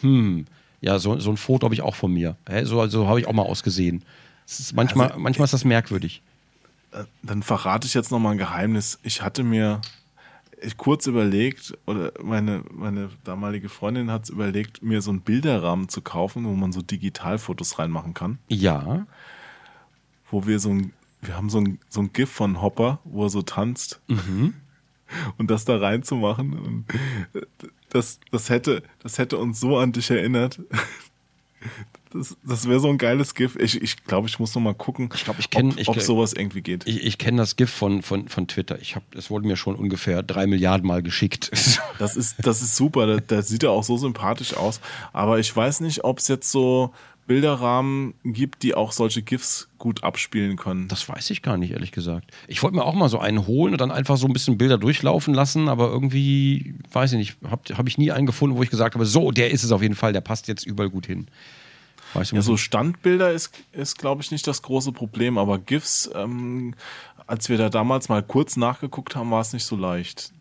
[0.02, 0.46] hm,
[0.82, 2.36] ja, so, so ein Foto habe ich auch von mir.
[2.50, 2.66] Hä?
[2.66, 4.04] So also habe ich auch mal ausgesehen.
[4.48, 6.22] Ist manchmal, Also, manchmal ist das merkwürdig.
[7.24, 9.00] Dann verrate ich jetzt noch mal ein Geheimnis.
[9.04, 9.80] Ich hatte mir
[10.62, 15.90] ich kurz überlegt, oder meine, meine damalige Freundin hat es überlegt, mir so einen Bilderrahmen
[15.90, 18.38] zu kaufen, wo man so Digitalfotos reinmachen kann.
[18.48, 19.08] Ja,
[20.32, 23.30] Wo wir so ein, wir haben so ein, so ein GIF von Hopper, wo er
[23.30, 24.00] so tanzt.
[25.38, 26.86] Und das da reinzumachen.
[27.90, 30.60] Das, das, hätte, das hätte uns so an dich erinnert.
[32.14, 33.56] Das, das wäre so ein geiles GIF.
[33.58, 36.02] Ich, ich glaube, ich muss noch mal gucken, Ich glaub, ich kenn- ob, ich ob
[36.02, 36.86] sowas irgendwie geht.
[36.88, 38.80] ich, ich kenne das GIF von, von, von Twitter.
[38.82, 41.52] Ich hab, es wurde mir schon ungefähr drei Milliarden Mal geschickt.
[42.00, 43.22] Das ist, das ist super.
[43.22, 44.82] Da sieht er auch so sympathisch aus.
[45.14, 46.94] Aber ich weiß nicht, ob es jetzt so
[47.32, 50.90] Bilderrahmen gibt, die auch solche GIFs gut abspielen können.
[50.90, 52.30] Das weiß ich gar nicht, ehrlich gesagt.
[52.50, 54.78] Ich wollte mir auch mal so einen holen und dann einfach so ein bisschen Bilder
[54.78, 58.70] durchlaufen lassen, aber irgendwie, weiß ich nicht, habe hab ich nie einen gefunden, wo ich
[58.70, 61.28] gesagt habe, so, der ist es auf jeden Fall, der passt jetzt überall gut hin.
[62.14, 66.12] Weißt du, Ja, so Standbilder ist, ist glaube ich, nicht das große Problem, aber GIFs,
[66.14, 66.76] ähm,
[67.28, 70.34] als wir da damals mal kurz nachgeguckt haben, war es nicht so leicht.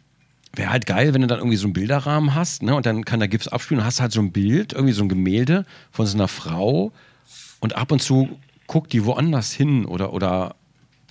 [0.52, 2.74] Wäre halt geil, wenn du dann irgendwie so einen Bilderrahmen hast, ne?
[2.74, 5.08] Und dann kann der GIFs abspielen und hast halt so ein Bild, irgendwie so ein
[5.08, 6.92] Gemälde von so einer Frau
[7.60, 8.28] und ab und zu
[8.66, 10.54] guckt die woanders hin oder, oder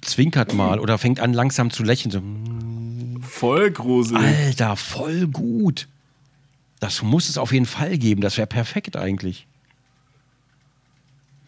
[0.02, 2.11] zwinkert mal oder fängt an langsam zu lächeln.
[2.11, 4.22] So, hm, Voll gruselig.
[4.22, 5.88] Alter, voll gut.
[6.80, 8.22] Das muss es auf jeden Fall geben.
[8.22, 9.45] Das wäre perfekt eigentlich.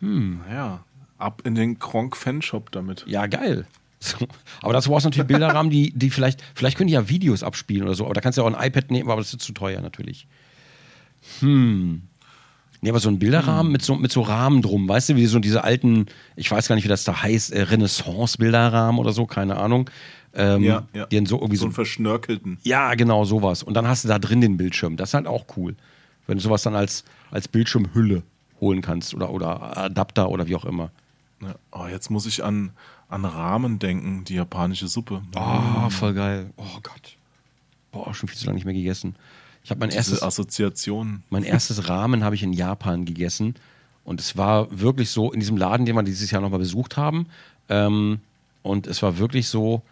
[0.01, 0.84] Ja,
[1.18, 3.05] ab in den Kronk-Fanshop damit.
[3.07, 3.65] Ja, geil.
[4.03, 4.18] So.
[4.61, 7.84] Aber dazu brauchst du natürlich Bilderrahmen, die, die vielleicht, vielleicht können die ja Videos abspielen
[7.84, 8.06] oder so.
[8.06, 10.28] Aber da kannst du ja auch ein iPad nehmen, aber das ist zu teuer natürlich.
[11.40, 12.02] Hm.
[12.84, 15.38] Nee, aber so ein Bilderrahmen mit, so, mit so Rahmen drum, weißt du, wie so
[15.38, 19.57] diese alten, ich weiß gar nicht, wie das da heißt, äh, Renaissance-Bilderrahmen oder so, keine
[19.57, 19.88] Ahnung.
[20.34, 21.06] Ähm, Ja, ja.
[21.06, 21.65] Die dann so irgendwie So so.
[21.68, 22.57] einen verschnörkelten.
[22.64, 23.61] ja, genau, sowas.
[23.61, 24.98] Und dann hast du da drin den Bildschirm.
[24.98, 25.76] Das ist halt auch cool.
[26.26, 28.23] Wenn du sowas dann als, als Bildschirmhülle
[28.60, 30.90] holen kannst oder, oder Adapter oder wie auch immer.
[31.41, 31.56] Ja.
[31.72, 32.72] Oh, jetzt muss ich an,
[33.11, 35.21] an Ramen denken, die japanische Suppe.
[35.35, 36.49] Oh, voll geil.
[36.57, 37.17] Oh Gott.
[37.91, 39.15] Boah, schon viel zu lange nicht mehr gegessen.
[39.63, 41.23] Ich habe mein Diese erstes, Assoziationen.
[41.29, 43.55] mein erstes Ramen habe ich in Japan gegessen.
[44.03, 47.27] Und es war wirklich so, in diesem Laden, den wir dieses Jahr nochmal besucht haben.
[47.69, 48.19] Ähm,
[48.63, 49.83] und es war wirklich so,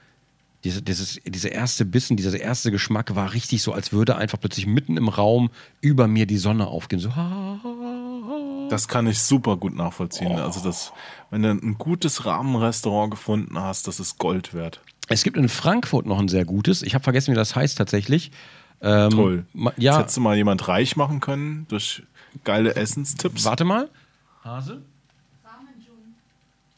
[0.63, 4.65] diese, dieses, dieser erste Bissen, dieser erste Geschmack war richtig so, als würde einfach plötzlich
[4.65, 5.49] mitten im Raum
[5.81, 6.99] über mir die Sonne aufgehen.
[6.99, 7.09] So,
[8.69, 10.31] Das kann ich super gut nachvollziehen.
[10.35, 10.41] Oh.
[10.41, 10.91] Also das,
[11.31, 14.81] wenn du ein gutes Rahmenrestaurant gefunden hast, das ist Gold wert.
[15.07, 16.83] Es gibt in Frankfurt noch ein sehr gutes.
[16.83, 18.31] Ich habe vergessen, wie das heißt tatsächlich.
[18.81, 19.45] Ähm, Toll.
[19.53, 22.03] ma- Jetzt Ja, hättest du mal jemand reich machen können durch
[22.43, 23.43] geile Essenstipps.
[23.45, 23.89] warte mal.
[24.43, 24.81] Hase?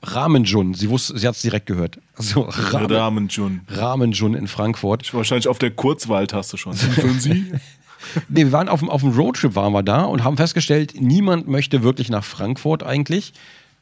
[0.03, 0.73] Ramenjun.
[0.73, 1.99] Sie wusste, sie hat es direkt gehört.
[2.15, 3.61] Also Ramen, Ramenjun.
[3.69, 5.03] Ramenjun in Frankfurt.
[5.03, 6.73] Ich wahrscheinlich auf der Kurzwahltaste schon.
[6.75, 7.51] Für Sie?
[8.29, 11.47] Nee, wir waren auf dem, auf dem Roadtrip waren wir da und haben festgestellt, niemand
[11.47, 13.33] möchte wirklich nach Frankfurt eigentlich.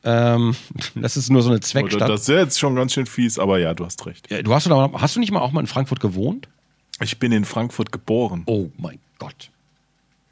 [0.04, 0.56] Ähm,
[0.96, 2.10] das ist nur so eine Oder Zweckstadt.
[2.10, 4.30] das ist ja jetzt schon ganz schön fies, aber ja, du hast recht.
[4.32, 6.48] Ja, du hast, du, hast du nicht mal auch mal in Frankfurt gewohnt?
[7.02, 8.44] Ich bin in Frankfurt geboren.
[8.46, 9.52] Oh mein Gott.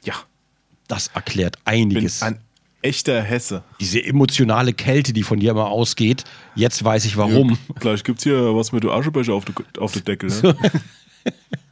[0.04, 0.14] Ja.
[0.86, 2.22] Das erklärt Bin einiges.
[2.22, 2.40] ein
[2.82, 3.62] echter Hesse.
[3.80, 6.24] Diese emotionale Kälte, die von dir immer ausgeht.
[6.54, 7.58] Jetzt weiß ich warum.
[7.80, 10.30] Gleich gibt's hier was mit der Aschebecher auf der, auf Deckel.
[10.42, 10.56] Ne?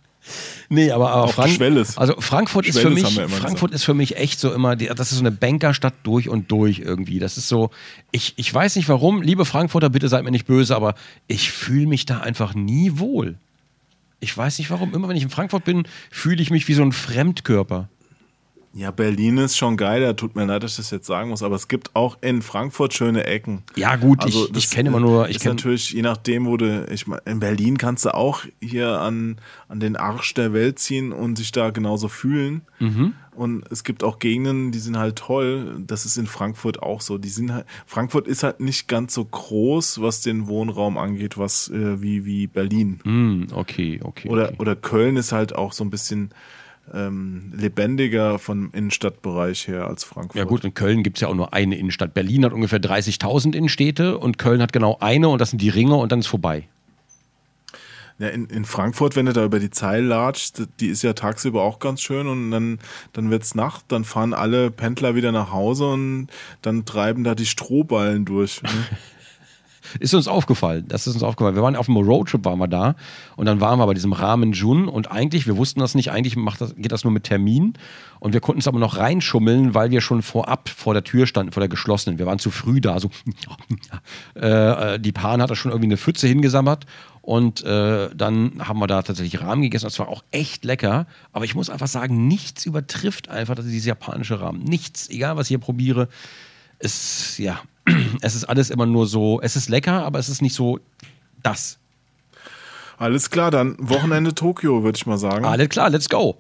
[0.69, 1.97] Nee, aber, aber Frank Schwelles.
[1.97, 5.13] also Frankfurt ist für Schwelles mich Frankfurt ist für mich echt so immer die, das
[5.13, 7.19] ist so eine Bankerstadt durch und durch irgendwie.
[7.19, 7.71] Das ist so
[8.11, 10.95] ich, ich weiß nicht warum, liebe Frankfurter, bitte seid mir nicht böse, aber
[11.27, 13.37] ich fühle mich da einfach nie wohl.
[14.21, 16.83] Ich weiß nicht warum, immer wenn ich in Frankfurt bin, fühle ich mich wie so
[16.83, 17.89] ein Fremdkörper.
[18.77, 21.43] Ja, Berlin ist schon geil, da tut mir leid, dass ich das jetzt sagen muss,
[21.43, 23.63] aber es gibt auch in Frankfurt schöne Ecken.
[23.75, 26.87] Ja, gut, Also ich, ich kenne immer nur ich ist natürlich, je nachdem, wo du,
[26.91, 31.13] ich mein, in Berlin kannst du auch hier an, an den Arsch der Welt ziehen
[31.13, 32.67] und sich da genauso fühlen.
[32.79, 33.15] Mhm.
[33.35, 35.83] Und es gibt auch Gegenden, die sind halt toll.
[35.87, 37.17] Das ist in Frankfurt auch so.
[37.17, 41.71] Die sind halt, Frankfurt ist halt nicht ganz so groß, was den Wohnraum angeht, was
[41.71, 43.01] äh, wie, wie Berlin.
[43.05, 44.29] Hm, okay, okay.
[44.29, 44.57] Oder, okay.
[44.59, 46.31] oder Köln ist halt auch so ein bisschen
[46.93, 50.37] ähm, lebendiger vom Innenstadtbereich her als Frankfurt.
[50.37, 52.15] Ja gut, in Köln gibt es ja auch nur eine Innenstadt.
[52.15, 55.97] Berlin hat ungefähr 30.000 Innenstädte und Köln hat genau eine und das sind die Ringe
[55.97, 56.69] und dann ist vorbei.
[58.19, 61.63] Ja, in, in Frankfurt, wenn du da über die Zeil latschst, die ist ja tagsüber
[61.63, 62.79] auch ganz schön und dann,
[63.13, 66.29] dann wird's Nacht, dann fahren alle Pendler wieder nach Hause und
[66.63, 68.63] dann treiben da die Strohballen durch.
[68.63, 68.71] Ne?
[70.01, 70.85] ist uns aufgefallen.
[70.89, 71.55] Das ist uns aufgefallen.
[71.55, 72.95] Wir waren auf einem Roadtrip, waren wir da
[73.37, 76.37] und dann waren wir bei diesem Rahmen Jun und eigentlich, wir wussten das nicht, eigentlich
[76.37, 77.75] macht das, geht das nur mit Termin
[78.21, 81.53] und wir konnten es aber noch reinschummeln, weil wir schon vorab vor der Tür standen,
[81.53, 82.19] vor der geschlossenen.
[82.19, 82.99] Wir waren zu früh da.
[83.01, 83.11] So,
[84.35, 86.87] äh, die Pan hat da schon irgendwie eine Pfütze hingesammert
[87.27, 89.87] und äh, dann haben wir da tatsächlich Rahmen gegessen.
[89.87, 91.09] Das war auch echt lecker.
[91.33, 94.63] Aber ich muss einfach sagen, nichts übertrifft einfach dieses japanische Rahmen.
[94.63, 96.09] Nichts, egal was ich hier probiere.
[96.79, 97.61] Es, ja,
[98.21, 100.81] es ist alles immer nur so, es ist lecker, aber es ist nicht so
[101.43, 101.79] das.
[102.99, 105.45] Alles klar, dann Wochenende Tokio, würde ich mal sagen.
[105.45, 106.37] Alles klar, let's go.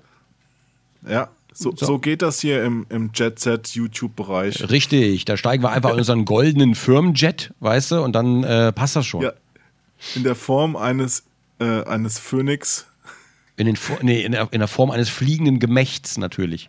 [1.07, 1.87] Ja, so, so.
[1.87, 4.69] so geht das hier im, im Jet-Set-YouTube-Bereich.
[4.71, 8.97] Richtig, da steigen wir einfach in unseren goldenen Firmenjet, weißt du, und dann äh, passt
[8.97, 9.23] das schon.
[9.23, 9.33] Ja,
[10.15, 11.25] in der Form eines,
[11.59, 12.87] äh, eines Phönix.
[13.57, 16.69] In, den, nee, in, der, in der Form eines fliegenden Gemächts natürlich.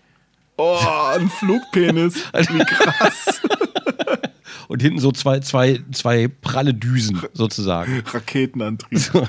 [0.58, 0.80] Oh,
[1.14, 2.16] ein Flugpenis.
[2.34, 3.41] Wie krass.
[4.68, 8.04] Und hinten so zwei, zwei, zwei pralle Düsen sozusagen.
[8.06, 9.00] Raketenantrieb.
[9.00, 9.28] So.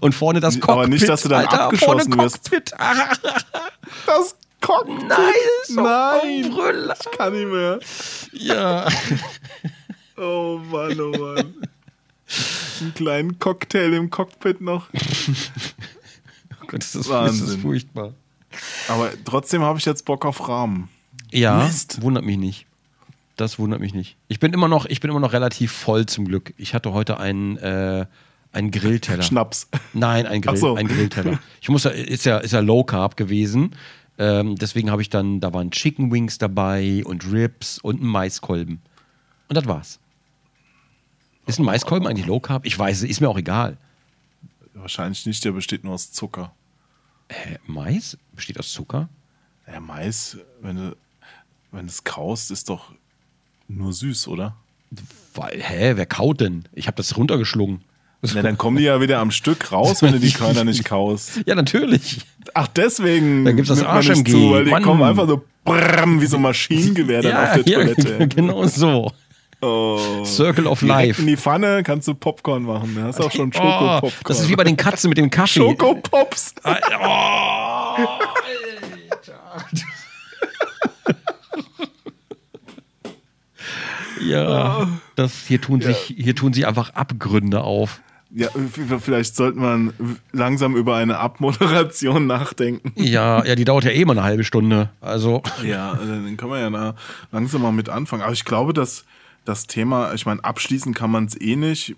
[0.00, 0.70] Und vorne das Cockpit.
[0.70, 2.50] Aber nicht, dass du dann Alter, abgeschossen vorne wirst.
[2.50, 2.72] Cockpit.
[4.04, 5.08] Das Cockpit.
[5.08, 5.32] Nein,
[5.68, 6.52] so Nein.
[7.00, 7.78] Ich kann nicht mehr.
[8.32, 8.88] Ja.
[10.18, 11.54] Oh Mann, oh Mann.
[12.80, 14.88] Einen kleinen Cocktail im Cockpit noch.
[14.94, 17.44] oh Gott, ist das, Wahnsinn.
[17.44, 18.14] ist das furchtbar.
[18.88, 20.88] Aber trotzdem habe ich jetzt Bock auf Rahmen.
[21.30, 22.00] Ja, Mist.
[22.00, 22.65] wundert mich nicht.
[23.36, 24.16] Das wundert mich nicht.
[24.28, 26.54] Ich bin immer noch, ich bin immer noch relativ voll zum Glück.
[26.56, 28.06] Ich hatte heute einen, äh,
[28.52, 29.22] einen Grillteller.
[29.22, 29.68] Schnaps.
[29.92, 30.74] Nein, ein, Grill, so.
[30.74, 31.38] ein Grillteller.
[31.60, 33.76] Ich muss, ist ja, ist ja Low Carb gewesen.
[34.18, 38.80] Ähm, deswegen habe ich dann, da waren Chicken Wings dabei und Ribs und ein Maiskolben.
[39.48, 40.00] Und das war's.
[41.44, 42.64] Ist ein Maiskolben eigentlich Low Carb?
[42.64, 43.76] Ich weiß, ist mir auch egal.
[44.72, 46.52] Wahrscheinlich nicht, der besteht nur aus Zucker.
[47.28, 49.08] Hä, Mais besteht aus Zucker?
[49.66, 50.96] Ja, Mais, wenn du,
[51.70, 52.92] wenn es kaust, ist doch
[53.68, 54.56] nur süß, oder?
[55.34, 56.64] Weil, hä, wer kaut denn?
[56.72, 57.82] Ich habe das runtergeschlungen.
[58.34, 61.42] Na, dann kommen die ja wieder am Stück raus, wenn du die Körner nicht kaust.
[61.46, 62.20] Ja, natürlich.
[62.54, 63.44] Ach, deswegen.
[63.44, 64.30] Dann gibt es das AschMG.
[64.30, 64.82] Zu, weil die Mann.
[64.82, 68.16] kommen einfach so brrrm, wie so Maschinengewehr dann ja, auf der Toilette.
[68.18, 69.12] Ja, genau so.
[69.62, 70.24] Oh.
[70.24, 71.20] Circle of Life.
[71.20, 72.94] In die Pfanne kannst du Popcorn machen.
[72.94, 74.12] Du hast auch schon Schokopopcorn.
[74.24, 75.60] Oh, das ist wie bei den Katzen mit dem Kaffee.
[75.60, 76.54] Schokopops.
[76.64, 76.74] Oh,
[84.26, 88.00] ja, das, hier, tun sich, hier tun sich einfach Abgründe auf.
[88.30, 88.48] Ja,
[89.00, 89.92] vielleicht sollte man
[90.32, 92.92] langsam über eine Abmoderation nachdenken.
[92.96, 94.90] Ja, ja, die dauert ja eh mal eine halbe Stunde.
[95.00, 95.42] Also.
[95.64, 96.94] Ja, dann können wir ja
[97.30, 98.22] langsam mal mit anfangen.
[98.22, 99.04] Aber ich glaube, dass
[99.44, 101.94] das Thema, ich meine, abschließen kann man es eh nicht.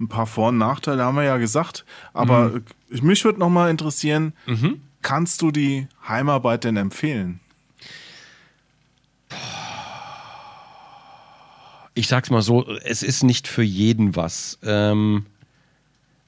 [0.00, 1.84] Ein paar Vor- und Nachteile haben wir ja gesagt.
[2.14, 2.62] Aber mhm.
[3.02, 4.80] mich würde noch mal interessieren, mhm.
[5.02, 7.40] kannst du die Heimarbeit denn empfehlen?
[11.98, 14.60] Ich sag's mal so, es ist nicht für jeden was.
[14.62, 15.26] Ähm,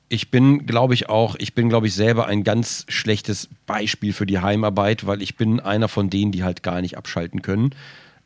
[0.08, 4.26] ich bin, glaube ich, auch, ich bin, glaube ich, selber ein ganz schlechtes Beispiel für
[4.26, 7.70] die Heimarbeit, weil ich bin einer von denen, die halt gar nicht abschalten können.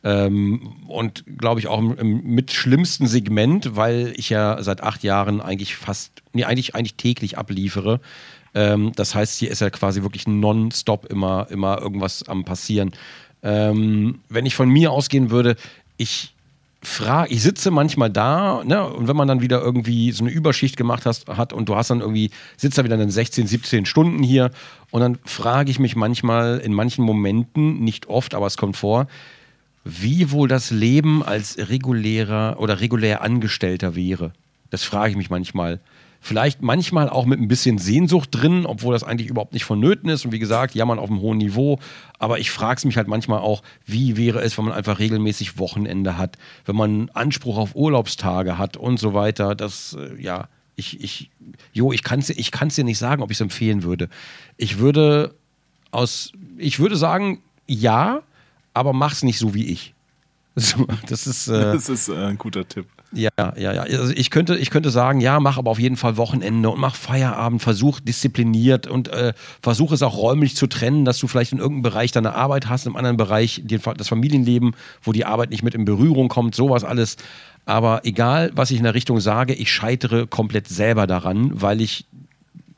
[0.05, 5.03] Ähm, und glaube ich auch im, im, mit schlimmsten Segment, weil ich ja seit acht
[5.03, 8.01] Jahren eigentlich fast, nee, eigentlich, eigentlich täglich abliefere.
[8.55, 12.93] Ähm, das heißt, hier ist ja quasi wirklich nonstop immer, immer irgendwas am passieren.
[13.43, 15.56] Ähm, wenn ich von mir ausgehen würde,
[15.98, 16.34] ich
[16.85, 20.77] frage, ich sitze manchmal da, ne, und wenn man dann wieder irgendwie so eine Überschicht
[20.77, 24.22] gemacht hast, hat und du hast dann irgendwie, sitzt da wieder dann 16, 17 Stunden
[24.22, 24.51] hier
[24.90, 29.06] und dann frage ich mich manchmal in manchen Momenten, nicht oft, aber es kommt vor,
[29.85, 34.32] wie wohl das Leben als regulärer oder regulär Angestellter wäre.
[34.71, 35.80] Das frage ich mich manchmal.
[36.27, 40.24] Vielleicht manchmal auch mit ein bisschen Sehnsucht drin, obwohl das eigentlich überhaupt nicht vonnöten ist.
[40.24, 41.78] Und wie gesagt, jammern auf einem hohen Niveau.
[42.19, 45.59] Aber ich frage es mich halt manchmal auch, wie wäre es, wenn man einfach regelmäßig
[45.59, 49.54] Wochenende hat, wenn man Anspruch auf Urlaubstage hat und so weiter.
[49.54, 51.30] Das, äh, ja, ich, ich,
[51.74, 54.09] jo, ich kann es ich kann's dir nicht sagen, ob ich es empfehlen würde.
[54.56, 55.35] Ich würde
[55.90, 58.22] aus, ich würde sagen, ja,
[58.72, 59.93] aber mach's nicht so wie ich.
[60.56, 62.86] So, das ist, äh, das ist äh, ein guter Tipp.
[63.14, 63.82] Ja, ja, ja.
[63.82, 66.96] Also ich könnte, ich könnte sagen, ja, mach aber auf jeden Fall Wochenende und mach
[66.96, 71.59] Feierabend, versuch diszipliniert und äh, versuch es auch räumlich zu trennen, dass du vielleicht in
[71.59, 73.62] irgendeinem Bereich deine Arbeit hast, im anderen Bereich
[73.96, 77.16] das Familienleben, wo die Arbeit nicht mit in Berührung kommt, sowas alles.
[77.66, 82.06] Aber egal, was ich in der Richtung sage, ich scheitere komplett selber daran, weil ich,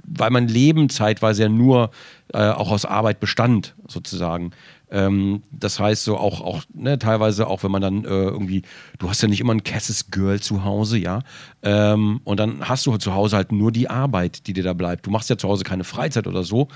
[0.05, 1.90] weil mein Leben zeitweise ja nur
[2.32, 4.52] äh, auch aus Arbeit bestand, sozusagen.
[4.90, 8.62] Ähm, das heißt, so auch, auch ne, teilweise auch, wenn man dann äh, irgendwie,
[8.98, 11.20] du hast ja nicht immer ein Cassis Girl zu Hause, ja.
[11.62, 15.06] Ähm, und dann hast du zu Hause halt nur die Arbeit, die dir da bleibt.
[15.06, 16.68] Du machst ja zu Hause keine Freizeit oder so.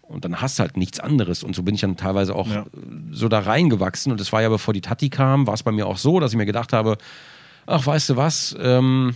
[0.00, 1.44] Und dann hast du halt nichts anderes.
[1.44, 2.66] Und so bin ich dann teilweise auch ja.
[3.12, 4.10] so da reingewachsen.
[4.10, 6.32] Und es war ja, bevor die Tati kam, war es bei mir auch so, dass
[6.32, 6.98] ich mir gedacht habe,
[7.66, 9.14] ach, weißt du was, ähm,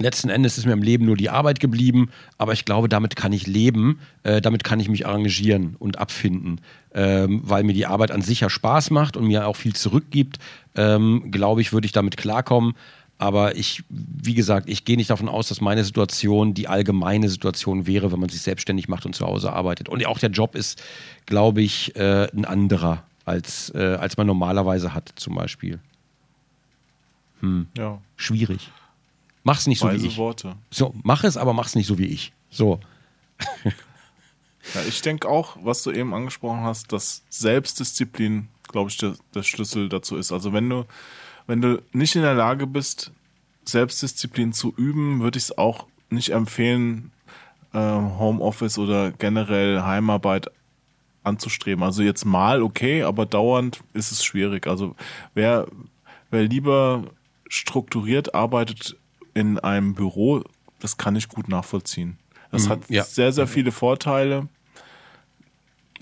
[0.00, 3.32] letzten Endes ist mir im Leben nur die Arbeit geblieben, aber ich glaube, damit kann
[3.32, 6.60] ich leben, äh, damit kann ich mich arrangieren und abfinden,
[6.94, 10.38] ähm, weil mir die Arbeit an sich ja Spaß macht und mir auch viel zurückgibt.
[10.74, 12.74] Ähm, glaube ich, würde ich damit klarkommen.
[13.18, 17.86] Aber ich, wie gesagt, ich gehe nicht davon aus, dass meine Situation die allgemeine Situation
[17.86, 19.90] wäre, wenn man sich selbstständig macht und zu Hause arbeitet.
[19.90, 20.82] Und auch der Job ist,
[21.26, 25.80] glaube ich, äh, ein anderer, als, äh, als man normalerweise hat, zum Beispiel.
[27.40, 27.66] Hm.
[27.76, 28.00] Ja.
[28.16, 28.70] Schwierig.
[29.42, 30.16] Mach's nicht so Weise wie ich.
[30.16, 30.56] Worte.
[30.70, 32.32] So, mach es, aber mach's nicht so wie ich.
[32.50, 32.80] So.
[34.74, 39.42] Ja, ich denke auch, was du eben angesprochen hast, dass Selbstdisziplin, glaube ich, der, der
[39.42, 40.32] Schlüssel dazu ist.
[40.32, 40.84] Also wenn du,
[41.46, 43.10] wenn du nicht in der Lage bist,
[43.64, 47.10] Selbstdisziplin zu üben, würde ich es auch nicht empfehlen,
[47.72, 50.50] äh, Homeoffice oder generell Heimarbeit
[51.22, 51.82] anzustreben.
[51.82, 54.66] Also jetzt mal okay, aber dauernd ist es schwierig.
[54.66, 54.94] Also
[55.34, 55.66] wer,
[56.30, 57.04] wer lieber
[57.48, 58.96] strukturiert arbeitet
[59.34, 60.42] in einem Büro,
[60.78, 62.18] das kann ich gut nachvollziehen.
[62.50, 63.04] Das Mhm, hat ja.
[63.04, 64.48] sehr, sehr viele Vorteile.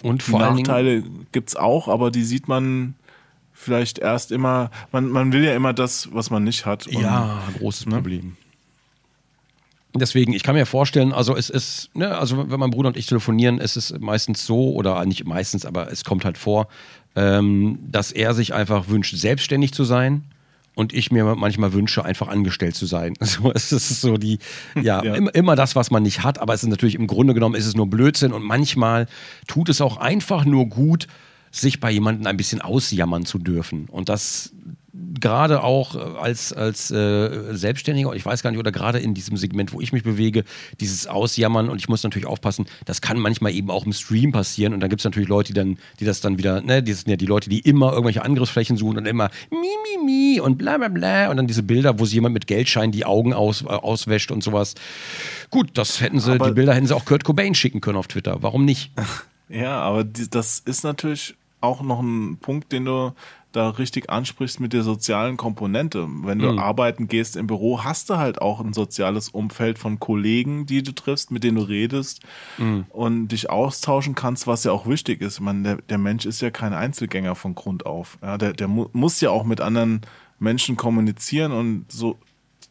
[0.03, 0.39] Und vor.
[0.39, 2.95] Nachteile gibt's auch, aber die sieht man
[3.53, 6.87] vielleicht erst immer, man, man will ja immer das, was man nicht hat.
[6.87, 8.37] Und Ja, großes Problem.
[9.95, 13.07] Deswegen, ich kann mir vorstellen, also es ist, ne, also wenn mein Bruder und ich
[13.07, 16.69] telefonieren, ist es meistens so, oder nicht meistens, aber es kommt halt vor,
[17.17, 20.25] ähm, dass er sich einfach wünscht, selbstständig zu sein
[20.79, 23.15] und ich mir manchmal wünsche, einfach angestellt zu sein.
[23.29, 24.39] So, es ist so die,
[24.81, 25.15] ja, Ja.
[25.15, 27.67] Immer, immer das, was man nicht hat, aber es ist natürlich im Grunde genommen ist
[27.67, 29.07] es nur Blödsinn und manchmal
[29.49, 31.09] tut es auch einfach nur gut,
[31.51, 33.87] sich bei jemandem ein bisschen ausjammern zu dürfen.
[33.91, 34.53] Und das
[35.21, 39.37] gerade auch äh, als, als äh, Selbstständiger, ich weiß gar nicht, oder gerade in diesem
[39.37, 40.45] Segment, wo ich mich bewege,
[40.81, 44.75] dieses Ausjammern und ich muss natürlich aufpassen, das kann manchmal eben auch im Stream passieren
[44.75, 47.09] und dann gibt es natürlich Leute, die dann, die das dann wieder, ne, die sind
[47.09, 50.77] ja die Leute, die immer irgendwelche Angriffsflächen suchen und immer mi, mi, mi und bla
[50.79, 53.67] bla bla und dann diese Bilder, wo sie jemand mit Geldschein die Augen aus, äh,
[53.67, 54.75] auswäscht und sowas.
[55.51, 58.09] Gut, das hätten sie, Aber- die Bilder hätten sie auch Kurt Cobain schicken können auf
[58.09, 58.39] Twitter.
[58.43, 58.91] Warum nicht?
[59.51, 63.13] Ja, aber die, das ist natürlich auch noch ein Punkt, den du
[63.53, 66.07] da richtig ansprichst mit der sozialen Komponente.
[66.23, 70.67] Wenn du arbeiten gehst im Büro, hast du halt auch ein soziales Umfeld von Kollegen,
[70.67, 72.21] die du triffst, mit denen du redest
[72.91, 75.35] und dich austauschen kannst, was ja auch wichtig ist.
[75.37, 78.19] Ich meine, der, der Mensch ist ja kein Einzelgänger von Grund auf.
[78.23, 80.03] Ja, der der mu muss ja auch mit anderen
[80.39, 82.19] Menschen kommunizieren und so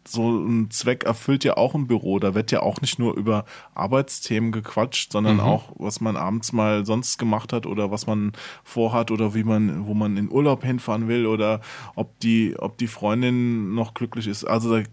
[0.10, 2.20] so ein Zweck erfüllt ja auch ein Büro.
[2.20, 3.46] Da wird ja auch nicht nur über
[3.76, 9.12] Arbeitsthemen gequatscht, sondern auch, was man abends mal sonst gemacht hat oder was man vorhat
[9.12, 11.62] oder wie man, wo man in Urlaub hinfahren will oder
[11.96, 14.44] ob die, ob die Freundin noch glücklich ist.
[14.46, 14.84] Also da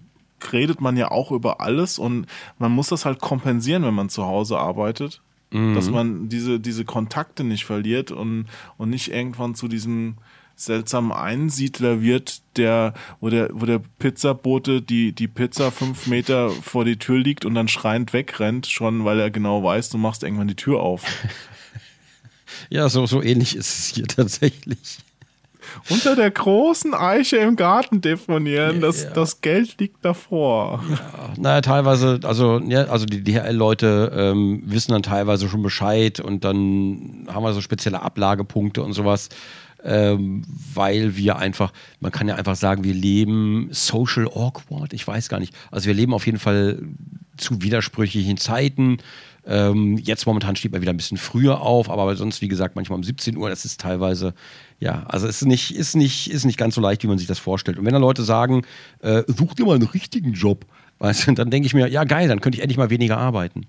[0.53, 2.27] redet man ja auch über alles und
[2.59, 5.23] man muss das halt kompensieren, wenn man zu Hause arbeitet.
[5.75, 10.17] Dass man diese, diese Kontakte nicht verliert und, und nicht irgendwann zu diesem
[10.57, 16.85] seltsamen Einsiedler wird, der, wo der, wo der Pizzabote die, die Pizza fünf Meter vor
[16.85, 20.49] die Tür liegt und dann schreiend wegrennt, schon weil er genau weiß, du machst irgendwann
[20.49, 21.05] die Tür auf.
[22.71, 24.99] Ja, so, so ähnlich ist es hier tatsächlich.
[25.91, 29.11] Unter der großen Eiche im Garten deponieren, das, Ja.
[29.11, 30.85] das Geld liegt davor.
[31.37, 37.27] Naja, teilweise, also, ja, also die DHL-Leute ähm, wissen dann teilweise schon Bescheid und dann
[37.33, 39.31] haben wir so spezielle Ablagepunkte und sowas,
[39.85, 40.43] ähm,
[40.75, 45.41] weil wir einfach, man kann ja einfach sagen, wir leben social awkward, ich weiß gar
[45.41, 45.55] nicht.
[45.71, 46.83] Also wir leben auf jeden Fall
[47.37, 48.99] zu widersprüchlichen Zeiten.
[49.47, 52.97] Ähm, jetzt momentan steht man wieder ein bisschen früher auf, aber sonst, wie gesagt, manchmal
[52.97, 54.33] um 17 Uhr, das ist teilweise,
[54.81, 57.27] ja, also es ist nicht, ist nicht, ist nicht ganz so leicht, wie man sich
[57.27, 57.79] das vorstellt.
[57.79, 58.63] Und wenn da Leute sagen,
[59.01, 60.65] äh, such dir mal einen richtigen Job,
[60.99, 63.67] weißt du, dann denke ich mir, ja geil, dann könnte ich endlich mal weniger arbeiten.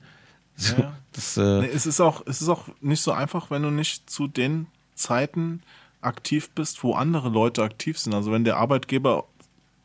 [0.55, 0.93] So, Ja.
[1.11, 4.09] das, äh, Nee, es ist auch, es ist auch nicht so einfach, wenn du nicht
[4.09, 5.61] zu den Zeiten
[6.05, 8.13] aktiv bist, wo andere Leute aktiv sind.
[8.13, 9.25] Also wenn der Arbeitgeber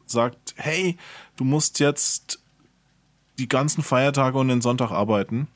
[0.06, 0.96] sagt, hey,
[1.36, 2.42] du musst jetzt
[3.38, 5.48] die ganzen Feiertage und den Sonntag arbeiten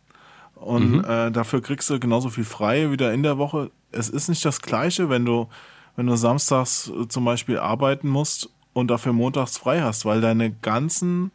[0.54, 3.70] und äh, dafür kriegst du genauso viel frei wieder in der Woche.
[3.92, 5.48] Es ist nicht das Gleiche, wenn du,
[5.96, 10.50] wenn du samstags äh, zum Beispiel arbeiten musst und dafür montags frei hast, weil deine
[10.50, 11.32] ganzen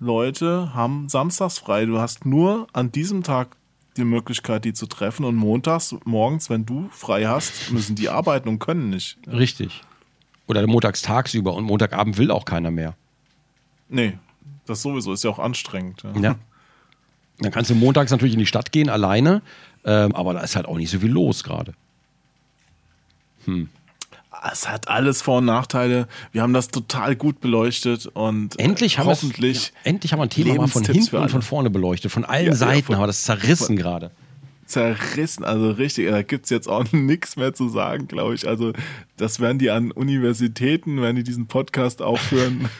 [0.00, 1.86] Leute haben samstags frei.
[1.86, 3.56] Du hast nur an diesem Tag
[3.96, 8.48] die Möglichkeit, die zu treffen und montags, morgens, wenn du frei hast, müssen die arbeiten
[8.48, 9.18] und können nicht.
[9.26, 9.82] richtig.
[10.46, 12.96] Oder montags tagsüber und Montagabend will auch keiner mehr.
[13.88, 14.18] Nee,
[14.66, 16.02] das sowieso ist ja auch anstrengend.
[16.02, 16.20] Ja.
[16.20, 16.34] Ja.
[17.38, 19.42] Dann kannst du montags natürlich in die Stadt gehen, alleine,
[19.84, 21.74] ähm, aber da ist halt auch nicht so viel los gerade.
[24.50, 26.08] Es hat alles Vor- und Nachteile.
[26.32, 30.12] Wir haben das total gut beleuchtet und äh, Endlich haben wir es- hoffentlich ja, endlich
[30.12, 32.10] haben wir ein Thema mal von hinten und von vorne beleuchtet.
[32.10, 34.10] Von allen Ja, ja, Seiten von- haben wir das zerrissen gerade.
[34.66, 38.48] zerrissen, also richtig, da gibt's jetzt auch nichts mehr zu sagen, glaube ich.
[38.48, 38.72] Also
[39.16, 42.68] das werden die an Universitäten, wenn die diesen Podcast aufführen.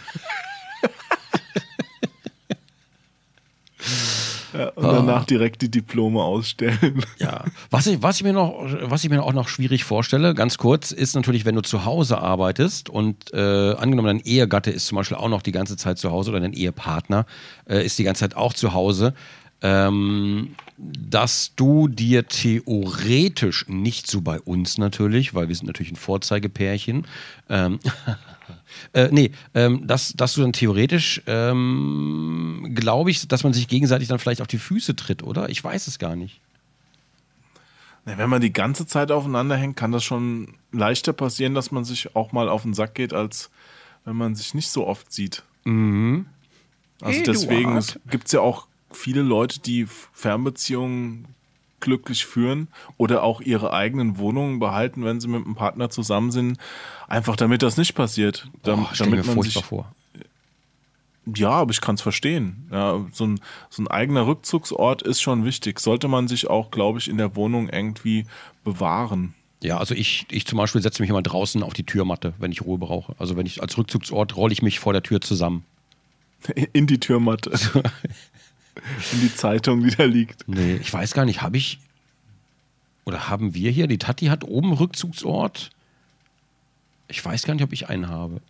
[4.53, 7.05] ja, und danach direkt die Diplome ausstellen.
[7.19, 10.59] Ja, was ich, was, ich mir noch, was ich mir auch noch schwierig vorstelle, ganz
[10.59, 14.97] kurz, ist natürlich, wenn du zu Hause arbeitest und äh, angenommen, dein Ehegatte ist zum
[14.97, 17.27] Beispiel auch noch die ganze Zeit zu Hause oder dein Ehepartner
[17.69, 19.15] äh, ist die ganze Zeit auch zu Hause,
[19.63, 25.97] ähm, dass du dir theoretisch, nicht so bei uns natürlich, weil wir sind natürlich ein
[25.97, 27.07] Vorzeigepärchen,
[27.49, 27.79] ähm,
[28.95, 34.09] äh, nee, ähm, dass, dass du dann theoretisch, ähm, glaube ich, dass man sich gegenseitig
[34.09, 35.49] dann vielleicht auf die Füße tritt, oder?
[35.49, 36.41] Ich weiß es gar nicht.
[38.05, 41.85] Ja, wenn man die ganze Zeit aufeinander hängt, kann das schon leichter passieren, dass man
[41.85, 43.51] sich auch mal auf den Sack geht, als
[44.05, 45.45] wenn man sich nicht so oft sieht.
[45.65, 46.27] Mhm.
[47.01, 47.37] Also Eduard.
[47.37, 51.27] deswegen gibt es ja auch viele Leute, die Fernbeziehungen
[51.83, 56.57] glücklich führen oder auch ihre eigenen Wohnungen behalten, wenn sie mit einem Partner zusammen sind,
[57.09, 58.49] einfach damit das nicht passiert.
[58.67, 59.93] Oh, stell mir damit man sich, vor.
[61.27, 62.69] ja, aber ich kann es verstehen.
[62.73, 65.79] Ja, so, ein, so ein eigener Rückzugsort ist schon wichtig.
[65.81, 68.25] Sollte man sich auch, glaube ich, in der Wohnung irgendwie
[68.65, 69.35] bewahren.
[69.63, 72.63] Ja, also ich, ich zum Beispiel setze mich immer draußen auf die Türmatte, wenn ich
[72.63, 73.15] Ruhe brauche.
[73.19, 75.65] Also wenn ich als Rückzugsort rolle ich mich vor der Tür zusammen.
[76.73, 77.53] In die Türmatte.
[79.13, 80.49] in die Zeitung, die da liegt.
[80.49, 81.79] Nee, ich weiß gar nicht, habe ich
[83.05, 85.71] oder haben wir hier, die Tati hat oben Rückzugsort.
[87.09, 88.41] Ich weiß gar nicht, ob ich einen habe.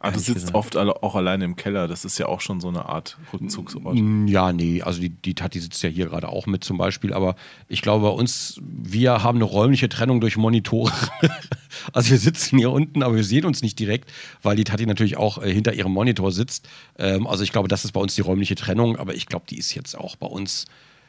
[0.00, 1.88] Ah, du sitzt oft alle, auch alleine im Keller.
[1.88, 3.96] Das ist ja auch schon so eine Art Rückzugsort.
[4.26, 7.34] Ja, nee, also die, die Tati sitzt ja hier gerade auch mit zum Beispiel, aber
[7.68, 10.92] ich glaube bei uns, wir haben eine räumliche Trennung durch Monitore.
[11.92, 15.16] also wir sitzen hier unten, aber wir sehen uns nicht direkt, weil die Tati natürlich
[15.16, 16.68] auch äh, hinter ihrem Monitor sitzt.
[16.96, 19.58] Ähm, also ich glaube, das ist bei uns die räumliche Trennung, aber ich glaube, die
[19.58, 20.66] ist jetzt auch bei uns.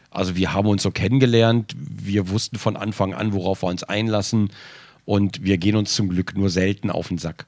[0.10, 4.50] Also wir haben uns so kennengelernt, wir wussten von Anfang an, worauf wir uns einlassen
[5.06, 7.46] und wir gehen uns zum Glück nur selten auf den Sack.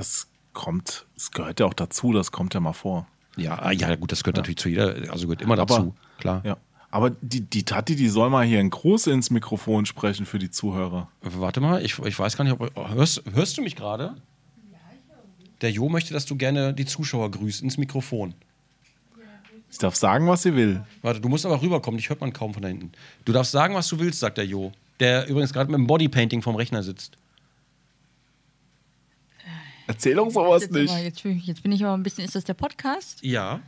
[0.00, 3.06] Ja, das kommt, das gehört ja auch dazu, das kommt ja mal vor.
[3.36, 6.42] Ja, ah, ja gut, das gehört natürlich zu jeder, also gehört immer Aber- dazu, klar.
[6.44, 6.56] Ja.
[6.92, 10.50] Aber die, die Tati, die soll mal hier ein Gruß ins Mikrofon sprechen für die
[10.50, 11.08] Zuhörer.
[11.20, 12.74] Warte mal, ich, ich weiß gar nicht, ob.
[12.90, 14.16] Hörst, hörst du mich gerade?
[15.60, 18.34] Der Jo möchte, dass du gerne die Zuschauer grüßt ins Mikrofon.
[19.70, 20.82] Ich darf sagen, was sie will.
[21.02, 22.90] Warte, du musst aber rüberkommen, ich hört man kaum von da hinten.
[23.24, 24.72] Du darfst sagen, was du willst, sagt der Jo.
[24.98, 27.16] Der übrigens gerade mit dem Bodypainting vom Rechner sitzt.
[29.90, 30.88] Erzähl doch sowas Jetzt, nicht.
[30.92, 32.24] aber, jetzt, bin ich- jetzt bin ich aber ein bisschen.
[32.24, 33.18] Ist das der Podcast?
[33.24, 33.60] Ja.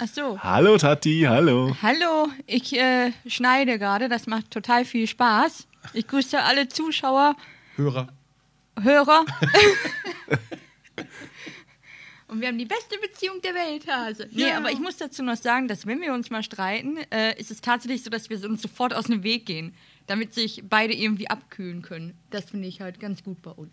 [0.00, 0.36] Ach so.
[0.42, 1.76] Hallo Tati, hallo.
[1.80, 4.08] Hallo, ich äh, schneide gerade.
[4.08, 5.68] Das macht total viel Spaß.
[5.94, 7.36] Ich grüße alle Zuschauer,
[7.76, 8.08] Hörer.
[8.80, 9.24] Hörer.
[12.26, 14.28] Und wir haben die beste Beziehung der Welt, Hase.
[14.32, 17.52] Nee, aber ich muss dazu noch sagen, dass wenn wir uns mal streiten, äh, ist
[17.52, 19.74] es tatsächlich so, dass wir uns sofort aus dem Weg gehen,
[20.08, 22.14] damit sich beide irgendwie abkühlen können.
[22.30, 23.72] Das finde ich halt ganz gut bei uns.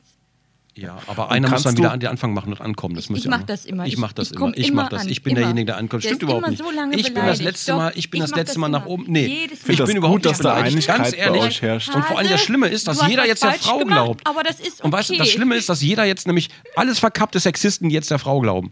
[0.82, 2.95] Ja, aber einer muss dann wieder an den Anfang machen und ankommen.
[2.95, 3.85] Das Ich- ich ihr mach auch- das immer.
[3.85, 4.51] Ich Ich- mach das ich immer.
[4.58, 5.01] Ich immer mach das.
[5.01, 5.09] an.
[5.09, 5.40] Ich bin Immer.
[5.41, 6.03] derjenige, der ankommt.
[6.03, 6.59] Stimmt überhaupt nicht.
[6.64, 9.06] so ich bin das letzte Doch, Mal, ich bin das letzte das Mal nach oben.
[9.08, 10.88] Nee, ich das bin gut, überhaupt dass nicht da beleidigt.
[10.88, 11.64] Ganz ehrlich.
[11.64, 14.25] Und vor allem das Schlimme ist, dass jeder jetzt der Frau glaubt.
[14.25, 15.30] aber das ist Und weißt du, das.
[15.30, 18.72] Schlimme ist, dass jeder jetzt nämlich alles verkappte Sexisten jetzt der Frau glauben.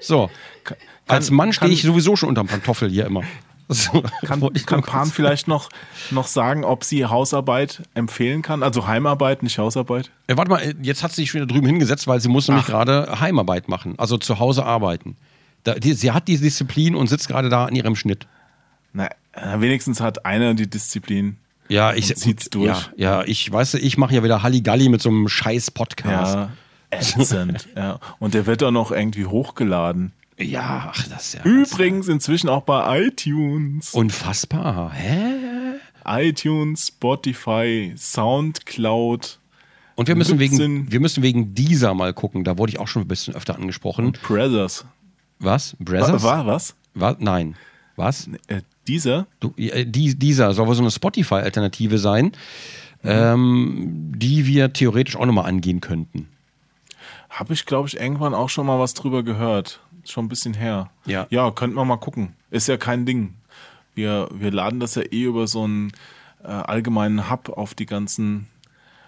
[0.00, 0.30] So.
[1.06, 3.22] Als Mann stehe ich sowieso schon unterm Pantoffel hier immer.
[3.68, 5.68] So, Kann, kann Pan vielleicht noch,
[6.10, 8.62] noch sagen, ob sie Hausarbeit empfehlen kann?
[8.62, 10.10] Also Heimarbeit, nicht Hausarbeit?
[10.26, 13.20] Äh, warte mal, jetzt hat sie sich wieder drüben hingesetzt, weil sie muss nämlich gerade
[13.20, 15.16] Heimarbeit machen, also zu Hause arbeiten.
[15.64, 18.26] Da, die, sie hat die Disziplin und sitzt gerade da an ihrem Schnitt.
[18.92, 21.36] Na, äh, wenigstens hat einer die Disziplin.
[21.68, 22.90] Ja, ich zieht's durch.
[22.96, 26.34] Ja, ja, ich weiß, ich mache ja wieder Halligalli mit so einem scheiß Podcast.
[26.34, 26.50] Ja,
[26.90, 27.68] ätzend.
[27.76, 28.00] ja.
[28.18, 30.12] Und der wird auch noch irgendwie hochgeladen.
[30.38, 33.92] Ja, ach, das ist ja Übrigens inzwischen auch bei iTunes.
[33.94, 34.92] unfassbar.
[34.92, 35.34] Hä?
[36.06, 39.38] iTunes, Spotify, Soundcloud,
[39.96, 40.92] Und wir müssen, wegen, 17.
[40.92, 42.44] wir müssen wegen dieser mal gucken.
[42.44, 44.12] Da wurde ich auch schon ein bisschen öfter angesprochen.
[44.26, 44.86] Brothers.
[45.38, 45.76] Was?
[45.78, 46.22] War, Brothers?
[46.22, 46.74] war was?
[46.94, 47.16] Was?
[47.18, 47.56] Nein.
[47.96, 48.28] Was?
[48.46, 49.26] Äh, dieser?
[49.40, 52.32] Du, äh, die, dieser soll wohl so eine Spotify-Alternative sein,
[53.04, 56.28] ähm, die wir theoretisch auch nochmal angehen könnten.
[57.28, 59.80] Habe ich, glaube ich, irgendwann auch schon mal was drüber gehört.
[60.08, 60.90] Schon ein bisschen her.
[61.06, 61.26] Ja.
[61.30, 62.34] Ja, könnten wir mal gucken.
[62.50, 63.34] Ist ja kein Ding.
[63.94, 65.92] Wir, wir laden das ja eh über so einen
[66.42, 68.48] äh, allgemeinen Hub auf die ganzen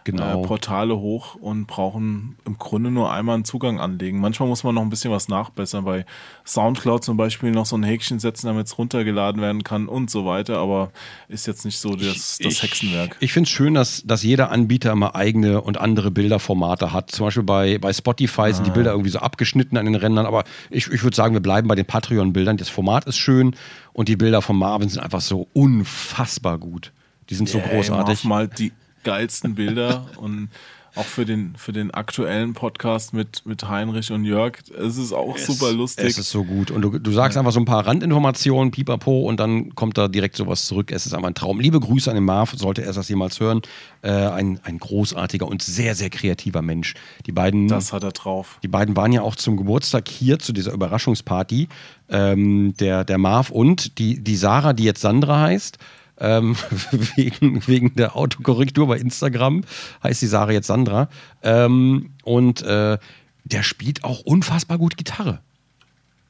[0.05, 0.43] Genau.
[0.43, 4.21] äh, Portale hoch und brauchen im Grunde nur einmal einen Zugang anlegen.
[4.21, 5.85] Manchmal muss man noch ein bisschen was nachbessern.
[5.85, 6.07] Bei
[6.47, 10.25] Soundcloud zum Beispiel noch so ein Häkchen setzen, damit es runtergeladen werden kann und so
[10.25, 10.59] weiter.
[10.59, 10.91] Aber
[11.29, 13.17] ist jetzt nicht so das, das Hexenwerk.
[13.21, 17.11] Ich finde es schön, dass, dass jeder Anbieter immer eigene und andere Bilderformate hat.
[17.11, 20.45] Zum Beispiel bei, bei Spotify sind die Bilder irgendwie so abgeschnitten an den Rändern, aber
[20.71, 22.57] ich, ich würde sagen, wir bleiben bei den Patreon-Bildern.
[22.57, 23.55] Das Format ist schön
[23.93, 26.93] und die Bilder von Marvin sind einfach so unfassbar gut.
[27.29, 28.25] Die sind so Ey, großartig.
[28.25, 28.73] Marv malt die
[29.03, 30.51] geilsten Bilder und
[30.97, 34.59] auch für den, für den aktuellen Podcast mit, mit Heinrich und Jörg.
[34.77, 36.07] Es ist auch super lustig.
[36.07, 36.71] Es ist so gut.
[36.71, 40.37] Und du, du sagst einfach so ein paar Randinformationen, pipapo, und dann kommt da direkt
[40.37, 40.91] sowas zurück.
[40.91, 41.61] Es ist einfach ein Traum.
[41.61, 43.63] Liebe Grüße an den Marv, sollte er das jemals hören.
[44.03, 46.95] Äh, ein, ein großartiger und sehr, sehr kreativer Mensch.
[47.27, 48.59] Die beiden, das hat er drauf.
[48.63, 51.69] die beiden waren ja auch zum Geburtstag hier zu dieser Überraschungsparty.
[52.09, 55.79] Ähm, der, der Marv und die, die Sarah, die jetzt Sandra heißt.
[56.21, 56.57] Ähm,
[57.17, 59.65] wegen, wegen der Autokorrektur bei Instagram
[60.03, 61.09] heißt die Sarah jetzt Sandra.
[61.43, 62.99] Ähm, und äh,
[63.45, 65.41] der spielt auch unfassbar gut Gitarre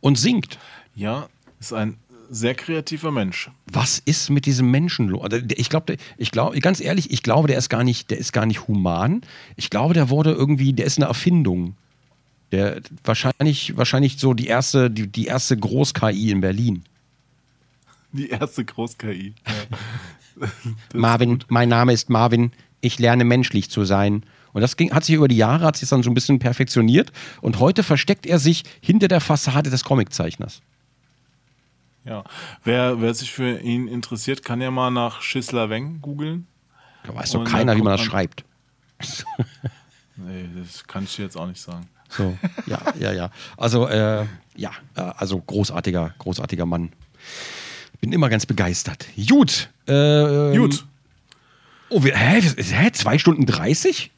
[0.01, 0.59] und singt.
[0.95, 1.29] Ja,
[1.59, 1.97] ist ein
[2.31, 3.51] sehr kreativer Mensch.
[3.71, 5.25] Was ist mit diesem Menschen los?
[5.25, 8.33] Also, Ich glaube, ich glaube, ganz ehrlich, ich glaube, der ist gar nicht, der ist
[8.33, 9.23] gar nicht human.
[9.57, 11.75] Ich glaube, der wurde irgendwie, der ist eine Erfindung.
[12.53, 16.85] Der wahrscheinlich, wahrscheinlich so die erste, die, die erste Groß-KI in Berlin.
[18.13, 19.35] Die erste Groß-KI.
[20.95, 22.53] Marvin, mein Name ist Marvin.
[22.81, 24.25] Ich lerne menschlich zu sein.
[24.53, 27.13] Und das ging, hat sich über die Jahre, hat sich dann so ein bisschen perfektioniert.
[27.41, 30.61] Und heute versteckt er sich hinter der Fassade des Comiczeichners.
[32.05, 32.25] ja.
[32.65, 36.47] Wer, wer sich für ihn interessiert, kann ja mal nach Schissler Weng googeln.
[37.05, 38.45] Da weiß doch keiner, wie man das schreibt.
[40.23, 41.89] Nee, das kann ich dir jetzt auch nicht sagen.
[42.11, 43.31] So, ja, ja, ja.
[43.57, 46.93] Also, äh, ja, äh, also großartiger, großartiger Mann.
[48.01, 49.07] Bin immer ganz begeistert.
[49.29, 49.71] Gut.
[49.87, 50.87] Äh, Gut.
[51.91, 52.91] Oh, wir, hä, hä?
[52.93, 54.11] Zwei Stunden 30?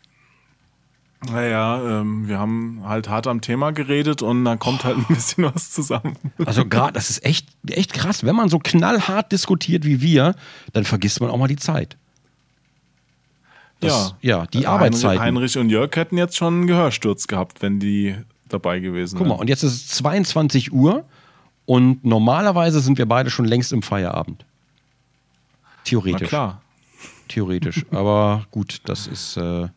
[1.30, 5.44] Naja, ähm, wir haben halt hart am Thema geredet und dann kommt halt ein bisschen
[5.44, 6.16] was zusammen.
[6.44, 8.24] Also gerade, das ist echt, echt krass.
[8.24, 10.34] Wenn man so knallhart diskutiert wie wir,
[10.72, 11.96] dann vergisst man auch mal die Zeit.
[13.80, 15.22] Das, ja, die Heinrich, Arbeitszeiten.
[15.22, 18.16] Heinrich und Jörg hätten jetzt schon einen Gehörsturz gehabt, wenn die
[18.48, 19.40] dabei gewesen Guck mal, wären.
[19.40, 21.04] und jetzt ist es 22 Uhr
[21.66, 24.44] und normalerweise sind wir beide schon längst im Feierabend.
[25.62, 26.28] Na Theoretisch.
[26.28, 26.62] klar.
[27.28, 27.84] Theoretisch.
[27.90, 29.36] Aber gut, das ist.
[29.36, 29.68] Äh,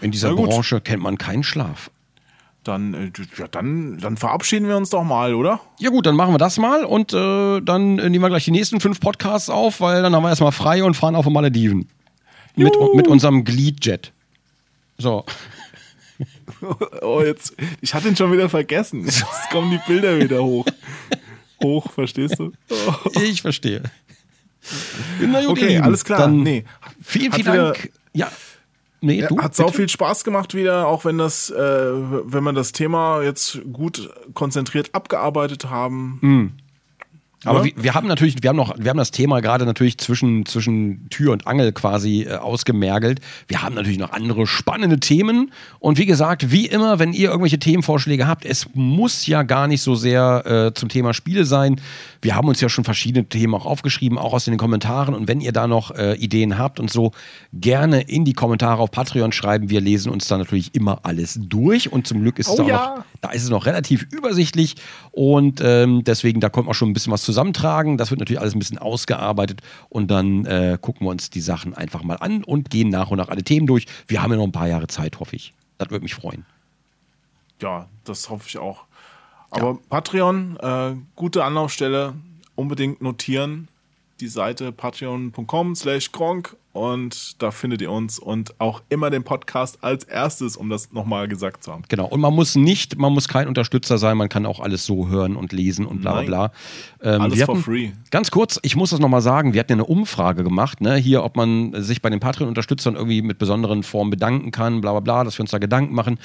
[0.00, 0.42] in dieser Na.
[0.42, 1.90] Branche kennt man keinen Schlaf.
[2.64, 5.60] Dann, äh, ja, dann, dann verabschieden wir uns doch mal, oder?
[5.78, 8.50] Ja, gut, dann machen wir das mal und äh, dann äh, nehmen wir gleich die
[8.50, 11.88] nächsten fünf Podcasts auf, weil dann haben wir erstmal frei und fahren auf die Malediven.
[12.56, 14.12] Mit, mit unserem Gliedjet.
[14.98, 15.24] So.
[17.02, 17.54] Oh, jetzt.
[17.80, 19.04] Ich hatte ihn schon wieder vergessen.
[19.04, 20.66] Jetzt kommen die Bilder wieder hoch.
[21.62, 22.52] Hoch, verstehst du?
[22.70, 22.94] Oh.
[23.22, 23.82] Ich verstehe.
[25.20, 26.18] Na Okay, Lieben, alles klar.
[26.20, 26.64] Dann Nee.
[27.02, 27.92] Vielen, vielen wieder- Dank.
[28.12, 28.30] Ja.
[29.00, 29.38] Nee, du?
[29.38, 33.60] Hat sau viel Spaß gemacht wieder, auch wenn das, äh, wenn wir das Thema jetzt
[33.72, 36.56] gut konzentriert abgearbeitet haben.
[37.44, 37.64] Aber Ja?
[37.66, 41.08] wir, wir haben natürlich, wir haben noch, wir haben das Thema gerade natürlich zwischen, zwischen
[41.10, 43.20] Tür und Angel quasi äh, ausgemergelt.
[43.46, 45.52] Wir haben natürlich noch andere spannende Themen.
[45.78, 49.82] Und wie gesagt, wie immer, wenn ihr irgendwelche Themenvorschläge habt, es muss ja gar nicht
[49.82, 51.80] so sehr äh, zum Thema Spiele sein.
[52.22, 55.14] Wir haben uns ja schon verschiedene Themen auch aufgeschrieben, auch aus den Kommentaren.
[55.14, 57.12] Und wenn ihr da noch äh, Ideen habt und so,
[57.52, 59.68] gerne in die Kommentare auf Patreon schreiben.
[59.68, 61.92] Wir lesen uns da natürlich immer alles durch.
[61.92, 62.94] Und zum Glück ist es Oh auch ja.
[62.96, 64.76] noch da ist es noch relativ übersichtlich
[65.10, 67.98] und ähm, deswegen, da kommt auch schon ein bisschen was zusammentragen.
[67.98, 71.74] Das wird natürlich alles ein bisschen ausgearbeitet und dann äh, gucken wir uns die Sachen
[71.74, 73.86] einfach mal an und gehen nach und nach alle Themen durch.
[74.06, 75.52] Wir haben ja noch ein paar Jahre Zeit, hoffe ich.
[75.76, 76.46] Das würde mich freuen.
[77.60, 78.84] Ja, das hoffe ich auch.
[79.50, 82.14] Aber Patreon, äh, gute Anlaufstelle,
[82.54, 83.68] unbedingt notieren.
[84.20, 89.82] Die Seite patreon.com slash gronk und da findet ihr uns und auch immer den Podcast
[89.82, 91.82] als erstes, um das nochmal gesagt zu haben.
[91.88, 92.06] Genau.
[92.06, 95.36] Und man muss nicht, man muss kein Unterstützer sein, man kann auch alles so hören
[95.36, 96.52] und lesen und bla bla bla.
[97.02, 97.90] Ähm, Alles wir for hatten- free.
[98.10, 101.24] Ganz kurz, ich muss das nochmal sagen, wir hatten ja eine Umfrage gemacht, ne, hier,
[101.24, 105.24] ob man sich bei den Patreon-Unterstützern irgendwie mit besonderen Formen bedanken kann, bla bla bla,
[105.24, 106.18] dass wir uns da Gedanken machen.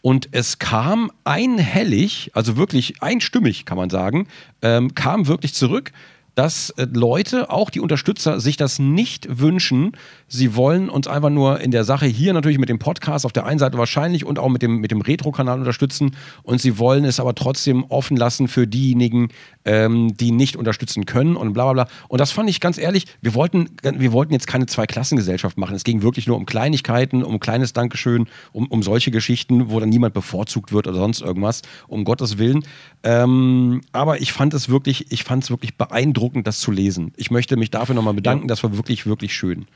[0.00, 4.26] Und es kam einhellig, also wirklich einstimmig, kann man sagen,
[4.60, 5.92] ähm, kam wirklich zurück,
[6.34, 9.92] dass äh, Leute, auch die Unterstützer, sich das nicht wünschen.
[10.28, 13.44] Sie wollen uns einfach nur in der Sache hier natürlich mit dem Podcast auf der
[13.44, 16.16] einen Seite wahrscheinlich und auch mit dem, mit dem Retro-Kanal unterstützen.
[16.42, 19.28] Und sie wollen es aber trotzdem offen lassen für diejenigen,
[19.64, 21.94] ähm, die nicht unterstützen können und bla bla bla.
[22.08, 25.76] Und das fand ich ganz ehrlich, wir wollten, wir wollten jetzt keine Zweiklassengesellschaft machen.
[25.76, 29.90] Es ging wirklich nur um Kleinigkeiten, um kleines Dankeschön, um, um solche Geschichten, wo dann
[29.90, 32.64] niemand bevorzugt wird oder sonst irgendwas, um Gottes Willen.
[33.02, 37.12] Ähm, aber ich fand es wirklich, ich fand es wirklich beeindruckend, das zu lesen.
[37.16, 39.66] Ich möchte mich dafür nochmal bedanken, das war wirklich, wirklich schön.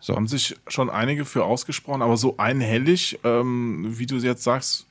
[0.00, 0.16] So.
[0.16, 4.86] Haben sich schon einige für ausgesprochen, aber so einhellig, ähm, wie du jetzt sagst,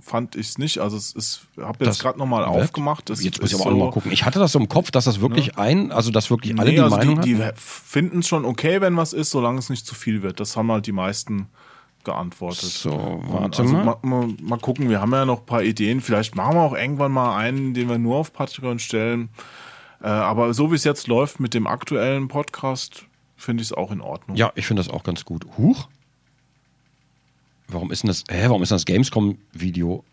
[0.00, 0.78] fand ich es nicht.
[0.78, 3.08] Also es ist, habe jetzt gerade nochmal aufgemacht.
[3.08, 4.12] Das Jetzt muss ich aber auch noch mal gucken.
[4.12, 6.76] Ich hatte das so im Kopf, dass das wirklich ein, also dass wirklich alle Nee,
[6.76, 9.86] die also Meinung die, die finden es schon okay, wenn was ist, solange es nicht
[9.86, 10.40] zu viel wird.
[10.40, 11.46] Das haben halt die meisten
[12.04, 12.70] geantwortet.
[12.70, 13.84] So, warte also mal.
[13.84, 14.28] mal, mal.
[14.40, 16.00] Mal gucken, wir haben ja noch ein paar Ideen.
[16.00, 19.30] Vielleicht machen wir auch irgendwann mal einen, den wir nur auf Patreon stellen.
[20.02, 23.06] Äh, aber so wie es jetzt läuft mit dem aktuellen Podcast,
[23.36, 24.36] finde ich es auch in Ordnung.
[24.36, 25.46] Ja, ich finde das auch ganz gut.
[25.58, 25.88] Huch.
[27.68, 30.04] Warum ist denn das, hä, warum ist das Gamescom-Video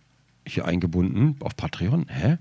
[0.46, 2.08] hier eingebunden auf Patreon?
[2.10, 2.38] Hä?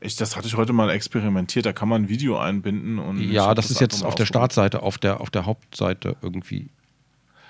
[0.00, 1.64] Ich, das hatte ich heute mal experimentiert.
[1.64, 2.98] Da kann man ein Video einbinden.
[2.98, 4.26] Und Ja, hab das ist jetzt auf der.
[4.26, 6.68] Startseite, auf der, auf der Hauptseite irgendwie.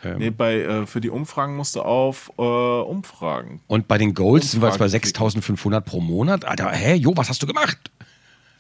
[0.05, 3.61] Ähm, Nee, bei, äh, für die Umfragen musst du auf äh, Umfragen.
[3.67, 5.07] Und bei den Goals sind wir jetzt bei Umfragen klicken.
[5.09, 6.45] 6500 pro Monat.
[6.45, 7.91] Alter, hä, jo, was hast du gemacht?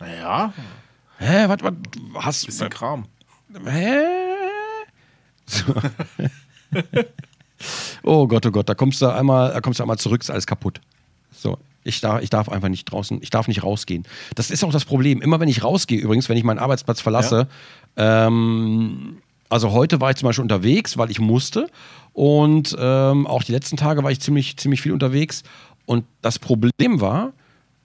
[0.04, 0.52] Naja,
[1.18, 3.06] Hä, was, was, hast bisschen Kram.
[3.64, 4.02] Hä?
[5.46, 5.74] So.
[8.02, 10.46] oh Gott, oh Gott, da kommst du einmal, da kommst du einmal zurück, ist alles
[10.46, 10.80] kaputt.
[11.32, 14.04] So, ich darf, ich darf einfach nicht draußen, ich darf nicht rausgehen.
[14.34, 15.22] Das ist auch das Problem.
[15.22, 17.48] Immer wenn ich rausgehe, übrigens, wenn ich meinen Arbeitsplatz verlasse,
[17.96, 21.68] ähm, also heute war ich zum Beispiel unterwegs, weil ich musste.
[22.12, 25.44] Und ähm, auch die letzten Tage war ich ziemlich, ziemlich viel unterwegs.
[25.86, 27.32] Und das Problem war,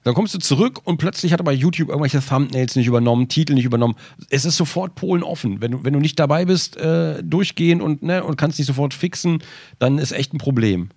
[0.03, 3.53] dann kommst du zurück und plötzlich hat er bei YouTube irgendwelche Thumbnails nicht übernommen, Titel
[3.53, 3.95] nicht übernommen.
[4.29, 5.61] Es ist sofort Polen offen.
[5.61, 8.93] Wenn du, wenn du nicht dabei bist, äh, durchgehen und, ne, und kannst nicht sofort
[8.93, 9.43] fixen,
[9.77, 10.89] dann ist echt ein Problem.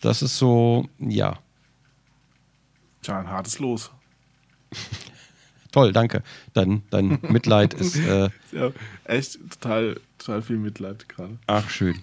[0.00, 1.38] Das ist so, ja.
[3.02, 3.90] Tja, ein hartes Los.
[5.72, 6.22] Toll, danke.
[6.52, 8.70] Dein, dein Mitleid ist, äh, Ja,
[9.04, 11.36] echt total, total viel Mitleid gerade.
[11.48, 11.98] ach, schön.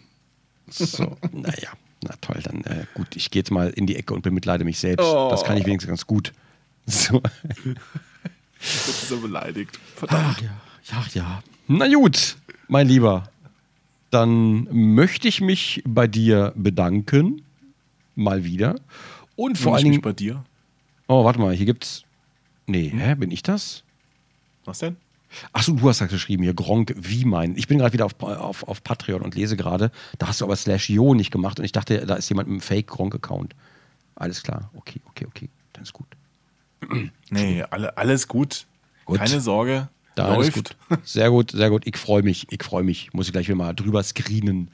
[0.68, 1.70] So, naja,
[2.04, 4.80] na toll, dann äh, gut, ich gehe jetzt mal in die Ecke und bemitleide mich
[4.80, 5.06] selbst.
[5.06, 6.34] Das kann ich wenigstens ganz gut.
[6.88, 7.22] So.
[8.60, 9.80] Jetzt ist er beleidigt.
[9.96, 10.38] Verdammt.
[10.38, 10.50] Ach ja,
[10.92, 11.44] ja, ja.
[11.68, 13.30] Na gut, mein Lieber.
[14.10, 17.44] Dann möchte ich mich bei dir bedanken.
[18.16, 18.76] Mal wieder.
[19.36, 20.02] Und vor allen Dingen.
[20.02, 20.44] bei dir.
[21.08, 22.04] Oh, warte mal, hier gibt's.
[22.66, 23.84] Nee, hä, bin ich das?
[24.66, 24.98] Was denn?
[25.54, 27.56] Achso, du hast das geschrieben hier, Gronk, wie mein.
[27.56, 29.92] Ich bin gerade wieder auf, auf, auf Patreon und lese gerade.
[30.18, 32.56] Da hast du aber Slash Jo nicht gemacht und ich dachte, da ist jemand mit
[32.56, 33.56] einem Fake-Gronk-Account.
[34.16, 35.50] Alles klar, okay, okay, okay.
[35.74, 36.08] Dann ist gut.
[37.30, 38.66] Nee, alle, alles gut.
[39.06, 39.20] Gut.
[39.20, 39.88] Keine Sorge.
[40.16, 40.40] Da Läuft.
[40.40, 40.76] alles gut.
[41.06, 41.88] Sehr gut, sehr gut.
[41.88, 42.48] Ich freue mich.
[42.50, 43.14] Ich freue mich.
[43.14, 44.70] Muss ich gleich wieder mal drüber screenen.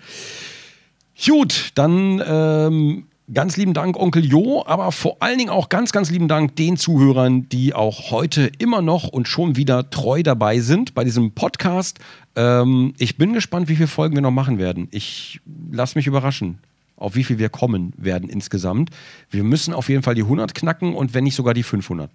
[1.24, 6.10] Gut, dann ähm, ganz lieben Dank, Onkel Jo, aber vor allen Dingen auch ganz, ganz
[6.10, 10.94] lieben Dank den Zuhörern, die auch heute immer noch und schon wieder treu dabei sind
[10.94, 12.00] bei diesem Podcast.
[12.36, 14.88] Ähm, ich bin gespannt, wie viele Folgen wir noch machen werden.
[14.92, 15.42] Ich
[15.72, 16.60] lasse mich überraschen,
[16.96, 18.92] auf wie viel wir kommen werden insgesamt.
[19.30, 22.10] Wir müssen auf jeden Fall die 100 knacken und wenn nicht sogar die 500.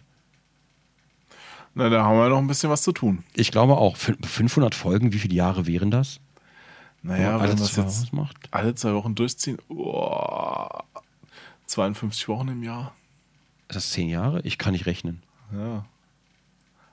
[1.75, 3.25] Na, da haben wir noch ein bisschen was zu tun.
[3.35, 3.97] Ich glaube auch.
[3.97, 6.21] Fün- 500 Folgen, wie viele Jahre wären das?
[7.03, 8.37] Naja, wenn man das jetzt macht.
[8.53, 10.69] alle zwei Wochen durchziehen, oh,
[11.73, 12.95] 52 Wochen im Jahr.
[13.69, 14.43] Ist das zehn Jahre?
[14.45, 15.23] Ich kann nicht rechnen.
[15.57, 15.87] Ja,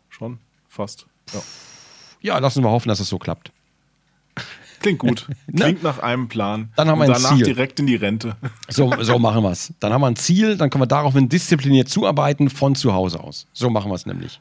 [0.09, 1.05] schon, fast.
[1.33, 1.41] Ja.
[2.21, 3.51] Ja, lassen wir hoffen, dass es so klappt.
[4.79, 5.27] Klingt gut.
[5.55, 6.71] Klingt nach einem Plan.
[6.77, 7.45] Dann haben wir ein danach Ziel.
[7.45, 8.37] direkt in die Rente.
[8.69, 9.73] So, so machen wir es.
[9.81, 13.47] Dann haben wir ein Ziel, dann können wir daraufhin diszipliniert zuarbeiten von zu Hause aus.
[13.51, 14.39] So machen wir es nämlich.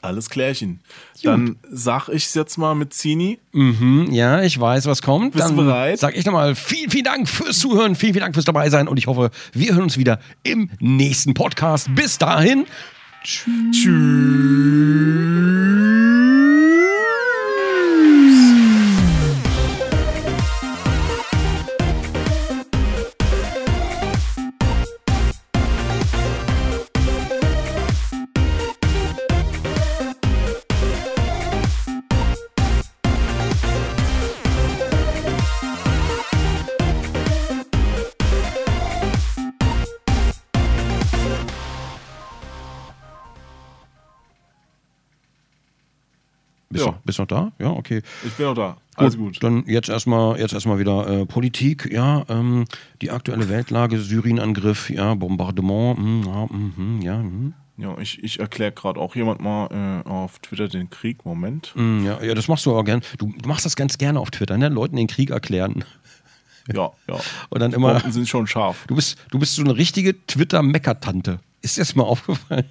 [0.00, 0.80] Alles klärchen.
[1.22, 3.40] Dann sag ich's jetzt mal mit Zini.
[3.52, 5.32] Mhm, ja, ich weiß, was kommt.
[5.32, 5.98] Bist du dann bereit?
[5.98, 8.96] Sag ich nochmal vielen, vielen Dank fürs Zuhören, vielen, vielen Dank fürs dabei sein und
[8.98, 11.92] ich hoffe, wir hören uns wieder im nächsten Podcast.
[11.94, 12.66] Bis dahin.
[13.22, 13.46] Bist,
[13.84, 15.57] Ja.
[47.08, 47.52] Bist du noch da?
[47.58, 48.02] Ja, okay.
[48.22, 48.76] Ich bin noch da.
[48.94, 49.42] Alles gut.
[49.42, 52.66] Dann jetzt erstmal jetzt erstmal wieder äh, Politik, ja, ähm,
[53.00, 57.54] die aktuelle Weltlage, Syrien-Angriff, ja, Bombardement, mm, ja, mhm, ja, mhm.
[57.78, 61.24] Ja, ich, ich erkläre gerade auch jemand mal äh, auf Twitter den Krieg.
[61.24, 61.72] Moment.
[61.76, 63.00] Mm, ja, ja, das machst du aber gern.
[63.16, 64.68] Du, du machst das ganz gerne auf Twitter, ne?
[64.68, 65.84] Leuten den Krieg erklären.
[66.70, 67.18] Ja, ja.
[67.48, 67.94] Und dann immer.
[67.94, 68.84] Bomben sind schon scharf.
[68.88, 71.40] Du bist, du bist so eine richtige Twitter-Meckertante.
[71.62, 72.66] Ist dir das mal aufgefallen?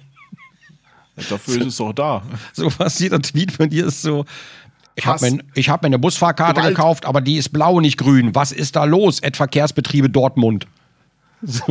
[1.30, 2.22] Dafür ist es doch da.
[2.52, 4.24] So fast jeder Tweet von dir ist so.
[4.94, 6.74] Ich habe mir, ich hab mir eine Busfahrkarte Gewalt.
[6.74, 8.34] gekauft, aber die ist blau, nicht grün.
[8.34, 9.20] Was ist da los?
[9.20, 10.66] Ed Verkehrsbetriebe Dortmund.
[11.42, 11.62] So.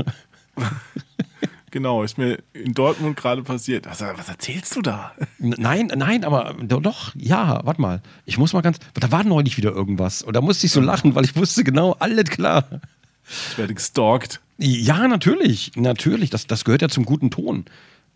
[1.71, 2.03] genau.
[2.03, 3.87] Ist mir in Dortmund gerade passiert.
[3.87, 5.11] Also, was erzählst du da?
[5.39, 8.01] Nein, nein, aber do- doch, ja, warte mal.
[8.25, 8.77] Ich muss mal ganz.
[8.93, 10.21] Da war neulich wieder irgendwas.
[10.21, 12.65] Und da musste ich so lachen, weil ich wusste genau, alles klar.
[13.51, 14.39] Ich werde gestalkt.
[14.57, 16.29] Ja, natürlich, natürlich.
[16.29, 17.65] Das, das gehört ja zum guten Ton.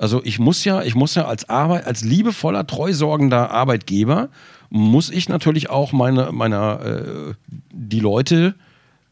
[0.01, 4.29] Also ich muss ja, ich muss ja als Arbeit, als liebevoller, treusorgender Arbeitgeber,
[4.71, 7.33] muss ich natürlich auch meine, meiner, äh,
[7.71, 8.55] die Leute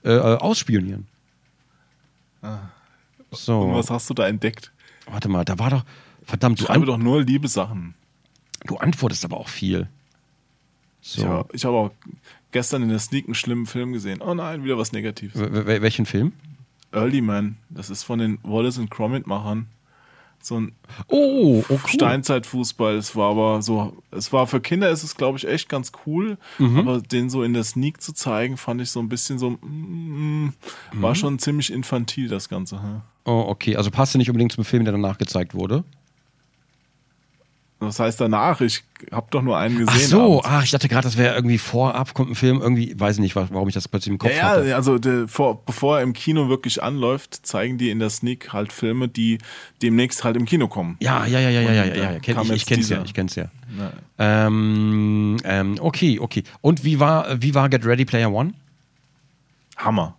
[0.04, 1.06] äh, ausspionieren.
[3.32, 4.72] So, Und was hast du da entdeckt?
[5.12, 5.84] warte mal, da war doch,
[6.24, 7.94] verdammt, du, Schreibe doch nur liebe Sachen.
[8.66, 9.88] du antwortest aber auch viel.
[11.02, 11.92] So, Ich habe ich hab auch
[12.52, 14.22] gestern in der Sneak einen schlimmen Film gesehen.
[14.22, 15.40] Oh nein, wieder was Negatives.
[15.40, 16.34] W- welchen Film?
[16.92, 17.58] Early Man.
[17.70, 19.68] Das ist von den Wallace und Gromit-Machern.
[20.42, 20.72] So ein
[21.08, 21.80] Oh, oh cool.
[21.88, 22.96] Steinzeitfußball.
[22.96, 26.38] Es war aber so, es war für Kinder ist es, glaube ich, echt ganz cool.
[26.58, 26.80] Mhm.
[26.80, 30.54] Aber den so in der Sneak zu zeigen, fand ich so ein bisschen so, mm,
[30.94, 32.82] war schon ziemlich infantil, das Ganze.
[32.82, 33.02] hä?
[33.26, 35.84] Oh, okay, also passte nicht unbedingt zum Film, der danach gezeigt wurde.
[37.82, 38.60] Was heißt danach?
[38.60, 39.88] Ich habe doch nur einen gesehen.
[39.96, 43.20] Ach so, ach, ich dachte gerade, das wäre irgendwie vorab, kommt ein Film, irgendwie, weiß
[43.20, 44.68] nicht, wa- warum ich das plötzlich im Kopf Ja, hatte.
[44.68, 48.52] ja, also der, vor, bevor er im Kino wirklich anläuft, zeigen die in der Sneak
[48.52, 49.38] halt Filme, die
[49.82, 50.98] demnächst halt im Kino kommen.
[51.00, 52.20] Ja, ja, ja, ja, ja, ja, ja, da ja.
[52.20, 53.46] Kenn, ich, ich kenn's ja, ich kenn's ja.
[53.78, 53.94] Ja.
[54.48, 56.44] Ähm, ähm, okay, okay.
[56.60, 58.54] Und wie war, wie war Get Ready Player One?
[59.78, 60.18] Hammer.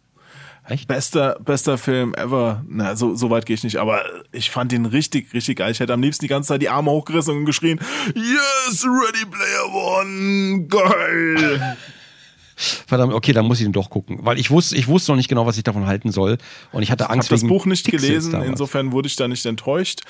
[0.70, 0.88] Echt?
[0.88, 2.64] Bester, bester Film ever.
[2.68, 5.72] Na, so, so weit gehe ich nicht, aber ich fand ihn richtig, richtig geil.
[5.72, 7.80] Ich hätte am liebsten die ganze Zeit die Arme hochgerissen und geschrien,
[8.14, 11.76] Yes, Ready Player One, geil.
[12.86, 14.18] Verdammt, okay, dann muss ich den doch gucken.
[14.22, 16.36] Weil ich wusste, ich wusste noch nicht genau, was ich davon halten soll.
[16.72, 18.50] Und ich hatte Ich habe Angst das Buch nicht Pixels gelesen, damals.
[18.50, 20.02] insofern wurde ich da nicht enttäuscht.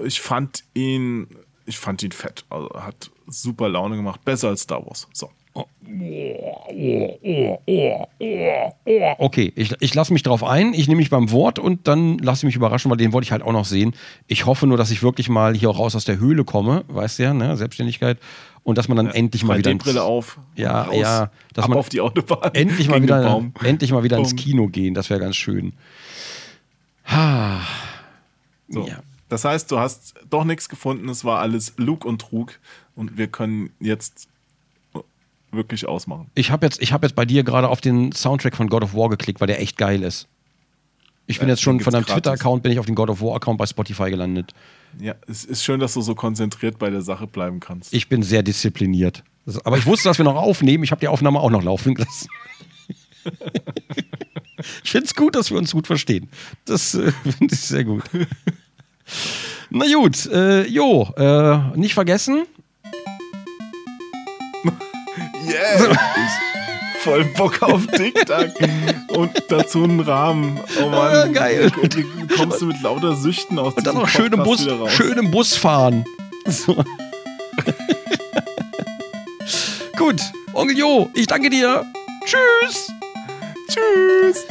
[0.00, 1.28] Äh, Ich fand ihn,
[1.66, 2.44] ich fand ihn fett.
[2.50, 4.24] Also hat super Laune gemacht.
[4.24, 5.06] Besser als Star Wars.
[5.12, 5.30] So.
[9.18, 12.40] Okay, ich, ich lasse mich drauf ein, ich nehme mich beim Wort und dann lasse
[12.40, 13.94] ich mich überraschen, weil den wollte ich halt auch noch sehen.
[14.26, 17.22] Ich hoffe nur, dass ich wirklich mal hier raus aus der Höhle komme, weißt du
[17.24, 17.56] ja, ne?
[17.56, 18.18] Selbstständigkeit.
[18.62, 19.70] Und dass man dann endlich mal wieder.
[19.70, 20.38] ins- Brille auf.
[20.54, 22.50] Ja, raus, ja, dass man auf die Autobahn.
[22.52, 24.36] endlich mal wieder, endlich mal wieder ins.
[24.36, 25.72] Kino gehen, das wäre ganz schön.
[27.06, 27.60] Ha.
[28.68, 28.86] So.
[28.86, 28.98] Ja.
[29.28, 32.58] Das heißt, du hast doch nichts gefunden, es war alles Lug und Trug
[32.96, 34.28] und wir können jetzt
[35.52, 36.30] wirklich ausmachen.
[36.34, 38.94] Ich habe jetzt, ich hab jetzt bei dir gerade auf den Soundtrack von God of
[38.94, 40.28] War geklickt, weil der echt geil ist.
[41.26, 42.06] Ich bin Ja, jetzt schon von deinem.
[42.06, 44.52] Twitter-Account, bin ich auf den God of War-Account bei Spotify gelandet.
[44.98, 47.92] Ja, es ist schön, dass du so konzentriert bei der Sache bleiben kannst.
[47.94, 49.22] Ich bin sehr diszipliniert.
[49.64, 50.82] Aber ich wusste, dass wir noch aufnehmen.
[50.82, 52.28] Ich habe die Aufnahme auch noch laufen gelassen.
[54.82, 56.28] ich finde es gut, dass wir uns gut verstehen.
[56.64, 58.02] Das äh, finde ich sehr gut.
[59.70, 62.44] Na gut, äh, jo, äh, nicht vergessen.
[65.50, 65.96] Yeah!
[67.02, 68.50] Voll Bock auf TikTok
[69.08, 70.60] und dazu einen Rahmen.
[70.82, 71.72] Oh Mann, Ah, geil.
[71.80, 75.16] Wie, wie kommst du mit lauter Süchten aus Und dann noch schön im, Bus, schön
[75.16, 76.04] im Bus fahren.
[76.46, 76.84] So.
[79.96, 80.20] gut,
[80.52, 81.84] Onkel Jo, ich danke dir.
[82.26, 82.92] Tschüss.
[83.68, 84.46] Tschüss!